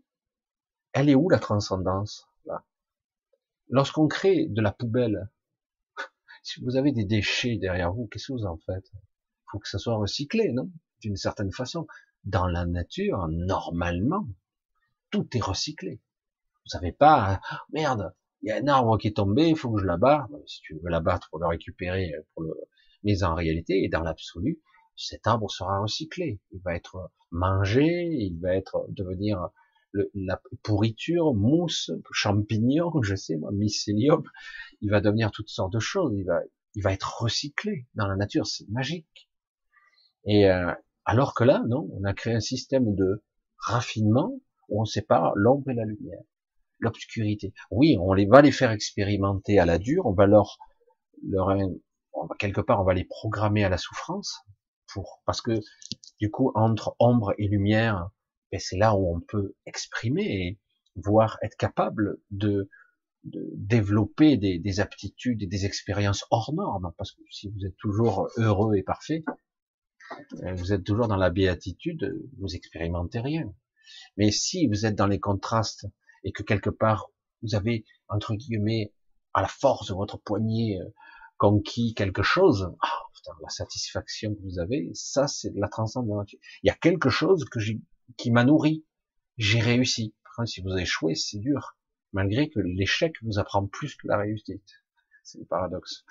elle 0.93 1.09
est 1.09 1.15
où 1.15 1.29
la 1.29 1.39
transcendance 1.39 2.29
là? 2.45 2.65
Lorsqu'on 3.69 4.09
crée 4.09 4.47
de 4.47 4.61
la 4.61 4.73
poubelle, 4.73 5.31
si 6.43 6.61
vous 6.63 6.77
avez 6.77 6.93
des 6.93 7.05
déchets 7.05 7.57
derrière 7.57 7.93
vous, 7.93 8.07
qu'est-ce 8.07 8.29
que 8.29 8.33
vous 8.35 8.45
en 8.45 8.59
faites? 8.59 8.91
Faut 9.51 9.59
que 9.59 9.69
ça 9.69 9.79
soit 9.79 9.97
recyclé, 9.97 10.53
non? 10.53 10.71
D'une 11.01 11.17
certaine 11.17 11.53
façon. 11.53 11.87
Dans 12.25 12.47
la 12.47 12.67
nature, 12.67 13.27
normalement, 13.29 14.29
tout 15.11 15.29
est 15.37 15.43
recyclé. 15.43 16.01
Vous 16.65 16.69
savez 16.69 16.93
pas, 16.93 17.41
oh, 17.53 17.57
merde, 17.73 18.15
il 18.43 18.49
y 18.49 18.53
a 18.53 18.57
un 18.57 18.67
arbre 18.67 18.99
qui 18.99 19.09
est 19.09 19.17
tombé, 19.17 19.49
il 19.49 19.57
faut 19.57 19.71
que 19.73 19.81
je 19.81 19.87
l'abatte. 19.87 20.31
Si 20.47 20.61
tu 20.63 20.75
veux 20.75 20.91
l'abattre 20.91 21.29
pour 21.31 21.39
le 21.39 21.47
récupérer, 21.47 22.13
pour 22.35 22.43
le... 22.43 22.55
mais 23.05 23.23
en 23.23 23.35
réalité, 23.35 23.85
et 23.85 23.89
dans 23.89 24.03
l'absolu, 24.03 24.61
cet 24.97 25.27
arbre 25.27 25.51
sera 25.51 25.81
recyclé. 25.81 26.41
Il 26.51 26.61
va 26.63 26.75
être 26.75 27.11
mangé, 27.31 27.87
il 27.87 28.39
va 28.41 28.55
être 28.55 28.87
devenir 28.89 29.49
la 30.15 30.41
pourriture, 30.63 31.35
mousse, 31.35 31.91
champignon, 32.13 32.91
je 33.03 33.15
sais 33.15 33.37
moi, 33.37 33.51
mycélium. 33.53 34.23
Il 34.81 34.91
va 34.91 35.01
devenir 35.01 35.31
toutes 35.31 35.49
sortes 35.49 35.73
de 35.73 35.81
choses. 35.81 36.13
Il 36.17 36.25
va, 36.25 36.41
il 36.75 36.83
va 36.83 36.93
être 36.93 37.23
recyclé 37.23 37.87
dans 37.95 38.07
la 38.07 38.17
nature. 38.17 38.47
C'est 38.47 38.69
magique. 38.69 39.29
Et, 40.25 40.49
euh, 40.51 40.73
alors 41.05 41.35
que 41.35 41.45
là, 41.45 41.63
non, 41.69 41.89
on 41.93 42.05
a 42.05 42.15
créé 42.15 42.35
un 42.35 42.41
système 42.41 42.95
de 42.95 43.23
raffinement 43.59 44.33
où 44.69 44.81
on 44.81 44.85
sépare 44.85 45.33
l'ombre 45.35 45.71
et 45.71 45.75
la 45.75 45.85
lumière, 45.85 46.23
l'obscurité. 46.83 47.55
Oui, 47.71 47.97
on 47.99 48.13
les 48.13 48.27
va 48.27 48.43
les 48.43 48.53
faire 48.53 48.73
expérimenter 48.73 49.59
à 49.59 49.65
la 49.65 49.79
dure, 49.79 50.05
on 50.07 50.13
va 50.13 50.27
leur, 50.27 50.59
leur 51.27 51.57
quelque 52.39 52.61
part, 52.61 52.81
on 52.81 52.85
va 52.85 52.95
les 52.95 53.05
programmer 53.05 53.65
à 53.65 53.69
la 53.69 53.79
souffrance 53.79 54.41
pour, 54.93 55.23
parce 55.25 55.41
que 55.41 55.61
du 56.21 56.31
coup, 56.31 56.53
entre 56.55 56.95
ombre 56.99 57.35
et 57.39 57.49
lumière, 57.49 58.11
ben, 58.51 58.61
c'est 58.61 58.77
là 58.77 58.95
où 58.95 59.15
on 59.15 59.21
peut 59.21 59.55
exprimer 59.65 60.25
et 60.25 60.59
voire 60.97 61.39
être 61.43 61.57
capable 61.57 62.19
de, 62.31 62.69
de 63.25 63.49
développer 63.55 64.37
des, 64.37 64.59
des 64.59 64.81
aptitudes 64.81 65.43
et 65.43 65.47
des 65.47 65.65
expériences 65.65 66.27
hors 66.31 66.53
normes, 66.53 66.93
parce 66.99 67.13
que 67.13 67.23
si 67.31 67.49
vous 67.49 67.65
êtes 67.65 67.77
toujours 67.77 68.29
heureux 68.37 68.75
et 68.75 68.83
parfait, 68.83 69.25
euh, 70.43 70.53
vous 70.55 70.73
êtes 70.73 70.85
toujours 70.85 71.09
dans 71.09 71.17
la 71.17 71.31
béatitude, 71.31 72.15
vous 72.39 72.55
expérimentez 72.55 73.21
rien. 73.21 73.55
Mais 74.17 74.31
si 74.31 74.67
vous 74.67 74.85
êtes 74.85 74.95
dans 74.95 75.07
les 75.07 75.21
contrastes 75.21 75.87
et 76.25 76.33
que 76.33 76.43
quelque 76.43 76.71
part 76.71 77.11
vous 77.43 77.55
avez 77.55 77.85
entre 78.09 78.35
guillemets 78.35 78.93
à 79.35 79.43
la 79.43 79.49
force 79.49 79.89
de 79.89 79.95
votre 79.95 80.19
poignet 80.19 80.79
euh, 80.81 80.89
conquis 81.39 81.95
quelque 81.95 82.23
chose, 82.23 82.73
ah, 82.81 83.03
la 83.41 83.49
satisfaction 83.49 84.35
que 84.35 84.41
vous 84.43 84.59
avez, 84.59 84.91
ça 84.95 85.27
c'est 85.27 85.51
de 85.51 85.61
la 85.61 85.69
transcendance. 85.69 86.33
Il 86.63 86.67
y 86.67 86.71
a 86.71 86.75
quelque 86.75 87.11
chose 87.11 87.45
que 87.47 87.59
qui 88.17 88.31
m'a 88.31 88.45
nourri, 88.45 88.85
j'ai 89.39 89.61
réussi. 89.61 90.15
si 90.47 90.61
vous 90.63 90.77
échouez, 90.77 91.15
c'est 91.15 91.39
dur, 91.39 91.77
malgré 92.13 92.49
que 92.49 92.61
l'échec 92.61 93.15
vous 93.23 93.39
apprend 93.39 93.67
plus 93.67 93.97
que 93.97 94.07
la 94.07 94.19
réussite. 94.19 94.83
C'est 95.25 95.39
le 95.39 95.47
paradoxe. 95.47 96.05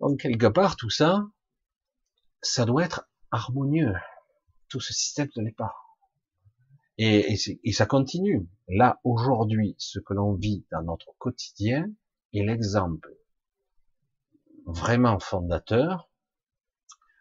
Donc 0.00 0.20
quelque 0.20 0.46
part 0.46 0.76
tout 0.76 0.90
ça, 0.90 1.26
ça 2.42 2.64
doit 2.64 2.84
être 2.84 3.08
harmonieux. 3.30 3.94
Tout 4.68 4.80
ce 4.80 4.92
système 4.92 5.28
ne 5.36 5.44
l'est 5.44 5.56
pas. 5.56 5.74
Et, 7.02 7.72
ça 7.72 7.86
continue. 7.86 8.46
Là, 8.68 9.00
aujourd'hui, 9.04 9.74
ce 9.78 9.98
que 9.98 10.12
l'on 10.12 10.34
vit 10.34 10.66
dans 10.70 10.82
notre 10.82 11.14
quotidien 11.16 11.90
est 12.34 12.44
l'exemple 12.44 13.16
vraiment 14.66 15.18
fondateur 15.18 16.10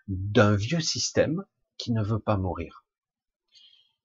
d'un 0.10 0.54
vieux 0.54 0.82
système 0.82 1.46
qui 1.78 1.94
ne 1.94 2.04
veut 2.04 2.20
pas 2.20 2.36
mourir. 2.36 2.86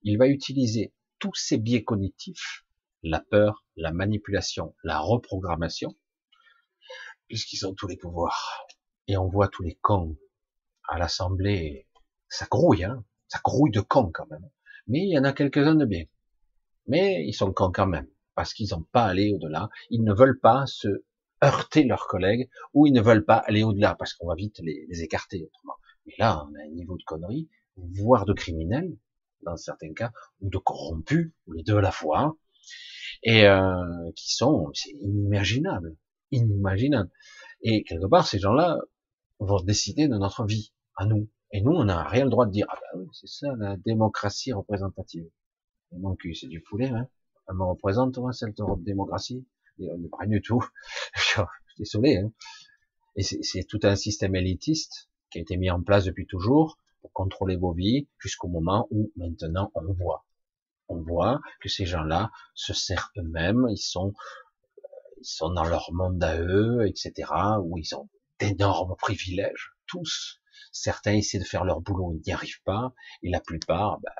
Il 0.03 0.17
va 0.17 0.29
utiliser 0.29 0.95
tous 1.19 1.35
ces 1.35 1.59
biais 1.59 1.83
cognitifs, 1.83 2.65
la 3.03 3.19
peur, 3.19 3.65
la 3.75 3.91
manipulation, 3.91 4.77
la 4.85 5.01
reprogrammation, 5.01 5.97
puisqu'ils 7.27 7.67
ont 7.67 7.75
tous 7.75 7.89
les 7.89 7.97
pouvoirs. 7.97 8.65
Et 9.09 9.17
on 9.17 9.27
voit 9.27 9.49
tous 9.49 9.65
les 9.65 9.75
cons 9.83 10.17
à 10.87 10.99
l'Assemblée, 10.99 11.89
ça 12.29 12.47
grouille, 12.49 12.85
hein, 12.85 13.05
ça 13.27 13.41
grouille 13.43 13.73
de 13.73 13.81
cons 13.81 14.13
quand 14.15 14.31
même. 14.31 14.49
Mais 14.86 15.01
il 15.01 15.12
y 15.12 15.19
en 15.19 15.24
a 15.24 15.32
quelques-uns 15.32 15.74
de 15.74 15.85
bien. 15.85 16.05
Mais 16.86 17.24
ils 17.27 17.32
sont 17.32 17.52
cons 17.52 17.73
quand 17.73 17.86
même, 17.86 18.09
parce 18.35 18.52
qu'ils 18.52 18.70
n'ont 18.70 18.85
pas 18.93 19.05
allé 19.05 19.32
au-delà. 19.32 19.70
Ils 19.90 20.02
ne 20.02 20.12
veulent 20.12 20.40
pas 20.40 20.66
se 20.66 21.05
heurter 21.43 21.85
leurs 21.85 22.06
collègues, 22.06 22.48
ou 22.73 22.86
ils 22.86 22.93
ne 22.93 23.01
veulent 23.01 23.24
pas 23.24 23.36
aller 23.36 23.62
au-delà, 23.62 23.94
parce 23.94 24.15
qu'on 24.15 24.27
va 24.27 24.35
vite 24.35 24.61
les, 24.62 25.02
écarter 25.02 25.43
autrement. 25.43 25.74
Mais 26.06 26.15
là, 26.19 26.44
on 26.44 26.55
a 26.55 26.62
un 26.65 26.70
niveau 26.70 26.97
de 26.97 27.02
connerie, 27.05 27.48
voire 27.77 28.24
de 28.24 28.32
criminels, 28.32 28.97
dans 29.43 29.56
certains 29.56 29.93
cas, 29.93 30.12
ou 30.40 30.48
de 30.48 30.59
corrompus, 30.59 31.32
ou 31.47 31.52
les 31.52 31.62
deux 31.62 31.77
à 31.77 31.82
la 31.82 31.93
fois, 31.93 32.36
et 33.23 33.47
euh, 33.47 34.11
qui 34.16 34.35
sont, 34.35 34.70
c'est 34.73 34.93
inimaginable. 35.01 35.97
Et 36.32 37.85
quelque 37.85 38.06
part, 38.06 38.27
ces 38.27 38.39
gens-là 38.39 38.78
vont 39.39 39.61
décider 39.61 40.09
de 40.09 40.16
notre 40.16 40.44
vie 40.44 40.73
à 40.97 41.06
nous. 41.06 41.28
Et 41.55 41.61
nous, 41.61 41.71
on 41.71 41.85
n'a 41.85 42.03
rien 42.03 42.25
le 42.25 42.31
droit 42.31 42.47
de 42.47 42.51
dire, 42.51 42.67
ah 42.69 42.77
ben 42.81 43.01
oui, 43.01 43.09
c'est 43.13 43.29
ça 43.29 43.47
la 43.57 43.77
démocratie 43.77 44.53
représentative. 44.53 45.31
Et 45.93 45.99
mon 45.99 46.17
cul, 46.17 46.35
c'est 46.35 46.49
du 46.49 46.61
poulet, 46.61 46.89
hein. 46.89 47.09
Elle 47.49 47.55
me 47.55 47.63
représente, 47.63 48.19
moi, 48.19 48.33
cette 48.33 48.61
démocratie. 48.79 49.47
Et 49.79 49.89
on 49.93 49.99
n'est 49.99 50.09
pas 50.09 50.27
du 50.27 50.43
tout. 50.43 50.61
désolé, 51.79 52.17
hein. 52.17 52.33
Et 53.15 53.23
c'est 53.23 53.63
tout 53.69 53.79
un 53.85 53.95
système 53.95 54.35
élitiste 54.35 55.09
qui 55.31 55.39
a 55.39 55.43
été 55.43 55.57
mis 55.57 55.71
en 55.71 55.81
place 55.81 56.05
depuis 56.05 56.27
toujours 56.27 56.77
pour 57.01 57.13
contrôler 57.13 57.55
vos 57.55 57.73
vies 57.73 58.09
jusqu'au 58.19 58.49
moment 58.49 58.89
où 58.91 59.13
maintenant 59.15 59.71
on 59.77 59.93
voit. 59.93 60.27
On 60.89 61.01
voit 61.03 61.41
que 61.61 61.69
ces 61.69 61.87
gens-là 61.87 62.33
se 62.55 62.75
servent 62.75 63.11
eux-mêmes, 63.17 63.69
ils 63.71 63.79
sont, 63.79 64.13
ils 65.21 65.25
sont 65.25 65.53
dans 65.53 65.63
leur 65.63 65.93
monde 65.93 66.23
à 66.25 66.37
eux, 66.41 66.85
etc., 66.89 67.31
où 67.63 67.79
ils 67.79 67.95
ont 67.95 68.09
d'énormes 68.41 68.97
privilèges, 68.97 69.77
tous. 69.87 70.41
Certains 70.77 71.13
essaient 71.13 71.39
de 71.39 71.45
faire 71.45 71.65
leur 71.65 71.81
boulot, 71.81 72.13
ils 72.15 72.23
n'y 72.27 72.33
arrivent 72.33 72.63
pas, 72.65 72.93
et 73.23 73.31
la 73.31 73.41
plupart 73.41 74.01
ben, 74.01 74.11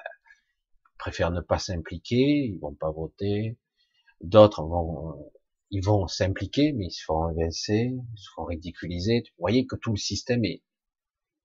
préfèrent 0.99 1.33
ne 1.33 1.41
pas 1.41 1.59
s'impliquer, 1.59 2.47
ils 2.47 2.61
vont 2.61 2.75
pas 2.75 2.93
voter. 2.93 3.59
D'autres 4.21 4.63
vont, 4.63 5.33
ils 5.71 5.85
vont 5.85 6.07
s'impliquer, 6.07 6.73
mais 6.73 6.87
ils 6.87 6.93
se 6.93 7.03
font 7.05 7.25
inverser, 7.25 7.93
ils 7.93 8.19
se 8.19 8.31
font 8.37 8.45
ridiculiser. 8.45 9.25
Vous 9.27 9.41
voyez 9.41 9.67
que 9.67 9.75
tout 9.75 9.91
le 9.91 9.97
système 9.97 10.45
est, 10.45 10.63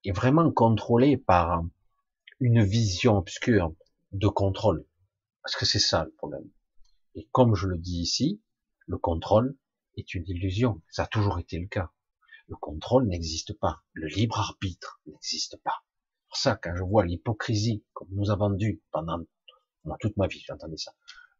est 0.04 0.12
vraiment 0.12 0.50
contrôlé 0.52 1.16
par 1.16 1.64
une 2.38 2.62
vision 2.62 3.18
obscure 3.18 3.74
de 4.12 4.28
contrôle. 4.28 4.86
Parce 5.42 5.56
que 5.56 5.66
c'est 5.66 5.80
ça 5.80 6.04
le 6.04 6.12
problème. 6.12 6.48
Et 7.16 7.28
comme 7.32 7.56
je 7.56 7.66
le 7.66 7.78
dis 7.78 8.00
ici, 8.00 8.40
le 8.86 8.96
contrôle 8.96 9.58
est 9.96 10.14
une 10.14 10.28
illusion. 10.28 10.80
Ça 10.88 11.02
a 11.02 11.06
toujours 11.08 11.40
été 11.40 11.58
le 11.58 11.66
cas. 11.66 11.90
Le 12.50 12.56
contrôle 12.56 13.06
n'existe 13.06 13.56
pas. 13.56 13.84
Le 13.92 14.08
libre 14.08 14.40
arbitre 14.40 15.00
n'existe 15.06 15.56
pas. 15.62 15.84
Pour 16.28 16.36
ça, 16.36 16.56
quand 16.56 16.74
je 16.74 16.82
vois 16.82 17.06
l'hypocrisie 17.06 17.84
comme 17.92 18.08
nous 18.10 18.32
a 18.32 18.36
vendu 18.36 18.82
pendant 18.90 19.20
toute 20.00 20.16
ma 20.16 20.26
vie, 20.26 20.42
j'entendais 20.48 20.76
ça. 20.76 20.92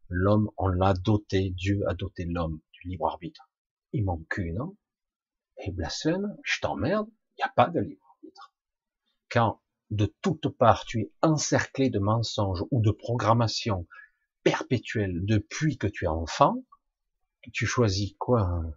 L'homme, 0.07 0.49
on 0.55 0.67
l'a 0.67 0.93
doté, 0.93 1.49
Dieu 1.49 1.81
a 1.89 1.95
doté 1.95 2.23
l'homme 2.23 2.61
du 2.71 2.87
libre 2.87 3.07
arbitre. 3.07 3.51
Il 3.91 4.05
manque 4.05 4.25
cul, 4.29 4.53
non 4.53 4.77
Et 5.57 5.71
blasphème, 5.71 6.37
je 6.43 6.61
t'emmerde, 6.61 7.09
il 7.31 7.35
n'y 7.39 7.43
a 7.43 7.51
pas 7.57 7.67
de 7.67 7.81
libre 7.81 8.05
arbitre. 8.15 8.53
Quand 9.29 9.61
de 9.89 10.13
toutes 10.21 10.47
parts 10.47 10.85
tu 10.85 11.01
es 11.01 11.11
encerclé 11.21 11.89
de 11.89 11.99
mensonges 11.99 12.63
ou 12.71 12.81
de 12.81 12.91
programmation 12.91 13.85
perpétuelle 14.43 15.25
depuis 15.25 15.77
que 15.77 15.87
tu 15.87 16.05
es 16.05 16.07
enfant, 16.07 16.63
tu 17.51 17.65
choisis 17.65 18.13
quoi 18.17 18.43
hein? 18.43 18.73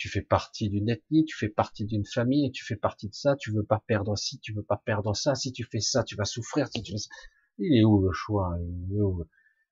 Tu 0.00 0.08
fais 0.08 0.22
partie 0.22 0.70
d'une 0.70 0.88
ethnie, 0.88 1.26
tu 1.26 1.36
fais 1.36 1.50
partie 1.50 1.84
d'une 1.84 2.06
famille, 2.06 2.50
tu 2.52 2.64
fais 2.64 2.74
partie 2.74 3.10
de 3.10 3.14
ça, 3.14 3.36
tu 3.36 3.52
veux 3.52 3.64
pas 3.64 3.84
perdre 3.86 4.16
ci, 4.16 4.38
tu 4.38 4.54
veux 4.54 4.62
pas 4.62 4.80
perdre 4.82 5.14
ça, 5.14 5.34
si 5.34 5.52
tu 5.52 5.62
fais 5.62 5.80
ça, 5.80 6.04
tu 6.04 6.16
vas 6.16 6.24
souffrir, 6.24 6.68
si 6.68 6.82
tu 6.82 6.92
fais 6.92 6.98
ça. 6.98 7.10
Il 7.58 7.78
est 7.78 7.84
où 7.84 8.00
le 8.00 8.10
choix? 8.10 8.56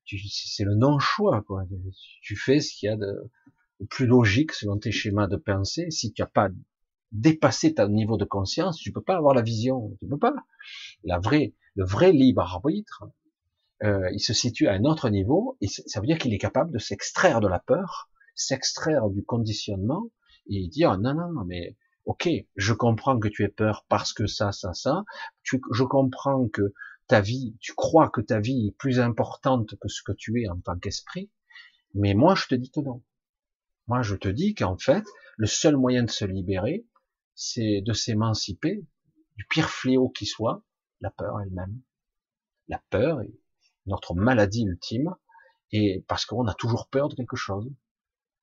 C'est 0.05 0.65
le 0.65 0.75
non-choix, 0.75 1.41
quoi. 1.47 1.65
Tu 2.21 2.37
fais 2.37 2.61
ce 2.61 2.75
qu'il 2.75 2.91
y 2.91 2.93
a 2.93 2.97
de 2.97 3.31
plus 3.89 4.05
logique 4.05 4.53
selon 4.53 4.77
tes 4.77 4.93
schémas 4.93 5.29
de 5.29 5.37
pensée. 5.37 5.91
Si 5.91 6.13
tu 6.13 6.21
n'as 6.21 6.29
pas 6.29 6.51
dépassé 7.11 7.73
ton 7.73 7.89
niveau 7.89 8.19
de 8.19 8.27
conscience, 8.27 8.77
tu 8.77 8.93
peux 8.93 9.01
pas 9.01 9.17
avoir 9.17 9.33
la 9.33 9.41
vision. 9.41 9.97
Tu 9.99 10.07
peux 10.09 10.19
pas. 10.19 10.35
La 11.05 11.19
vraie, 11.19 11.55
le 11.75 11.87
vrai 11.87 12.13
libre 12.13 12.43
arbitre, 12.43 13.05
euh, 13.83 14.11
il 14.13 14.21
se 14.21 14.35
situe 14.35 14.67
à 14.67 14.73
un 14.73 14.85
autre 14.85 15.09
niveau, 15.09 15.57
ça 15.63 16.01
veut 16.01 16.07
dire 16.07 16.19
qu'il 16.19 16.35
est 16.35 16.39
capable 16.39 16.71
de 16.71 16.79
s'extraire 16.79 17.41
de 17.41 17.49
la 17.49 17.61
peur, 17.61 18.11
s'extraire 18.35 19.09
du 19.09 19.25
conditionnement, 19.25 20.11
et 20.49 20.69
dire 20.69 20.99
non, 20.99 21.15
non, 21.15 21.33
non, 21.33 21.45
mais 21.45 21.77
ok, 22.05 22.29
je 22.57 22.73
comprends 22.73 23.19
que 23.19 23.29
tu 23.29 23.45
aies 23.45 23.49
peur 23.49 23.85
parce 23.89 24.13
que 24.13 24.27
ça, 24.27 24.53
ça, 24.53 24.73
ça, 24.73 25.05
je 25.43 25.85
comprends 25.85 26.49
que 26.49 26.73
ta 27.07 27.21
vie, 27.21 27.57
tu 27.61 27.73
crois 27.75 28.11
que 28.11 28.21
ta 28.21 28.41
vie 28.41 28.69
est 28.69 28.77
plus 28.77 29.01
importante 29.01 29.77
que 29.79 29.89
ce 29.89 30.03
que 30.03 30.13
tu 30.13 30.43
es 30.43 30.49
en 30.49 30.59
tant 30.61 30.79
qu'esprit, 30.79 31.31
mais 31.95 32.15
moi 32.15 32.35
je 32.35 32.47
te 32.47 32.55
dis 32.55 32.71
que 32.71 32.81
non. 32.81 33.03
Moi 33.87 34.03
je 34.03 34.15
te 34.15 34.29
dis 34.29 34.55
qu'en 34.55 34.77
fait, 34.77 35.05
le 35.37 35.47
seul 35.47 35.77
moyen 35.77 36.03
de 36.03 36.11
se 36.11 36.25
libérer, 36.25 36.87
c'est 37.35 37.81
de 37.81 37.93
s'émanciper 37.93 38.85
du 39.37 39.47
pire 39.47 39.71
fléau 39.71 40.09
qui 40.09 40.27
soit, 40.27 40.63
la 41.01 41.11
peur 41.11 41.41
elle-même. 41.41 41.81
La 42.69 42.83
peur 42.91 43.23
est 43.23 43.33
notre 43.87 44.15
maladie 44.15 44.65
ultime, 44.65 45.15
et 45.73 46.05
parce 46.09 46.27
qu'on 46.27 46.47
a 46.47 46.55
toujours 46.55 46.89
peur 46.89 47.09
de 47.09 47.15
quelque 47.15 47.37
chose. 47.37 47.71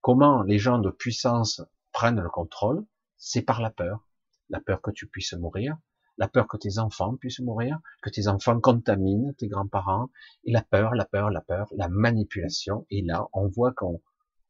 Comment 0.02 0.44
les 0.44 0.60
gens 0.60 0.80
de 0.80 0.90
puissance 0.90 1.62
prennent 1.96 2.20
le 2.20 2.30
contrôle 2.30 2.86
C'est 3.16 3.42
par 3.42 3.62
la 3.62 3.72
peur. 3.72 4.06
La 4.50 4.60
peur 4.60 4.82
que 4.82 4.92
tu 4.92 5.08
puisses 5.08 5.34
mourir, 5.34 5.78
la 6.18 6.28
peur 6.28 6.46
que 6.50 6.58
tes 6.58 6.78
enfants 6.78 7.16
puissent 7.16 7.40
mourir, 7.40 7.80
que 8.04 8.10
tes 8.10 8.28
enfants 8.28 8.60
contaminent 8.60 9.34
tes 9.38 9.48
grands-parents, 9.48 10.10
et 10.44 10.52
la 10.52 10.62
peur, 10.62 10.94
la 10.94 11.06
peur, 11.06 11.30
la 11.30 11.40
peur, 11.40 11.68
la 11.72 11.88
manipulation. 11.88 12.86
Et 12.90 13.02
là, 13.02 13.30
on 13.32 13.48
voit 13.48 13.72
qu'on 13.72 14.02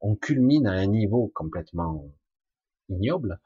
on 0.02 0.16
culmine 0.16 0.66
à 0.66 0.72
un 0.72 0.88
niveau 0.88 1.32
complètement 1.36 2.10
ignoble, 2.90 3.40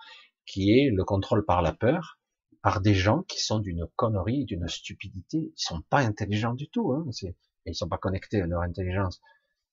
qui 0.45 0.71
est 0.71 0.91
le 0.91 1.03
contrôle 1.03 1.45
par 1.45 1.61
la 1.61 1.73
peur, 1.73 2.19
par 2.61 2.79
des 2.79 2.95
gens 2.95 3.23
qui 3.23 3.41
sont 3.41 3.59
d'une 3.59 3.85
connerie, 3.97 4.45
d'une 4.45 4.69
stupidité. 4.69 5.39
Ils 5.39 5.53
sont 5.55 5.81
pas 5.89 5.99
intelligents 5.99 6.53
du 6.53 6.69
tout. 6.69 6.93
Hein. 6.93 7.05
Ils 7.65 7.75
sont 7.75 7.89
pas 7.89 7.97
connectés 7.97 8.41
à 8.41 8.47
leur 8.47 8.61
intelligence. 8.61 9.21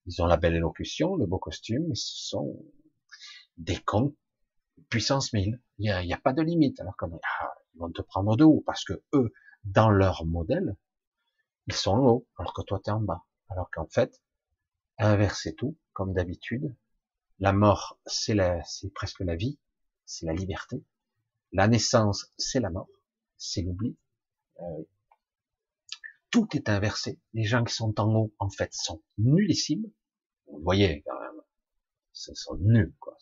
Ils 0.07 0.21
ont 0.21 0.27
la 0.27 0.37
belle 0.37 0.57
élocution, 0.57 1.15
le 1.15 1.27
beau 1.27 1.39
costume, 1.39 1.87
mais 1.89 1.95
ce 1.95 2.29
sont 2.29 2.59
des 3.57 3.79
cons 3.79 4.15
puissance 4.89 5.33
1000. 5.33 5.61
Il 5.79 5.83
n'y 5.83 6.13
a, 6.13 6.17
a, 6.17 6.21
pas 6.21 6.33
de 6.33 6.43
limite. 6.43 6.81
Alors 6.81 6.97
qu'on 6.97 7.19
ah, 7.41 7.55
ils 7.75 7.81
vont 7.81 7.91
te 7.91 8.03
prendre 8.03 8.37
de 8.37 8.45
haut 8.45 8.63
parce 8.65 8.85
que 8.85 9.03
eux, 9.13 9.33
dans 9.65 9.91
leur 9.91 10.25
modèle, 10.25 10.77
ils 11.67 11.75
sont 11.75 11.93
en 11.93 12.07
haut, 12.07 12.27
alors 12.39 12.53
que 12.55 12.63
toi 12.63 12.81
tu 12.83 12.91
es 12.91 12.93
en 12.93 13.01
bas. 13.01 13.25
Alors 13.49 13.71
qu'en 13.71 13.87
fait, 13.87 14.23
inverser 14.99 15.55
tout, 15.55 15.77
comme 15.93 16.13
d'habitude, 16.13 16.75
la 17.39 17.53
mort, 17.53 17.99
c'est 18.07 18.37
c'est 18.65 18.93
presque 18.93 19.21
la 19.21 19.37
vie, 19.37 19.59
c'est 20.05 20.27
la 20.27 20.33
liberté. 20.33 20.85
La 21.53 21.69
naissance, 21.69 22.33
c'est 22.39 22.61
la 22.61 22.71
mort, 22.71 22.89
c'est 23.37 23.63
l'oubli. 23.63 23.97
Euh, 24.61 24.83
tout 26.31 26.49
est 26.55 26.69
inversé. 26.69 27.21
Les 27.35 27.45
gens 27.45 27.65
qui 27.65 27.75
sont 27.75 27.99
en 28.01 28.15
haut, 28.15 28.35
en 28.39 28.51
fait, 28.51 28.73
sont 28.73 29.03
nullissimes. 29.19 29.91
Vous 30.47 30.61
voyez, 30.63 31.03
quand 31.07 31.21
même, 31.21 31.36
ils 32.29 32.37
sont 32.37 32.57
nuls, 32.57 32.95
quoi. 32.99 33.17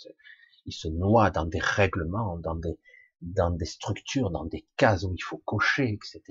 Ils 0.66 0.72
se 0.72 0.88
noient 0.88 1.30
dans 1.30 1.44
des 1.44 1.58
règlements, 1.58 2.38
dans 2.38 3.50
des, 3.50 3.64
structures, 3.66 4.30
dans 4.30 4.44
des 4.44 4.66
cases 4.76 5.04
où 5.04 5.14
il 5.14 5.22
faut 5.22 5.38
cocher, 5.38 5.92
etc. 5.92 6.22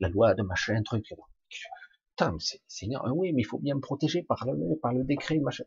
La 0.00 0.08
loi 0.08 0.34
de 0.34 0.42
machin, 0.42 0.82
truc. 0.82 1.14
Putain, 2.10 2.36
c'est, 2.38 2.60
c'est 2.66 2.88
oui, 3.14 3.32
mais 3.32 3.42
il 3.42 3.46
faut 3.46 3.58
bien 3.58 3.74
me 3.76 3.80
protéger 3.80 4.22
par 4.22 4.44
le, 4.46 4.76
par 4.80 4.92
le 4.92 5.04
décret, 5.04 5.38
machin. 5.38 5.64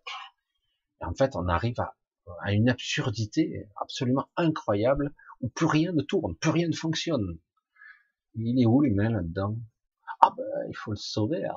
En 1.02 1.14
fait, 1.14 1.36
on 1.36 1.48
arrive 1.48 1.80
à, 1.80 1.96
à 2.42 2.54
une 2.54 2.70
absurdité 2.70 3.68
absolument 3.82 4.30
incroyable 4.38 5.14
où 5.42 5.50
plus 5.50 5.66
rien 5.66 5.92
ne 5.92 6.02
tourne, 6.02 6.36
plus 6.36 6.52
rien 6.52 6.68
ne 6.68 6.76
fonctionne. 6.76 7.40
Il 8.36 8.62
est 8.62 8.66
où 8.66 8.82
l'humain 8.82 9.10
là-dedans? 9.10 9.58
Ah 10.22 10.34
ben, 10.36 10.44
il 10.70 10.76
faut 10.76 10.92
le 10.92 10.98
sauver. 10.98 11.46
Hein. 11.46 11.56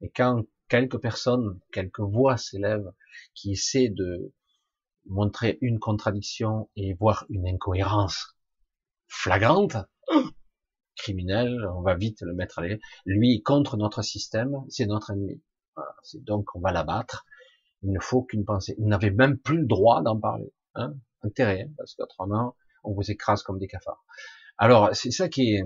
Et 0.00 0.10
quand 0.10 0.44
quelques 0.68 0.98
personnes, 0.98 1.58
quelques 1.72 2.00
voix 2.00 2.36
s'élèvent 2.36 2.92
qui 3.34 3.52
essaient 3.52 3.88
de 3.88 4.32
montrer 5.06 5.58
une 5.60 5.78
contradiction 5.78 6.68
et 6.76 6.94
voir 6.94 7.24
une 7.28 7.46
incohérence 7.46 8.36
flagrante, 9.08 9.76
criminel, 10.96 11.66
on 11.74 11.82
va 11.82 11.94
vite 11.94 12.22
le 12.22 12.34
mettre 12.34 12.58
à 12.58 12.62
l'aise. 12.62 12.80
Lui, 13.04 13.42
contre 13.42 13.76
notre 13.76 14.02
système, 14.02 14.64
c'est 14.68 14.86
notre 14.86 15.10
ennemi. 15.10 15.42
C'est 16.02 16.24
donc 16.24 16.54
on 16.54 16.60
va 16.60 16.72
l'abattre. 16.72 17.26
Il 17.82 17.92
ne 17.92 18.00
faut 18.00 18.22
qu'une 18.22 18.44
pensée. 18.44 18.74
Vous 18.78 18.88
n'avez 18.88 19.10
même 19.10 19.38
plus 19.38 19.58
le 19.58 19.66
droit 19.66 20.02
d'en 20.02 20.18
parler. 20.18 20.52
Hein 20.74 20.94
Intérêt, 21.22 21.62
hein, 21.62 21.72
parce 21.76 21.94
qu'autrement, 21.94 22.56
on 22.84 22.94
vous 22.94 23.10
écrase 23.10 23.42
comme 23.42 23.58
des 23.58 23.66
cafards. 23.66 24.04
Alors, 24.58 24.94
c'est 24.94 25.10
ça 25.10 25.28
qui 25.28 25.54
est, 25.54 25.64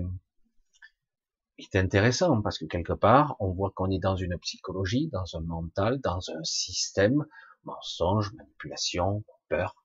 est 1.63 1.75
intéressant, 1.75 2.41
parce 2.41 2.57
que 2.57 2.65
quelque 2.65 2.93
part, 2.93 3.35
on 3.39 3.51
voit 3.51 3.71
qu'on 3.71 3.89
est 3.89 3.99
dans 3.99 4.15
une 4.15 4.37
psychologie, 4.39 5.09
dans 5.09 5.35
un 5.35 5.41
mental, 5.41 5.99
dans 6.01 6.19
un 6.29 6.43
système, 6.43 7.25
mensonge, 7.63 8.33
manipulation, 8.33 9.23
peur. 9.49 9.75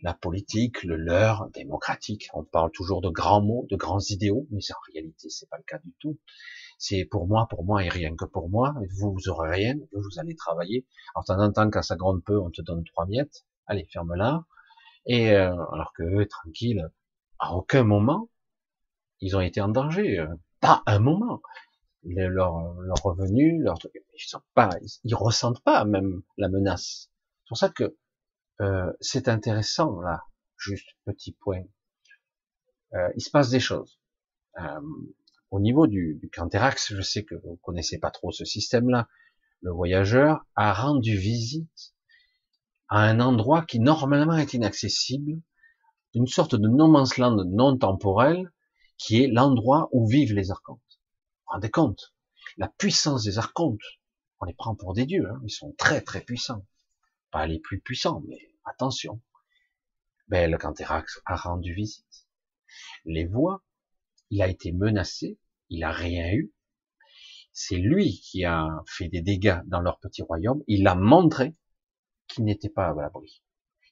La 0.00 0.14
politique, 0.14 0.82
le 0.84 0.96
leurre 0.96 1.48
démocratique. 1.52 2.28
On 2.32 2.44
parle 2.44 2.70
toujours 2.70 3.02
de 3.02 3.10
grands 3.10 3.42
mots, 3.42 3.66
de 3.68 3.76
grands 3.76 4.00
idéaux, 4.00 4.46
mais 4.50 4.60
en 4.72 4.80
réalité, 4.92 5.28
c'est 5.28 5.48
pas 5.50 5.58
le 5.58 5.64
cas 5.64 5.78
du 5.84 5.92
tout. 6.00 6.18
C'est 6.78 7.04
pour 7.04 7.26
moi, 7.26 7.46
pour 7.50 7.64
moi 7.64 7.84
et 7.84 7.90
rien 7.90 8.16
que 8.16 8.24
pour 8.24 8.48
moi. 8.48 8.74
Vous, 8.96 9.12
vous 9.12 9.28
aurez 9.28 9.50
rien, 9.50 9.74
vous 9.92 10.18
allez 10.18 10.34
travailler. 10.34 10.86
En 11.14 11.22
temps 11.22 11.70
quand 11.70 11.82
ça 11.82 11.96
gronde 11.96 12.24
peu, 12.24 12.38
on 12.38 12.50
te 12.50 12.62
donne 12.62 12.84
trois 12.84 13.06
miettes. 13.06 13.44
Allez, 13.66 13.86
ferme-la. 13.92 14.44
Et 15.04 15.32
euh, 15.32 15.52
alors 15.72 15.92
que 15.94 16.02
eux, 16.04 16.26
tranquilles, 16.26 16.88
à 17.38 17.54
aucun 17.54 17.84
moment, 17.84 18.30
ils 19.20 19.36
ont 19.36 19.40
été 19.40 19.60
en 19.60 19.68
danger. 19.68 20.24
Pas 20.62 20.82
un 20.86 21.00
moment. 21.00 21.42
leur, 22.04 22.72
leur 22.80 22.96
revenu, 23.02 23.60
leur 23.62 23.78
ils 24.14 24.28
sont 24.28 24.40
pas, 24.54 24.70
ressentent 25.12 25.62
pas 25.62 25.84
même 25.84 26.22
la 26.38 26.48
menace. 26.48 27.10
C'est 27.42 27.48
pour 27.48 27.58
ça 27.58 27.68
que 27.68 27.96
euh, 28.60 28.92
c'est 29.00 29.28
intéressant 29.28 30.00
là. 30.00 30.22
Juste 30.56 30.86
petit 31.04 31.32
point. 31.32 31.64
Euh, 32.94 33.08
il 33.16 33.20
se 33.20 33.30
passe 33.30 33.50
des 33.50 33.58
choses. 33.58 33.98
Euh, 34.60 34.80
au 35.50 35.58
niveau 35.58 35.88
du, 35.88 36.14
du 36.22 36.30
Canterax, 36.30 36.94
je 36.94 37.02
sais 37.02 37.24
que 37.24 37.34
vous 37.34 37.56
connaissez 37.56 37.98
pas 37.98 38.12
trop 38.12 38.30
ce 38.30 38.44
système-là. 38.44 39.08
Le 39.62 39.72
voyageur 39.72 40.46
a 40.54 40.72
rendu 40.72 41.16
visite 41.16 41.94
à 42.88 43.00
un 43.00 43.18
endroit 43.18 43.64
qui 43.64 43.80
normalement 43.80 44.36
est 44.36 44.54
inaccessible, 44.54 45.40
une 46.14 46.28
sorte 46.28 46.54
de 46.54 46.68
no 46.68 46.86
man's 46.86 47.18
non 47.18 47.76
temporel, 47.76 48.52
qui 48.98 49.22
est 49.22 49.28
l'endroit 49.28 49.88
où 49.92 50.06
vivent 50.06 50.34
les 50.34 50.50
archontes. 50.50 51.00
Rendez 51.46 51.70
compte? 51.70 52.14
La 52.56 52.68
puissance 52.68 53.24
des 53.24 53.38
archontes, 53.38 53.80
on 54.40 54.44
les 54.44 54.54
prend 54.54 54.74
pour 54.74 54.94
des 54.94 55.06
dieux, 55.06 55.28
hein. 55.28 55.40
ils 55.44 55.50
sont 55.50 55.72
très 55.78 56.00
très 56.00 56.20
puissants. 56.20 56.66
Pas 57.30 57.46
les 57.46 57.60
plus 57.60 57.80
puissants, 57.80 58.22
mais 58.28 58.50
attention. 58.64 59.20
Ben, 60.28 60.50
le 60.50 60.58
Canterax 60.58 61.20
a 61.26 61.36
rendu 61.36 61.74
visite. 61.74 62.26
Les 63.04 63.26
voix, 63.26 63.62
il 64.30 64.42
a 64.42 64.48
été 64.48 64.72
menacé, 64.72 65.38
il 65.68 65.84
a 65.84 65.92
rien 65.92 66.32
eu. 66.32 66.52
C'est 67.52 67.76
lui 67.76 68.20
qui 68.20 68.44
a 68.44 68.82
fait 68.86 69.08
des 69.08 69.20
dégâts 69.20 69.60
dans 69.66 69.80
leur 69.80 69.98
petit 69.98 70.22
royaume. 70.22 70.62
Il 70.68 70.86
a 70.86 70.94
montré 70.94 71.54
qui 72.28 72.42
n'était 72.42 72.70
pas 72.70 72.88
à 72.88 72.94
l'abri, 72.94 73.42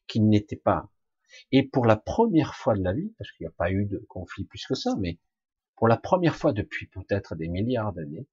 qui 0.06 0.20
n'était 0.20 0.56
pas. 0.56 0.90
Et 1.52 1.66
pour 1.66 1.86
la 1.86 1.97
première 1.97 2.55
fois 2.55 2.74
de 2.74 2.82
la 2.82 2.93
vie, 2.93 3.12
parce 3.19 3.31
qu'il 3.32 3.44
n'y 3.44 3.48
a 3.48 3.57
pas 3.57 3.70
eu 3.70 3.86
de 3.86 3.98
conflit 4.09 4.44
plus 4.44 4.66
que 4.66 4.74
ça, 4.74 4.94
mais 4.98 5.19
pour 5.77 5.89
la 5.89 5.97
première 5.97 6.36
fois 6.36 6.52
depuis 6.52 6.86
peut-être 6.86 7.35
des 7.35 7.48
milliards 7.48 7.93
d'années, 7.93 8.27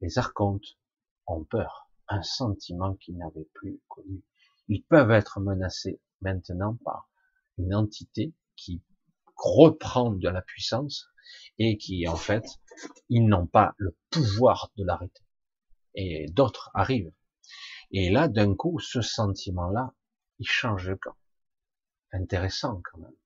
les 0.00 0.18
archontes 0.18 0.78
ont 1.26 1.44
peur, 1.44 1.90
un 2.08 2.22
sentiment 2.22 2.94
qu'ils 2.94 3.16
n'avaient 3.16 3.48
plus 3.54 3.80
connu. 3.88 4.22
Ils 4.68 4.82
peuvent 4.84 5.10
être 5.10 5.40
menacés 5.40 6.00
maintenant 6.20 6.76
par 6.84 7.08
une 7.58 7.74
entité 7.74 8.32
qui 8.56 8.82
reprend 9.36 10.10
de 10.10 10.28
la 10.28 10.42
puissance 10.42 11.08
et 11.58 11.76
qui, 11.78 12.06
en 12.08 12.16
fait, 12.16 12.44
ils 13.08 13.26
n'ont 13.26 13.46
pas 13.46 13.74
le 13.78 13.96
pouvoir 14.10 14.72
de 14.76 14.84
l'arrêter. 14.84 15.22
Et 15.94 16.26
d'autres 16.30 16.70
arrivent. 16.74 17.12
Et 17.90 18.10
là, 18.10 18.28
d'un 18.28 18.54
coup, 18.54 18.78
ce 18.78 19.02
sentiment-là, 19.02 19.94
il 20.38 20.46
change 20.46 20.88
de 20.88 20.94
camp. 20.94 21.16
Intéressant 22.12 22.80
quand 22.84 22.98
même. 22.98 23.16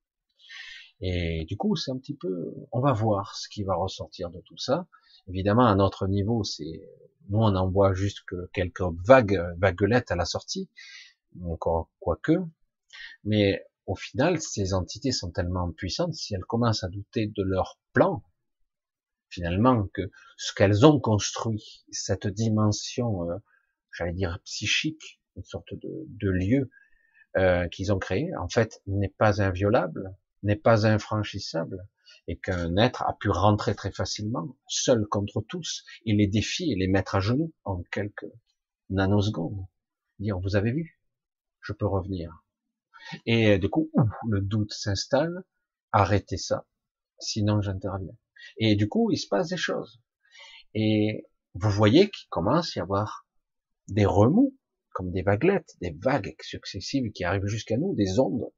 Et 0.99 1.45
du 1.45 1.57
coup, 1.57 1.75
c'est 1.75 1.91
un 1.91 1.97
petit 1.97 2.15
peu, 2.15 2.53
on 2.71 2.79
va 2.79 2.93
voir 2.93 3.35
ce 3.35 3.47
qui 3.49 3.63
va 3.63 3.75
ressortir 3.75 4.29
de 4.29 4.41
tout 4.41 4.57
ça. 4.57 4.87
Évidemment, 5.27 5.67
à 5.67 5.75
notre 5.75 6.07
niveau, 6.07 6.43
c'est, 6.43 6.81
nous, 7.29 7.39
on 7.39 7.55
en 7.55 7.69
voit 7.69 7.93
juste 7.93 8.21
que 8.25 8.49
quelques 8.53 8.81
vagues, 9.05 9.43
vaguelettes 9.57 10.11
à 10.11 10.15
la 10.15 10.25
sortie, 10.25 10.69
encore 11.43 11.89
quoique. 11.99 12.37
Mais 13.23 13.63
au 13.85 13.95
final, 13.95 14.41
ces 14.41 14.73
entités 14.73 15.11
sont 15.11 15.31
tellement 15.31 15.71
puissantes, 15.71 16.15
si 16.15 16.33
elles 16.33 16.45
commencent 16.45 16.83
à 16.83 16.89
douter 16.89 17.27
de 17.27 17.43
leur 17.43 17.77
plan, 17.93 18.23
finalement, 19.29 19.87
que 19.93 20.09
ce 20.37 20.53
qu'elles 20.53 20.85
ont 20.85 20.99
construit, 20.99 21.85
cette 21.91 22.27
dimension, 22.27 23.29
euh, 23.29 23.37
j'allais 23.91 24.13
dire 24.13 24.39
psychique, 24.45 25.21
une 25.35 25.43
sorte 25.43 25.73
de, 25.73 26.05
de 26.07 26.29
lieu 26.29 26.71
euh, 27.37 27.67
qu'ils 27.67 27.93
ont 27.93 27.99
créé, 27.99 28.35
en 28.37 28.49
fait, 28.49 28.81
n'est 28.87 29.13
pas 29.17 29.41
inviolable, 29.41 30.15
n'est 30.43 30.55
pas 30.55 30.87
infranchissable, 30.87 31.87
et 32.27 32.37
qu'un 32.37 32.75
être 32.77 33.03
a 33.03 33.13
pu 33.13 33.29
rentrer 33.29 33.75
très 33.75 33.91
facilement, 33.91 34.55
seul 34.67 35.05
contre 35.05 35.41
tous, 35.41 35.85
et 36.05 36.13
les 36.13 36.27
défier, 36.27 36.71
et 36.71 36.75
les 36.75 36.87
mettre 36.87 37.15
à 37.15 37.19
genoux 37.19 37.53
en 37.63 37.83
quelques 37.91 38.25
nanosecondes. 38.89 39.65
Dire, 40.19 40.39
vous 40.39 40.55
avez 40.55 40.71
vu, 40.71 40.99
je 41.61 41.73
peux 41.73 41.85
revenir. 41.85 42.43
Et 43.25 43.51
euh, 43.51 43.57
du 43.57 43.69
coup, 43.69 43.91
le 44.27 44.41
doute 44.41 44.73
s'installe, 44.73 45.43
arrêtez 45.91 46.37
ça, 46.37 46.65
sinon 47.19 47.61
j'interviens. 47.61 48.15
Et 48.57 48.75
du 48.75 48.89
coup, 48.89 49.11
il 49.11 49.17
se 49.17 49.27
passe 49.27 49.49
des 49.49 49.57
choses. 49.57 50.01
Et 50.73 51.27
vous 51.53 51.69
voyez 51.69 52.09
qu'il 52.09 52.27
commence 52.29 52.75
à 52.75 52.79
y 52.79 52.81
avoir 52.81 53.25
des 53.87 54.05
remous, 54.05 54.56
comme 54.97 55.11
des 55.11 55.21
vaguelettes, 55.21 55.75
des 55.79 55.95
vagues 56.01 56.35
successives 56.41 57.11
qui 57.11 57.23
arrivent 57.23 57.45
jusqu'à 57.45 57.77
nous, 57.77 57.93
des 57.93 58.17
ondes. 58.17 58.51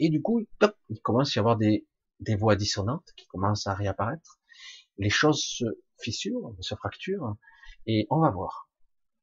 Et 0.00 0.10
du 0.10 0.20
coup, 0.20 0.44
il 0.88 1.00
commence 1.02 1.36
à 1.36 1.38
y 1.38 1.38
avoir 1.38 1.56
des, 1.56 1.86
des 2.18 2.34
voix 2.34 2.56
dissonantes 2.56 3.06
qui 3.16 3.28
commencent 3.28 3.68
à 3.68 3.74
réapparaître. 3.74 4.40
Les 4.96 5.08
choses 5.08 5.40
se 5.40 5.64
fissurent, 6.00 6.52
se 6.58 6.74
fracturent, 6.74 7.36
et 7.86 8.08
on 8.10 8.18
va 8.18 8.30
voir. 8.30 8.68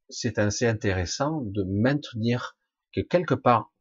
C'est 0.07 0.39
assez 0.39 0.65
intéressant 0.65 1.41
de 1.41 1.63
maintenir 1.63 2.57
que 2.93 3.01
quelque 3.01 3.35
part, 3.35 3.73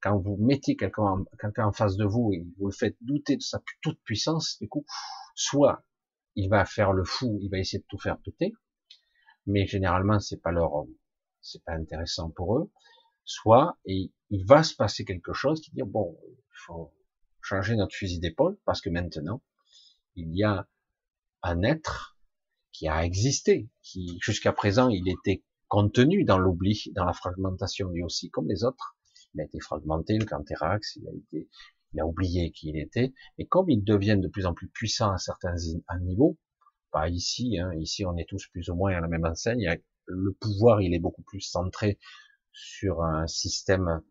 quand 0.00 0.18
vous 0.18 0.36
mettez 0.36 0.74
quelqu'un 0.74 1.24
en 1.58 1.72
face 1.72 1.94
de 1.94 2.04
vous 2.04 2.32
et 2.32 2.44
vous 2.58 2.66
le 2.66 2.72
faites 2.72 2.96
douter 3.02 3.36
de 3.36 3.42
sa 3.42 3.62
toute 3.82 4.02
puissance, 4.02 4.58
du 4.60 4.68
coup, 4.68 4.84
soit 5.36 5.84
il 6.34 6.48
va 6.48 6.64
faire 6.64 6.92
le 6.92 7.04
fou, 7.04 7.38
il 7.40 7.50
va 7.50 7.58
essayer 7.58 7.78
de 7.78 7.86
tout 7.88 8.00
faire 8.00 8.18
péter, 8.18 8.52
mais 9.46 9.64
généralement 9.66 10.18
c'est 10.18 10.40
pas 10.40 10.50
leur, 10.50 10.86
c'est 11.42 11.62
pas 11.64 11.72
intéressant 11.72 12.30
pour 12.30 12.58
eux, 12.58 12.70
soit 13.24 13.78
et 13.84 14.12
il 14.30 14.44
va 14.46 14.62
se 14.62 14.74
passer 14.74 15.04
quelque 15.04 15.32
chose 15.32 15.60
qui 15.60 15.70
dit 15.72 15.82
bon, 15.84 16.18
il 16.26 16.58
faut 16.66 16.92
changer 17.42 17.76
notre 17.76 17.94
fusil 17.94 18.20
d'épaule 18.20 18.58
parce 18.64 18.80
que 18.80 18.90
maintenant 18.90 19.42
il 20.16 20.34
y 20.36 20.44
a 20.44 20.68
un 21.42 21.62
être 21.62 22.18
qui 22.72 22.88
a 22.88 23.04
existé, 23.04 23.68
qui 23.82 24.18
jusqu'à 24.20 24.52
présent 24.52 24.88
il 24.88 25.08
était 25.08 25.42
contenu 25.68 26.24
dans 26.24 26.38
l'oubli, 26.38 26.90
dans 26.94 27.04
la 27.04 27.12
fragmentation 27.12 27.88
lui 27.90 28.02
aussi, 28.02 28.30
comme 28.30 28.48
les 28.48 28.64
autres, 28.64 28.96
il 29.34 29.40
a 29.40 29.44
été 29.44 29.60
fragmenté, 29.60 30.18
le 30.18 30.26
Canterax, 30.26 30.96
il 30.96 31.08
a 31.08 31.12
été, 31.12 31.48
il 31.92 32.00
a 32.00 32.06
oublié 32.06 32.50
qui 32.50 32.70
il 32.70 32.78
était, 32.78 33.14
et 33.38 33.46
comme 33.46 33.70
ils 33.70 33.82
deviennent 33.82 34.20
de 34.20 34.28
plus 34.28 34.46
en 34.46 34.54
plus 34.54 34.68
puissants 34.68 35.12
à 35.12 35.18
certains 35.18 35.54
niveaux, 36.00 36.36
pas 36.90 37.08
ici, 37.08 37.58
hein, 37.58 37.72
ici 37.74 38.04
on 38.04 38.16
est 38.16 38.28
tous 38.28 38.48
plus 38.48 38.68
ou 38.68 38.74
moins 38.74 38.92
à 38.96 39.00
la 39.00 39.08
même 39.08 39.24
enseigne, 39.24 39.80
le 40.10 40.32
pouvoir 40.32 40.80
il 40.82 40.94
est 40.94 40.98
beaucoup 40.98 41.22
plus 41.22 41.40
centré 41.40 41.98
sur 42.52 43.02
un 43.02 43.26
système 43.26 44.02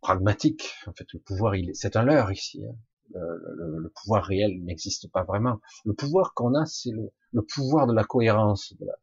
pragmatique. 0.00 0.74
En 0.86 0.92
fait, 0.92 1.06
le 1.14 1.20
pouvoir, 1.20 1.56
il, 1.56 1.70
c'est 1.74 1.96
un 1.96 2.02
leurre 2.02 2.32
ici. 2.32 2.62
Hein. 2.66 2.76
Le, 3.14 3.92
pouvoir 3.94 4.24
réel 4.24 4.62
n'existe 4.64 5.10
pas 5.10 5.22
vraiment. 5.22 5.60
Le 5.84 5.94
pouvoir 5.94 6.34
qu'on 6.34 6.54
a, 6.54 6.66
c'est 6.66 6.90
le, 6.90 7.42
pouvoir 7.42 7.86
de 7.86 7.94
la 7.94 8.04
cohérence, 8.04 8.74
de 8.78 8.86
la, 8.86 8.94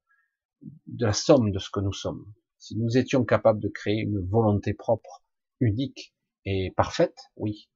de 0.88 1.06
la 1.06 1.14
somme 1.14 1.52
de 1.52 1.60
ce 1.60 1.70
que 1.70 1.80
nous 1.80 1.94
sommes. 1.94 2.26
Si 2.58 2.76
nous 2.76 2.98
étions 2.98 3.24
capables 3.24 3.60
de 3.60 3.70
créer 3.70 4.02
une 4.02 4.20
volonté 4.20 4.74
propre 4.74 5.24
unique 5.60 6.14
et 6.46 6.72
parfaite, 6.76 7.18
oui. 7.36 7.70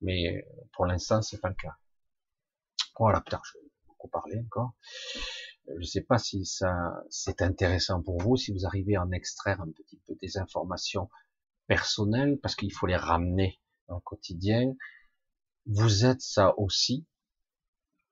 Mais 0.00 0.46
pour 0.72 0.86
l'instant, 0.86 1.22
c'est 1.22 1.40
pas 1.40 1.48
le 1.48 1.54
cas. 1.54 1.74
Voilà, 2.98 3.20
putain, 3.20 3.40
je 3.44 3.58
vais 3.58 3.64
beaucoup 3.86 4.08
parler 4.08 4.40
encore. 4.46 4.74
Je 5.68 5.78
ne 5.78 5.82
sais 5.82 6.02
pas 6.02 6.18
si 6.18 6.44
ça 6.44 7.02
c'est 7.10 7.42
intéressant 7.42 8.02
pour 8.02 8.18
vous, 8.18 8.36
si 8.36 8.52
vous 8.52 8.66
arrivez 8.66 8.96
à 8.96 9.02
en 9.02 9.10
extraire 9.12 9.60
un 9.60 9.70
petit 9.70 9.98
peu 10.06 10.14
des 10.20 10.36
informations 10.38 11.08
personnelles, 11.66 12.38
parce 12.42 12.54
qu'il 12.54 12.72
faut 12.72 12.86
les 12.86 12.96
ramener 12.96 13.60
dans 13.88 13.96
le 13.96 14.00
quotidien. 14.00 14.74
Vous 15.66 16.04
êtes 16.04 16.20
ça 16.20 16.58
aussi. 16.58 17.06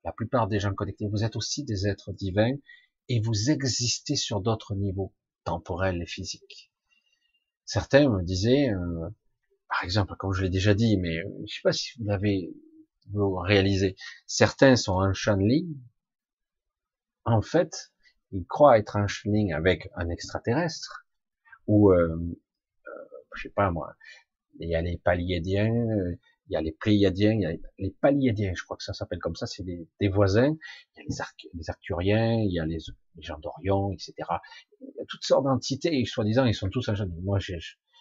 La 0.05 0.13
plupart 0.13 0.49
des 0.49 0.59
gens 0.59 0.75
connectés, 0.75 1.07
vous 1.09 1.25
êtes 1.25 1.37
aussi 1.37 1.65
des 1.65 1.87
êtres 1.87 2.13
divins 2.13 2.57
et 3.09 3.21
vous 3.21 3.51
existez 3.51 4.17
sur 4.17 4.41
d'autres 4.41 4.75
niveaux, 4.75 5.13
temporels 5.45 6.03
et 6.03 6.07
physiques. 6.07 6.73
Certains 7.65 8.09
me 8.09 8.23
disaient, 8.23 8.71
euh, 8.71 9.09
par 9.69 9.85
exemple, 9.85 10.15
comme 10.19 10.33
je 10.33 10.43
l'ai 10.43 10.51
déjà 10.51 10.75
dit, 10.75 10.97
mais 10.97 11.19
je 11.47 11.55
sais 11.55 11.61
pas 11.63 11.73
si 11.73 11.91
vous 11.99 12.05
l'avez 12.07 12.51
réalisé, 13.15 13.97
certains 14.27 14.77
sont 14.77 14.93
en 14.93 15.13
channeling. 15.13 15.77
En 17.25 17.43
fait, 17.43 17.93
ils 18.33 18.47
croient 18.47 18.79
être 18.79 18.97
en 18.97 19.07
channeling 19.07 19.53
avec 19.53 19.89
un 19.95 20.09
extraterrestre, 20.09 21.07
ou, 21.67 21.93
euh, 21.93 22.17
euh, 22.87 22.91
je 23.37 23.43
sais 23.43 23.51
pas 23.55 23.71
moi, 23.71 23.95
il 24.59 24.69
y 24.69 24.75
a 24.75 24.83
les 24.83 24.99
paléadiens, 24.99 25.73
euh, 25.73 26.17
il 26.49 26.55
y 26.55 26.57
a 26.57 26.61
les 26.61 26.73
pléiadiens, 26.73 27.33
il 27.33 27.41
y 27.41 27.47
a 27.47 27.53
les 27.79 27.91
paléadiens, 28.01 28.53
je 28.55 28.63
crois 28.65 28.77
que 28.77 28.83
ça 28.83 28.93
s'appelle 28.93 29.21
comme 29.21 29.37
ça, 29.37 29.47
c'est 29.47 29.63
des, 29.63 30.09
voisins, 30.09 30.57
il 30.97 30.99
y 30.99 31.01
a 31.01 31.05
les, 31.05 31.51
les 31.55 31.71
arcturiens, 31.71 32.35
il 32.35 32.53
y 32.53 32.59
a 32.59 32.67
les, 32.67 32.79
gens 33.19 33.39
d'Orion, 33.39 33.93
etc. 33.93 34.15
Il 34.81 34.93
y 34.97 35.01
a 35.01 35.05
toutes 35.09 35.25
sortes 35.25 35.45
d'entités, 35.45 35.99
et 35.99 36.05
soi-disant, 36.05 36.45
ils 36.45 36.55
sont 36.55 36.69
tous 36.69 36.89
en 36.89 36.95
channeling. 36.95 37.23
Moi, 37.23 37.39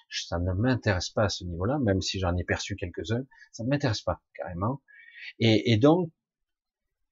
ça 0.10 0.40
ne 0.40 0.54
m'intéresse 0.54 1.10
pas 1.10 1.26
à 1.26 1.30
ce 1.30 1.44
niveau-là, 1.46 1.80
même 1.80 2.02
si 2.02 2.20
j'en 2.20 2.36
ai 2.36 2.44
perçu 2.44 2.76
quelques-uns, 2.76 3.24
ça 3.52 3.64
ne 3.64 3.70
m'intéresse 3.70 4.02
pas 4.02 4.22
carrément. 4.34 4.82
Et, 5.40 5.72
et 5.72 5.78
donc, 5.78 6.12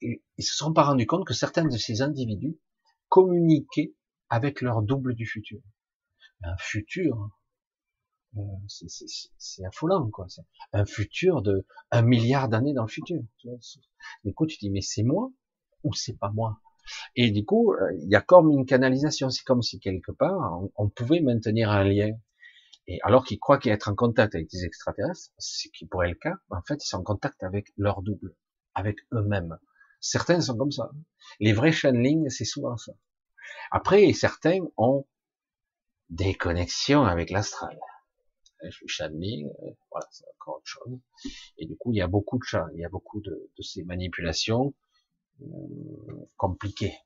ils 0.01 0.43
se 0.43 0.55
sont 0.55 0.73
pas 0.73 0.83
rendus 0.83 1.05
compte 1.05 1.25
que 1.25 1.33
certains 1.33 1.65
de 1.65 1.77
ces 1.77 2.01
individus 2.01 2.57
communiquaient 3.09 3.93
avec 4.29 4.61
leur 4.61 4.81
double 4.81 5.15
du 5.15 5.25
futur. 5.25 5.59
Un 6.43 6.55
futur, 6.57 7.29
euh, 8.37 8.41
c'est 8.67 9.65
affolant, 9.65 10.09
quoi. 10.09 10.27
Un 10.71 10.85
futur 10.85 11.41
de 11.41 11.65
un 11.91 12.01
milliard 12.01 12.47
d'années 12.47 12.73
dans 12.73 12.83
le 12.83 12.89
futur. 12.89 13.21
Du 14.23 14.33
coup, 14.33 14.45
tu 14.45 14.57
dis, 14.57 14.69
mais 14.69 14.81
c'est 14.81 15.03
moi 15.03 15.31
ou 15.83 15.93
c'est 15.93 16.17
pas 16.17 16.31
moi? 16.31 16.61
Et 17.15 17.31
du 17.31 17.45
coup, 17.45 17.73
euh, 17.73 17.93
il 18.01 18.09
y 18.09 18.15
a 18.15 18.21
comme 18.21 18.51
une 18.51 18.65
canalisation. 18.65 19.29
C'est 19.29 19.43
comme 19.43 19.61
si 19.61 19.79
quelque 19.79 20.11
part, 20.11 20.61
on 20.75 20.89
pouvait 20.89 21.21
maintenir 21.21 21.69
un 21.71 21.83
lien 21.83 22.11
et 22.91 22.99
alors 23.03 23.23
qu'ils 23.23 23.37
croient 23.37 23.59
qu'être 23.59 23.87
en 23.87 23.93
contact 23.93 24.33
avec 24.33 24.49
des 24.49 24.65
extraterrestres, 24.65 25.29
ce 25.37 25.67
qui 25.69 25.85
pourrait 25.85 26.09
être 26.09 26.15
le 26.23 26.31
cas, 26.31 26.35
en 26.49 26.63
fait, 26.63 26.83
ils 26.83 26.87
sont 26.87 26.97
en 26.97 27.03
contact 27.03 27.43
avec 27.43 27.67
leur 27.77 28.01
double, 28.01 28.35
avec 28.73 28.97
eux-mêmes. 29.13 29.59
Certains 29.99 30.41
sont 30.41 30.57
comme 30.57 30.71
ça. 30.71 30.91
Les 31.39 31.53
vrais 31.53 31.71
channelings, 31.71 32.29
c'est 32.29 32.45
souvent 32.45 32.77
ça. 32.77 32.93
Après, 33.71 34.11
certains 34.13 34.59
ont 34.77 35.05
des 36.09 36.33
connexions 36.33 37.03
avec 37.03 37.29
l'astral. 37.29 37.79
Je 38.63 38.71
suis 38.71 38.87
channeling, 38.87 39.47
euh, 39.47 39.71
voilà, 39.89 40.07
c'est 40.11 40.25
encore 40.35 40.57
autre 40.57 40.65
chose. 40.65 40.99
Et 41.57 41.65
du 41.65 41.77
coup, 41.77 41.93
il 41.93 41.97
y 41.97 42.01
a 42.01 42.07
beaucoup 42.07 42.37
de 42.37 42.43
chats, 42.43 42.67
il 42.73 42.81
y 42.81 42.85
a 42.85 42.89
beaucoup 42.89 43.21
de, 43.21 43.49
ces 43.61 43.83
manipulations 43.83 44.73
euh, 45.41 45.45
compliquées, 46.35 46.97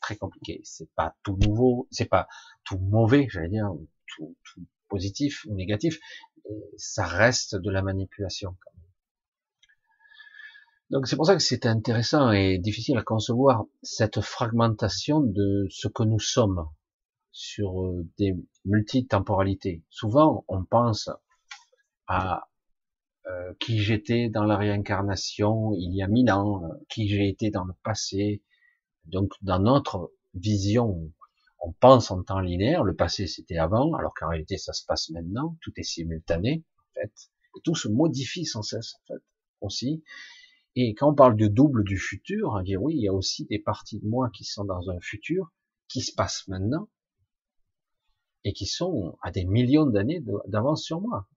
très 0.00 0.16
compliquées. 0.16 0.62
C'est 0.64 0.90
pas 0.94 1.14
tout 1.22 1.36
nouveau, 1.36 1.86
c'est 1.90 2.08
pas 2.08 2.28
tout 2.64 2.78
mauvais, 2.78 3.26
j'allais 3.28 3.50
dire, 3.50 3.70
tout 4.06 4.36
positif 4.88 5.44
ou 5.46 5.54
négatif, 5.54 5.98
ça 6.76 7.04
reste 7.04 7.56
de 7.56 7.70
la 7.70 7.82
manipulation. 7.82 8.56
Donc 10.92 11.08
c'est 11.08 11.16
pour 11.16 11.24
ça 11.24 11.34
que 11.34 11.42
c'est 11.42 11.64
intéressant 11.64 12.32
et 12.32 12.58
difficile 12.58 12.98
à 12.98 13.02
concevoir 13.02 13.64
cette 13.82 14.20
fragmentation 14.20 15.20
de 15.20 15.66
ce 15.70 15.88
que 15.88 16.02
nous 16.02 16.20
sommes 16.20 16.68
sur 17.30 17.82
euh, 17.82 18.06
des 18.18 18.36
multitemporalités. 18.66 19.82
Souvent, 19.88 20.44
on 20.48 20.64
pense 20.64 21.08
à 22.08 22.46
euh, 23.26 23.54
qui 23.58 23.78
j'étais 23.78 24.28
dans 24.28 24.44
la 24.44 24.58
réincarnation 24.58 25.72
il 25.78 25.94
y 25.96 26.02
a 26.02 26.08
mille 26.08 26.30
ans, 26.30 26.62
qui 26.90 27.08
j'ai 27.08 27.26
été 27.26 27.48
dans 27.50 27.64
le 27.64 27.72
passé, 27.82 28.42
donc 29.06 29.32
dans 29.40 29.60
notre 29.60 30.12
vision, 30.34 31.10
on 31.60 31.72
pense 31.72 32.10
en 32.10 32.22
temps 32.22 32.40
linéaire, 32.40 32.84
le 32.84 32.94
passé 32.94 33.26
c'était 33.26 33.56
avant, 33.56 33.94
alors 33.94 34.12
qu'en 34.12 34.28
réalité 34.28 34.58
ça 34.58 34.74
se 34.74 34.84
passe 34.84 35.08
maintenant, 35.08 35.56
tout 35.62 35.72
est 35.76 35.84
simultané, 35.84 36.64
en 36.76 37.00
fait, 37.00 37.30
et 37.56 37.60
tout 37.64 37.74
se 37.74 37.88
modifie 37.88 38.44
sans 38.44 38.62
cesse, 38.62 38.96
en 38.96 39.14
fait, 39.14 39.22
aussi. 39.62 40.04
Et 40.74 40.94
quand 40.94 41.10
on 41.10 41.14
parle 41.14 41.36
de 41.36 41.48
double 41.48 41.84
du 41.84 41.98
futur, 41.98 42.52
on 42.54 42.62
dit 42.62 42.76
oui, 42.76 42.94
il 42.96 43.02
y 43.02 43.08
a 43.08 43.12
aussi 43.12 43.44
des 43.46 43.58
parties 43.58 44.00
de 44.00 44.06
moi 44.06 44.30
qui 44.30 44.44
sont 44.44 44.64
dans 44.64 44.90
un 44.90 45.00
futur, 45.00 45.52
qui 45.88 46.00
se 46.00 46.14
passe 46.14 46.48
maintenant, 46.48 46.88
et 48.44 48.52
qui 48.52 48.66
sont 48.66 49.18
à 49.22 49.30
des 49.30 49.44
millions 49.44 49.86
d'années 49.86 50.22
d'avance 50.46 50.82
sur 50.82 51.00
moi. 51.00 51.28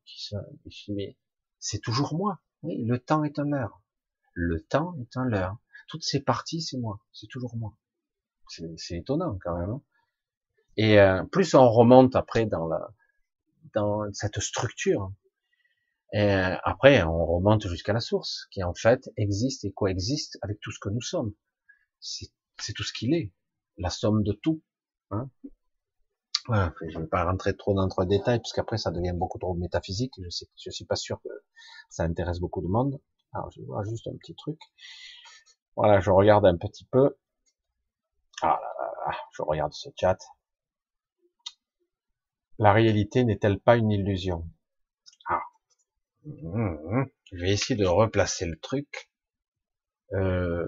mais 0.89 1.17
c'est 1.59 1.79
toujours 1.79 2.15
moi. 2.15 2.39
Oui, 2.63 2.83
le 2.83 2.97
temps 2.99 3.23
est 3.23 3.37
un 3.37 3.45
leurre. 3.45 3.81
Le 4.33 4.61
temps 4.63 4.95
est 4.99 5.17
un 5.17 5.25
leurre. 5.25 5.57
Toutes 5.87 6.03
ces 6.03 6.21
parties, 6.21 6.61
c'est 6.61 6.77
moi. 6.77 6.99
C'est 7.11 7.27
toujours 7.27 7.55
moi. 7.57 7.77
C'est 8.47 8.97
étonnant 8.97 9.37
quand 9.43 9.57
même. 9.57 9.69
Hein. 9.71 9.81
et 10.77 10.99
euh, 10.99 11.23
plus 11.23 11.55
on 11.55 11.69
remonte 11.69 12.15
après 12.15 12.45
dans 12.45 12.67
la 12.67 12.93
dans 13.73 14.11
cette 14.13 14.39
structure, 14.39 15.11
et 16.13 16.21
euh, 16.21 16.55
après 16.63 17.03
on 17.03 17.25
remonte 17.25 17.67
jusqu'à 17.67 17.93
la 17.93 17.99
source, 17.99 18.47
qui 18.51 18.63
en 18.63 18.73
fait 18.73 19.09
existe 19.17 19.65
et 19.65 19.71
coexiste 19.71 20.37
avec 20.41 20.59
tout 20.61 20.71
ce 20.71 20.79
que 20.79 20.89
nous 20.89 21.01
sommes. 21.01 21.33
C'est 21.99 22.73
tout 22.73 22.83
ce 22.83 22.93
qu'il 22.93 23.13
est, 23.13 23.33
la 23.77 23.89
somme 23.89 24.23
de 24.23 24.33
tout. 24.33 24.61
Hein 25.11 25.29
je 26.47 26.97
ne 26.97 27.03
vais 27.03 27.07
pas 27.07 27.23
rentrer 27.23 27.55
trop 27.55 27.73
dans 27.73 27.87
de 27.87 28.05
détails, 28.05 28.39
parce 28.39 28.53
qu'après 28.53 28.77
ça 28.77 28.91
devient 28.91 29.13
beaucoup 29.13 29.39
trop 29.39 29.55
métaphysique. 29.55 30.13
Je 30.23 30.29
sais, 30.29 30.47
je 30.57 30.69
suis 30.69 30.85
pas 30.85 30.95
sûr 30.95 31.19
que 31.21 31.29
ça 31.89 32.03
intéresse 32.03 32.39
beaucoup 32.39 32.61
de 32.61 32.67
monde. 32.67 32.99
Alors, 33.33 33.51
je 33.51 33.61
voir 33.61 33.83
juste 33.85 34.07
un 34.07 34.15
petit 34.17 34.35
truc. 34.35 34.59
Voilà, 35.75 35.99
je 35.99 36.11
regarde 36.11 36.45
un 36.45 36.57
petit 36.57 36.85
peu. 36.85 37.17
Ah 38.41 38.59
là 38.61 38.73
là 38.79 38.91
là, 39.07 39.17
je 39.31 39.41
regarde 39.41 39.73
ce 39.73 39.89
chat. 39.99 40.17
La 42.59 42.71
réalité 42.71 43.25
n'est-elle 43.25 43.59
pas 43.59 43.75
une 43.75 43.91
illusion? 43.91 44.47
Je 46.25 47.37
vais 47.37 47.51
essayer 47.51 47.75
de 47.75 47.85
replacer 47.85 48.45
le 48.45 48.57
truc. 48.59 49.09
Euh... 50.13 50.67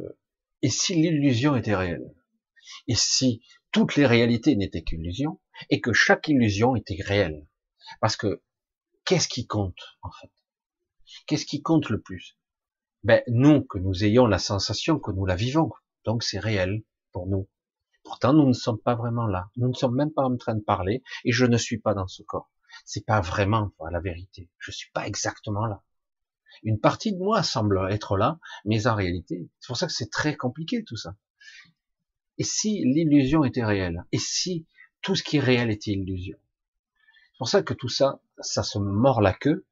Et 0.61 0.69
si 0.69 0.95
l'illusion 0.95 1.55
était 1.55 1.75
réelle? 1.75 2.13
Et 2.87 2.95
si 2.95 3.41
toutes 3.71 3.95
les 3.95 4.05
réalités 4.05 4.55
n'étaient 4.55 4.83
qu'illusions 4.83 5.39
et 5.69 5.81
que 5.81 5.93
chaque 5.93 6.27
illusion 6.27 6.75
était 6.75 7.01
réelle? 7.01 7.47
Parce 8.01 8.15
que 8.15 8.41
qu'est-ce 9.05 9.27
qui 9.27 9.45
compte 9.45 9.79
en 10.01 10.09
fait? 10.11 10.31
Qu'est-ce 11.25 11.45
qui 11.45 11.61
compte 11.61 11.89
le 11.89 12.01
plus? 12.01 12.37
Ben 13.03 13.21
nous 13.27 13.63
que 13.63 13.77
nous 13.77 14.03
ayons 14.03 14.25
la 14.25 14.39
sensation 14.39 14.99
que 14.99 15.11
nous 15.11 15.25
la 15.25 15.35
vivons, 15.35 15.71
donc 16.03 16.23
c'est 16.23 16.39
réel 16.39 16.83
pour 17.11 17.27
nous. 17.27 17.47
Pourtant 18.03 18.33
nous 18.33 18.47
ne 18.47 18.53
sommes 18.53 18.81
pas 18.81 18.95
vraiment 18.95 19.27
là. 19.27 19.49
Nous 19.55 19.67
ne 19.67 19.73
sommes 19.73 19.95
même 19.95 20.11
pas 20.11 20.23
en 20.23 20.35
train 20.37 20.55
de 20.55 20.63
parler 20.63 21.03
et 21.23 21.31
je 21.31 21.45
ne 21.45 21.57
suis 21.57 21.77
pas 21.77 21.93
dans 21.93 22.07
ce 22.07 22.23
corps. 22.23 22.49
C'est 22.85 23.05
pas 23.05 23.21
vraiment 23.21 23.71
la 23.91 23.99
vérité. 23.99 24.49
Je 24.59 24.71
suis 24.71 24.89
pas 24.91 25.07
exactement 25.07 25.65
là. 25.65 25.83
Une 26.63 26.79
partie 26.79 27.13
de 27.13 27.19
moi 27.19 27.43
semble 27.43 27.87
être 27.91 28.17
là, 28.17 28.39
mais 28.65 28.87
en 28.87 28.95
réalité, 28.95 29.49
c'est 29.59 29.67
pour 29.67 29.77
ça 29.77 29.87
que 29.87 29.93
c'est 29.93 30.09
très 30.09 30.35
compliqué 30.35 30.83
tout 30.83 30.97
ça. 30.97 31.15
Et 32.37 32.43
si 32.43 32.83
l'illusion 32.83 33.43
était 33.43 33.65
réelle? 33.65 34.05
Et 34.11 34.17
si 34.17 34.65
tout 35.01 35.15
ce 35.15 35.23
qui 35.23 35.37
est 35.37 35.41
réel 35.41 35.71
était 35.71 35.91
illusion? 35.91 36.37
C'est 37.33 37.37
pour 37.37 37.49
ça 37.49 37.61
que 37.61 37.73
tout 37.73 37.89
ça, 37.89 38.19
ça 38.39 38.63
se 38.63 38.79
mord 38.79 39.21
la 39.21 39.33
queue. 39.33 39.65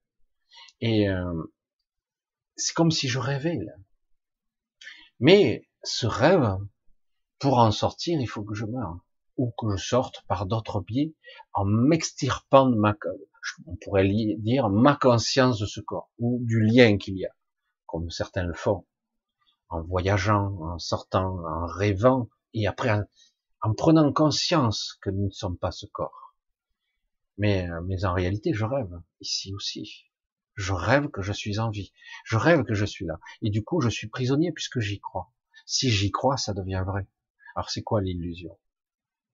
Et 0.82 1.10
euh, 1.10 1.44
c'est 2.56 2.74
comme 2.74 2.92
si 2.92 3.08
je 3.08 3.20
rêvais. 3.20 3.58
Là. 3.58 3.74
Mais 5.20 5.68
ce 5.84 6.08
rêve, 6.08 6.58
pour 7.40 7.58
en 7.60 7.72
sortir, 7.72 8.20
il 8.20 8.28
faut 8.28 8.44
que 8.44 8.56
je 8.56 8.66
meure. 8.66 9.05
Ou 9.38 9.54
que 9.58 9.76
je 9.76 9.84
sorte 9.84 10.24
par 10.28 10.46
d'autres 10.46 10.82
biais 10.82 11.14
en 11.54 11.66
m'extirpant 11.66 12.68
de 12.68 12.76
ma, 12.76 12.96
on 13.66 13.76
pourrait 13.76 14.08
dire, 14.38 14.70
ma 14.70 14.96
conscience 14.96 15.60
de 15.60 15.66
ce 15.66 15.82
corps, 15.82 16.10
ou 16.20 16.40
du 16.44 16.62
lien 16.62 16.98
qu'il 16.98 17.18
y 17.18 17.26
a, 17.26 17.32
comme 17.86 18.10
certains 18.10 18.44
le 18.44 18.54
font, 18.54 18.86
en 19.70 19.82
voyageant, 19.82 20.56
en 20.62 20.80
sortant, 20.80 21.40
en 21.46 21.66
rêvant, 21.66 22.30
et 22.54 22.68
après 22.68 22.92
en, 23.62 23.74
prenant 23.74 24.12
conscience 24.14 24.98
que 25.02 25.10
nous 25.10 25.26
ne 25.26 25.32
sommes 25.32 25.58
pas 25.58 25.72
ce 25.72 25.86
corps. 25.86 26.36
Mais, 27.38 27.70
euh, 27.70 27.82
mais 27.86 28.06
en 28.06 28.14
réalité, 28.14 28.54
je 28.54 28.64
rêve, 28.64 29.02
ici 29.20 29.54
aussi. 29.54 30.06
Je 30.56 30.72
rêve 30.72 31.10
que 31.10 31.22
je 31.22 31.34
suis 31.34 31.60
en 31.60 31.70
vie. 31.70 31.92
Je 32.24 32.38
rêve 32.38 32.64
que 32.64 32.74
je 32.74 32.86
suis 32.86 33.06
là. 33.06 33.20
Et 33.42 33.50
du 33.50 33.64
coup, 33.64 33.82
je 33.82 33.90
suis 33.90 34.08
prisonnier 34.08 34.54
puisque 34.54 34.80
j'y 34.80 35.02
crois. 35.02 35.32
Si 35.66 35.90
j'y 35.90 36.12
crois, 36.12 36.38
ça 36.38 36.54
devient 36.54 36.84
vrai. 36.86 37.08
Alors 37.56 37.70
c'est 37.70 37.84
quoi 37.84 38.02
l'illusion? 38.02 38.58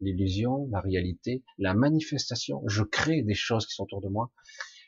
L'illusion, 0.02 0.68
la 0.72 0.80
réalité, 0.80 1.44
la 1.58 1.74
manifestation. 1.74 2.64
Je 2.68 2.84
crée 2.84 3.22
des 3.22 3.36
choses 3.36 3.66
qui 3.66 3.74
sont 3.74 3.84
autour 3.84 4.02
de 4.02 4.10
moi. 4.10 4.32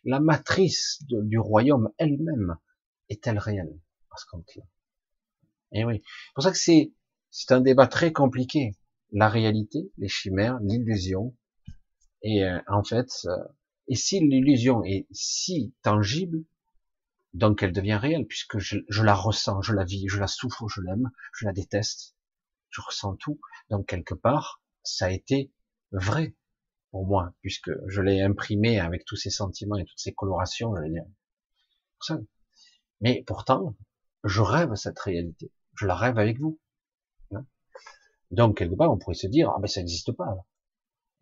La 0.04 0.20
matrice 0.20 1.00
du 1.08 1.40
royaume 1.40 1.92
elle-même 1.98 2.58
est-elle 3.10 3.38
réelle? 3.38 3.80
Parce 4.10 4.26
qu'on 4.26 4.40
Et 4.40 4.62
eh 5.72 5.86
oui. 5.86 6.02
C'est 6.04 6.34
pour 6.36 6.44
ça 6.44 6.52
que 6.52 6.58
c'est 6.58 6.94
c'est 7.30 7.52
un 7.52 7.62
débat 7.62 7.88
très 7.88 8.12
compliqué. 8.12 8.76
La 9.12 9.28
réalité, 9.28 9.92
les 9.98 10.08
chimères, 10.08 10.60
l'illusion. 10.62 11.36
Et 12.22 12.44
euh, 12.44 12.60
en 12.68 12.84
fait, 12.84 13.10
euh, 13.26 13.38
et 13.88 13.96
si 13.96 14.20
l'illusion 14.20 14.84
est 14.84 15.08
si 15.12 15.74
tangible, 15.82 16.46
donc 17.34 17.64
elle 17.64 17.74
devient 17.74 17.96
réelle, 17.96 18.28
puisque 18.28 18.60
je, 18.60 18.78
la 19.02 19.16
ressens, 19.16 19.62
je 19.62 19.74
la 19.74 19.84
vis, 19.84 20.08
je 20.08 20.20
la 20.20 20.28
souffre, 20.28 20.68
je 20.68 20.82
l'aime, 20.82 21.10
je 21.34 21.46
la 21.46 21.54
déteste, 21.54 22.16
je 22.70 22.82
ressens 22.82 23.16
tout. 23.16 23.40
Donc 23.70 23.88
quelque 23.88 24.14
part, 24.14 24.62
ça 24.84 25.06
a 25.06 25.10
été 25.12 25.52
vrai 25.92 26.36
pour 26.92 27.06
moi, 27.06 27.34
puisque 27.42 27.72
je 27.88 28.02
l'ai 28.02 28.22
imprimé 28.22 28.80
avec 28.80 29.06
tous 29.06 29.16
ces 29.16 29.30
sentiments 29.30 29.78
et 29.78 29.86
toutes 29.86 30.00
ces 30.00 30.14
colorations, 30.14 30.76
je 30.76 30.82
vais 30.82 30.90
dire. 30.90 31.06
Mais 33.02 33.24
pourtant, 33.26 33.76
je 34.24 34.42
rêve 34.42 34.76
cette 34.76 35.00
réalité. 35.00 35.52
Je 35.76 35.88
la 35.88 35.96
rêve 35.96 36.20
avec 36.20 36.40
vous. 36.40 36.60
Donc, 38.32 38.58
quelque 38.58 38.76
part, 38.76 38.92
on 38.92 38.98
pourrait 38.98 39.16
se 39.16 39.28
dire, 39.28 39.52
ah 39.56 39.60
ben 39.60 39.68
ça 39.68 39.80
n'existe 39.82 40.12
pas. 40.12 40.46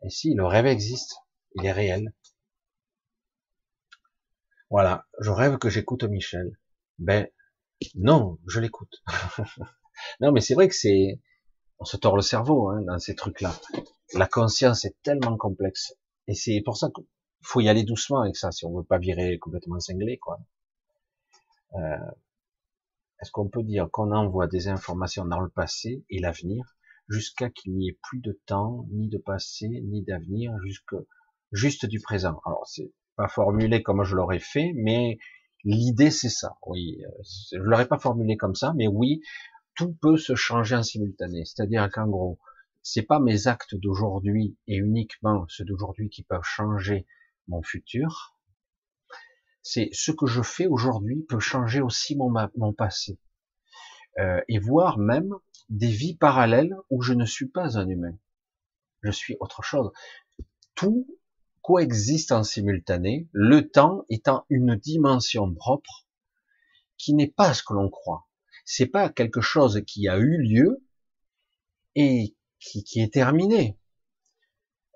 Et 0.04 0.10
si, 0.10 0.34
le 0.34 0.46
rêve 0.46 0.66
existe, 0.66 1.16
il 1.56 1.66
est 1.66 1.72
réel. 1.72 2.14
Voilà, 4.70 5.06
je 5.20 5.30
rêve 5.30 5.58
que 5.58 5.70
j'écoute 5.70 6.06
Michel. 6.06 6.58
Ben, 7.00 7.28
non, 7.96 8.40
je 8.48 8.62
l'écoute. 8.62 9.04
non, 10.22 10.32
mais 10.32 10.40
c'est 10.40 10.54
vrai 10.54 10.70
que 10.70 10.76
c'est, 10.76 11.20
on 11.82 11.86
se 11.86 11.98
tord 11.98 12.16
le 12.16 12.22
cerveau 12.22 12.70
hein, 12.70 12.82
dans 12.84 13.00
ces 13.00 13.16
trucs-là. 13.16 13.52
La 14.14 14.28
conscience 14.28 14.86
est 14.86 14.96
tellement 15.02 15.36
complexe, 15.36 15.96
et 16.28 16.36
c'est 16.36 16.62
pour 16.64 16.78
ça 16.78 16.90
qu'il 16.94 17.06
faut 17.42 17.60
y 17.60 17.70
aller 17.70 17.84
doucement 17.84 18.22
avec 18.22 18.38
ça, 18.38 18.52
si 18.52 18.66
on 18.66 18.78
veut 18.78 18.84
pas 18.84 19.00
virer 19.00 19.40
complètement 19.40 19.80
cinglé, 19.80 20.18
quoi. 20.18 20.40
Euh, 21.74 22.12
est-ce 23.20 23.32
qu'on 23.32 23.50
peut 23.50 23.64
dire 23.64 23.90
qu'on 23.90 24.12
envoie 24.12 24.48
des 24.48 24.68
informations 24.68 25.26
dans 25.26 25.40
le 25.40 25.50
passé 25.50 26.06
et 26.10 26.20
l'avenir 26.20 26.76
jusqu'à 27.10 27.50
qu'il 27.50 27.74
n'y 27.74 27.90
ait 27.90 27.98
plus 28.04 28.20
de 28.20 28.40
temps, 28.46 28.86
ni 28.92 29.08
de 29.10 29.18
passé, 29.18 29.68
ni 29.68 30.04
d'avenir, 30.04 30.56
jusque 30.64 30.96
juste 31.52 31.88
du 31.88 32.00
présent? 32.00 32.42
Alors 32.46 32.68
c'est 32.68 32.92
pas 33.16 33.28
formulé 33.28 33.82
comme 33.82 34.04
je 34.04 34.16
l'aurais 34.16 34.40
fait, 34.40 34.72
mais 34.76 35.18
l'idée 35.64 36.12
c'est 36.12 36.30
ça. 36.30 36.58
Oui, 36.68 37.02
euh, 37.04 37.24
je 37.54 37.58
l'aurais 37.58 37.88
pas 37.88 38.00
formulé 38.00 38.38
comme 38.38 38.56
ça, 38.56 38.74
mais 38.76 38.88
oui, 38.88 39.22
tout 39.82 39.98
peut 40.00 40.18
se 40.18 40.36
changer 40.36 40.76
en 40.76 40.84
simultané. 40.84 41.44
C'est-à-dire 41.44 41.90
qu'en 41.90 42.06
gros, 42.06 42.40
c'est 42.84 43.02
pas 43.02 43.20
mes 43.20 43.48
actes 43.48 43.74
d'aujourd'hui 43.74 44.56
et 44.68 44.76
uniquement 44.76 45.48
ceux 45.50 45.66
d'aujourd'hui 45.66 46.08
qui 46.12 46.22
peuvent 46.22 46.44
changer 46.44 47.08
mon 47.48 47.64
futur. 47.64 48.38
C'est 49.64 49.90
ce 49.92 50.12
que 50.12 50.28
je 50.28 50.44
fais 50.44 50.68
aujourd'hui 50.68 51.26
peut 51.28 51.40
changer 51.40 51.82
aussi 51.82 52.16
mon, 52.16 52.74
passé. 52.74 53.18
Euh, 54.20 54.40
et 54.48 54.60
voir 54.60 55.00
même 55.00 55.34
des 55.70 55.90
vies 55.90 56.16
parallèles 56.16 56.76
où 56.92 57.02
je 57.02 57.14
ne 57.14 57.26
suis 57.26 57.48
pas 57.48 57.80
un 57.80 57.90
humain. 57.90 58.16
Je 59.02 59.10
suis 59.10 59.36
autre 59.40 59.64
chose. 59.64 59.92
Tout 60.76 61.08
coexiste 61.64 62.32
en 62.32 62.44
simultané, 62.44 63.28
le 63.32 63.68
temps 63.68 64.06
étant 64.10 64.46
une 64.50 64.76
dimension 64.76 65.52
propre 65.56 66.06
qui 66.98 67.16
n'est 67.16 67.32
pas 67.32 67.56
ce 67.56 67.64
que 67.64 67.74
l'on 67.74 67.90
croit. 67.90 68.28
C'est 68.74 68.88
pas 68.88 69.10
quelque 69.10 69.42
chose 69.42 69.82
qui 69.86 70.08
a 70.08 70.18
eu 70.18 70.42
lieu 70.42 70.82
et 71.96 72.38
qui, 72.58 73.02
est 73.02 73.12
terminé. 73.12 73.78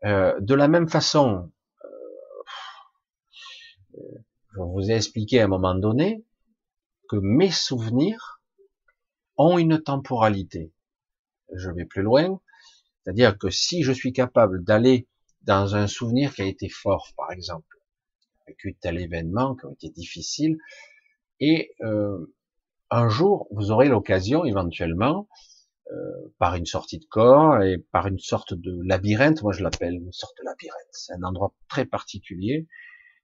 Euh, 0.05 0.39
de 0.39 0.55
la 0.55 0.69
même 0.69 0.87
façon, 0.87 1.51
euh, 3.95 3.99
je 4.53 4.61
vous 4.61 4.89
ai 4.89 4.95
expliqué 4.95 5.41
à 5.41 5.43
un 5.43 5.49
moment 5.49 5.75
donné 5.75 6.23
que 7.09 7.17
mes 7.17 7.51
souvenirs 7.51 8.41
ont 9.35 9.57
une 9.57 9.83
temporalité. 9.83 10.71
Je 11.53 11.69
vais 11.69 11.83
plus 11.83 12.01
loin, 12.01 12.39
c'est-à-dire 13.03 13.37
que 13.37 13.49
si 13.49 13.83
je 13.83 13.91
suis 13.91 14.13
capable 14.13 14.63
d'aller 14.63 15.05
dans 15.41 15.75
un 15.75 15.87
souvenir 15.87 16.33
qui 16.33 16.43
a 16.43 16.45
été 16.45 16.69
fort, 16.69 17.09
par 17.17 17.29
exemple, 17.29 17.77
vécu 18.47 18.77
tel 18.79 19.01
événement 19.01 19.53
qui 19.57 19.65
a 19.65 19.71
été 19.71 19.89
difficile, 19.89 20.59
et 21.41 21.75
euh, 21.81 22.33
un 22.91 23.09
jour 23.09 23.47
vous 23.51 23.71
aurez 23.71 23.87
l'occasion 23.87 24.45
éventuellement 24.45 25.27
euh, 25.91 26.33
par 26.39 26.55
une 26.55 26.65
sortie 26.65 26.97
de 26.97 27.05
corps 27.05 27.61
et 27.61 27.77
par 27.77 28.07
une 28.07 28.17
sorte 28.17 28.55
de 28.55 28.79
labyrinthe. 28.83 29.43
Moi, 29.43 29.53
je 29.53 29.63
l'appelle 29.63 29.93
une 29.93 30.11
sorte 30.11 30.35
de 30.39 30.43
labyrinthe. 30.43 30.89
C'est 30.91 31.13
un 31.13 31.23
endroit 31.23 31.53
très 31.69 31.85
particulier 31.85 32.67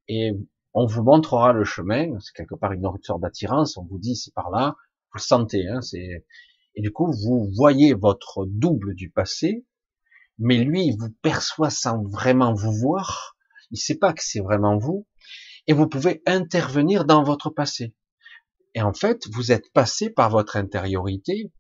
et 0.08 0.34
on 0.74 0.86
vous 0.86 1.02
montrera 1.02 1.54
le 1.54 1.64
chemin. 1.64 2.20
C'est 2.20 2.36
quelque 2.36 2.54
part 2.54 2.72
une 2.74 2.88
sorte 3.02 3.22
d'attirance. 3.22 3.78
On 3.78 3.86
vous 3.86 3.98
dit 3.98 4.16
c'est 4.16 4.34
par 4.34 4.52
là. 4.52 4.76
Vous 5.12 5.18
le 5.18 5.22
sentez. 5.22 5.68
Hein, 5.68 5.80
et 6.76 6.82
du 6.82 6.92
coup 6.92 7.12
vous 7.12 7.50
voyez 7.56 7.94
votre 7.94 8.46
double 8.46 8.94
du 8.94 9.10
passé, 9.10 9.66
mais 10.38 10.60
lui 10.60 10.86
il 10.86 10.98
vous 10.98 11.12
perçoit 11.22 11.72
sans 11.72 12.04
vraiment 12.04 12.54
vous 12.54 12.74
voir. 12.74 13.36
Il 13.72 13.78
sait 13.78 13.98
pas 13.98 14.14
que 14.14 14.24
c'est 14.24 14.40
vraiment 14.40 14.78
vous 14.78 15.08
et 15.68 15.74
vous 15.74 15.88
pouvez 15.88 16.22
intervenir 16.26 17.06
dans 17.06 17.24
votre 17.24 17.50
passé. 17.50 17.96
Et 18.74 18.82
en 18.82 18.94
fait, 18.94 19.28
vous 19.32 19.52
êtes 19.52 19.72
passé 19.74 20.10
par 20.10 20.30
votre 20.30 20.56
intériorité, 20.56 21.52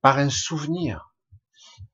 par 0.00 0.18
un 0.18 0.30
souvenir. 0.30 1.14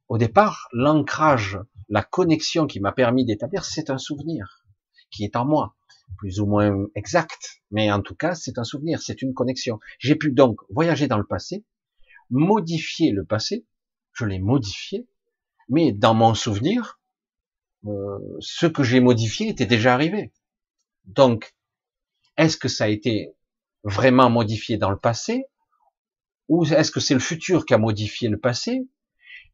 Au 0.08 0.18
départ, 0.18 0.68
l'ancrage, 0.72 1.58
la 1.88 2.02
connexion 2.02 2.66
qui 2.66 2.80
m'a 2.80 2.92
permis 2.92 3.24
d'établir, 3.24 3.64
c'est 3.64 3.90
un 3.90 3.98
souvenir 3.98 4.64
qui 5.10 5.24
est 5.24 5.36
en 5.36 5.44
moi, 5.44 5.76
plus 6.18 6.40
ou 6.40 6.46
moins 6.46 6.86
exact, 6.94 7.62
mais 7.70 7.90
en 7.90 8.00
tout 8.00 8.14
cas, 8.14 8.34
c'est 8.34 8.58
un 8.58 8.64
souvenir, 8.64 9.00
c'est 9.02 9.22
une 9.22 9.34
connexion. 9.34 9.78
J'ai 9.98 10.16
pu 10.16 10.32
donc 10.32 10.60
voyager 10.70 11.06
dans 11.06 11.18
le 11.18 11.26
passé, 11.26 11.64
modifier 12.30 13.12
le 13.12 13.24
passé, 13.24 13.66
je 14.12 14.24
l'ai 14.24 14.38
modifié, 14.38 15.06
mais 15.68 15.92
dans 15.92 16.14
mon 16.14 16.34
souvenir, 16.34 17.00
euh, 17.86 18.18
ce 18.40 18.66
que 18.66 18.82
j'ai 18.82 19.00
modifié 19.00 19.48
était 19.48 19.66
déjà 19.66 19.94
arrivé. 19.94 20.32
Donc, 21.04 21.54
est-ce 22.36 22.56
que 22.56 22.68
ça 22.68 22.84
a 22.84 22.88
été 22.88 23.32
vraiment 23.86 24.28
modifié 24.28 24.76
dans 24.76 24.90
le 24.90 24.98
passé 24.98 25.46
ou 26.48 26.64
est-ce 26.64 26.90
que 26.90 27.00
c'est 27.00 27.14
le 27.14 27.20
futur 27.20 27.64
qui 27.64 27.74
a 27.74 27.78
modifié 27.78 28.28
le 28.28 28.38
passé 28.38 28.88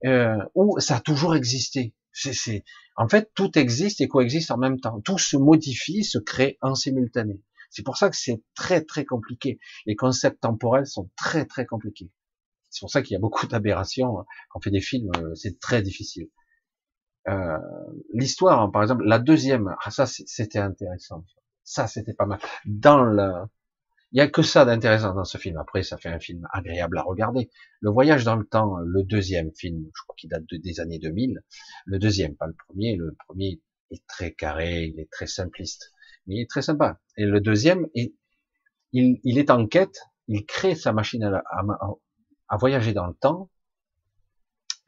euh, 0.04 0.36
Ou 0.54 0.78
ça 0.80 0.96
a 0.96 1.00
toujours 1.00 1.34
existé 1.34 1.94
c'est, 2.12 2.64
En 2.96 3.08
fait, 3.08 3.30
tout 3.34 3.58
existe 3.58 4.00
et 4.00 4.08
coexiste 4.08 4.50
en 4.50 4.58
même 4.58 4.78
temps. 4.80 5.00
Tout 5.00 5.18
se 5.18 5.36
modifie, 5.36 6.04
se 6.04 6.18
crée 6.18 6.58
en 6.60 6.74
simultané. 6.74 7.40
C'est 7.70 7.82
pour 7.82 7.96
ça 7.96 8.10
que 8.10 8.16
c'est 8.16 8.42
très 8.54 8.84
très 8.84 9.06
compliqué. 9.06 9.58
Les 9.86 9.96
concepts 9.96 10.40
temporels 10.42 10.86
sont 10.86 11.10
très 11.16 11.46
très 11.46 11.64
compliqués. 11.64 12.10
C'est 12.68 12.80
pour 12.80 12.90
ça 12.90 13.02
qu'il 13.02 13.14
y 13.14 13.16
a 13.16 13.20
beaucoup 13.20 13.46
d'aberrations. 13.46 14.12
Quand 14.50 14.58
on 14.58 14.60
fait 14.60 14.70
des 14.70 14.80
films, 14.80 15.10
euh, 15.16 15.34
c'est 15.34 15.58
très 15.58 15.80
difficile. 15.80 16.28
Euh, 17.28 17.56
L'histoire, 18.12 18.70
par 18.70 18.82
exemple, 18.82 19.04
la 19.04 19.18
deuxième, 19.18 19.74
ah, 19.84 19.90
ça 19.90 20.04
c'était 20.06 20.58
intéressant. 20.58 21.24
Ça 21.64 21.86
c'était 21.86 22.12
pas 22.12 22.26
mal. 22.26 22.40
Dans 22.66 23.02
le, 23.02 23.30
il 24.12 24.18
y 24.18 24.20
a 24.20 24.28
que 24.28 24.42
ça 24.42 24.64
d'intéressant 24.66 25.14
dans 25.14 25.24
ce 25.24 25.38
film. 25.38 25.56
Après, 25.56 25.82
ça 25.82 25.96
fait 25.96 26.10
un 26.10 26.20
film 26.20 26.46
agréable 26.52 26.98
à 26.98 27.02
regarder. 27.02 27.50
Le 27.80 27.90
voyage 27.90 28.24
dans 28.24 28.36
le 28.36 28.44
temps, 28.44 28.76
le 28.76 29.02
deuxième 29.04 29.50
film, 29.54 29.86
je 29.94 30.02
crois 30.02 30.14
qu'il 30.18 30.28
date 30.28 30.44
des 30.50 30.80
années 30.80 30.98
2000. 30.98 31.40
Le 31.86 31.98
deuxième, 31.98 32.36
pas 32.36 32.46
le 32.46 32.54
premier. 32.68 32.96
Le 32.96 33.16
premier 33.26 33.62
est 33.90 34.06
très 34.06 34.32
carré, 34.32 34.84
il 34.84 35.00
est 35.00 35.10
très 35.10 35.26
simpliste, 35.26 35.92
mais 36.26 36.36
il 36.36 36.42
est 36.42 36.50
très 36.50 36.60
sympa. 36.60 37.00
Et 37.16 37.24
le 37.24 37.40
deuxième, 37.40 37.86
il, 37.94 38.12
il 38.92 39.38
est 39.38 39.50
en 39.50 39.66
quête, 39.66 39.98
il 40.28 40.44
crée 40.44 40.74
sa 40.74 40.92
machine 40.92 41.24
à, 41.24 42.56
voyager 42.58 42.92
dans 42.92 43.06
le 43.06 43.14
temps. 43.14 43.50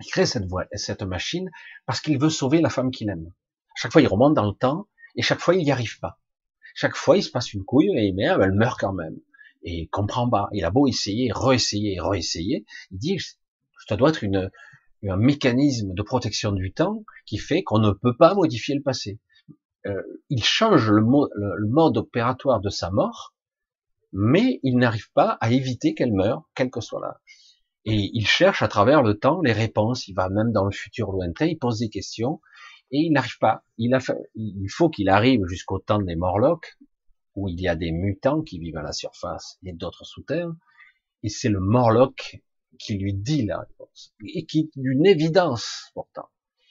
Il 0.01 0.11
crée 0.11 0.27
cette, 0.27 0.45
cette 0.75 1.03
machine 1.03 1.51
parce 1.87 2.01
qu'il 2.01 2.19
veut 2.19 2.31
sauver 2.31 2.61
la 2.61 2.69
femme 2.69 2.91
qu'il 2.91 3.09
aime. 3.09 3.33
chaque 3.75 3.93
fois, 3.93 4.03
il 4.03 4.09
remonte 4.09 4.35
dans 4.35 4.47
le 4.47 4.55
temps 4.55 4.87
et 5.17 5.23
chaque 5.23 5.41
fois, 5.41 5.55
il 5.55 5.65
n'y 5.65 5.73
arrive 5.73 5.99
pas. 6.01 6.19
Chaque 6.75 6.97
fois, 6.97 7.17
il 7.17 7.23
se 7.23 7.31
passe 7.31 7.53
une 7.53 7.65
couille 7.65 7.91
et 7.97 8.13
merde, 8.13 8.43
elle 8.45 8.53
meurt 8.53 8.79
quand 8.79 8.93
même. 8.93 9.17
Et 9.63 9.83
il 9.83 9.89
comprend 9.89 10.29
pas. 10.29 10.49
Il 10.53 10.65
a 10.65 10.71
beau 10.71 10.87
essayer, 10.87 11.31
réessayer, 11.35 11.99
réessayer. 12.01 12.67
Il 12.91 12.99
dit, 12.99 13.19
ça 13.89 13.97
doit 13.97 14.11
être 14.11 14.25
une, 14.25 14.51
un 15.09 15.17
mécanisme 15.17 15.95
de 15.95 16.03
protection 16.03 16.53
du 16.53 16.73
temps 16.73 17.05
qui 17.27 17.39
fait 17.39 17.63
qu'on 17.63 17.79
ne 17.79 17.93
peut 17.93 18.17
pas 18.17 18.35
modifier 18.35 18.75
le 18.75 18.83
passé. 18.83 19.21
Euh, 19.87 20.03
il 20.31 20.43
change 20.43 20.91
le, 20.91 21.01
le, 21.01 21.69
mode 21.69 21.99
opératoire 21.99 22.61
de 22.61 22.71
sa 22.71 22.91
mort, 22.91 23.35
mais 24.13 24.61
il 24.63 24.79
n'arrive 24.79 25.11
pas 25.13 25.37
à 25.41 25.51
éviter 25.51 25.95
qu'elle 25.95 26.13
meure, 26.13 26.49
quel 26.55 26.71
que 26.71 26.81
soit 26.81 27.01
l'âge. 27.01 27.55
Et 27.85 28.11
il 28.15 28.27
cherche 28.27 28.63
à 28.63 28.69
travers 28.69 29.03
le 29.03 29.19
temps 29.19 29.43
les 29.43 29.53
réponses. 29.53 30.09
Il 30.09 30.15
va 30.15 30.31
même 30.31 30.53
dans 30.53 30.65
le 30.65 30.71
futur 30.71 31.13
lointain, 31.13 31.47
il 31.47 31.59
pose 31.59 31.81
des 31.81 31.91
questions, 31.91 32.41
et 32.95 33.01
il 33.01 33.13
n'arrive 33.13 33.39
pas. 33.39 33.65
Il, 33.77 34.71
faut 34.71 34.89
qu'il 34.89 35.09
arrive 35.09 35.45
jusqu'au 35.47 35.81
temps 35.81 36.01
des 36.01 36.15
Morlocks, 36.15 36.79
où 37.35 37.49
il 37.49 37.61
y 37.61 37.67
a 37.67 37.75
des 37.75 37.91
mutants 37.91 38.43
qui 38.43 38.61
vivent 38.61 38.77
à 38.77 38.83
la 38.83 38.93
surface 38.93 39.59
et 39.65 39.73
d'autres 39.73 40.05
sous 40.05 40.23
terre, 40.23 40.53
et 41.25 41.29
c'est 41.29 41.49
le 41.49 41.59
Morlock 41.59 42.41
qui 42.79 42.97
lui 42.97 43.13
dit 43.13 43.45
la 43.47 43.59
réponse, 43.59 44.15
et 44.25 44.47
qui 44.47 44.71
d'une 44.77 45.07
évidence 45.07 45.91
pourtant. 45.95 46.29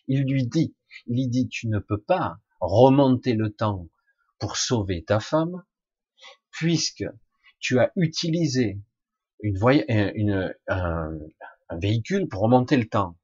Il 0.08 0.24
lui 0.24 0.48
dit, 0.48 0.74
il 1.08 1.16
lui 1.16 1.28
dit, 1.28 1.50
tu 1.50 1.68
ne 1.68 1.80
peux 1.80 2.02
pas 2.02 2.38
remonter 2.62 3.34
le 3.34 3.52
temps 3.52 3.90
pour 4.40 4.56
sauver 4.56 5.04
ta 5.04 5.20
femme, 5.20 5.66
puisque 6.52 7.06
tu 7.60 7.80
as 7.80 7.92
utilisé 7.98 8.80
un 10.70 11.20
véhicule 11.78 12.30
pour 12.30 12.44
remonter 12.44 12.78
le 12.78 12.88
temps. 12.88 13.18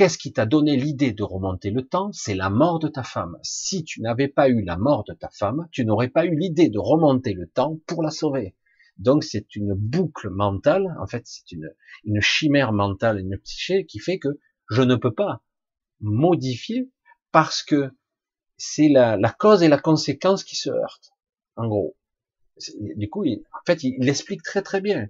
Qu'est-ce 0.00 0.16
qui 0.16 0.32
t'a 0.32 0.46
donné 0.46 0.78
l'idée 0.78 1.12
de 1.12 1.22
remonter 1.22 1.70
le 1.70 1.86
temps? 1.86 2.10
C'est 2.14 2.34
la 2.34 2.48
mort 2.48 2.78
de 2.78 2.88
ta 2.88 3.02
femme. 3.02 3.36
Si 3.42 3.84
tu 3.84 4.00
n'avais 4.00 4.28
pas 4.28 4.48
eu 4.48 4.62
la 4.62 4.78
mort 4.78 5.04
de 5.04 5.12
ta 5.12 5.28
femme, 5.28 5.68
tu 5.72 5.84
n'aurais 5.84 6.08
pas 6.08 6.24
eu 6.24 6.34
l'idée 6.34 6.70
de 6.70 6.78
remonter 6.78 7.34
le 7.34 7.46
temps 7.46 7.78
pour 7.86 8.02
la 8.02 8.10
sauver. 8.10 8.56
Donc 8.96 9.24
c'est 9.24 9.54
une 9.56 9.74
boucle 9.74 10.30
mentale, 10.30 10.96
en 11.02 11.06
fait 11.06 11.26
c'est 11.26 11.52
une, 11.52 11.68
une 12.04 12.22
chimère 12.22 12.72
mentale, 12.72 13.18
une 13.18 13.36
psyché 13.36 13.84
qui 13.84 13.98
fait 13.98 14.18
que 14.18 14.30
je 14.70 14.80
ne 14.80 14.96
peux 14.96 15.12
pas 15.12 15.42
modifier 16.00 16.90
parce 17.30 17.62
que 17.62 17.90
c'est 18.56 18.88
la, 18.88 19.18
la, 19.18 19.30
cause 19.30 19.62
et 19.62 19.68
la 19.68 19.78
conséquence 19.78 20.44
qui 20.44 20.56
se 20.56 20.70
heurtent, 20.70 21.12
en 21.56 21.68
gros. 21.68 21.94
Du 22.96 23.10
coup, 23.10 23.24
il, 23.26 23.42
en 23.52 23.66
fait, 23.66 23.84
il 23.84 23.98
l'explique 23.98 24.44
très 24.44 24.62
très 24.62 24.80
bien. 24.80 25.08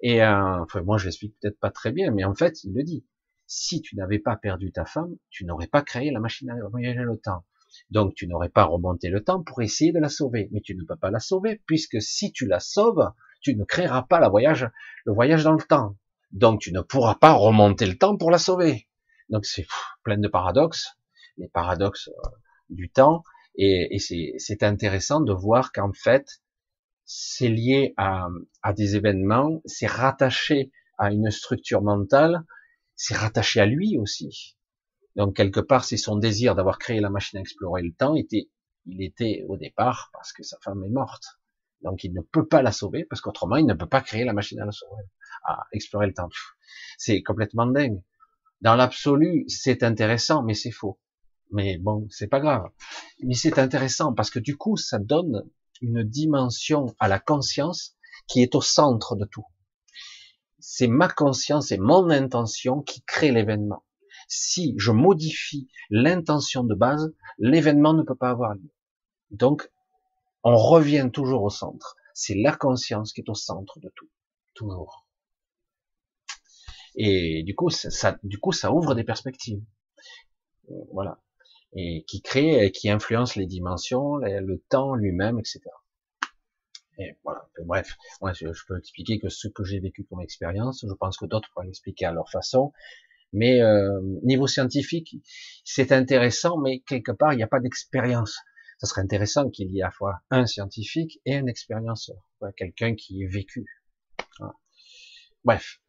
Et 0.00 0.22
euh, 0.22 0.62
enfin, 0.62 0.80
moi, 0.80 0.96
je 0.96 1.04
l'explique 1.04 1.34
peut-être 1.42 1.60
pas 1.60 1.70
très 1.70 1.92
bien, 1.92 2.10
mais 2.10 2.24
en 2.24 2.34
fait, 2.34 2.64
il 2.64 2.72
le 2.72 2.82
dit 2.84 3.04
si 3.50 3.82
tu 3.82 3.96
n'avais 3.96 4.20
pas 4.20 4.36
perdu 4.36 4.70
ta 4.70 4.84
femme, 4.84 5.16
tu 5.28 5.44
n'aurais 5.44 5.66
pas 5.66 5.82
créé 5.82 6.12
la 6.12 6.20
machine 6.20 6.48
à 6.50 6.68
voyager 6.68 7.00
le 7.00 7.18
temps. 7.18 7.44
Donc 7.90 8.14
tu 8.14 8.28
n'aurais 8.28 8.48
pas 8.48 8.62
remonté 8.62 9.08
le 9.08 9.24
temps 9.24 9.42
pour 9.42 9.60
essayer 9.60 9.90
de 9.90 9.98
la 9.98 10.08
sauver. 10.08 10.48
Mais 10.52 10.60
tu 10.60 10.76
ne 10.76 10.84
peux 10.84 10.94
pas 10.94 11.10
la 11.10 11.18
sauver, 11.18 11.60
puisque 11.66 12.00
si 12.00 12.30
tu 12.30 12.46
la 12.46 12.60
sauves, 12.60 13.10
tu 13.40 13.56
ne 13.56 13.64
créeras 13.64 14.02
pas 14.02 14.20
la 14.20 14.28
voyage, 14.28 14.70
le 15.04 15.12
voyage 15.12 15.42
dans 15.42 15.54
le 15.54 15.62
temps. 15.62 15.96
Donc 16.30 16.60
tu 16.60 16.72
ne 16.72 16.80
pourras 16.80 17.16
pas 17.16 17.32
remonter 17.32 17.86
le 17.86 17.98
temps 17.98 18.16
pour 18.16 18.30
la 18.30 18.38
sauver. 18.38 18.86
Donc 19.30 19.44
c'est 19.44 19.66
plein 20.04 20.18
de 20.18 20.28
paradoxes, 20.28 20.96
les 21.36 21.48
paradoxes 21.48 22.06
euh, 22.06 22.28
du 22.68 22.88
temps. 22.88 23.24
Et, 23.56 23.98
c'est 23.98 24.62
intéressant 24.62 25.20
de 25.20 25.32
voir 25.32 25.72
qu'en 25.72 25.92
fait, 25.92 26.40
c'est 27.04 27.48
lié 27.48 27.94
à, 27.96 28.28
à 28.62 28.72
des 28.72 28.94
événements, 28.94 29.60
c'est 29.64 29.88
rattaché 29.88 30.70
à 30.98 31.10
une 31.10 31.32
structure 31.32 31.82
mentale 31.82 32.44
c'est 33.02 33.16
rattaché 33.16 33.60
à 33.60 33.66
lui 33.66 33.96
aussi. 33.96 34.58
Donc 35.16 35.34
quelque 35.34 35.60
part, 35.60 35.84
c'est 35.84 35.96
son 35.96 36.16
désir 36.16 36.54
d'avoir 36.54 36.78
créé 36.78 37.00
la 37.00 37.08
machine 37.08 37.38
à 37.38 37.40
explorer 37.40 37.80
le 37.80 37.94
temps 37.94 38.14
était, 38.14 38.50
il 38.84 39.02
était 39.02 39.42
au 39.48 39.56
départ 39.56 40.10
parce 40.12 40.34
que 40.34 40.42
sa 40.42 40.58
femme 40.62 40.84
est 40.84 40.90
morte. 40.90 41.40
Donc 41.80 42.04
il 42.04 42.12
ne 42.12 42.20
peut 42.20 42.46
pas 42.46 42.60
la 42.60 42.72
sauver 42.72 43.06
parce 43.06 43.22
qu'autrement 43.22 43.56
il 43.56 43.64
ne 43.64 43.72
peut 43.72 43.88
pas 43.88 44.02
créer 44.02 44.24
la 44.24 44.34
machine 44.34 44.60
à 44.60 44.66
la 44.66 44.72
sauver, 44.72 45.02
à 45.46 45.64
explorer 45.72 46.08
le 46.08 46.12
temps. 46.12 46.28
C'est 46.98 47.22
complètement 47.22 47.64
dingue. 47.64 48.02
Dans 48.60 48.74
l'absolu, 48.74 49.46
c'est 49.48 49.82
intéressant, 49.82 50.42
mais 50.42 50.52
c'est 50.52 50.70
faux. 50.70 51.00
Mais 51.52 51.78
bon, 51.78 52.06
c'est 52.10 52.28
pas 52.28 52.40
grave. 52.40 52.68
Mais 53.22 53.34
c'est 53.34 53.58
intéressant 53.58 54.12
parce 54.12 54.28
que 54.28 54.38
du 54.38 54.58
coup, 54.58 54.76
ça 54.76 54.98
donne 54.98 55.48
une 55.80 56.02
dimension 56.02 56.94
à 56.98 57.08
la 57.08 57.18
conscience 57.18 57.96
qui 58.28 58.42
est 58.42 58.54
au 58.54 58.60
centre 58.60 59.16
de 59.16 59.24
tout 59.24 59.46
c'est 60.60 60.86
ma 60.86 61.08
conscience 61.08 61.72
et 61.72 61.78
mon 61.78 62.10
intention 62.10 62.82
qui 62.82 63.02
crée 63.02 63.32
l'événement. 63.32 63.84
Si 64.28 64.74
je 64.78 64.92
modifie 64.92 65.68
l'intention 65.90 66.62
de 66.64 66.74
base, 66.74 67.12
l'événement 67.38 67.94
ne 67.94 68.02
peut 68.02 68.14
pas 68.14 68.30
avoir 68.30 68.54
lieu. 68.54 68.70
Donc, 69.30 69.70
on 70.42 70.56
revient 70.56 71.10
toujours 71.12 71.42
au 71.42 71.50
centre. 71.50 71.96
C'est 72.14 72.34
la 72.34 72.54
conscience 72.54 73.12
qui 73.12 73.20
est 73.20 73.28
au 73.28 73.34
centre 73.34 73.80
de 73.80 73.90
tout. 73.94 74.08
Toujours. 74.54 75.06
Et 76.94 77.42
du 77.44 77.54
coup, 77.54 77.70
ça, 77.70 78.18
du 78.22 78.38
coup, 78.38 78.52
ça 78.52 78.72
ouvre 78.72 78.94
des 78.94 79.04
perspectives. 79.04 79.62
Voilà. 80.92 81.20
Et 81.72 82.04
qui 82.06 82.20
crée, 82.20 82.72
qui 82.72 82.90
influence 82.90 83.36
les 83.36 83.46
dimensions, 83.46 84.16
le 84.16 84.58
temps 84.68 84.94
lui-même, 84.94 85.38
etc. 85.38 85.60
Et 87.00 87.16
voilà. 87.24 87.48
Bref, 87.64 87.96
moi, 88.20 88.32
je, 88.34 88.46
peux 88.68 88.78
expliquer 88.78 89.18
que 89.18 89.30
ce 89.30 89.48
que 89.48 89.64
j'ai 89.64 89.80
vécu 89.80 90.04
comme 90.04 90.20
expérience, 90.20 90.84
je 90.86 90.92
pense 90.92 91.16
que 91.16 91.24
d'autres 91.24 91.48
pourraient 91.52 91.66
l'expliquer 91.66 92.04
à 92.04 92.12
leur 92.12 92.28
façon. 92.30 92.72
Mais 93.32 93.62
euh, 93.62 94.00
niveau 94.22 94.46
scientifique, 94.46 95.16
c'est 95.64 95.92
intéressant, 95.92 96.58
mais 96.58 96.80
quelque 96.80 97.12
part, 97.12 97.32
il 97.32 97.36
n'y 97.36 97.42
a 97.42 97.48
pas 97.48 97.60
d'expérience. 97.60 98.38
Ça 98.78 98.86
serait 98.86 99.00
intéressant 99.00 99.48
qu'il 99.48 99.70
y 99.70 99.78
ait 99.78 99.82
à 99.82 99.86
la 99.86 99.90
fois 99.90 100.20
un 100.30 100.46
scientifique 100.46 101.20
et 101.24 101.36
un 101.36 101.46
expérienceur, 101.46 102.16
quelqu'un 102.56 102.94
qui 102.94 103.22
est 103.22 103.26
vécu. 103.26 103.64
Bref. 105.44 105.80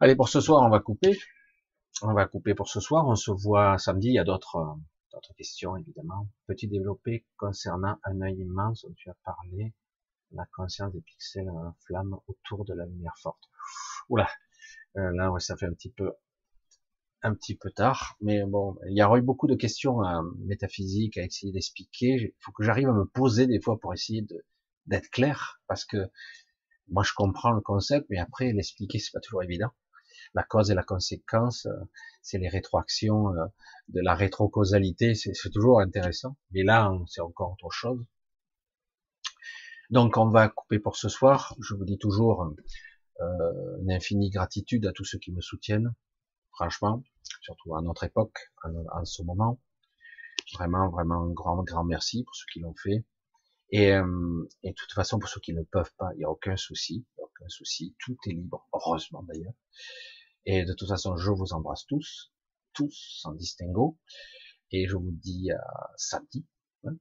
Allez, 0.00 0.16
pour 0.16 0.28
ce 0.28 0.40
soir, 0.40 0.62
on 0.62 0.70
va 0.70 0.80
couper. 0.80 1.16
On 2.02 2.14
va 2.14 2.26
couper 2.26 2.54
pour 2.54 2.68
ce 2.68 2.80
soir. 2.80 3.06
On 3.06 3.14
se 3.14 3.30
voit 3.30 3.78
samedi. 3.78 4.08
Il 4.08 4.14
y 4.14 4.18
a 4.18 4.24
d'autres, 4.24 4.76
d'autres 5.12 5.34
questions, 5.34 5.76
évidemment. 5.76 6.26
Petit 6.46 6.66
développé 6.66 7.26
concernant 7.36 7.96
un 8.04 8.20
œil 8.22 8.40
immense 8.40 8.82
dont 8.82 8.94
tu 8.96 9.08
as 9.08 9.16
parlé. 9.24 9.72
La 10.32 10.46
conscience 10.54 10.92
des 10.92 11.00
pixels 11.00 11.50
en 11.50 11.74
flamme 11.86 12.16
autour 12.26 12.64
de 12.64 12.74
la 12.74 12.86
lumière 12.86 13.16
forte. 13.20 13.50
Oula. 14.08 14.28
Euh, 14.96 15.10
là, 15.14 15.30
ouais, 15.30 15.40
ça 15.40 15.56
fait 15.56 15.66
un 15.66 15.72
petit 15.72 15.90
peu, 15.90 16.12
un 17.22 17.34
petit 17.34 17.56
peu 17.56 17.70
tard. 17.70 18.16
Mais 18.20 18.44
bon, 18.44 18.76
il 18.88 18.96
y 18.96 19.02
aura 19.02 19.18
eu 19.18 19.22
beaucoup 19.22 19.46
de 19.46 19.54
questions 19.54 20.04
euh, 20.04 20.22
métaphysiques 20.38 21.16
à 21.18 21.24
essayer 21.24 21.52
d'expliquer. 21.52 22.14
Il 22.14 22.34
faut 22.40 22.52
que 22.52 22.64
j'arrive 22.64 22.88
à 22.88 22.92
me 22.92 23.04
poser 23.04 23.46
des 23.46 23.60
fois 23.60 23.78
pour 23.78 23.92
essayer 23.92 24.26
d'être 24.86 25.10
clair 25.10 25.60
parce 25.66 25.84
que 25.84 26.10
moi 26.88 27.02
je 27.04 27.12
comprends 27.14 27.52
le 27.52 27.60
concept, 27.60 28.06
mais 28.10 28.18
après 28.18 28.52
l'expliquer 28.52 28.98
c'est 28.98 29.12
pas 29.12 29.20
toujours 29.20 29.42
évident 29.42 29.70
la 30.34 30.42
cause 30.42 30.70
et 30.70 30.74
la 30.74 30.82
conséquence, 30.82 31.66
euh, 31.66 31.84
c'est 32.22 32.38
les 32.38 32.48
rétroactions 32.48 33.34
euh, 33.34 33.46
de 33.88 34.00
la 34.00 34.14
rétrocausalité, 34.14 35.14
c'est 35.14 35.50
toujours 35.52 35.80
intéressant. 35.80 36.36
Mais 36.52 36.62
là, 36.62 36.92
c'est 37.06 37.20
encore 37.20 37.52
autre 37.52 37.70
chose. 37.70 38.04
Donc, 39.90 40.16
on 40.16 40.28
va 40.28 40.48
couper 40.48 40.78
pour 40.78 40.96
ce 40.96 41.08
soir. 41.08 41.56
Je 41.60 41.74
vous 41.74 41.84
dis 41.84 41.98
toujours 41.98 42.42
euh, 43.20 43.78
une 43.82 43.92
infinie 43.92 44.30
gratitude 44.30 44.86
à 44.86 44.92
tous 44.92 45.04
ceux 45.04 45.18
qui 45.18 45.32
me 45.32 45.40
soutiennent, 45.40 45.92
franchement, 46.52 47.02
surtout 47.42 47.74
à 47.74 47.82
notre 47.82 48.04
époque, 48.04 48.38
en, 48.62 49.04
ce 49.04 49.22
moment. 49.22 49.60
Vraiment, 50.54 50.88
vraiment 50.90 51.24
un 51.24 51.32
grand, 51.32 51.62
grand 51.64 51.84
merci 51.84 52.22
pour 52.22 52.34
ceux 52.36 52.46
qui 52.52 52.60
l'ont 52.60 52.74
fait. 52.74 53.04
Et, 53.72 53.92
euh, 53.92 54.48
et 54.62 54.70
de 54.70 54.74
toute 54.74 54.92
façon, 54.92 55.18
pour 55.18 55.28
ceux 55.28 55.40
qui 55.40 55.54
ne 55.54 55.62
peuvent 55.62 55.92
pas, 55.98 56.10
il 56.14 56.18
n'y 56.18 56.24
a 56.24 56.30
aucun 56.30 56.56
souci, 56.56 57.04
aucun 57.18 57.48
souci, 57.48 57.96
tout 57.98 58.16
est 58.26 58.32
libre, 58.32 58.68
heureusement 58.72 59.24
d'ailleurs. 59.24 59.54
Et 60.46 60.64
de 60.64 60.72
toute 60.72 60.88
façon, 60.88 61.16
je 61.16 61.30
vous 61.30 61.52
embrasse 61.52 61.84
tous, 61.86 62.32
tous 62.72 63.18
sans 63.20 63.32
distinguo, 63.32 63.98
et 64.70 64.86
je 64.86 64.96
vous 64.96 65.12
dis 65.12 65.50
à 65.50 65.90
samedi. 65.96 66.46
Hein. 66.84 66.96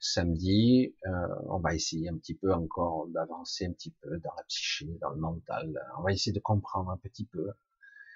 Samedi, 0.00 0.94
euh, 1.06 1.10
on 1.48 1.58
va 1.58 1.74
essayer 1.74 2.08
un 2.08 2.16
petit 2.16 2.34
peu 2.34 2.52
encore 2.52 3.08
d'avancer 3.08 3.66
un 3.66 3.72
petit 3.72 3.90
peu 4.00 4.18
dans 4.18 4.32
la 4.36 4.44
psyché, 4.44 4.86
dans 5.00 5.10
le 5.10 5.18
mental. 5.18 5.80
On 5.98 6.02
va 6.02 6.12
essayer 6.12 6.32
de 6.32 6.40
comprendre 6.40 6.90
un 6.90 6.96
petit 6.98 7.24
peu. 7.26 7.48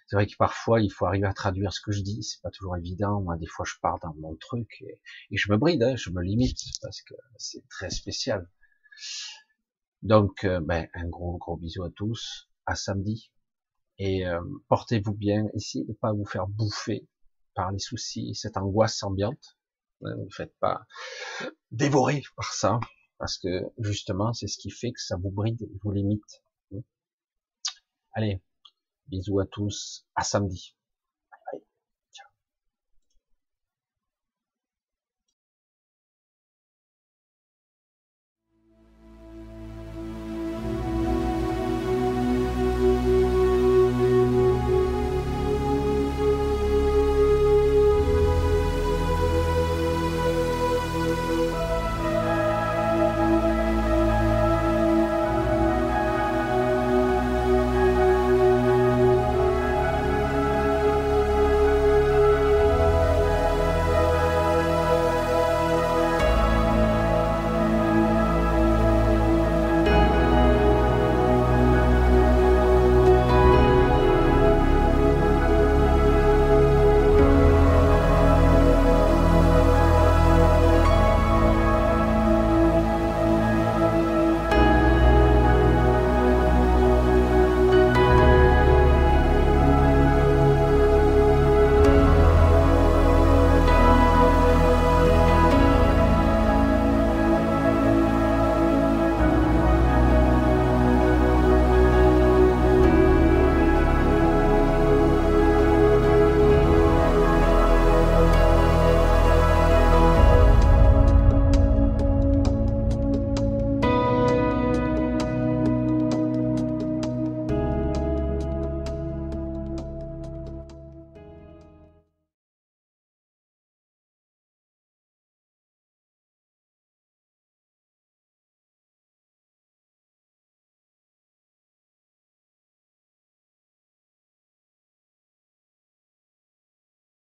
C'est 0.07 0.17
vrai 0.17 0.27
que 0.27 0.37
parfois, 0.37 0.81
il 0.81 0.91
faut 0.91 1.07
arriver 1.07 1.27
à 1.27 1.35
traduire 1.35 1.73
ce 1.73 1.81
que 1.81 1.91
je 1.91 2.03
dis. 2.03 2.23
C'est 2.23 2.41
pas 2.41 2.51
toujours 2.51 2.77
évident. 2.77 3.21
Moi, 3.21 3.37
des 3.37 3.47
fois, 3.47 3.65
je 3.67 3.75
pars 3.81 3.99
dans 4.01 4.15
mon 4.15 4.37
truc 4.37 4.83
et, 4.83 5.01
je 5.37 5.51
me 5.51 5.57
bride, 5.57 5.83
hein, 5.83 5.97
je 5.97 6.11
me 6.11 6.23
limite 6.23 6.59
parce 6.83 7.03
que 7.03 7.15
c'est 7.37 7.67
très 7.69 7.91
spécial. 7.91 8.49
Donc, 10.03 10.45
euh, 10.45 10.61
ben, 10.61 10.89
un 10.95 11.09
gros, 11.09 11.37
gros 11.39 11.57
bisou 11.57 11.83
à 11.83 11.91
tous. 11.91 12.49
À 12.67 12.77
samedi. 12.77 13.33
Et 13.99 14.27
euh, 14.27 14.41
portez-vous 14.69 15.15
bien, 15.15 15.47
essayez 15.55 15.85
de 15.85 15.91
ne 15.91 15.97
pas 15.97 16.13
vous 16.13 16.25
faire 16.25 16.47
bouffer 16.47 17.09
par 17.55 17.73
les 17.73 17.79
soucis, 17.79 18.35
cette 18.35 18.57
angoisse 18.57 19.03
ambiante. 19.03 19.57
Ne 20.03 20.15
vous 20.15 20.31
faites 20.31 20.57
pas 20.59 20.87
dévorer 21.71 22.23
par 22.37 22.53
ça, 22.53 22.81
parce 23.19 23.39
que 23.39 23.63
justement, 23.79 24.33
c'est 24.33 24.49
ce 24.49 24.59
qui 24.59 24.71
fait 24.71 24.93
que 24.93 25.01
ça 25.01 25.17
vous 25.17 25.31
bride, 25.31 25.69
vous 25.83 25.93
limite. 25.93 26.43
Allez, 28.15 28.43
bisous 29.07 29.41
à 29.41 29.47
tous, 29.47 30.07
à 30.15 30.23
samedi. 30.23 30.77